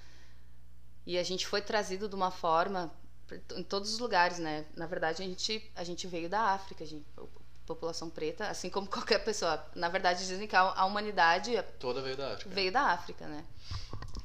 E 1.05 1.17
a 1.17 1.23
gente 1.23 1.47
foi 1.47 1.61
trazido 1.61 2.09
de 2.09 2.15
uma 2.15 2.29
forma 2.29 2.91
em 3.55 3.63
todos 3.63 3.93
os 3.93 3.99
lugares, 3.99 4.39
né? 4.39 4.65
Na 4.75 4.85
verdade, 4.85 5.23
a 5.23 5.25
gente, 5.25 5.71
a 5.75 5.83
gente 5.83 6.07
veio 6.07 6.29
da 6.29 6.41
África, 6.51 6.83
a 6.83 6.87
gente, 6.87 7.05
população 7.65 8.09
preta, 8.09 8.47
assim 8.47 8.69
como 8.69 8.87
qualquer 8.91 9.19
pessoa. 9.23 9.65
Na 9.75 9.87
verdade, 9.87 10.25
dizem 10.25 10.47
que 10.47 10.55
a, 10.55 10.61
a 10.61 10.85
humanidade 10.85 11.51
Toda 11.79 12.01
veio 12.01 12.17
da 12.17 12.33
África. 12.33 12.49
veio 12.49 12.71
da 12.71 12.81
África, 12.81 13.27
né? 13.27 13.45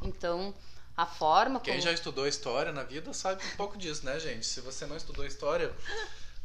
Então, 0.02 0.52
a 0.97 1.06
forma 1.06 1.60
Quem 1.60 1.74
como... 1.74 1.85
já 1.85 1.93
estudou 1.93 2.27
história 2.27 2.73
na 2.73 2.82
vida 2.82 3.12
sabe 3.12 3.43
um 3.44 3.56
pouco 3.56 3.77
disso, 3.78 4.05
né, 4.05 4.19
gente? 4.20 4.44
Se 4.47 4.60
você 4.60 4.86
não 4.86 4.97
estudou 4.97 5.24
história, 5.24 5.73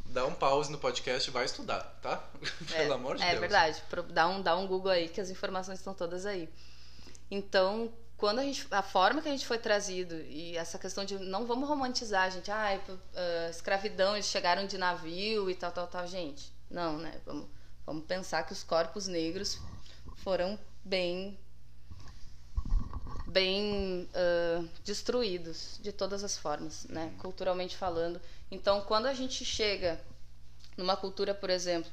dá 0.05 0.25
um 0.25 0.33
pause 0.33 0.71
no 0.71 0.77
podcast 0.77 1.29
e 1.29 1.33
vai 1.33 1.45
estudar, 1.45 1.81
tá? 2.01 2.23
Pelo 2.71 2.93
amor 2.93 3.17
de 3.17 3.23
é 3.23 3.29
Deus. 3.29 3.39
verdade. 3.41 3.83
Pro- 3.89 4.03
Dá 4.03 4.27
um, 4.27 4.41
dá 4.41 4.55
um 4.55 4.65
Google 4.67 4.91
aí 4.91 5.09
que 5.09 5.19
as 5.19 5.29
informações 5.29 5.79
estão 5.79 5.93
todas 5.93 6.25
aí. 6.25 6.49
Então, 7.29 7.91
quando 8.15 8.39
a 8.39 8.43
gente, 8.43 8.65
a 8.71 8.81
forma 8.81 9.21
que 9.21 9.27
a 9.27 9.31
gente 9.31 9.45
foi 9.45 9.57
trazido 9.57 10.15
e 10.15 10.55
essa 10.57 10.79
questão 10.79 11.03
de 11.03 11.19
não 11.19 11.45
vamos 11.45 11.67
romantizar, 11.67 12.31
gente, 12.31 12.49
ah, 12.49 12.79
escravidão, 13.49 14.13
eles 14.15 14.27
chegaram 14.27 14.65
de 14.65 14.77
navio 14.77 15.49
e 15.49 15.55
tal, 15.55 15.71
tal, 15.71 15.87
tal, 15.87 16.07
gente. 16.07 16.51
Não, 16.69 16.97
né? 16.97 17.19
Vamos, 17.25 17.47
vamos 17.85 18.05
pensar 18.05 18.43
que 18.43 18.53
os 18.53 18.63
corpos 18.63 19.07
negros 19.07 19.59
foram 20.15 20.57
bem 20.83 21.37
bem 23.27 24.07
ah, 24.13 24.63
destruídos 24.83 25.79
de 25.81 25.91
todas 25.91 26.23
as 26.23 26.37
formas, 26.37 26.85
né? 26.85 27.13
Culturalmente 27.19 27.75
falando. 27.77 28.21
Então, 28.51 28.81
quando 28.81 29.07
a 29.07 29.13
gente 29.13 29.43
chega 29.45 29.99
numa 30.77 30.97
cultura, 30.97 31.33
por 31.35 31.49
exemplo, 31.49 31.91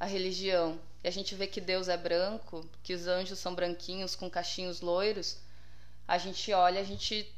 a 0.00 0.06
religião, 0.06 0.78
e 1.04 1.08
a 1.08 1.12
gente 1.12 1.34
vê 1.34 1.46
que 1.46 1.60
Deus 1.60 1.88
é 1.88 1.96
branco, 1.96 2.66
que 2.82 2.94
os 2.94 3.06
anjos 3.08 3.38
são 3.38 3.54
branquinhos 3.54 4.16
com 4.16 4.30
cachinhos 4.30 4.80
loiros, 4.80 5.38
a 6.08 6.18
gente 6.18 6.52
olha, 6.52 6.80
a 6.80 6.84
gente 6.84 7.32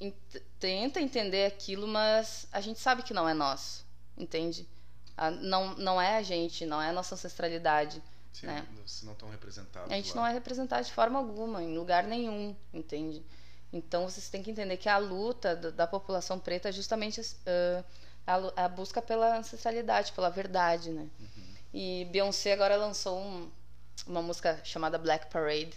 ent- 0.00 0.42
tenta 0.58 1.00
entender 1.00 1.46
aquilo, 1.46 1.86
mas 1.86 2.46
a 2.52 2.60
gente 2.60 2.80
sabe 2.80 3.02
que 3.02 3.14
não 3.14 3.28
é 3.28 3.34
nosso, 3.34 3.84
entende? 4.16 4.66
Não, 5.42 5.74
não 5.74 6.00
é 6.00 6.16
a 6.16 6.22
gente, 6.22 6.64
não 6.64 6.80
é 6.80 6.88
a 6.88 6.92
nossa 6.92 7.14
ancestralidade. 7.14 8.02
Sim, 8.32 8.46
né? 8.46 8.66
Vocês 8.86 9.02
não 9.02 9.12
estão 9.12 9.28
representados 9.30 9.90
A 9.90 9.94
gente 9.94 10.10
lá. 10.10 10.16
não 10.16 10.26
é 10.26 10.32
representado 10.32 10.84
de 10.84 10.92
forma 10.92 11.18
alguma, 11.18 11.62
em 11.62 11.76
lugar 11.76 12.04
nenhum, 12.04 12.54
entende? 12.72 13.24
Então 13.72 14.08
vocês 14.08 14.28
têm 14.28 14.42
que 14.42 14.50
entender 14.50 14.76
que 14.76 14.88
a 14.88 14.98
luta 14.98 15.54
da 15.54 15.86
população 15.86 16.38
preta 16.38 16.68
é 16.68 16.72
justamente 16.72 17.20
uh, 17.20 17.84
a, 18.26 18.64
a 18.64 18.68
busca 18.68 19.00
pela 19.02 19.36
ancestralidade, 19.38 20.12
pela 20.12 20.30
verdade, 20.30 20.90
né? 20.90 21.08
E 21.72 22.06
Beyoncé 22.10 22.52
agora 22.52 22.76
lançou 22.76 23.18
um- 23.20 23.50
uma 24.06 24.22
música 24.22 24.60
chamada 24.64 24.98
Black 24.98 25.26
Parade, 25.30 25.72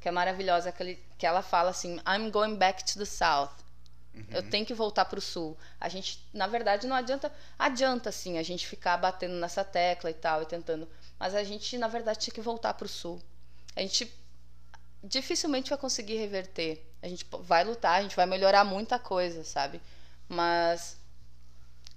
que 0.00 0.08
é 0.08 0.10
maravilhosa, 0.10 0.72
que, 0.72 0.82
ele- 0.82 1.04
que 1.16 1.24
ela 1.26 1.42
fala 1.42 1.70
assim: 1.70 2.00
I'm 2.06 2.30
going 2.30 2.56
back 2.56 2.82
to 2.84 2.98
the 2.98 3.04
South. 3.04 3.50
Eu 4.30 4.42
tenho 4.50 4.66
que 4.66 4.74
voltar 4.74 5.04
para 5.04 5.18
o 5.18 5.22
sul. 5.22 5.56
A 5.80 5.88
gente, 5.88 6.26
na 6.32 6.48
verdade, 6.48 6.88
não 6.88 6.96
adianta. 6.96 7.30
Adianta, 7.56 8.10
sim, 8.10 8.36
a 8.36 8.42
gente 8.42 8.66
ficar 8.66 8.96
batendo 8.96 9.34
nessa 9.34 9.62
tecla 9.62 10.10
e 10.10 10.14
tal, 10.14 10.42
e 10.42 10.46
tentando. 10.46 10.88
Mas 11.18 11.34
a 11.34 11.42
gente, 11.44 11.76
na 11.78 11.88
verdade, 11.88 12.20
tinha 12.20 12.34
que 12.34 12.40
voltar 12.40 12.74
para 12.74 12.86
o 12.86 12.88
sul. 12.88 13.20
A 13.76 13.80
gente 13.80 14.12
dificilmente 15.02 15.70
vai 15.70 15.78
conseguir 15.78 16.16
reverter. 16.16 16.84
A 17.02 17.08
gente 17.08 17.26
vai 17.42 17.64
lutar, 17.64 17.98
a 17.98 18.02
gente 18.02 18.16
vai 18.16 18.26
melhorar 18.26 18.64
muita 18.64 18.98
coisa, 18.98 19.44
sabe? 19.44 19.80
Mas, 20.28 20.98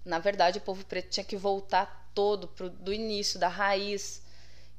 na 0.05 0.19
verdade, 0.19 0.57
o 0.57 0.61
povo 0.61 0.85
preto 0.85 1.09
tinha 1.09 1.23
que 1.23 1.35
voltar 1.37 2.11
todo 2.13 2.47
pro, 2.47 2.69
do 2.69 2.93
início, 2.93 3.39
da 3.39 3.47
raiz, 3.47 4.21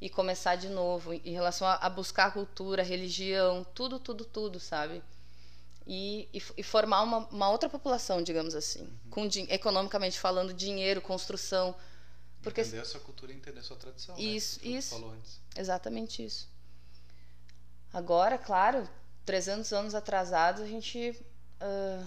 e 0.01 0.09
começar 0.10 0.56
de 0.56 0.69
novo 0.69 1.12
em 1.14 1.32
relação 1.32 1.66
a, 1.66 1.74
a 1.74 1.89
buscar 1.89 2.27
a 2.27 2.31
cultura, 2.32 2.82
a 2.82 2.85
religião, 2.85 3.64
tudo, 3.74 3.98
tudo, 4.01 4.24
tudo, 4.24 4.59
sabe? 4.60 5.02
e, 5.86 6.28
e, 6.32 6.43
e 6.59 6.62
formar 6.62 7.02
uma, 7.02 7.19
uma 7.28 7.51
outra 7.51 7.69
população, 7.69 8.23
digamos 8.23 8.55
assim, 8.55 8.89
com 9.10 9.27
din- 9.27 9.47
economicamente 9.51 10.19
falando, 10.19 10.52
dinheiro, 10.55 11.01
construção, 11.01 11.74
porque 12.43 12.60
Entender 12.60 12.81
a 12.81 12.85
sua 12.85 13.01
cultura 13.01 13.32
e 13.32 13.36
entender 13.36 13.60
a 13.60 13.62
sua 13.62 13.77
tradição. 13.77 14.16
Isso, 14.19 14.59
né? 14.59 14.62
Que 14.64 14.70
tu 14.73 14.77
isso. 14.78 14.90
falou 14.90 15.10
antes. 15.12 15.40
exatamente 15.56 16.24
isso. 16.24 16.48
Agora, 17.93 18.39
claro, 18.39 18.89
300 19.24 19.73
anos 19.73 19.94
atrasados, 19.94 20.62
a 20.62 20.66
gente 20.66 21.19
ah, 21.60 22.06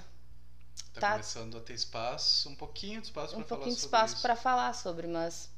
Tá, 0.93 1.01
Tá. 1.01 1.11
começando 1.11 1.57
a 1.57 1.61
ter 1.61 1.73
espaço, 1.73 2.49
um 2.49 2.55
pouquinho 2.55 3.01
de 3.01 3.07
espaço 3.07 3.35
um 3.35 3.37
para 3.39 3.45
falar 3.45 3.59
pouquinho 3.59 3.75
de 3.75 3.81
sobre 3.81 3.97
espaço 3.97 4.13
isso. 4.13 4.21
para 4.21 4.35
falar 4.35 4.73
sobre, 4.73 5.07
mas 5.07 5.49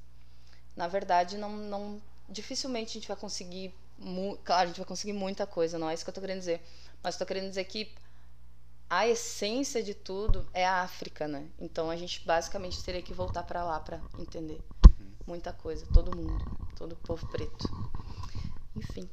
na 0.76 0.88
verdade 0.88 1.38
não, 1.38 1.56
não 1.58 2.02
dificilmente 2.30 2.92
a 2.92 2.94
gente 2.94 3.08
vai 3.08 3.18
conseguir, 3.18 3.74
claro, 4.44 4.64
a 4.64 4.66
gente 4.68 4.78
vai 4.78 4.86
conseguir 4.86 5.14
muita 5.14 5.46
coisa, 5.48 5.78
não 5.80 5.90
é 5.90 5.94
isso 5.94 6.04
que 6.04 6.10
eu 6.10 6.14
tô 6.14 6.22
querendo 6.22 6.40
dizer, 6.40 6.62
mas 7.04 7.16
estou 7.16 7.28
querendo 7.28 7.50
dizer 7.50 7.66
que 7.66 7.94
a 8.90 9.08
essência 9.08 9.84
de 9.84 9.94
tudo 9.94 10.46
é 10.54 10.66
a 10.66 10.82
África, 10.82 11.28
né? 11.28 11.50
Então 11.60 11.90
a 11.90 11.96
gente 11.96 12.26
basicamente 12.26 12.84
teria 12.84 13.02
que 13.02 13.14
voltar 13.14 13.44
para 13.44 13.64
lá 13.64 13.80
para 13.80 14.02
entender 14.18 14.62
Uhum. 14.86 15.16
muita 15.28 15.54
coisa, 15.54 15.86
todo 15.88 16.14
mundo, 16.14 16.46
todo 16.76 16.94
o 16.94 16.98
povo 16.98 17.26
preto. 17.28 17.72
Enfim, 18.76 19.10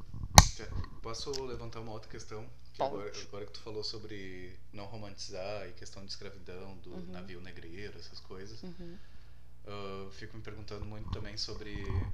Posso 1.01 1.31
levantar 1.45 1.79
uma 1.81 1.91
outra 1.91 2.09
questão? 2.09 2.49
Que 2.73 2.81
agora, 2.83 3.11
agora 3.21 3.45
que 3.45 3.51
tu 3.53 3.59
falou 3.59 3.83
sobre 3.83 4.59
não 4.73 4.85
romantizar 4.85 5.67
e 5.69 5.73
questão 5.73 6.03
de 6.03 6.11
escravidão, 6.11 6.77
do 6.79 6.89
Uhum. 6.95 7.11
navio 7.11 7.39
negreiro, 7.41 7.97
essas 7.97 8.19
coisas. 8.19 8.59
ah, 9.65 10.09
fico 10.11 10.35
me 10.37 10.43
perguntando 10.43 10.85
muito 10.85 11.09
também 11.09 11.37
sobre 11.37 12.11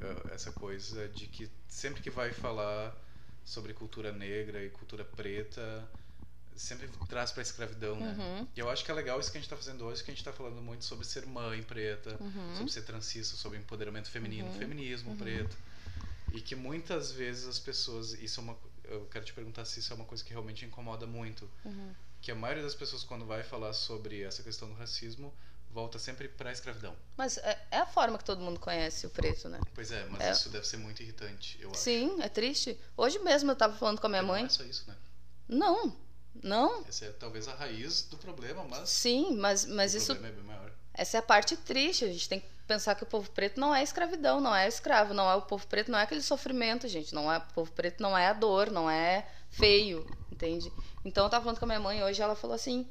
ah, 0.00 0.30
essa 0.34 0.52
coisa 0.52 1.08
de 1.08 1.26
que 1.26 1.50
sempre 1.68 2.00
que 2.02 2.10
vai 2.10 2.32
falar 2.32 2.96
sobre 3.44 3.74
cultura 3.74 4.12
negra 4.12 4.62
e 4.64 4.70
cultura 4.70 5.04
preta, 5.04 5.90
sempre 6.60 6.88
traz 7.08 7.32
pra 7.32 7.42
escravidão, 7.42 7.96
né? 7.98 8.14
Uhum. 8.18 8.48
E 8.54 8.60
eu 8.60 8.68
acho 8.68 8.84
que 8.84 8.90
é 8.90 8.94
legal 8.94 9.18
isso 9.18 9.30
que 9.32 9.38
a 9.38 9.40
gente 9.40 9.48
tá 9.50 9.56
fazendo 9.56 9.84
hoje, 9.84 10.04
que 10.04 10.10
a 10.10 10.14
gente 10.14 10.22
tá 10.24 10.32
falando 10.32 10.60
muito 10.60 10.84
sobre 10.84 11.06
ser 11.06 11.26
mãe 11.26 11.62
preta, 11.62 12.16
Uhum. 12.20 12.54
sobre 12.56 12.72
ser 12.72 12.82
transista, 12.82 13.36
sobre 13.36 13.58
empoderamento 13.58 14.08
feminino, 14.10 14.50
feminismo 14.52 15.16
preto. 15.16 15.56
E 16.32 16.40
que 16.40 16.54
muitas 16.54 17.10
vezes 17.10 17.46
as 17.48 17.58
pessoas, 17.58 18.12
isso 18.14 18.40
é 18.40 18.42
uma, 18.44 18.56
eu 18.84 19.06
quero 19.06 19.24
te 19.24 19.32
perguntar 19.32 19.64
se 19.64 19.80
isso 19.80 19.92
é 19.92 19.96
uma 19.96 20.04
coisa 20.04 20.22
que 20.22 20.30
realmente 20.30 20.64
incomoda 20.64 21.06
muito, 21.06 21.50
Uhum. 21.64 21.94
que 22.20 22.30
a 22.30 22.34
maioria 22.34 22.62
das 22.62 22.74
pessoas 22.74 23.02
quando 23.02 23.24
vai 23.24 23.42
falar 23.42 23.72
sobre 23.72 24.22
essa 24.22 24.42
questão 24.42 24.68
do 24.68 24.74
racismo 24.74 25.34
volta 25.72 25.98
sempre 25.98 26.28
pra 26.28 26.52
escravidão. 26.52 26.94
mas 27.16 27.38
é, 27.38 27.66
é 27.70 27.78
a 27.78 27.86
forma 27.86 28.18
que 28.18 28.24
todo 28.24 28.40
mundo 28.40 28.58
conhece 28.60 29.06
o 29.06 29.10
preto, 29.10 29.48
né? 29.48 29.60
Pois 29.74 29.90
é, 29.92 30.04
mas 30.10 30.20
É. 30.20 30.30
isso 30.32 30.48
deve 30.50 30.66
ser 30.66 30.76
muito 30.78 31.02
irritante, 31.02 31.58
eu 31.60 31.70
acho. 31.70 31.78
Sim, 31.80 32.20
é 32.22 32.28
triste. 32.28 32.78
Hoje 32.96 33.18
mesmo 33.20 33.50
eu 33.50 33.56
tava 33.56 33.76
falando 33.76 34.00
com 34.00 34.06
a 34.06 34.10
minha 34.10 34.20
Porque 34.22 34.32
mãe. 34.32 34.42
Não 34.42 34.46
é 34.48 34.52
só 34.52 34.64
isso, 34.64 34.84
né? 34.88 34.96
Não, 35.48 35.96
não. 36.42 36.84
Essa 36.88 37.06
é 37.06 37.10
talvez 37.12 37.48
a 37.48 37.54
raiz 37.54 38.02
do 38.02 38.16
problema, 38.18 38.64
mas 38.64 38.88
Sim, 38.88 39.36
mas, 39.36 39.64
mas 39.66 39.94
o 39.94 39.98
isso, 39.98 40.06
problema 40.14 40.28
é 40.28 40.36
bem 40.36 40.44
maior. 40.44 40.72
essa 40.94 41.16
é 41.16 41.20
a 41.20 41.22
parte 41.22 41.56
triste. 41.56 42.04
A 42.04 42.08
gente 42.12 42.28
tem 42.28 42.40
que 42.40 42.46
pensar 42.66 42.94
que 42.94 43.02
o 43.02 43.06
povo 43.06 43.30
preto 43.30 43.58
não 43.60 43.74
é 43.74 43.82
escravidão, 43.82 44.40
não 44.40 44.54
é 44.54 44.68
escravo, 44.68 45.12
não 45.12 45.28
é 45.30 45.34
o 45.34 45.42
povo 45.42 45.66
preto, 45.66 45.90
não 45.90 45.98
é 45.98 46.02
aquele 46.02 46.22
sofrimento, 46.22 46.86
gente. 46.88 47.14
Não 47.14 47.30
é 47.32 47.38
o 47.38 47.40
povo 47.52 47.72
preto, 47.72 48.00
não 48.02 48.16
é 48.16 48.28
a 48.28 48.32
dor, 48.32 48.70
não 48.70 48.88
é 48.90 49.26
feio, 49.50 50.06
entende? 50.30 50.72
Então 51.04 51.24
eu 51.24 51.30
tava 51.30 51.44
falando 51.44 51.58
com 51.58 51.64
a 51.64 51.68
minha 51.68 51.80
mãe 51.80 52.02
hoje, 52.04 52.22
ela 52.22 52.36
falou 52.36 52.54
assim 52.54 52.86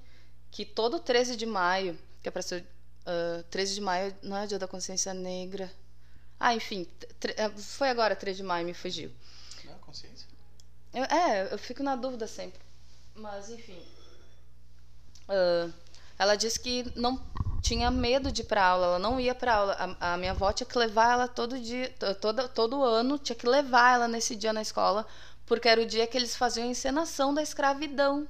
que 0.51 0.65
todo 0.65 0.99
13 0.99 1.35
de 1.35 1.45
maio, 1.45 1.97
que 2.21 2.27
é 2.27 2.31
para 2.31 2.41
ser 2.41 2.65
ah, 3.05 3.43
13 3.49 3.75
de 3.75 3.81
maio 3.81 4.15
não 4.21 4.35
é 4.37 4.45
dia 4.47 4.59
da 4.59 4.67
consciência 4.67 5.13
negra. 5.13 5.71
Ah, 6.39 6.53
enfim, 6.55 6.87
eh, 7.37 7.49
foi 7.57 7.89
agora 7.89 8.15
13 8.15 8.37
de 8.37 8.43
maio, 8.43 8.65
me 8.65 8.73
fugiu. 8.73 9.11
Não, 9.65 9.77
consciência. 9.79 10.27
Eu- 10.93 11.03
é, 11.03 11.53
eu 11.53 11.57
fico 11.57 11.83
na 11.83 11.95
dúvida 11.95 12.25
sempre. 12.27 12.59
Mas, 13.19 13.49
enfim. 13.49 13.81
Ah, 15.27 15.69
ela 16.17 16.35
disse 16.35 16.59
que 16.59 16.91
não 16.95 17.21
tinha 17.61 17.91
medo 17.91 18.31
de 18.31 18.41
ir 18.41 18.45
para 18.45 18.65
aula, 18.65 18.85
ela 18.87 18.99
não 18.99 19.19
ia 19.19 19.35
para 19.35 19.55
aula. 19.55 19.97
A, 19.99 20.13
a, 20.13 20.17
minha 20.17 20.31
avó 20.31 20.51
tinha 20.51 20.67
que 20.67 20.77
levar 20.77 21.13
ela 21.13 21.27
todo 21.27 21.59
dia, 21.59 21.93
todo, 22.19 22.49
todo 22.49 22.83
ano, 22.83 23.17
tinha 23.17 23.35
que 23.35 23.47
levar 23.47 23.93
ela 23.93 24.07
nesse 24.07 24.35
dia 24.35 24.51
na 24.51 24.61
escola, 24.61 25.05
porque 25.45 25.69
era 25.69 25.81
o 25.81 25.85
dia 25.85 26.07
que 26.07 26.17
eles 26.17 26.35
faziam 26.35 26.67
a 26.67 26.71
encenação 26.71 27.33
da 27.33 27.41
escravidão. 27.41 28.27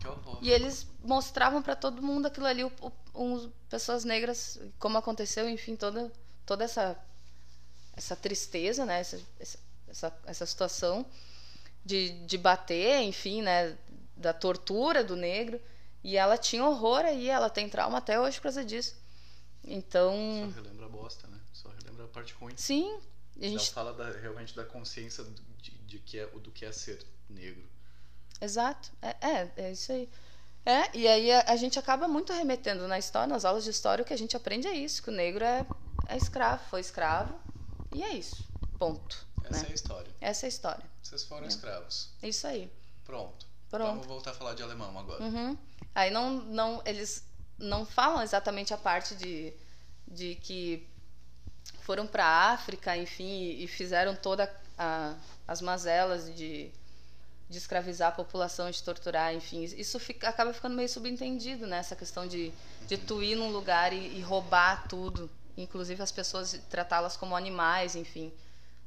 Que 0.00 0.08
horror. 0.08 0.38
E 0.42 0.50
eles 0.50 0.86
mostravam 1.02 1.62
para 1.62 1.74
todo 1.74 2.02
mundo 2.02 2.26
aquilo 2.26 2.46
ali, 2.46 2.64
o, 2.64 2.72
o, 2.80 2.92
um, 3.14 3.52
pessoas 3.68 4.04
negras, 4.04 4.60
como 4.78 4.98
aconteceu, 4.98 5.48
enfim, 5.48 5.74
toda, 5.76 6.12
toda 6.44 6.64
essa, 6.64 6.96
essa 7.96 8.14
tristeza, 8.14 8.84
né? 8.84 9.00
Essa, 9.00 9.20
essa, 9.88 10.20
essa 10.26 10.46
situação 10.46 11.06
de, 11.84 12.10
de 12.26 12.38
bater, 12.38 13.02
enfim, 13.02 13.42
né? 13.42 13.76
Da 14.22 14.32
tortura 14.32 15.04
do 15.04 15.16
negro. 15.16 15.60
E 16.04 16.16
ela 16.16 16.36
tinha 16.36 16.64
horror 16.64 17.04
aí, 17.04 17.28
ela 17.28 17.48
tem 17.48 17.68
trauma 17.68 17.98
até 17.98 18.18
hoje 18.18 18.38
por 18.38 18.44
causa 18.44 18.64
disso. 18.64 18.96
Então. 19.64 20.50
Só 20.52 20.60
relembra 20.60 20.86
a 20.86 20.88
bosta, 20.88 21.28
né? 21.28 21.38
Só 21.52 21.68
relembra 21.68 22.04
a 22.04 22.08
parte 22.08 22.34
ruim. 22.34 22.54
Sim. 22.56 22.98
A 23.36 23.44
gente 23.44 23.56
Ela 23.56 23.72
fala 23.72 23.92
da, 23.92 24.10
realmente 24.18 24.54
da 24.54 24.64
consciência 24.64 25.24
de, 25.58 25.70
de, 25.70 25.98
que 26.00 26.18
é, 26.18 26.26
do 26.26 26.50
que 26.50 26.64
é 26.64 26.72
ser 26.72 27.04
negro. 27.28 27.68
Exato. 28.40 28.90
É, 29.00 29.16
é, 29.20 29.52
é 29.56 29.72
isso 29.72 29.92
aí. 29.92 30.08
É, 30.64 30.96
e 30.96 31.08
aí 31.08 31.32
a, 31.32 31.52
a, 31.52 31.56
gente 31.56 31.78
acaba 31.78 32.06
muito 32.06 32.32
remetendo 32.32 32.86
na 32.86 32.98
história, 32.98 33.26
nas 33.26 33.44
aulas 33.44 33.64
de 33.64 33.70
história, 33.70 34.02
o 34.02 34.06
que 34.06 34.12
a 34.12 34.18
gente 34.18 34.36
aprende 34.36 34.68
é 34.68 34.74
isso, 34.74 35.02
que 35.02 35.10
o 35.10 35.12
negro 35.12 35.44
é, 35.44 35.66
é 36.08 36.16
escravo, 36.16 36.62
foi 36.70 36.80
escravo, 36.80 37.34
e 37.92 38.02
é 38.02 38.10
isso. 38.10 38.44
Ponto. 38.78 39.26
Essa 39.44 39.62
né? 39.62 39.68
é 39.68 39.72
a 39.72 39.74
história. 39.74 40.12
Essa 40.20 40.46
é 40.46 40.46
a 40.46 40.48
história. 40.48 40.84
Vocês 41.02 41.24
foram 41.24 41.44
é. 41.44 41.48
escravos. 41.48 42.10
Isso 42.22 42.46
aí. 42.46 42.72
Pronto. 43.04 43.44
Pronto. 43.72 43.88
Vamos 43.88 44.06
voltar 44.06 44.32
a 44.32 44.34
falar 44.34 44.52
de 44.52 44.62
alemão 44.62 44.98
agora. 44.98 45.24
Uhum. 45.24 45.56
Aí 45.94 46.10
não, 46.10 46.30
não, 46.30 46.82
eles 46.84 47.26
não 47.58 47.86
falam 47.86 48.22
exatamente 48.22 48.74
a 48.74 48.76
parte 48.76 49.14
de, 49.14 49.50
de 50.06 50.34
que 50.34 50.86
foram 51.80 52.06
para 52.06 52.22
a 52.22 52.52
África, 52.52 52.94
enfim, 52.94 53.56
e 53.58 53.66
fizeram 53.66 54.14
toda 54.14 54.54
a, 54.76 55.16
as 55.48 55.62
mazelas 55.62 56.26
de, 56.36 56.70
de 57.48 57.56
escravizar 57.56 58.10
a 58.10 58.12
população, 58.12 58.70
de 58.70 58.82
torturar, 58.82 59.34
enfim. 59.34 59.62
Isso 59.62 59.98
fica, 59.98 60.28
acaba 60.28 60.52
ficando 60.52 60.76
meio 60.76 60.88
subentendido, 60.90 61.66
né? 61.66 61.78
Essa 61.78 61.96
questão 61.96 62.28
de, 62.28 62.52
de 62.86 62.98
tu 62.98 63.22
ir 63.22 63.36
num 63.36 63.50
lugar 63.50 63.94
e, 63.94 64.18
e 64.18 64.20
roubar 64.20 64.86
tudo, 64.86 65.30
inclusive 65.56 66.02
as 66.02 66.12
pessoas 66.12 66.60
tratá-las 66.68 67.16
como 67.16 67.34
animais, 67.34 67.96
enfim, 67.96 68.30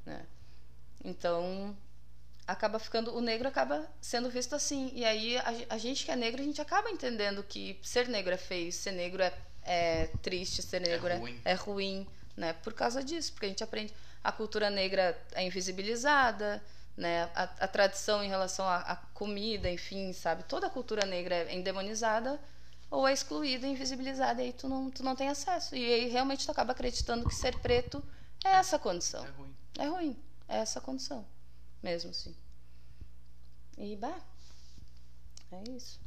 né? 0.05 0.27
Então, 1.03 1.75
acaba 2.47 2.77
ficando 2.77 3.15
o 3.15 3.21
negro 3.21 3.47
acaba 3.47 3.87
sendo 3.99 4.29
visto 4.29 4.53
assim. 4.53 4.91
E 4.93 5.03
aí 5.03 5.37
a, 5.37 5.75
a, 5.75 5.77
gente 5.77 6.05
que 6.05 6.11
é 6.11 6.15
negro 6.15 6.41
a 6.41 6.45
gente 6.45 6.61
acaba 6.61 6.89
entendendo 6.89 7.43
que 7.43 7.79
ser 7.81 8.07
negro 8.07 8.33
é 8.33 8.37
feio 8.37 8.71
ser 8.71 8.91
negro 8.91 9.23
é, 9.23 9.33
é 9.63 10.07
triste 10.21 10.61
ser 10.61 10.81
negro 10.81 11.07
é 11.07 11.17
ruim. 11.17 11.41
É, 11.43 11.51
é, 11.51 11.53
ruim 11.55 12.07
né? 12.37 12.53
Por 12.53 12.73
causa 12.73 13.03
disso 13.03 13.31
porque 13.31 13.47
a 13.47 13.49
gente 13.49 13.63
aprende 13.63 13.93
a 14.23 14.31
cultura 14.31 14.69
negra 14.69 15.19
é 15.33 15.43
invisibilizada 15.43 16.61
né? 16.95 17.23
A, 17.35 17.43
a 17.43 17.67
tradição 17.67 18.23
em 18.23 18.29
relação 18.29 18.67
à 18.67 18.95
comida 19.13 19.69
enfim 19.69 20.13
sabe? 20.13 20.43
Toda 20.43 20.67
a 20.67 20.69
cultura 20.69 21.05
negra 21.05 21.35
é 21.35 21.55
endemonizada 21.55 22.39
ou 22.91 23.07
é 23.07 23.13
excluída 23.13 23.65
invisibilizada 23.65 24.41
e 24.41 24.47
aí 24.47 24.53
tu 24.53 24.69
não 24.69 24.91
tu 24.91 25.03
não 25.03 25.15
tem 25.15 25.29
acesso. 25.29 25.75
E 25.75 25.83
aí 25.83 26.09
realmente 26.09 26.45
tu 26.45 26.51
acaba 26.51 26.73
acreditando 26.73 27.27
que 27.27 27.33
ser 27.33 27.57
preto 27.59 28.03
é 28.45 28.49
essa 28.49 28.77
condição. 28.77 29.25
É 29.25 29.29
ruim. 29.29 29.55
É 29.79 29.87
ruim 29.87 30.17
é 30.47 30.57
essa 30.57 30.79
condição 30.79 31.25
mesmo, 31.85 32.09
assim. 32.09 32.35
E, 33.77 33.95
bah, 33.95 34.19
é 35.51 35.63
isso. 35.69 35.99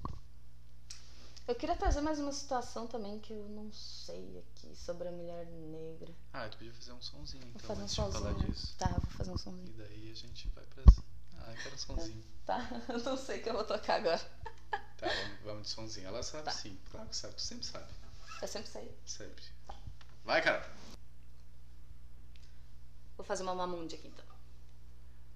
Eu 1.46 1.55
queria 1.55 1.76
trazer 1.76 2.00
mais 2.00 2.18
uma 2.18 2.32
situação 2.32 2.86
também 2.88 3.20
que 3.20 3.32
eu 3.32 3.48
não 3.48 3.72
sei 3.72 4.38
aqui 4.38 4.74
sobre 4.74 5.09
a 5.09 5.12
mulher 5.12 5.46
negra. 5.46 6.12
Ah, 6.32 6.48
tu 6.48 6.59
podia 6.59 6.74
fazer 6.74 6.92
um 6.92 7.00
sonzinho 7.00 7.44
então, 7.44 7.60
vou 7.60 7.68
fazer 7.68 7.82
um 7.82 7.88
sonzinho. 7.88 8.22
falar 8.24 8.44
disso. 8.44 8.74
Tá, 8.76 8.88
vou 8.88 9.10
fazer 9.12 9.30
um 9.30 9.38
sonzinho. 9.38 9.68
E 9.68 9.72
daí 9.72 10.10
a 10.10 10.14
gente 10.14 10.48
vai 10.48 10.66
pra... 10.66 10.82
Ah, 11.38 11.52
eu 11.52 11.62
quero 11.62 11.74
um 11.74 11.78
sonzinho. 11.78 12.24
Tá, 12.48 12.66
eu 12.88 12.98
não 13.00 13.16
sei 13.18 13.40
o 13.40 13.42
que 13.42 13.50
eu 13.50 13.52
vou 13.52 13.64
tocar 13.64 13.96
agora. 13.96 14.18
Tá, 14.96 15.06
vamos, 15.06 15.40
vamos 15.44 15.62
de 15.64 15.68
sonzinho. 15.68 16.09
Ela 16.09 16.22
sabe 16.22 16.44
tá. 16.44 16.50
sim, 16.50 16.78
claro 16.90 17.06
que 17.06 17.14
sabe, 17.14 17.34
tu 17.34 17.42
sempre 17.42 17.66
sabe. 17.66 17.92
Eu 18.40 18.48
sempre 18.48 18.70
sei. 18.70 18.98
Sempre. 19.05 19.44
Vai, 20.24 20.42
cara. 20.42 20.66
Vou 23.18 23.26
fazer 23.26 23.42
uma 23.42 23.55
mamunde 23.55 23.96
aqui 23.96 24.09
então. 24.09 24.27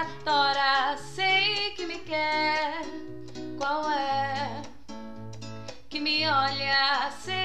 adora, 0.00 0.96
sei 0.96 1.70
que 1.76 1.86
me 1.86 1.98
quer. 1.98 2.82
Qual 3.56 3.90
é? 3.90 4.62
Que 5.88 5.98
me 6.00 6.28
olha, 6.28 7.10
sei 7.20 7.37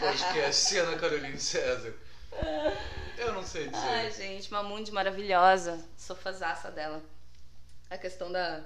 podcast 0.00 0.64
se 0.64 0.78
Ana 0.78 0.98
Carolina 0.98 1.38
César? 1.38 1.94
Eu 3.18 3.34
não 3.34 3.44
sei 3.44 3.68
dizer. 3.68 3.86
Ai, 3.86 4.10
gente, 4.10 4.50
uma 4.50 4.62
mundo 4.62 4.90
maravilhosa. 4.92 5.78
Sou 5.96 6.16
fazaça 6.16 6.70
dela. 6.70 7.02
A 7.90 7.98
questão 7.98 8.32
da. 8.32 8.64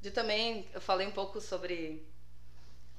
De 0.00 0.10
também, 0.10 0.66
eu 0.72 0.80
falei 0.80 1.06
um 1.06 1.10
pouco 1.10 1.40
sobre 1.40 2.06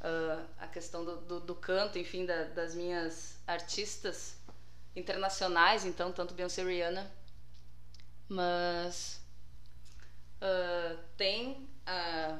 uh, 0.02 0.46
a 0.60 0.68
questão 0.68 1.04
do, 1.04 1.18
do, 1.22 1.40
do 1.40 1.56
canto, 1.56 1.98
enfim, 1.98 2.26
da, 2.26 2.44
das 2.44 2.76
minhas 2.76 3.40
artistas 3.48 4.36
internacionais, 4.96 5.84
então, 5.84 6.12
tanto 6.12 6.36
Beyoncé 6.36 6.62
e 6.62 6.66
Rihanna. 6.66 7.12
Mas. 8.30 9.20
Uh, 10.40 11.00
tem 11.18 11.68
uh, 11.88 12.40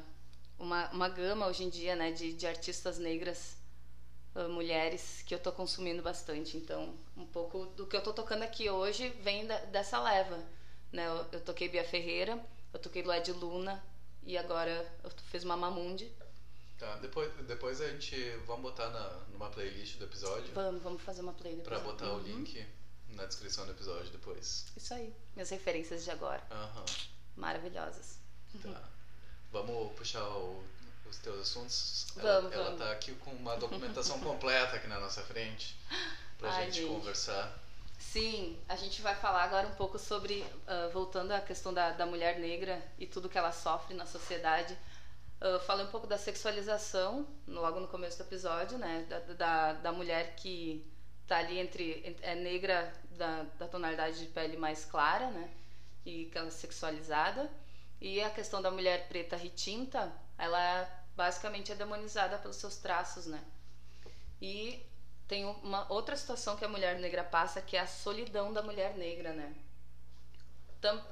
uma, 0.56 0.88
uma 0.90 1.08
gama 1.08 1.48
hoje 1.48 1.64
em 1.64 1.68
dia 1.68 1.96
né, 1.96 2.12
de, 2.12 2.32
de 2.32 2.46
artistas 2.46 2.98
negras 2.98 3.57
uh, 4.34 4.48
mulheres 4.48 5.22
que 5.26 5.34
eu 5.34 5.38
tô 5.38 5.52
consumindo 5.52 6.02
bastante. 6.02 6.56
Então, 6.56 6.94
um 7.16 7.26
pouco 7.26 7.66
do 7.66 7.86
que 7.86 7.96
eu 7.96 8.02
tô 8.02 8.12
tocando 8.12 8.42
aqui 8.42 8.68
hoje 8.68 9.08
vem 9.20 9.46
da, 9.46 9.58
dessa 9.66 10.00
leva. 10.00 10.38
Né? 10.92 11.06
Eu, 11.06 11.26
eu, 11.32 11.40
toquei 11.40 11.68
Bia 11.68 11.84
Ferreira, 11.84 12.42
eu 12.72 12.78
toquei 12.78 13.02
Led 13.02 13.30
Luna 13.32 13.82
e 14.22 14.36
agora 14.36 14.86
eu 15.04 15.10
fiz 15.30 15.44
Mamamundi. 15.44 16.10
Tá, 16.78 16.96
depois, 16.96 17.32
depois 17.46 17.80
a 17.80 17.88
gente 17.88 18.16
vamos 18.46 18.62
botar 18.62 18.88
na, 18.90 19.08
numa 19.32 19.50
playlist 19.50 19.98
do 19.98 20.04
episódio. 20.04 20.52
Vamos, 20.54 20.82
vamos 20.82 21.02
fazer 21.02 21.22
uma 21.22 21.32
playlist. 21.32 21.64
Pra 21.64 21.80
botar 21.80 22.06
uhum. 22.06 22.16
o 22.16 22.22
link 22.22 22.64
na 23.08 23.26
descrição 23.26 23.66
do 23.66 23.72
episódio 23.72 24.10
depois. 24.12 24.66
Isso 24.76 24.94
aí, 24.94 25.12
minhas 25.34 25.50
referências 25.50 26.04
de 26.04 26.10
agora. 26.10 26.42
Uhum. 26.50 26.84
Maravilhosas. 27.36 28.18
Tá. 28.62 28.88
Vamos 29.50 29.92
puxar 29.94 30.24
o, 30.28 30.62
os 31.10 31.18
teus 31.18 31.40
assuntos? 31.40 32.06
Vamos, 32.16 32.26
ela, 32.26 32.40
vamos. 32.42 32.54
ela 32.54 32.76
tá 32.76 32.92
aqui 32.92 33.12
com 33.16 33.30
uma 33.30 33.56
documentação 33.56 34.18
completa 34.20 34.76
aqui 34.76 34.86
na 34.86 35.00
nossa 35.00 35.22
frente 35.22 35.76
pra 36.38 36.50
Ai, 36.50 36.66
gente, 36.66 36.82
gente. 36.82 36.88
conversar. 36.88 37.58
Sim, 37.98 38.58
a 38.68 38.76
gente 38.76 39.02
vai 39.02 39.14
falar 39.14 39.42
agora 39.42 39.66
um 39.66 39.74
pouco 39.74 39.98
sobre, 39.98 40.40
uh, 40.40 40.90
voltando 40.92 41.32
à 41.32 41.40
questão 41.40 41.74
da, 41.74 41.90
da 41.90 42.06
mulher 42.06 42.38
negra 42.38 42.80
e 42.98 43.06
tudo 43.06 43.28
que 43.28 43.36
ela 43.36 43.52
sofre 43.52 43.94
na 43.94 44.06
sociedade. 44.06 44.78
Uh, 45.40 45.60
falei 45.60 45.84
um 45.84 45.90
pouco 45.90 46.06
da 46.06 46.16
sexualização 46.16 47.28
logo 47.46 47.78
no 47.80 47.88
começo 47.88 48.16
do 48.18 48.24
episódio, 48.24 48.78
né? 48.78 49.04
Da, 49.08 49.18
da, 49.18 49.72
da 49.74 49.92
mulher 49.92 50.34
que 50.36 50.84
tá 51.26 51.38
ali 51.38 51.58
entre 51.58 52.16
é 52.22 52.34
negra 52.34 52.92
da, 53.10 53.42
da 53.58 53.68
tonalidade 53.68 54.18
de 54.18 54.26
pele 54.26 54.56
mais 54.56 54.84
clara, 54.84 55.30
né? 55.30 55.50
E 56.06 56.26
que 56.26 56.38
ela 56.38 56.48
é 56.48 56.50
sexualizada. 56.50 57.50
E 58.00 58.22
a 58.22 58.30
questão 58.30 58.62
da 58.62 58.70
mulher 58.70 59.08
preta 59.08 59.36
retinta, 59.36 60.10
ela 60.38 60.97
basicamente 61.18 61.72
é 61.72 61.74
demonizada 61.74 62.38
pelos 62.38 62.56
seus 62.56 62.76
traços, 62.76 63.26
né? 63.26 63.42
E 64.40 64.80
tem 65.26 65.44
uma 65.44 65.92
outra 65.92 66.16
situação 66.16 66.56
que 66.56 66.64
a 66.64 66.68
mulher 66.68 67.00
negra 67.00 67.24
passa, 67.24 67.60
que 67.60 67.76
é 67.76 67.80
a 67.80 67.88
solidão 67.88 68.52
da 68.52 68.62
mulher 68.62 68.96
negra, 68.96 69.32
né? 69.32 69.52
Tam, 70.80 71.04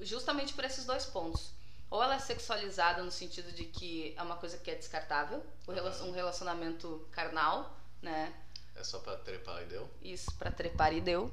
justamente 0.00 0.54
por 0.54 0.64
esses 0.64 0.86
dois 0.86 1.04
pontos. 1.04 1.50
Ou 1.90 2.02
ela 2.02 2.14
é 2.14 2.18
sexualizada 2.18 3.02
no 3.02 3.10
sentido 3.10 3.52
de 3.52 3.66
que 3.66 4.14
é 4.16 4.22
uma 4.22 4.36
coisa 4.36 4.56
que 4.56 4.70
é 4.70 4.74
descartável, 4.74 5.44
um 5.68 6.12
relacionamento 6.12 7.06
carnal, 7.12 7.76
né? 8.00 8.34
É 8.74 8.82
só 8.82 9.00
pra 9.00 9.18
trepar 9.18 9.62
e 9.62 9.66
deu? 9.66 9.90
Isso, 10.00 10.34
pra 10.38 10.50
trepar 10.50 10.94
e 10.94 11.02
deu. 11.02 11.30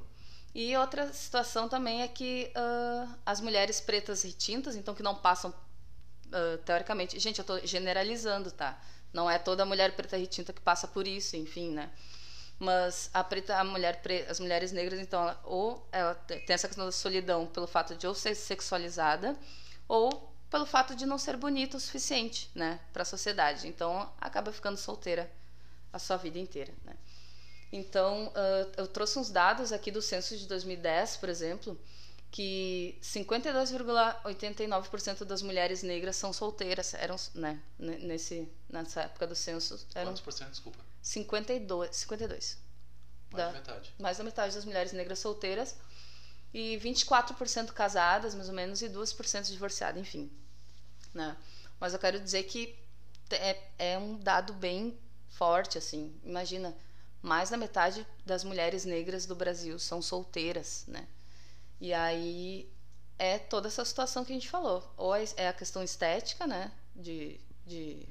E 0.54 0.76
outra 0.76 1.10
situação 1.14 1.70
também 1.70 2.02
é 2.02 2.08
que 2.08 2.52
uh, 2.54 3.18
as 3.24 3.40
mulheres 3.40 3.80
pretas 3.80 4.22
retintas, 4.22 4.76
então 4.76 4.94
que 4.94 5.02
não 5.02 5.14
passam, 5.14 5.54
uh, 6.32 6.58
teoricamente. 6.58 7.18
Gente, 7.18 7.38
eu 7.38 7.44
tô 7.44 7.58
generalizando, 7.66 8.50
tá? 8.50 8.80
Não 9.12 9.30
é 9.30 9.38
toda 9.38 9.64
mulher 9.64 9.94
preta 9.96 10.16
retinta 10.16 10.52
que 10.52 10.60
passa 10.60 10.86
por 10.86 11.06
isso, 11.06 11.36
enfim, 11.36 11.70
né? 11.70 11.90
Mas 12.58 13.10
a 13.14 13.24
preta, 13.24 13.56
a 13.56 13.64
mulher 13.64 14.00
as 14.28 14.38
mulheres 14.38 14.70
negras, 14.70 15.00
então, 15.00 15.22
ela, 15.22 15.40
ou 15.44 15.88
ela 15.90 16.14
tem 16.14 16.42
essa 16.48 16.68
questão 16.68 16.84
da 16.84 16.92
solidão 16.92 17.46
pelo 17.46 17.66
fato 17.66 17.96
de 17.96 18.06
ou 18.06 18.14
ser 18.14 18.34
sexualizada, 18.34 19.36
ou 19.88 20.30
pelo 20.50 20.66
fato 20.66 20.94
de 20.94 21.06
não 21.06 21.16
ser 21.16 21.36
bonita 21.36 21.76
o 21.76 21.80
suficiente, 21.80 22.50
né, 22.54 22.80
para 22.92 23.02
a 23.02 23.04
sociedade. 23.06 23.66
Então, 23.66 24.12
acaba 24.20 24.52
ficando 24.52 24.76
solteira 24.76 25.30
a 25.92 25.98
sua 25.98 26.16
vida 26.16 26.38
inteira, 26.38 26.72
né? 26.84 26.94
Então, 27.72 28.28
uh, 28.28 28.72
eu 28.76 28.86
trouxe 28.86 29.18
uns 29.18 29.30
dados 29.30 29.72
aqui 29.72 29.90
do 29.90 30.02
censo 30.02 30.36
de 30.36 30.46
2010, 30.46 31.16
por 31.18 31.28
exemplo, 31.28 31.80
que 32.30 32.96
52,89% 33.02 35.24
das 35.24 35.42
mulheres 35.42 35.82
negras 35.82 36.14
são 36.16 36.32
solteiras, 36.32 36.94
eram, 36.94 37.16
né, 37.34 37.60
nesse, 37.78 38.48
nessa 38.68 39.02
época 39.02 39.26
do 39.26 39.34
censo. 39.34 39.84
Eram 39.94 40.12
Quantos 40.12 40.22
por 40.22 40.32
cento, 40.32 40.50
desculpa? 40.50 40.78
52. 41.02 41.96
52 41.96 42.58
Mais 43.32 43.46
da, 43.46 43.52
metade. 43.52 43.94
Mais 43.98 44.18
da 44.18 44.24
metade 44.24 44.54
das 44.54 44.64
mulheres 44.64 44.92
negras 44.92 45.18
solteiras. 45.18 45.74
E 46.52 46.78
24% 46.82 47.72
casadas, 47.72 48.34
mais 48.34 48.48
ou 48.48 48.54
menos, 48.54 48.82
e 48.82 48.88
2% 48.88 49.46
divorciadas, 49.46 50.00
enfim. 50.00 50.30
Né? 51.14 51.36
Mas 51.78 51.92
eu 51.92 51.98
quero 51.98 52.18
dizer 52.20 52.42
que 52.44 52.76
é, 53.30 53.58
é 53.78 53.98
um 53.98 54.18
dado 54.18 54.52
bem 54.52 54.98
forte, 55.28 55.78
assim. 55.78 56.18
Imagina, 56.24 56.76
mais 57.22 57.50
da 57.50 57.56
metade 57.56 58.06
das 58.26 58.44
mulheres 58.44 58.84
negras 58.84 59.26
do 59.26 59.34
Brasil 59.34 59.78
são 59.78 60.02
solteiras, 60.02 60.84
né? 60.86 61.06
E 61.80 61.94
aí 61.94 62.70
é 63.18 63.38
toda 63.38 63.68
essa 63.68 63.84
situação 63.84 64.24
que 64.24 64.32
a 64.32 64.34
gente 64.34 64.50
falou. 64.50 64.82
Ou 64.96 65.14
é 65.14 65.48
a 65.48 65.52
questão 65.52 65.82
estética, 65.82 66.46
né? 66.46 66.72
De, 66.94 67.40
de 67.66 68.06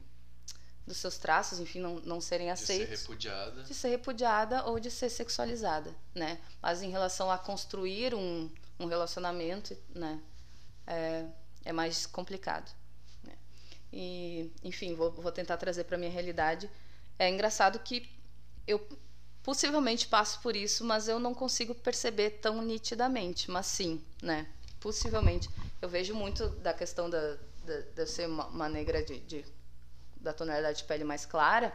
dos 0.89 0.97
seus 0.97 1.19
traços, 1.19 1.59
enfim, 1.59 1.79
não, 1.79 1.99
não 1.99 2.19
serem 2.19 2.49
aceitos. 2.49 2.89
De 2.89 2.97
ser 2.97 3.01
repudiada. 3.01 3.63
De 3.63 3.73
ser 3.75 3.89
repudiada 3.89 4.65
ou 4.65 4.79
de 4.79 4.89
ser 4.89 5.09
sexualizada, 5.09 5.95
né? 6.15 6.41
Mas 6.59 6.81
em 6.81 6.89
relação 6.89 7.29
a 7.29 7.37
construir 7.37 8.15
um, 8.15 8.49
um 8.79 8.87
relacionamento, 8.87 9.77
né? 9.93 10.19
É, 10.87 11.25
é 11.65 11.71
mais 11.71 12.07
complicado. 12.07 12.71
Né? 13.23 13.33
E, 13.93 14.51
enfim, 14.63 14.95
vou, 14.95 15.11
vou 15.11 15.31
tentar 15.31 15.57
trazer 15.57 15.83
para 15.83 15.97
minha 15.97 16.09
realidade. 16.09 16.67
É 17.19 17.29
engraçado 17.29 17.77
que 17.79 18.09
eu 18.65 18.79
possivelmente 19.49 20.07
passo 20.07 20.39
por 20.41 20.55
isso, 20.55 20.85
mas 20.85 21.07
eu 21.07 21.19
não 21.19 21.33
consigo 21.33 21.73
perceber 21.73 22.29
tão 22.39 22.61
nitidamente. 22.61 23.49
Mas 23.49 23.65
sim, 23.65 23.99
né? 24.21 24.47
Possivelmente. 24.79 25.49
Eu 25.81 25.89
vejo 25.89 26.13
muito 26.13 26.47
da 26.49 26.71
questão 26.71 27.09
da, 27.09 27.35
da, 27.65 27.79
de 27.79 27.99
eu 27.99 28.05
ser 28.05 28.27
uma, 28.27 28.45
uma 28.45 28.69
negra 28.69 29.03
de, 29.03 29.19
de, 29.21 29.43
da 30.17 30.33
tonalidade 30.33 30.77
de 30.77 30.83
pele 30.83 31.03
mais 31.03 31.25
clara, 31.25 31.73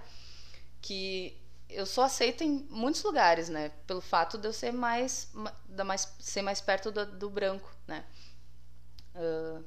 que 0.80 1.36
eu 1.68 1.84
sou 1.84 2.05
aceita 2.05 2.44
em 2.44 2.64
muitos 2.70 3.02
lugares, 3.02 3.48
né? 3.48 3.72
Pelo 3.88 4.01
fato 4.01 4.38
de 4.38 4.46
eu 4.46 4.52
ser 4.52 4.72
mais, 4.72 5.28
da 5.68 5.82
mais 5.82 6.09
ser 6.20 6.42
mais 6.42 6.60
perto 6.60 6.92
do, 6.92 7.05
do 7.05 7.28
branco, 7.28 7.68
né? 7.88 8.05
Uh, 9.16 9.64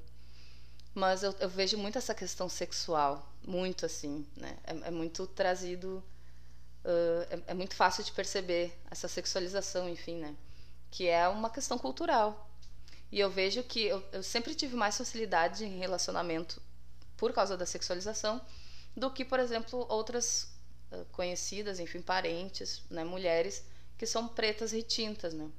mas 0.96 1.24
eu, 1.24 1.36
eu, 1.42 1.50
vejo 1.50 1.78
muito 1.78 1.98
essa 1.98 2.16
questão 2.16 2.48
sexual, 2.48 3.30
muito 3.46 3.86
assim, 3.86 4.26
né? 4.38 4.58
É, 4.64 4.88
é 4.88 4.92
muito 4.92 5.28
trazido 5.28 6.02
É, 6.88 7.40
é, 7.48 7.54
muito 7.54 7.76
fácil 7.76 8.02
de 8.02 8.14
perceber 8.14 8.74
essa 8.90 9.10
sexualização, 9.10 9.90
enfim, 9.90 10.16
né? 10.16 10.34
Que 10.90 11.08
é 11.08 11.28
uma 11.28 11.50
questão 11.50 11.78
cultural. 11.78 12.50
E 13.12 13.20
eu 13.20 13.30
vejo 13.30 13.62
que 13.64 13.84
eu, 13.84 14.02
eu 14.14 14.24
sempre 14.24 14.56
tive 14.56 14.76
mais 14.76 14.98
facilidade 14.98 15.66
em 15.66 15.80
relacionamento 15.80 16.62
por 17.18 17.34
causa 17.34 17.58
da 17.58 17.66
sexualização 17.66 18.42
do 18.96 19.12
que, 19.12 19.26
por 19.26 19.38
exemplo, 19.38 19.86
outras 19.90 20.50
uh, 20.92 21.06
conhecidas, 21.12 21.78
enfim, 21.80 22.02
parentes, 22.02 22.82
né, 22.90 23.04
mulheres 23.04 23.66
que 23.98 24.06
são 24.06 24.28
pretas 24.28 24.72
retintas, 24.72 25.34
né? 25.34 25.50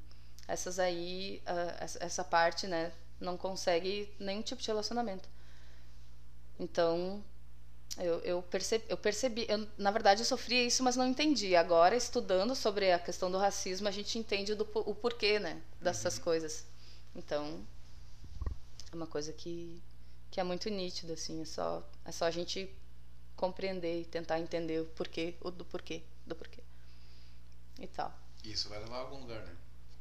Essas 0.46 0.78
aí, 0.78 1.42
uh, 1.46 2.00
essa 2.00 2.24
parte, 2.24 2.66
né, 2.66 2.90
não 3.20 3.36
consegue 3.36 4.14
nenhum 4.18 4.40
tipo 4.40 4.62
de 4.62 4.68
relacionamento. 4.68 5.28
Então, 6.58 7.22
eu, 7.98 8.20
eu, 8.20 8.42
percebi, 8.42 8.84
eu 8.88 8.96
percebi 8.96 9.46
eu, 9.48 9.66
na 9.76 9.90
verdade 9.90 10.20
eu 10.22 10.26
sofria 10.26 10.64
isso, 10.64 10.82
mas 10.82 10.96
não 10.96 11.06
entendi. 11.06 11.54
Agora, 11.56 11.96
estudando 11.96 12.54
sobre 12.54 12.92
a 12.92 12.98
questão 12.98 13.30
do 13.30 13.38
racismo, 13.38 13.88
a 13.88 13.90
gente 13.90 14.18
entende 14.18 14.54
do, 14.54 14.68
o 14.74 14.94
porquê, 14.94 15.38
né, 15.38 15.60
dessas 15.80 16.16
uhum. 16.16 16.24
coisas. 16.24 16.66
Então, 17.14 17.66
é 18.92 18.94
uma 18.94 19.06
coisa 19.06 19.32
que, 19.32 19.82
que 20.30 20.40
é 20.40 20.44
muito 20.44 20.70
nítida, 20.70 21.14
assim, 21.14 21.42
é 21.42 21.44
só, 21.44 21.88
é 22.04 22.12
só 22.12 22.26
a 22.26 22.30
gente 22.30 22.72
compreender 23.36 24.00
e 24.00 24.04
tentar 24.04 24.40
entender 24.40 24.80
o 24.80 24.86
porquê, 24.86 25.36
o 25.40 25.50
do 25.50 25.64
porquê, 25.64 26.02
do 26.26 26.34
porquê. 26.34 26.62
E 27.78 27.86
tal. 27.86 28.12
Isso 28.44 28.68
vai 28.68 28.78
levar 28.78 28.96
a 28.96 29.00
algum 29.00 29.20
lugar, 29.20 29.44
né? 29.44 29.56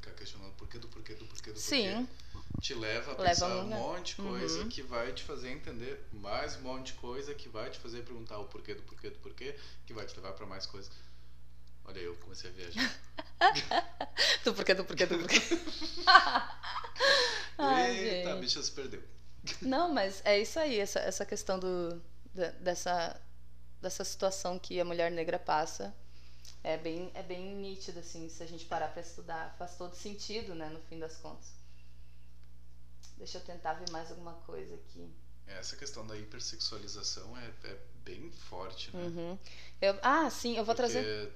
Ficar 0.08 0.18
questionando 0.20 0.54
porquê 0.54 0.78
do 0.80 0.88
porquê 0.88 1.14
do 1.16 1.26
porquê 1.26 1.52
do 1.52 1.60
Sim. 1.60 2.06
porquê. 2.32 2.42
Te 2.62 2.74
leva 2.74 3.12
a 3.12 3.22
Leva 3.22 3.30
pensar 3.30 3.58
um 3.58 3.68
monte 3.68 4.16
de 4.16 4.22
coisa 4.22 4.60
Uhum. 4.62 4.70
que 4.70 4.82
vai 4.82 5.12
te 5.14 5.24
fazer 5.24 5.50
entender 5.52 6.08
mais 6.14 6.56
um 6.56 6.62
monte 6.62 6.88
de 6.88 6.94
coisa 6.94 7.34
que 7.36 7.50
vai 7.50 7.70
te 7.70 7.78
fazer 7.80 8.04
perguntar 8.04 8.38
o 8.40 8.46
porquê 8.46 8.74
do 8.74 8.82
porquê 8.84 9.10
do 9.10 9.20
porquê, 9.20 9.56
que 9.86 9.94
vai 9.94 10.06
te 10.06 10.16
levar 10.16 10.32
pra 10.34 10.46
mais 10.46 10.66
coisas. 10.66 10.92
Olha, 11.86 12.00
eu 12.00 12.16
comecei 12.16 12.50
a 12.50 12.54
viajar. 12.54 13.00
Do 14.44 14.54
porquê, 14.54 14.74
do 14.74 14.84
porquê, 14.84 15.06
do 15.06 15.20
porquê. 15.20 15.38
Ai, 17.58 17.98
Eita, 17.98 18.30
a 18.30 18.32
gente. 18.34 18.42
bicha 18.42 18.62
se 18.64 18.72
perdeu. 18.72 19.04
Não, 19.62 19.94
mas 19.94 20.22
é 20.26 20.40
isso 20.40 20.60
aí, 20.60 20.80
essa, 20.80 21.00
essa 21.00 21.26
questão 21.26 21.60
do, 21.60 22.02
da- 22.34 22.50
dessa, 22.52 23.22
dessa 23.82 24.04
situação 24.04 24.58
que 24.60 24.80
a 24.80 24.86
mulher 24.86 25.12
negra 25.12 25.38
passa 25.40 25.96
é 26.64 26.78
bem, 26.78 27.12
é 27.14 27.24
bem 27.24 27.56
nítida, 27.56 28.00
assim, 28.00 28.30
se 28.30 28.42
a 28.44 28.46
gente 28.46 28.66
parar 28.66 28.90
para 28.90 29.02
estudar. 29.02 29.56
Faz 29.58 29.76
todo 29.78 29.96
sentido, 29.96 30.54
né, 30.56 30.70
no 30.70 30.80
fim 30.82 31.00
das 31.00 31.18
contas. 31.18 31.54
Deixa 33.18 33.38
eu 33.40 33.44
tentar 33.44 33.74
ver 33.74 33.90
mais 33.92 34.12
alguma 34.12 34.34
coisa 34.34 34.76
aqui. 34.76 35.10
Essa 35.48 35.76
questão 35.78 36.06
da 36.06 36.16
hipersexualização 36.18 37.36
é, 37.38 37.52
é 37.64 37.80
bem 38.04 38.30
forte, 38.32 38.96
né? 38.96 39.04
Uhum. 39.04 39.40
Eu- 39.82 39.98
ah, 40.04 40.30
sim, 40.30 40.58
eu 40.58 40.66
vou 40.66 40.76
Porque 40.76 40.92
trazer. 40.92 41.34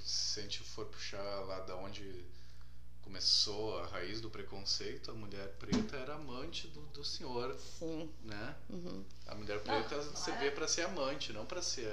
se 0.00 0.40
a 0.40 0.42
gente 0.42 0.62
for 0.64 0.86
puxar 0.86 1.22
lá 1.46 1.60
da 1.60 1.76
onde 1.76 2.26
começou 3.02 3.78
a 3.78 3.86
raiz 3.86 4.20
do 4.20 4.30
preconceito, 4.30 5.10
a 5.10 5.14
mulher 5.14 5.48
preta 5.58 5.96
era 5.96 6.14
amante 6.14 6.66
do, 6.68 6.80
do 6.88 7.04
senhor, 7.04 7.56
Sim. 7.58 8.12
né? 8.22 8.56
Uhum. 8.68 9.04
A 9.26 9.34
mulher 9.34 9.60
preta 9.62 10.00
você 10.02 10.30
não 10.30 10.38
é. 10.38 10.40
vê 10.40 10.50
pra 10.50 10.66
ser 10.68 10.82
amante, 10.82 11.32
não 11.32 11.46
pra 11.46 11.62
ser 11.62 11.86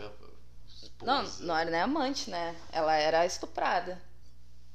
Não, 1.02 1.24
não 1.40 1.58
era 1.58 1.70
nem 1.70 1.82
amante, 1.82 2.30
né? 2.30 2.56
Ela 2.72 2.96
era 2.96 3.26
estuprada, 3.26 4.02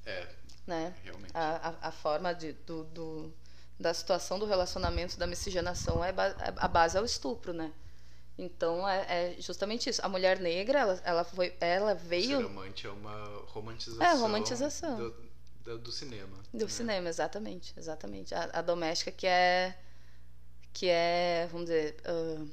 É, 0.07 0.27
né? 0.67 0.95
realmente. 1.05 1.31
A, 1.35 1.75
a, 1.83 1.89
a 1.89 1.93
forma 1.93 2.35
de, 2.35 2.53
do, 2.53 2.85
do- 2.85 3.35
da 3.79 3.93
situação 3.93 4.39
do 4.39 4.47
relacionamento, 4.47 5.19
da 5.19 5.27
miscigenação, 5.27 6.05
é 6.05 6.13
ba- 6.13 6.27
é- 6.39 6.55
a 6.57 6.69
base 6.69 6.97
é 6.97 7.01
o 7.01 7.05
estupro, 7.05 7.53
né? 7.53 7.73
Então 8.39 8.89
é, 8.89 9.35
é 9.37 9.41
justamente 9.41 9.89
isso. 9.91 10.05
A 10.05 10.09
mulher 10.09 10.41
negra, 10.41 10.81
ela, 10.81 11.01
ela, 11.05 11.25
foi, 11.25 11.55
ela 11.61 11.97
Ser 11.99 12.05
veio 12.07 12.47
amante 12.47 12.87
é 12.87 12.91
uma 12.91 13.25
romantização. 13.49 14.07
É, 14.07 14.15
romantização. 14.15 14.97
Do, 14.97 15.15
do, 15.65 15.79
do 15.79 15.93
cinema. 15.93 16.37
do 16.53 16.65
né? 16.65 16.71
cinema, 16.71 17.09
exatamente, 17.09 17.73
exatamente. 17.77 18.35
A, 18.35 18.51
a 18.55 18.63
doméstica 18.63 19.11
que 19.13 19.27
é 19.27 19.77
que 20.73 20.89
é, 20.89 21.47
vamos 21.51 21.67
dizer, 21.67 21.97
ah, 22.05 22.45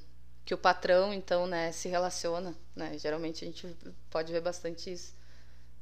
que 0.51 0.55
o 0.55 0.57
patrão 0.57 1.13
então, 1.13 1.47
né, 1.47 1.71
se 1.71 1.87
relaciona, 1.87 2.53
né? 2.75 2.97
Geralmente 2.97 3.45
a 3.45 3.47
gente 3.47 3.73
pode 4.09 4.33
ver 4.33 4.41
bastante 4.41 4.91
isso, 4.91 5.15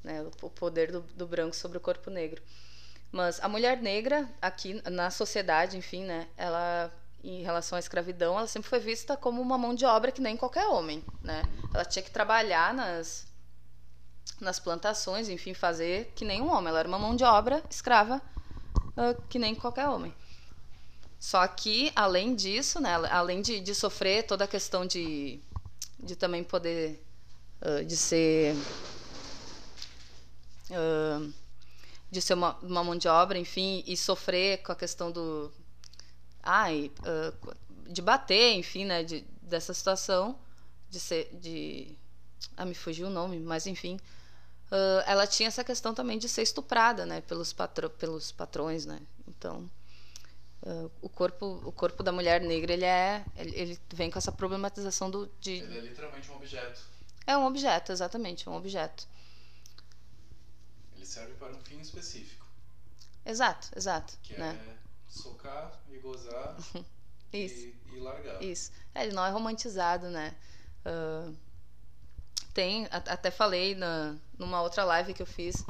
né, 0.04 0.24
o, 0.44 0.50
poder 0.52 0.92
do, 0.92 1.02
do 1.02 1.26
branco 1.26 1.56
sobre 1.56 1.80
o 1.80 1.82
corpo 1.82 2.12
negro. 2.12 2.40
Mas 3.12 3.40
a 3.40 3.50
mulher 3.50 3.82
negra 3.82 4.30
aqui 4.40 4.80
na 4.88 5.10
sociedade, 5.10 5.76
enfim, 5.76 6.04
né, 6.04 6.28
ela 6.38 6.94
em 7.24 7.42
relação 7.42 7.78
à 7.78 7.80
escravidão, 7.80 8.38
ela 8.38 8.46
sempre 8.46 8.70
foi 8.70 8.80
vista 8.80 9.18
como 9.18 9.42
uma 9.42 9.58
mão 9.58 9.74
de 9.74 9.86
obra 9.86 10.12
que 10.12 10.22
nem 10.22 10.38
qualquer 10.38 10.68
homem, 10.68 11.04
né? 11.24 11.42
Ela 11.74 11.84
tinha 11.84 12.04
que 12.04 12.12
trabalhar 12.12 12.72
nas 12.72 13.28
nas 14.40 14.60
plantações, 14.60 15.30
enfim, 15.30 15.56
fazer 15.56 16.14
que 16.16 16.24
nem 16.24 16.44
um 16.44 16.52
homem. 16.52 16.70
Ela 16.70 16.82
era 16.82 16.88
uma 16.88 17.00
mão 17.00 17.16
de 17.16 17.24
obra 17.24 17.64
escrava 17.72 18.22
ah, 18.96 19.16
que 19.28 19.40
nem 19.40 19.56
qualquer 19.56 19.90
homem. 19.90 20.14
Só 21.20 21.46
que, 21.48 21.92
além 21.96 22.34
disso, 22.34 22.80
né, 22.80 22.96
além 23.12 23.42
de, 23.42 23.60
de 23.60 23.76
sofrer 23.76 24.26
toda 24.26 24.46
a 24.46 24.48
questão 24.48 24.86
de, 24.86 25.42
de 26.00 26.16
também 26.16 26.46
poder, 26.46 27.04
ah, 27.62 27.84
de 27.84 27.98
ser, 27.98 28.56
ah, 30.72 31.30
de 32.10 32.22
ser 32.22 32.36
uma, 32.36 32.56
uma 32.60 32.84
mão 32.86 32.96
de 32.96 33.10
obra, 33.10 33.38
enfim, 33.38 33.84
e 33.86 33.98
sofrer 33.98 34.64
com 34.64 34.72
a 34.72 34.76
questão 34.76 35.12
do, 35.12 35.52
ai, 36.42 36.90
ah, 37.04 37.34
de 37.88 38.02
bater, 38.02 38.54
enfim, 38.54 38.86
né, 38.86 39.04
de, 39.04 39.26
dessa 39.42 39.74
situação, 39.74 40.40
de 40.90 41.02
ser, 41.02 41.30
de, 41.34 41.98
ah, 42.56 42.66
me 42.66 42.74
fugiu 42.74 43.08
o 43.08 43.10
nome, 43.10 43.40
mas 43.42 43.68
enfim, 43.68 44.00
ela 45.06 45.26
tinha 45.26 45.48
essa 45.48 45.64
questão 45.64 45.96
também 45.96 46.20
de 46.20 46.30
ser 46.30 46.44
estuprada, 46.44 47.06
né, 47.06 47.22
pelos, 47.22 47.52
patro, 47.52 47.90
pelos 47.90 48.32
patrões, 48.32 48.86
né, 48.86 49.02
então 49.28 49.70
ah, 50.66 50.90
o 51.02 51.10
corpo 51.10 51.46
o 51.66 51.72
corpo 51.72 52.04
da 52.04 52.12
mulher 52.12 52.42
negra 52.42 52.74
ele 52.74 52.86
é 52.86 53.24
ele, 53.36 53.56
ele 53.56 53.80
vem 53.94 54.10
com 54.12 54.18
essa 54.18 54.32
problematização 54.32 55.10
do 55.10 55.28
de 55.40 55.52
Ele 55.54 55.78
é 55.78 55.82
literalmente 55.82 56.30
um 56.32 56.36
objeto. 56.36 56.82
é 57.28 57.38
um 57.38 57.46
objeto 57.46 57.92
exatamente 57.92 58.50
um 58.50 58.56
objeto 58.56 59.08
Ele 60.96 61.06
serve 61.06 61.34
para 61.36 61.54
um 61.54 61.60
fim 61.62 61.80
específico. 61.80 62.46
exato 63.26 63.70
exato 63.76 64.18
Que 64.22 64.38
né 64.38 64.60
é 64.70 64.78
socar 65.08 65.80
e 65.90 65.98
gozar 66.00 66.56
isso 67.34 67.56
e, 67.68 67.76
e 67.94 68.00
largar. 68.00 68.42
Isso. 68.44 68.72
É, 68.94 69.04
ele 69.04 69.14
não 69.16 69.26
é 69.26 69.30
romantizado, 69.30 70.08
né? 70.10 70.36
Ah, 70.86 71.32
tem, 72.54 72.86
a- 72.88 72.98
até 73.14 73.32
falei 73.32 73.76
na, 73.76 74.16
numa 74.38 74.62
outra 74.62 74.84
live 74.84 75.14
que 75.14 75.22
eu 75.22 75.26
fiz, 75.26 75.64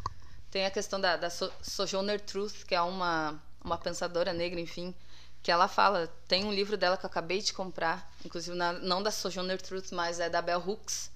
tem 0.51 0.65
a 0.65 0.71
questão 0.71 0.99
da, 0.99 1.15
da 1.17 1.29
so, 1.29 1.51
Sojourner 1.61 2.19
Truth, 2.19 2.63
que 2.65 2.73
é 2.75 2.81
uma, 2.81 3.41
uma 3.63 3.77
pensadora 3.77 4.33
negra, 4.33 4.59
enfim, 4.59 4.93
que 5.41 5.51
ela 5.51 5.67
fala, 5.67 6.07
tem 6.27 6.43
um 6.45 6.53
livro 6.53 6.77
dela 6.77 6.97
que 6.97 7.05
eu 7.05 7.09
acabei 7.09 7.41
de 7.41 7.53
comprar, 7.53 8.11
inclusive 8.25 8.55
na- 8.57 8.73
não 8.73 9.01
da 9.01 9.11
Sojourner 9.11 9.61
Truth, 9.61 9.91
mas 9.91 10.19
é 10.19 10.29
da 10.29 10.41
Bell 10.41 10.59
Hooks, 10.65 11.11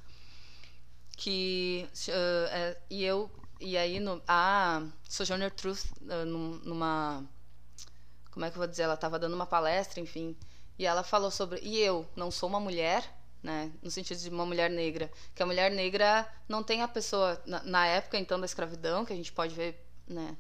que 1.18 1.88
ah, 2.10 2.50
é- 2.52 2.78
e 2.90 3.04
eu 3.04 3.30
e 3.60 3.78
aí 3.78 4.00
no, 4.00 4.22
a 4.28 4.84
Sojourner 5.08 5.52
Truth 5.52 5.86
num- 6.26 6.60
numa 6.66 7.24
como 8.32 8.46
é 8.46 8.50
que 8.50 8.56
eu 8.56 8.60
vou 8.60 8.68
dizer, 8.68 8.84
ela 8.84 8.96
estava 8.96 9.20
dando 9.20 9.34
uma 9.36 9.46
palestra, 9.46 10.00
enfim, 10.00 10.36
e 10.78 10.86
ela 10.86 11.04
falou 11.04 11.30
sobre, 11.30 11.60
e 11.62 11.80
eu 11.80 12.08
não 12.16 12.32
sou 12.32 12.50
uma 12.50 12.60
mulher, 12.60 13.04
né, 13.44 13.72
no 13.82 13.92
sentido 13.92 14.20
de 14.20 14.30
uma 14.30 14.46
mulher 14.46 14.70
negra, 14.72 15.12
que 15.36 15.44
a 15.44 15.46
mulher 15.46 15.72
negra 15.72 16.28
não 16.48 16.64
tem 16.64 16.82
a 16.82 16.88
pessoa, 16.88 17.40
na, 17.46 17.62
na 17.64 17.86
época 17.86 18.18
então 18.18 18.40
da 18.40 18.46
escravidão, 18.46 19.06
que 19.06 19.14
a 19.14 19.16
gente 19.16 19.32
pode 19.32 19.54
ver, 19.54 19.86
né, 20.08 20.36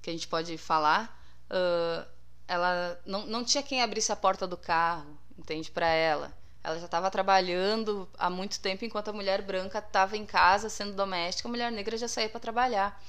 que 0.00 0.08
a 0.08 0.12
gente 0.12 0.26
pode 0.28 0.56
falar, 0.56 1.14
ãh, 1.50 2.06
ela 2.48 2.98
não, 3.04 3.26
não 3.26 3.44
tinha 3.44 3.62
quem 3.62 3.82
abrisse 3.82 4.12
a 4.12 4.16
porta 4.16 4.46
do 4.46 4.56
carro, 4.56 5.18
entende, 5.38 5.70
para 5.70 5.86
ela. 5.88 6.32
Ela 6.62 6.78
já 6.78 6.86
estava 6.86 7.10
trabalhando 7.10 8.08
há 8.18 8.28
muito 8.28 8.58
tempo, 8.60 8.84
enquanto 8.84 9.08
a 9.08 9.12
mulher 9.12 9.42
branca 9.42 9.78
estava 9.78 10.16
em 10.16 10.26
casa 10.26 10.68
sendo 10.68 10.92
doméstica, 10.94 11.48
a 11.48 11.50
mulher 11.50 11.70
negra 11.72 11.96
já 11.96 12.08
saía 12.08 12.28
para 12.28 12.40
trabalhar. 12.40 13.00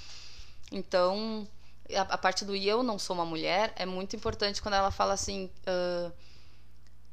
Então, 0.72 1.48
a, 1.96 2.02
a 2.02 2.18
parte 2.18 2.46
do 2.46 2.56
eu 2.56 2.84
não 2.84 3.00
sou 3.00 3.16
uma 3.16 3.26
mulher 3.26 3.74
é 3.76 3.86
muito 3.86 4.16
importante 4.16 4.62
quando 4.62 4.76
ela 4.76 4.92
fala 4.92 5.14
assim. 5.14 5.50
ah, 5.66 6.12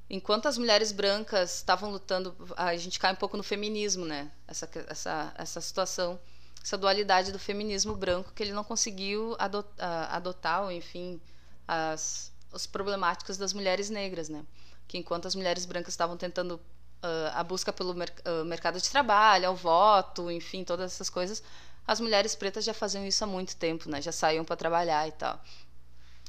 enquanto 0.09 0.47
as 0.47 0.59
mulheres 0.59 0.93
brancas 0.93 1.57
estavam 1.57 1.91
lutando, 1.91 2.35
a 2.57 2.77
gente 2.77 2.99
cai 2.99 3.13
um 3.13 3.17
pouco 3.17 3.37
no 3.37 3.43
feminismo, 3.43 4.05
né? 4.05 4.31
Essa, 4.47 4.69
essa, 4.89 5.35
essa 5.37 5.61
situação, 5.61 6.21
essa 6.65 6.79
dualidade 6.79 7.33
do 7.33 7.39
feminismo 7.39 7.95
branco 7.95 8.33
que 8.35 8.43
ele 8.43 8.53
não 8.53 8.65
conseguiu 8.65 9.37
ado- 9.39 9.67
adotar, 10.11 10.63
ou 10.65 10.73
enfim, 10.73 11.21
as, 11.69 12.33
os 12.53 12.67
problemáticos 12.67 13.37
das 13.37 13.53
mulheres 13.53 13.91
negras, 13.91 14.29
né? 14.31 14.45
Que 14.89 14.99
enquanto 14.99 15.27
as 15.27 15.35
mulheres 15.35 15.67
brancas 15.67 15.93
estavam 15.95 16.17
tentando 16.17 16.61
ah, 17.03 17.41
a 17.41 17.45
busca 17.45 17.73
pelo 17.73 17.95
mer- 17.95 18.15
ah, 18.25 18.45
mercado 18.45 18.81
de 18.81 18.89
trabalho, 18.89 19.49
ao 19.49 19.57
voto, 19.57 20.31
enfim, 20.31 20.65
todas 20.65 20.93
essas 20.93 21.11
coisas, 21.11 21.43
as 21.87 22.01
mulheres 22.01 22.35
pretas 22.35 22.65
já 22.65 22.73
faziam 22.75 23.07
isso 23.07 23.23
há 23.25 23.27
muito 23.27 23.57
tempo, 23.57 23.89
né? 23.91 24.01
Já 24.01 24.13
saíam 24.13 24.45
para 24.45 24.57
trabalhar 24.57 25.07
e 25.09 25.13
tal. 25.13 25.39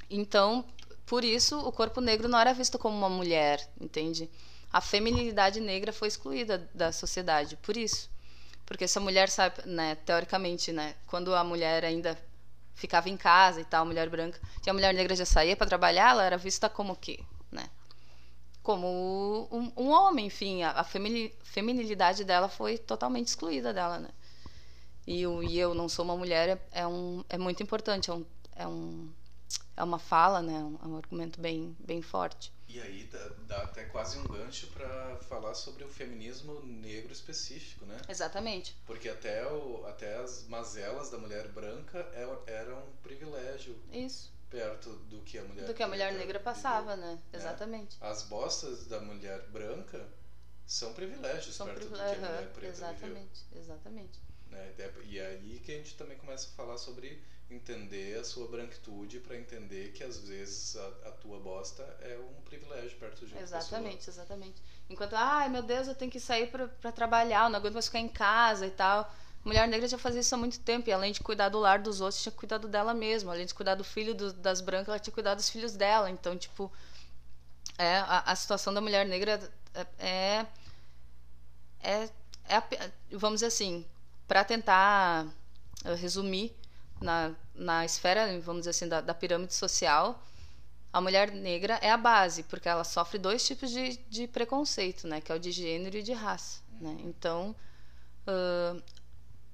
Então, 0.10 0.66
por 1.06 1.24
isso, 1.24 1.60
o 1.60 1.72
corpo 1.72 2.02
negro 2.02 2.28
não 2.28 2.40
era 2.40 2.54
visto 2.54 2.78
como 2.80 2.98
uma 2.98 3.10
mulher, 3.10 3.68
entende? 3.80 4.30
A 4.72 4.82
feminilidade 4.82 5.60
negra 5.62 5.94
foi 5.94 6.08
excluída 6.08 6.70
da 6.74 6.92
sociedade, 6.92 7.56
por 7.58 7.78
isso. 7.78 8.10
Porque 8.66 8.88
se 8.88 8.98
a 8.98 9.02
mulher 9.02 9.30
sabe, 9.30 9.62
né, 9.66 9.96
teoricamente, 9.96 10.72
né, 10.72 10.96
quando 11.08 11.36
a 11.36 11.44
mulher 11.44 11.86
ainda 11.86 12.18
ficava 12.76 13.10
em 13.10 13.18
casa 13.18 13.62
e 13.62 13.66
tal, 13.66 13.86
mulher 13.86 14.10
branca, 14.10 14.40
e 14.66 14.70
a 14.70 14.74
mulher 14.74 14.94
negra 14.94 15.16
já 15.16 15.26
saía 15.26 15.56
para 15.56 15.68
trabalhar, 15.68 16.12
ela 16.12 16.24
era 16.24 16.38
vista 16.38 16.70
como 16.70 16.96
quê, 16.96 17.20
né? 17.52 17.70
Como 18.64 19.48
um, 19.52 19.72
um 19.78 19.90
homem, 19.92 20.26
enfim, 20.28 20.64
a, 20.64 20.72
a 20.72 20.84
femini- 20.84 21.34
feminilidade 21.44 22.24
dela 22.24 22.50
foi 22.50 22.78
totalmente 22.78 23.28
excluída 23.28 23.74
dela, 23.74 24.00
né? 24.00 24.10
E 25.08 25.26
o 25.28 25.44
e 25.44 25.58
eu 25.60 25.74
não 25.76 25.88
sou 25.90 26.06
uma 26.06 26.18
mulher 26.18 26.50
é, 26.50 26.82
é 26.82 26.88
um 26.88 27.24
é 27.30 27.38
muito 27.38 27.62
importante, 27.64 28.10
é 28.10 28.14
um, 28.14 28.26
é 28.56 28.68
um 28.68 29.10
é 29.78 29.84
uma 29.84 30.00
fala, 30.00 30.42
né? 30.42 30.56
É 30.84 30.88
um 30.88 30.98
argumento 30.98 31.42
bem 31.42 31.76
bem 31.80 32.02
forte. 32.02 32.52
E 32.76 32.82
aí 32.82 33.04
dá, 33.06 33.30
dá 33.48 33.62
até 33.62 33.86
quase 33.86 34.18
um 34.18 34.28
gancho 34.28 34.68
pra 34.68 35.16
falar 35.30 35.54
sobre 35.54 35.86
o 35.86 35.88
feminismo 35.88 36.60
negro 36.60 37.14
específico, 37.14 37.86
né? 37.86 37.98
Exatamente. 38.10 38.76
Porque 38.86 39.08
até, 39.08 39.50
o, 39.50 39.86
até 39.86 40.18
as 40.18 40.46
mazelas 40.50 41.10
da 41.10 41.18
mulher 41.18 41.48
branca 41.48 42.00
eram, 42.14 42.44
eram 42.46 42.80
um 42.80 42.96
privilégio 43.02 43.82
Isso. 43.94 44.30
perto 44.50 44.90
do 44.90 45.22
que 45.22 45.38
a 45.38 45.44
mulher 45.46 45.66
Do 45.66 45.74
que 45.74 45.84
a 45.84 45.88
mulher 45.88 46.12
negra 46.16 46.38
passava, 46.38 46.98
né? 46.98 47.18
É. 47.32 47.38
Exatamente. 47.38 47.96
As 48.02 48.24
bostas 48.24 48.88
da 48.88 49.00
mulher 49.00 49.48
branca 49.48 50.06
são 50.66 50.94
privilégios 50.94 51.56
São 51.56 51.68
perto 51.68 51.88
do 51.88 51.96
que 51.96 52.02
a 52.02 52.16
mulher 52.16 52.52
preta 52.52 52.60
viveu. 52.60 52.70
Exatamente. 52.72 53.46
Exatamente. 53.56 54.20
né? 54.52 54.74
E 55.06 55.18
é 55.18 55.28
aí 55.28 55.62
que 55.64 55.72
a 55.72 55.78
gente 55.78 55.96
também 55.96 56.18
começa 56.18 56.50
a 56.50 56.52
falar 56.52 56.78
sobre 56.78 57.24
entender 57.50 58.18
a 58.20 58.24
sua 58.24 58.48
branquitude 58.48 59.20
para 59.20 59.38
entender 59.38 59.92
que 59.94 60.04
às 60.04 60.18
vezes 60.20 60.76
a, 60.76 60.88
a 61.10 61.12
tua 61.12 61.40
bosta 61.40 61.84
é 62.02 62.18
um 62.18 62.42
privilégio 62.42 62.98
perto 62.98 63.26
de 63.26 63.38
Exatamente, 63.38 64.10
exatamente. 64.10 64.62
Enquanto, 64.90 65.14
ai 65.14 65.48
meu 65.50 65.62
Deus, 65.62 65.88
eu 65.88 65.96
tenho 65.96 66.12
que 66.12 66.20
sair 66.20 66.48
pra 66.50 66.92
trabalhar, 66.92 67.46
eu 67.46 67.50
não 67.50 67.60
aguento 67.60 67.74
mais 67.74 67.86
ficar 67.86 68.00
em 68.00 68.08
casa 68.08 68.66
e 68.66 68.72
tal. 68.72 69.14
Mulher 69.44 69.68
negra 69.68 69.88
já 69.88 69.98
fazia 69.98 70.22
isso 70.22 70.34
há 70.34 70.38
muito 70.40 70.60
tempo, 70.60 70.90
e 70.90 70.92
além 70.94 71.12
de 71.12 71.20
cuidar 71.20 71.50
do 71.50 71.60
lar 71.60 71.78
dos 71.80 72.02
outros, 72.02 72.22
tinha 72.22 72.32
cuidado 72.32 72.68
dela 72.68 72.96
mesma. 72.96 73.32
Além 73.32 73.46
de 73.46 73.54
cuidar 73.54 73.76
do 73.76 73.84
filho 73.84 74.16
do- 74.16 74.34
das 74.34 74.60
brancas, 74.60 74.88
ela 74.90 74.98
tinha 75.00 75.14
cuidado 75.14 75.38
dos 75.38 75.50
filhos 75.50 75.74
dela. 75.74 76.10
Então, 76.10 76.36
tipo, 76.36 76.72
é, 77.78 77.98
a, 77.98 78.20
a 78.32 78.36
situação 78.36 78.74
da 78.74 78.82
mulher 78.82 79.06
negra 79.06 79.40
é. 80.00 80.48
é, 81.80 82.10
é 82.48 82.56
a- 82.56 82.64
vamos 83.12 83.38
dizer 83.38 83.48
assim, 83.48 83.86
para 84.28 84.44
tentar 84.44 85.28
eh, 85.84 85.94
resumir, 85.94 86.56
na, 87.02 87.34
na 87.54 87.86
esfera, 87.86 88.40
vamos 88.40 88.62
dizer 88.62 88.72
assim, 88.72 88.88
da, 88.88 89.02
da 89.02 89.14
pirâmide 89.14 89.54
social, 89.54 90.22
a 90.96 91.02
mulher 91.02 91.32
negra 91.32 91.78
é 91.82 91.92
a 91.92 91.98
base, 91.98 92.44
porque 92.44 92.70
ela 92.70 92.84
sofre 92.86 93.18
dois 93.18 93.46
tipos 93.46 93.70
de, 93.70 93.98
de 94.10 94.28
preconceito, 94.28 95.08
né? 95.08 95.20
Que 95.20 95.32
é 95.32 95.36
o 95.36 95.40
de 95.40 95.52
gênero 95.52 95.98
e 95.98 96.02
de 96.02 96.14
raça, 96.14 96.62
né? 96.80 96.96
Então, 97.02 97.54
ãh, 98.26 98.82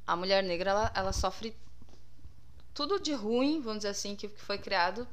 a 0.06 0.16
mulher 0.16 0.44
negra, 0.44 0.70
ela, 0.70 0.92
ela 0.94 1.14
sofre 1.14 1.56
tudo 2.74 3.00
de 3.00 3.14
ruim, 3.14 3.60
vamos 3.60 3.80
dizer 3.80 3.90
assim, 3.90 4.16
que, 4.16 4.28
que 4.28 4.40
foi 4.40 4.58
criado, 4.60 5.08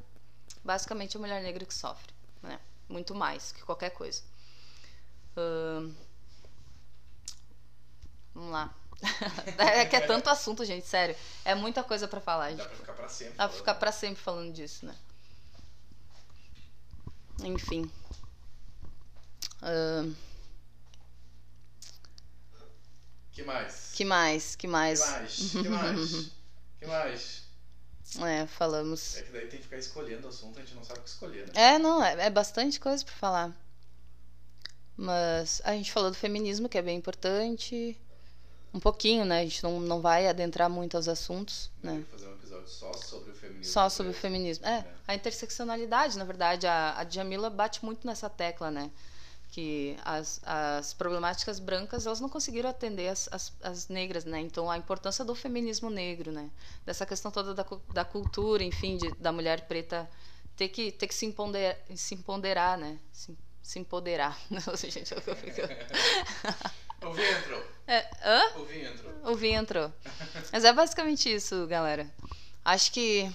basicamente 0.63 1.17
a 1.17 1.21
mulher 1.21 1.43
negra 1.43 1.65
que 1.65 1.73
sofre, 1.73 2.13
né? 2.43 2.61
Muito 2.89 3.15
mais 3.15 3.51
que 3.53 3.63
qualquer 3.63 3.91
coisa. 3.91 4.23
Ãh, 5.35 5.91
vamos 8.35 8.53
lá. 8.53 8.75
é 9.59 9.87
que 9.87 9.97
é 9.97 10.01
tanto 10.01 10.29
assunto, 10.29 10.65
gente, 10.65 10.87
sério. 10.87 11.15
É 11.45 11.55
muita 11.55 11.83
coisa 11.83 12.09
pra 12.09 12.21
falar. 12.21 12.53
Dá 12.53 12.65
Gente. 12.65 12.69
pra 12.69 12.77
ficar 12.77 12.93
pra 12.95 13.09
sempre. 13.09 13.35
Dá 13.35 13.49
pra 13.49 13.57
ficar 13.57 13.75
pra 13.75 13.93
sempre 13.93 14.23
falando 14.23 14.53
disso, 14.53 14.87
né? 14.87 14.95
Enfim. 17.43 17.91
Que 23.33 23.43
mais? 23.45 23.93
que 23.95 24.05
mais? 24.05 24.57
Que 24.57 24.67
mais? 24.67 25.01
Que 25.01 25.09
mais? 25.09 25.51
Que 25.53 25.69
mais? 25.69 26.31
que 26.81 26.87
mais? 26.87 27.49
É, 28.21 28.47
falamos. 28.47 29.17
É 29.17 29.23
que 29.23 29.33
daí 29.33 29.47
tem 29.47 29.59
que 29.59 29.65
ficar 29.65 29.77
escolhendo 29.77 30.27
o 30.27 30.31
assunto, 30.31 30.59
a 30.59 30.63
gente 30.63 30.75
não 30.75 30.83
sabe 30.83 31.01
o 31.01 31.03
que 31.03 31.11
escolher, 31.11 31.47
né? 31.47 31.53
É, 31.55 31.79
não, 31.79 32.03
é, 32.03 32.27
é 32.27 32.31
bastante 32.31 32.81
coisa 32.81 33.05
pra 33.05 33.15
falar. 33.15 33.57
Mas 34.97 35.61
a 35.65 35.73
gente 35.73 35.93
falou 35.93 36.11
do 36.11 36.17
feminismo, 36.17 36.69
que 36.69 36.79
é 36.79 36.83
bem 36.83 36.97
importante. 36.97 37.97
Um 38.73 38.81
pouquinho, 38.81 39.25
né? 39.25 39.41
A 39.41 39.45
gente 39.45 39.63
não, 39.63 39.81
não 39.81 40.01
vai 40.01 40.29
adentrar 40.29 40.69
muito 40.69 40.97
aos 40.97 41.09
assuntos, 41.09 41.71
né? 41.83 42.05
Fazer 42.11 42.27
um 42.29 42.35
episódio 42.35 42.69
só 42.69 42.93
sobre 42.93 43.31
o 43.31 43.35
feminismo. 43.35 43.65
Só 43.73 43.89
sobre 43.89 44.13
o 44.13 44.15
feminismo. 44.15 44.67
É, 44.67 44.85
a 45.07 45.15
interseccionalidade, 45.15 46.19
na 46.19 46.25
verdade. 46.25 46.67
A, 46.67 46.99
a 46.99 47.05
Djamila 47.05 47.49
bate 47.49 47.85
muito 47.85 48.07
nessa 48.07 48.29
tecla, 48.29 48.71
né? 48.71 48.91
Que 49.51 49.97
as, 50.05 50.41
as 50.45 50.93
problemáticas 50.93 51.59
brancas, 51.59 52.05
elas 52.07 52.21
não 52.21 52.29
conseguiram 52.29 52.69
atender 52.69 53.09
as, 53.09 53.29
as, 53.33 53.53
as 53.63 53.89
negras, 53.89 54.27
né? 54.27 54.41
Então, 54.41 54.71
a 54.71 54.77
importância 54.77 55.25
do 55.25 55.35
feminismo 55.35 55.89
negro, 55.89 56.31
né? 56.31 56.51
Dessa 56.85 57.07
questão 57.07 57.31
toda 57.31 57.55
da, 57.55 57.65
da 57.95 58.05
cultura, 58.05 58.63
enfim, 58.63 58.99
de, 58.99 59.11
da 59.13 59.33
mulher 59.33 59.63
preta 59.67 60.09
ter 60.55 60.69
que, 60.69 60.93
ter 60.93 61.07
que 61.07 61.15
se, 61.15 61.25
empoderar, 61.25 61.79
se 61.95 62.15
empoderar, 62.15 62.77
né? 62.77 62.99
Se, 63.13 63.39
se 63.63 63.79
empoderar. 63.79 64.39
Nossa, 64.51 64.91
gente, 64.91 65.13
eu. 65.13 65.23
O 67.03 67.13
vinho 67.13 67.39
entrou. 67.39 67.65
É, 67.87 68.11
hã? 68.25 68.59
O 68.59 68.65
vinho 68.65 68.89
entrou. 68.93 69.13
O 69.33 69.35
vinho 69.37 69.61
entrou. 69.61 69.93
Mas 70.53 70.65
é 70.65 70.73
basicamente 70.73 71.33
isso, 71.33 71.67
galera. 71.67 72.09
Acho 72.65 72.93
que 72.93 73.31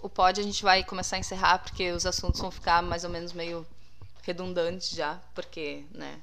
o 0.00 0.08
pod 0.08 0.38
a 0.40 0.42
gente 0.44 0.62
vai 0.62 0.84
começar 0.84 1.16
a 1.16 1.18
encerrar, 1.18 1.58
porque 1.58 1.90
os 1.92 2.04
assuntos 2.06 2.40
vão 2.40 2.50
ficar 2.50 2.82
mais 2.82 3.04
ou 3.04 3.10
menos 3.10 3.32
meio 3.32 3.66
redundantes 4.22 4.90
já, 4.90 5.18
porque, 5.34 5.84
né? 5.92 6.20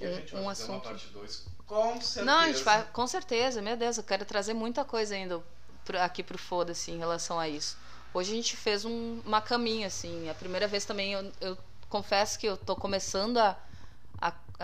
E 0.00 0.04
a 0.06 0.08
Um- 0.08 0.14
gente 0.16 0.32
vai 0.32 0.40
um 0.42 0.44
fazer 0.46 0.64
uma 0.64 0.76
assunto. 0.76 0.82
parte 0.88 1.06
2 1.08 1.44
com 1.66 1.92
certeza. 2.00 2.24
Não, 2.24 2.38
a 2.38 2.46
gente 2.48 2.62
vai, 2.64 2.84
com 2.92 3.06
certeza, 3.06 3.62
meu 3.62 3.76
Deus, 3.76 3.96
eu 3.96 4.04
quero 4.04 4.24
trazer 4.24 4.52
muita 4.54 4.84
coisa 4.84 5.14
ainda 5.14 5.42
aqui 6.02 6.22
pro 6.22 6.36
Foda-se 6.38 6.90
em 6.90 6.98
relação 6.98 7.38
a 7.38 7.48
isso. 7.48 7.76
Hoje 8.12 8.32
a 8.32 8.34
gente 8.34 8.56
fez 8.56 8.84
um, 8.84 9.20
uma 9.24 9.40
caminha, 9.40 9.86
assim. 9.86 10.28
A 10.28 10.34
primeira 10.34 10.66
vez 10.66 10.84
também 10.84 11.12
eu, 11.12 11.32
eu 11.40 11.56
confesso 11.88 12.38
que 12.38 12.46
eu 12.46 12.56
tô 12.56 12.76
começando 12.76 13.38
a, 13.38 13.56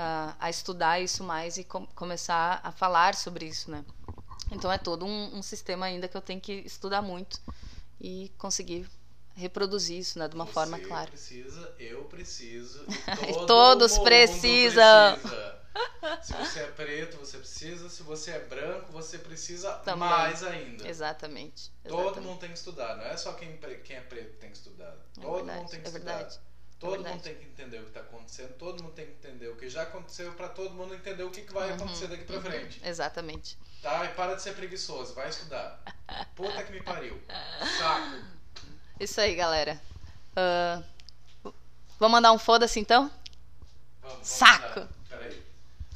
a, 0.00 0.36
a, 0.38 0.48
estudar 0.50 1.00
isso 1.00 1.24
mais 1.24 1.56
e 1.58 1.64
com- 1.64 1.86
começar 1.88 2.60
a 2.62 2.70
falar 2.70 3.14
sobre 3.16 3.46
isso, 3.46 3.68
né? 3.70 3.84
Então 4.52 4.70
é 4.70 4.78
todo 4.78 5.04
um, 5.04 5.36
um 5.36 5.42
sistema 5.42 5.86
ainda 5.86 6.06
que 6.08 6.16
eu 6.16 6.20
tenho 6.22 6.40
que 6.40 6.52
estudar 6.64 7.02
muito 7.02 7.40
e 8.00 8.30
conseguir 8.38 8.88
reproduzir 9.34 9.98
isso, 9.98 10.18
né, 10.18 10.26
de 10.28 10.34
uma 10.34 10.46
Você 10.46 10.52
forma 10.52 10.78
clara. 10.78 11.10
precisa, 11.10 11.74
eu 11.78 12.04
preciso. 12.04 12.84
Todo 13.34 13.46
todos 13.46 13.98
precisam. 13.98 15.18
precisa. 15.18 15.58
Se 16.22 16.32
você 16.32 16.60
é 16.60 16.66
preto, 16.72 17.16
você 17.18 17.38
precisa. 17.38 17.88
Se 17.88 18.02
você 18.02 18.30
é 18.32 18.40
branco, 18.40 18.90
você 18.90 19.16
precisa 19.18 19.72
Também. 19.84 20.08
mais 20.08 20.42
ainda. 20.42 20.88
Exatamente. 20.88 21.70
Todo 21.86 22.00
exatamente. 22.00 22.26
mundo 22.26 22.40
tem 22.40 22.48
que 22.50 22.58
estudar. 22.58 22.96
Não 22.96 23.04
é 23.04 23.16
só 23.16 23.32
quem, 23.34 23.56
pre- 23.58 23.76
quem 23.78 23.96
é 23.96 24.00
preto 24.00 24.30
que 24.32 24.36
tem 24.38 24.50
que 24.50 24.56
estudar. 24.56 24.96
É 25.16 25.20
Todo 25.20 25.34
verdade, 25.36 25.58
mundo 25.60 25.70
tem 25.70 25.80
que 25.80 25.86
é 25.86 25.90
estudar. 25.90 26.14
verdade. 26.16 26.40
Todo 26.78 26.92
verdade. 26.92 27.14
mundo 27.14 27.22
tem 27.24 27.34
que 27.34 27.44
entender 27.44 27.78
o 27.78 27.82
que 27.82 27.88
está 27.88 28.00
acontecendo. 28.00 28.52
Todo 28.56 28.82
mundo 28.82 28.92
tem 28.94 29.06
que 29.06 29.12
entender 29.12 29.48
o 29.48 29.56
que 29.56 29.68
já 29.68 29.82
aconteceu 29.82 30.32
para 30.32 30.48
todo 30.48 30.74
mundo 30.74 30.94
entender 30.94 31.24
o 31.24 31.30
que, 31.30 31.42
que 31.42 31.52
vai 31.52 31.72
acontecer 31.72 32.06
daqui 32.06 32.24
para 32.24 32.40
frente. 32.40 32.80
Exatamente. 32.84 33.58
Tá? 33.82 34.04
E 34.04 34.08
para 34.14 34.34
de 34.34 34.42
ser 34.42 34.54
preguiçoso. 34.54 35.12
Vai 35.14 35.28
estudar. 35.28 35.82
Puta 36.36 36.62
que 36.62 36.72
me 36.72 36.82
pariu. 36.82 37.20
Saco. 37.78 38.24
Isso 39.00 39.20
aí, 39.20 39.34
galera. 39.34 39.80
Ah, 40.36 40.82
vamos 41.98 42.12
mandar 42.12 42.32
um 42.32 42.38
foda-se 42.38 42.78
então? 42.78 43.10
Vamos, 44.00 44.12
vamos 44.12 44.28
Saco. 44.28 44.80
Mandar. 44.80 44.92
Peraí. 45.08 45.42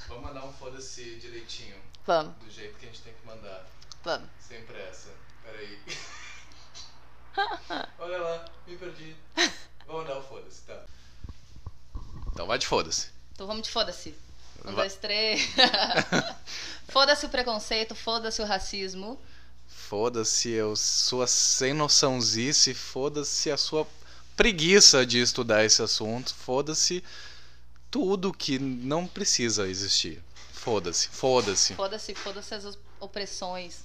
Vamos 0.09 0.23
mandar 0.25 0.45
um 0.45 0.53
foda-se 0.53 1.17
direitinho. 1.17 1.81
Vamos, 2.05 2.35
Do 2.39 2.51
jeito 2.51 2.77
que 2.79 2.87
a 2.87 2.89
gente 2.89 3.03
tem 3.03 3.15
que 3.15 3.25
mandar. 3.25 3.65
vamos. 4.03 4.29
Sem 4.41 4.65
pressa. 4.65 5.11
Peraí. 5.45 5.79
Olha 7.99 8.19
lá, 8.19 8.45
me 8.67 8.77
perdi. 8.77 9.17
Vamos 9.93 10.09
dar 10.09 10.17
o 10.17 10.23
foda-se, 10.23 10.63
tá? 10.63 10.83
Então 12.33 12.47
vai 12.47 12.59
de 12.59 12.67
foda-se. 12.67 13.09
Então 13.35 13.47
vamos 13.47 13.65
de 13.65 13.71
foda-se. 13.71 14.15
Um, 14.65 14.73
Vai. 14.73 14.75
dois, 14.77 14.97
três. 14.97 15.51
foda-se 16.89 17.27
o 17.27 17.29
preconceito, 17.29 17.95
foda-se 17.95 18.41
o 18.41 18.47
racismo. 18.47 19.21
Foda-se 19.69 20.59
a 20.59 20.75
sua 20.75 21.27
sem 21.27 21.75
noçãozice, 21.75 22.73
foda-se 22.73 23.51
a 23.51 23.59
sua 23.59 23.87
preguiça 24.35 25.05
de 25.05 25.21
estudar 25.21 25.63
esse 25.63 25.83
assunto, 25.83 26.35
foda-se 26.35 27.05
tudo 27.91 28.33
que 28.33 28.59
não 28.59 29.07
precisa 29.07 29.69
existir. 29.69 30.23
Foda-se, 30.55 31.09
foda-se. 31.09 31.75
Foda-se, 31.75 32.15
foda-se 32.15 32.55
as 32.55 32.79
opressões. 32.99 33.81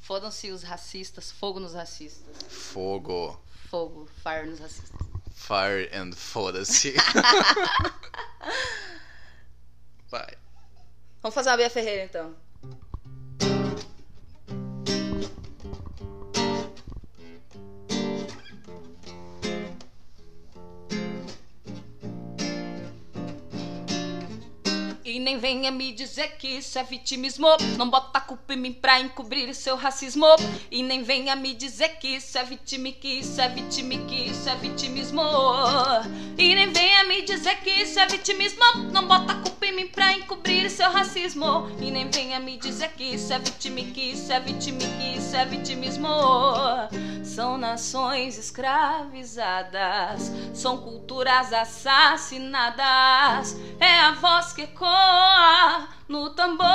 Fodam-se 0.00 0.50
os 0.50 0.62
racistas, 0.62 1.30
fogo 1.30 1.60
nos 1.60 1.74
racistas. 1.74 2.34
Fogo, 2.48 3.38
Fogo, 3.68 4.08
fire 4.22 4.48
nos 4.48 4.58
racistas. 4.58 5.09
Fire 5.40 5.88
and 5.92 6.12
foda-se. 6.14 6.94
Vai. 10.10 10.34
Vamos 11.22 11.34
fazer 11.34 11.50
uma 11.50 11.56
Bia 11.56 11.70
Ferreira 11.70 12.04
então. 12.04 12.36
Nem 25.20 25.38
venha 25.38 25.70
me 25.70 25.92
dizer 25.92 26.36
que 26.38 26.48
isso 26.48 26.78
é 26.78 26.82
vitimismo. 26.82 27.46
Não 27.76 27.88
bota 27.88 28.18
a 28.18 28.20
culpa 28.20 28.54
em 28.54 28.56
mim 28.56 28.72
pra 28.72 28.98
encobrir 29.00 29.54
seu 29.54 29.76
racismo. 29.76 30.26
E 30.70 30.82
nem 30.82 31.02
venha 31.02 31.36
me 31.36 31.54
dizer 31.54 31.90
que 31.98 32.08
isso 32.08 32.36
é 32.38 32.44
vitime, 32.44 32.92
que 32.92 33.20
isso 33.20 33.40
é 33.40 33.48
vitime, 33.48 33.98
que 34.06 34.30
isso 34.30 34.48
é 34.48 34.56
vitimismo. 34.56 35.22
E 36.36 36.54
nem 36.54 36.72
venha 36.72 37.04
me 37.04 37.22
dizer 37.22 37.56
que 37.60 37.70
isso 37.70 37.98
é 38.00 38.06
vitimismo. 38.06 38.64
Não 38.92 39.06
bota 39.06 39.32
a 39.32 39.36
culpa 39.36 39.66
em 39.66 39.76
mim 39.76 39.86
pra 39.88 40.12
encobrir 40.12 40.70
seu 40.70 40.90
racismo. 40.90 41.68
E 41.80 41.90
nem 41.90 42.10
venha 42.10 42.40
me 42.40 42.56
dizer 42.56 42.90
que 42.92 43.04
isso 43.04 43.32
é 43.32 43.38
vitime, 43.38 43.84
que 43.84 44.00
isso 44.12 44.32
é 44.32 44.40
vitime, 44.40 44.84
que 44.98 45.18
isso 45.18 45.36
é 45.36 45.44
vitimismo. 45.44 46.08
São 47.34 47.56
nações 47.56 48.36
escravizadas, 48.36 50.30
são 50.52 50.78
culturas 50.78 51.52
assassinadas. 51.52 53.56
É 53.78 54.00
a 54.00 54.14
voz 54.14 54.52
que 54.52 54.62
ecoa 54.62 55.88
no 56.08 56.30
tambor. 56.30 56.66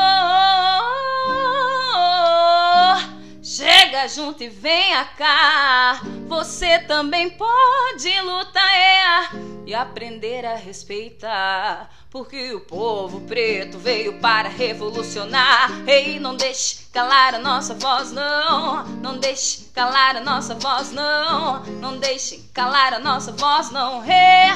Chega 3.43 4.07
junto 4.07 4.43
e 4.43 4.49
venha 4.49 5.03
cá. 5.17 5.99
Você 6.25 6.79
também 6.79 7.31
pode 7.31 8.21
lutar 8.21 8.73
é, 8.73 9.29
e 9.65 9.75
aprender 9.75 10.45
a 10.45 10.55
respeitar. 10.55 11.89
Porque 12.15 12.53
o 12.53 12.61
povo 12.61 13.19
preto 13.27 13.77
veio 13.77 14.21
para 14.21 14.47
revolucionar. 14.47 15.69
Ei, 15.85 16.17
não 16.17 16.33
deixe 16.33 16.85
calar 16.93 17.35
a 17.35 17.39
nossa 17.39 17.73
voz, 17.73 18.13
não. 18.13 18.85
Não 19.01 19.17
deixe 19.17 19.65
calar 19.73 20.15
a 20.15 20.21
nossa 20.21 20.55
voz, 20.55 20.93
não. 20.93 21.61
Não 21.65 21.97
deixe 21.97 22.37
calar 22.53 22.93
a 22.93 22.99
nossa 22.99 23.33
voz, 23.33 23.69
não. 23.69 23.99
Revolução. 23.99 24.55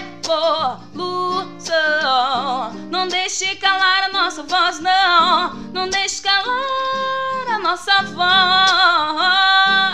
Não 2.90 3.10
deixe 3.10 3.54
calar 3.58 4.06
a 4.06 4.10
nossa 4.14 4.42
voz, 4.44 4.80
não. 4.80 5.54
Não 5.74 5.90
deixe 5.90 6.22
calar 6.22 7.56
a 7.56 7.60
nossa 7.60 8.04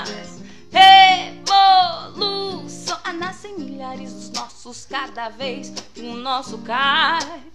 voz. 0.04 0.40
Revolução. 0.72 3.00
Ah, 3.04 3.14
nascem 3.14 3.58
milhares 3.58 4.14
dos 4.14 4.30
nossos 4.30 4.86
cada 4.86 5.30
vez 5.30 5.74
que 5.96 6.02
o 6.02 6.14
nosso 6.14 6.60
cai. 6.60 7.55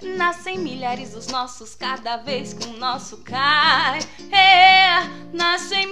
Nascem 0.00 0.58
milhares 0.58 1.10
dos 1.10 1.26
nossos 1.26 1.74
cada 1.74 2.18
vez 2.18 2.52
que 2.52 2.68
o 2.68 2.72
nosso 2.74 3.16
cai. 3.18 3.98
É, 4.30 5.00
nascem 5.32 5.88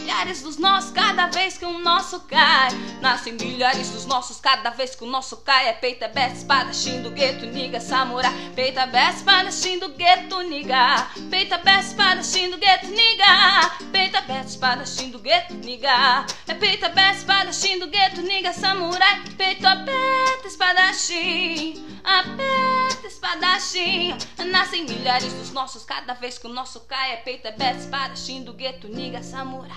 milhares 0.00 0.42
dos 0.42 0.56
nossos 0.56 0.90
cada 0.90 1.28
vez 1.28 1.56
que 1.56 1.64
o 1.64 1.78
nosso 1.78 2.20
cai. 2.20 2.70
Nascem 3.00 3.34
milhares 3.34 3.90
dos 3.90 4.04
nossos 4.04 4.40
cada 4.40 4.70
vez 4.70 4.96
que 4.96 5.04
o 5.04 5.06
nosso 5.06 5.36
cai. 5.38 5.68
É 5.68 5.72
peita, 5.72 6.08
besta, 6.08 6.38
espadachim 6.38 7.02
do 7.02 7.10
gueto, 7.12 7.46
niga, 7.46 7.80
samurai. 7.80 8.32
Peita, 8.56 8.86
besta, 8.86 9.18
espadachim 9.18 9.78
do 9.78 9.90
gueto, 9.90 10.42
niga. 10.42 11.08
Peita, 11.30 11.56
besta, 11.58 11.92
espadachim 11.92 12.50
do 12.50 12.58
gueto, 12.58 12.86
niga. 12.86 13.70
Peita, 13.92 14.20
besta, 14.22 14.48
espadachim 14.48 15.10
do 15.10 15.20
gueto, 15.20 15.54
niga. 15.54 16.26
É 16.48 16.54
peita, 16.54 16.88
besta, 16.88 17.18
espadachim 17.18 17.78
do 17.78 17.86
gueto, 17.86 18.22
niga, 18.22 18.52
samurai. 18.52 19.22
Peito 19.36 19.66
aberto, 19.66 20.46
espadachim. 20.46 21.59
Aperta, 22.02 23.06
espadachim. 23.06 24.10
espadachim. 24.10 24.50
Nascem 24.50 24.84
milhares 24.84 25.32
dos 25.32 25.50
nossos, 25.52 25.84
cada 25.84 26.14
vez 26.14 26.38
que 26.38 26.46
o 26.46 26.50
nosso 26.50 26.80
cai 26.80 27.12
é 27.12 27.16
peito, 27.16 27.46
é 27.46 27.76
espadachim 27.76 28.42
do 28.42 28.52
gueto, 28.52 28.88
niga, 28.88 29.22
samurai. 29.22 29.70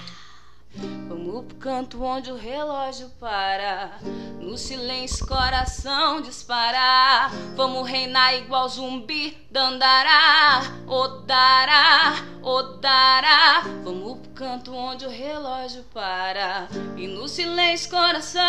Vamos 0.75 1.45
pro 1.45 1.55
canto 1.57 2.03
onde 2.03 2.31
o 2.31 2.35
relógio 2.35 3.09
para. 3.19 3.99
No 4.39 4.57
silêncio, 4.57 5.25
coração 5.27 6.21
disparar. 6.21 7.31
Vamos 7.55 7.87
reinar 7.87 8.35
igual 8.35 8.67
zumbi, 8.67 9.37
dandará, 9.51 10.61
odará, 10.87 12.15
odará. 12.41 13.61
Vamos 13.83 14.19
pro 14.19 14.31
canto 14.31 14.73
onde 14.73 15.05
o 15.05 15.09
relógio 15.09 15.83
para. 15.93 16.67
E 16.97 17.07
no 17.07 17.27
silêncio, 17.27 17.89
coração 17.89 18.43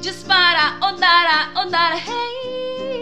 dispara, 0.00 0.76
odará, 0.80 1.52
odará, 1.60 1.96
hey. 1.96 2.99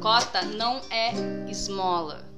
Cota 0.00 0.42
não 0.42 0.80
é 0.90 1.12
esmola. 1.50 2.29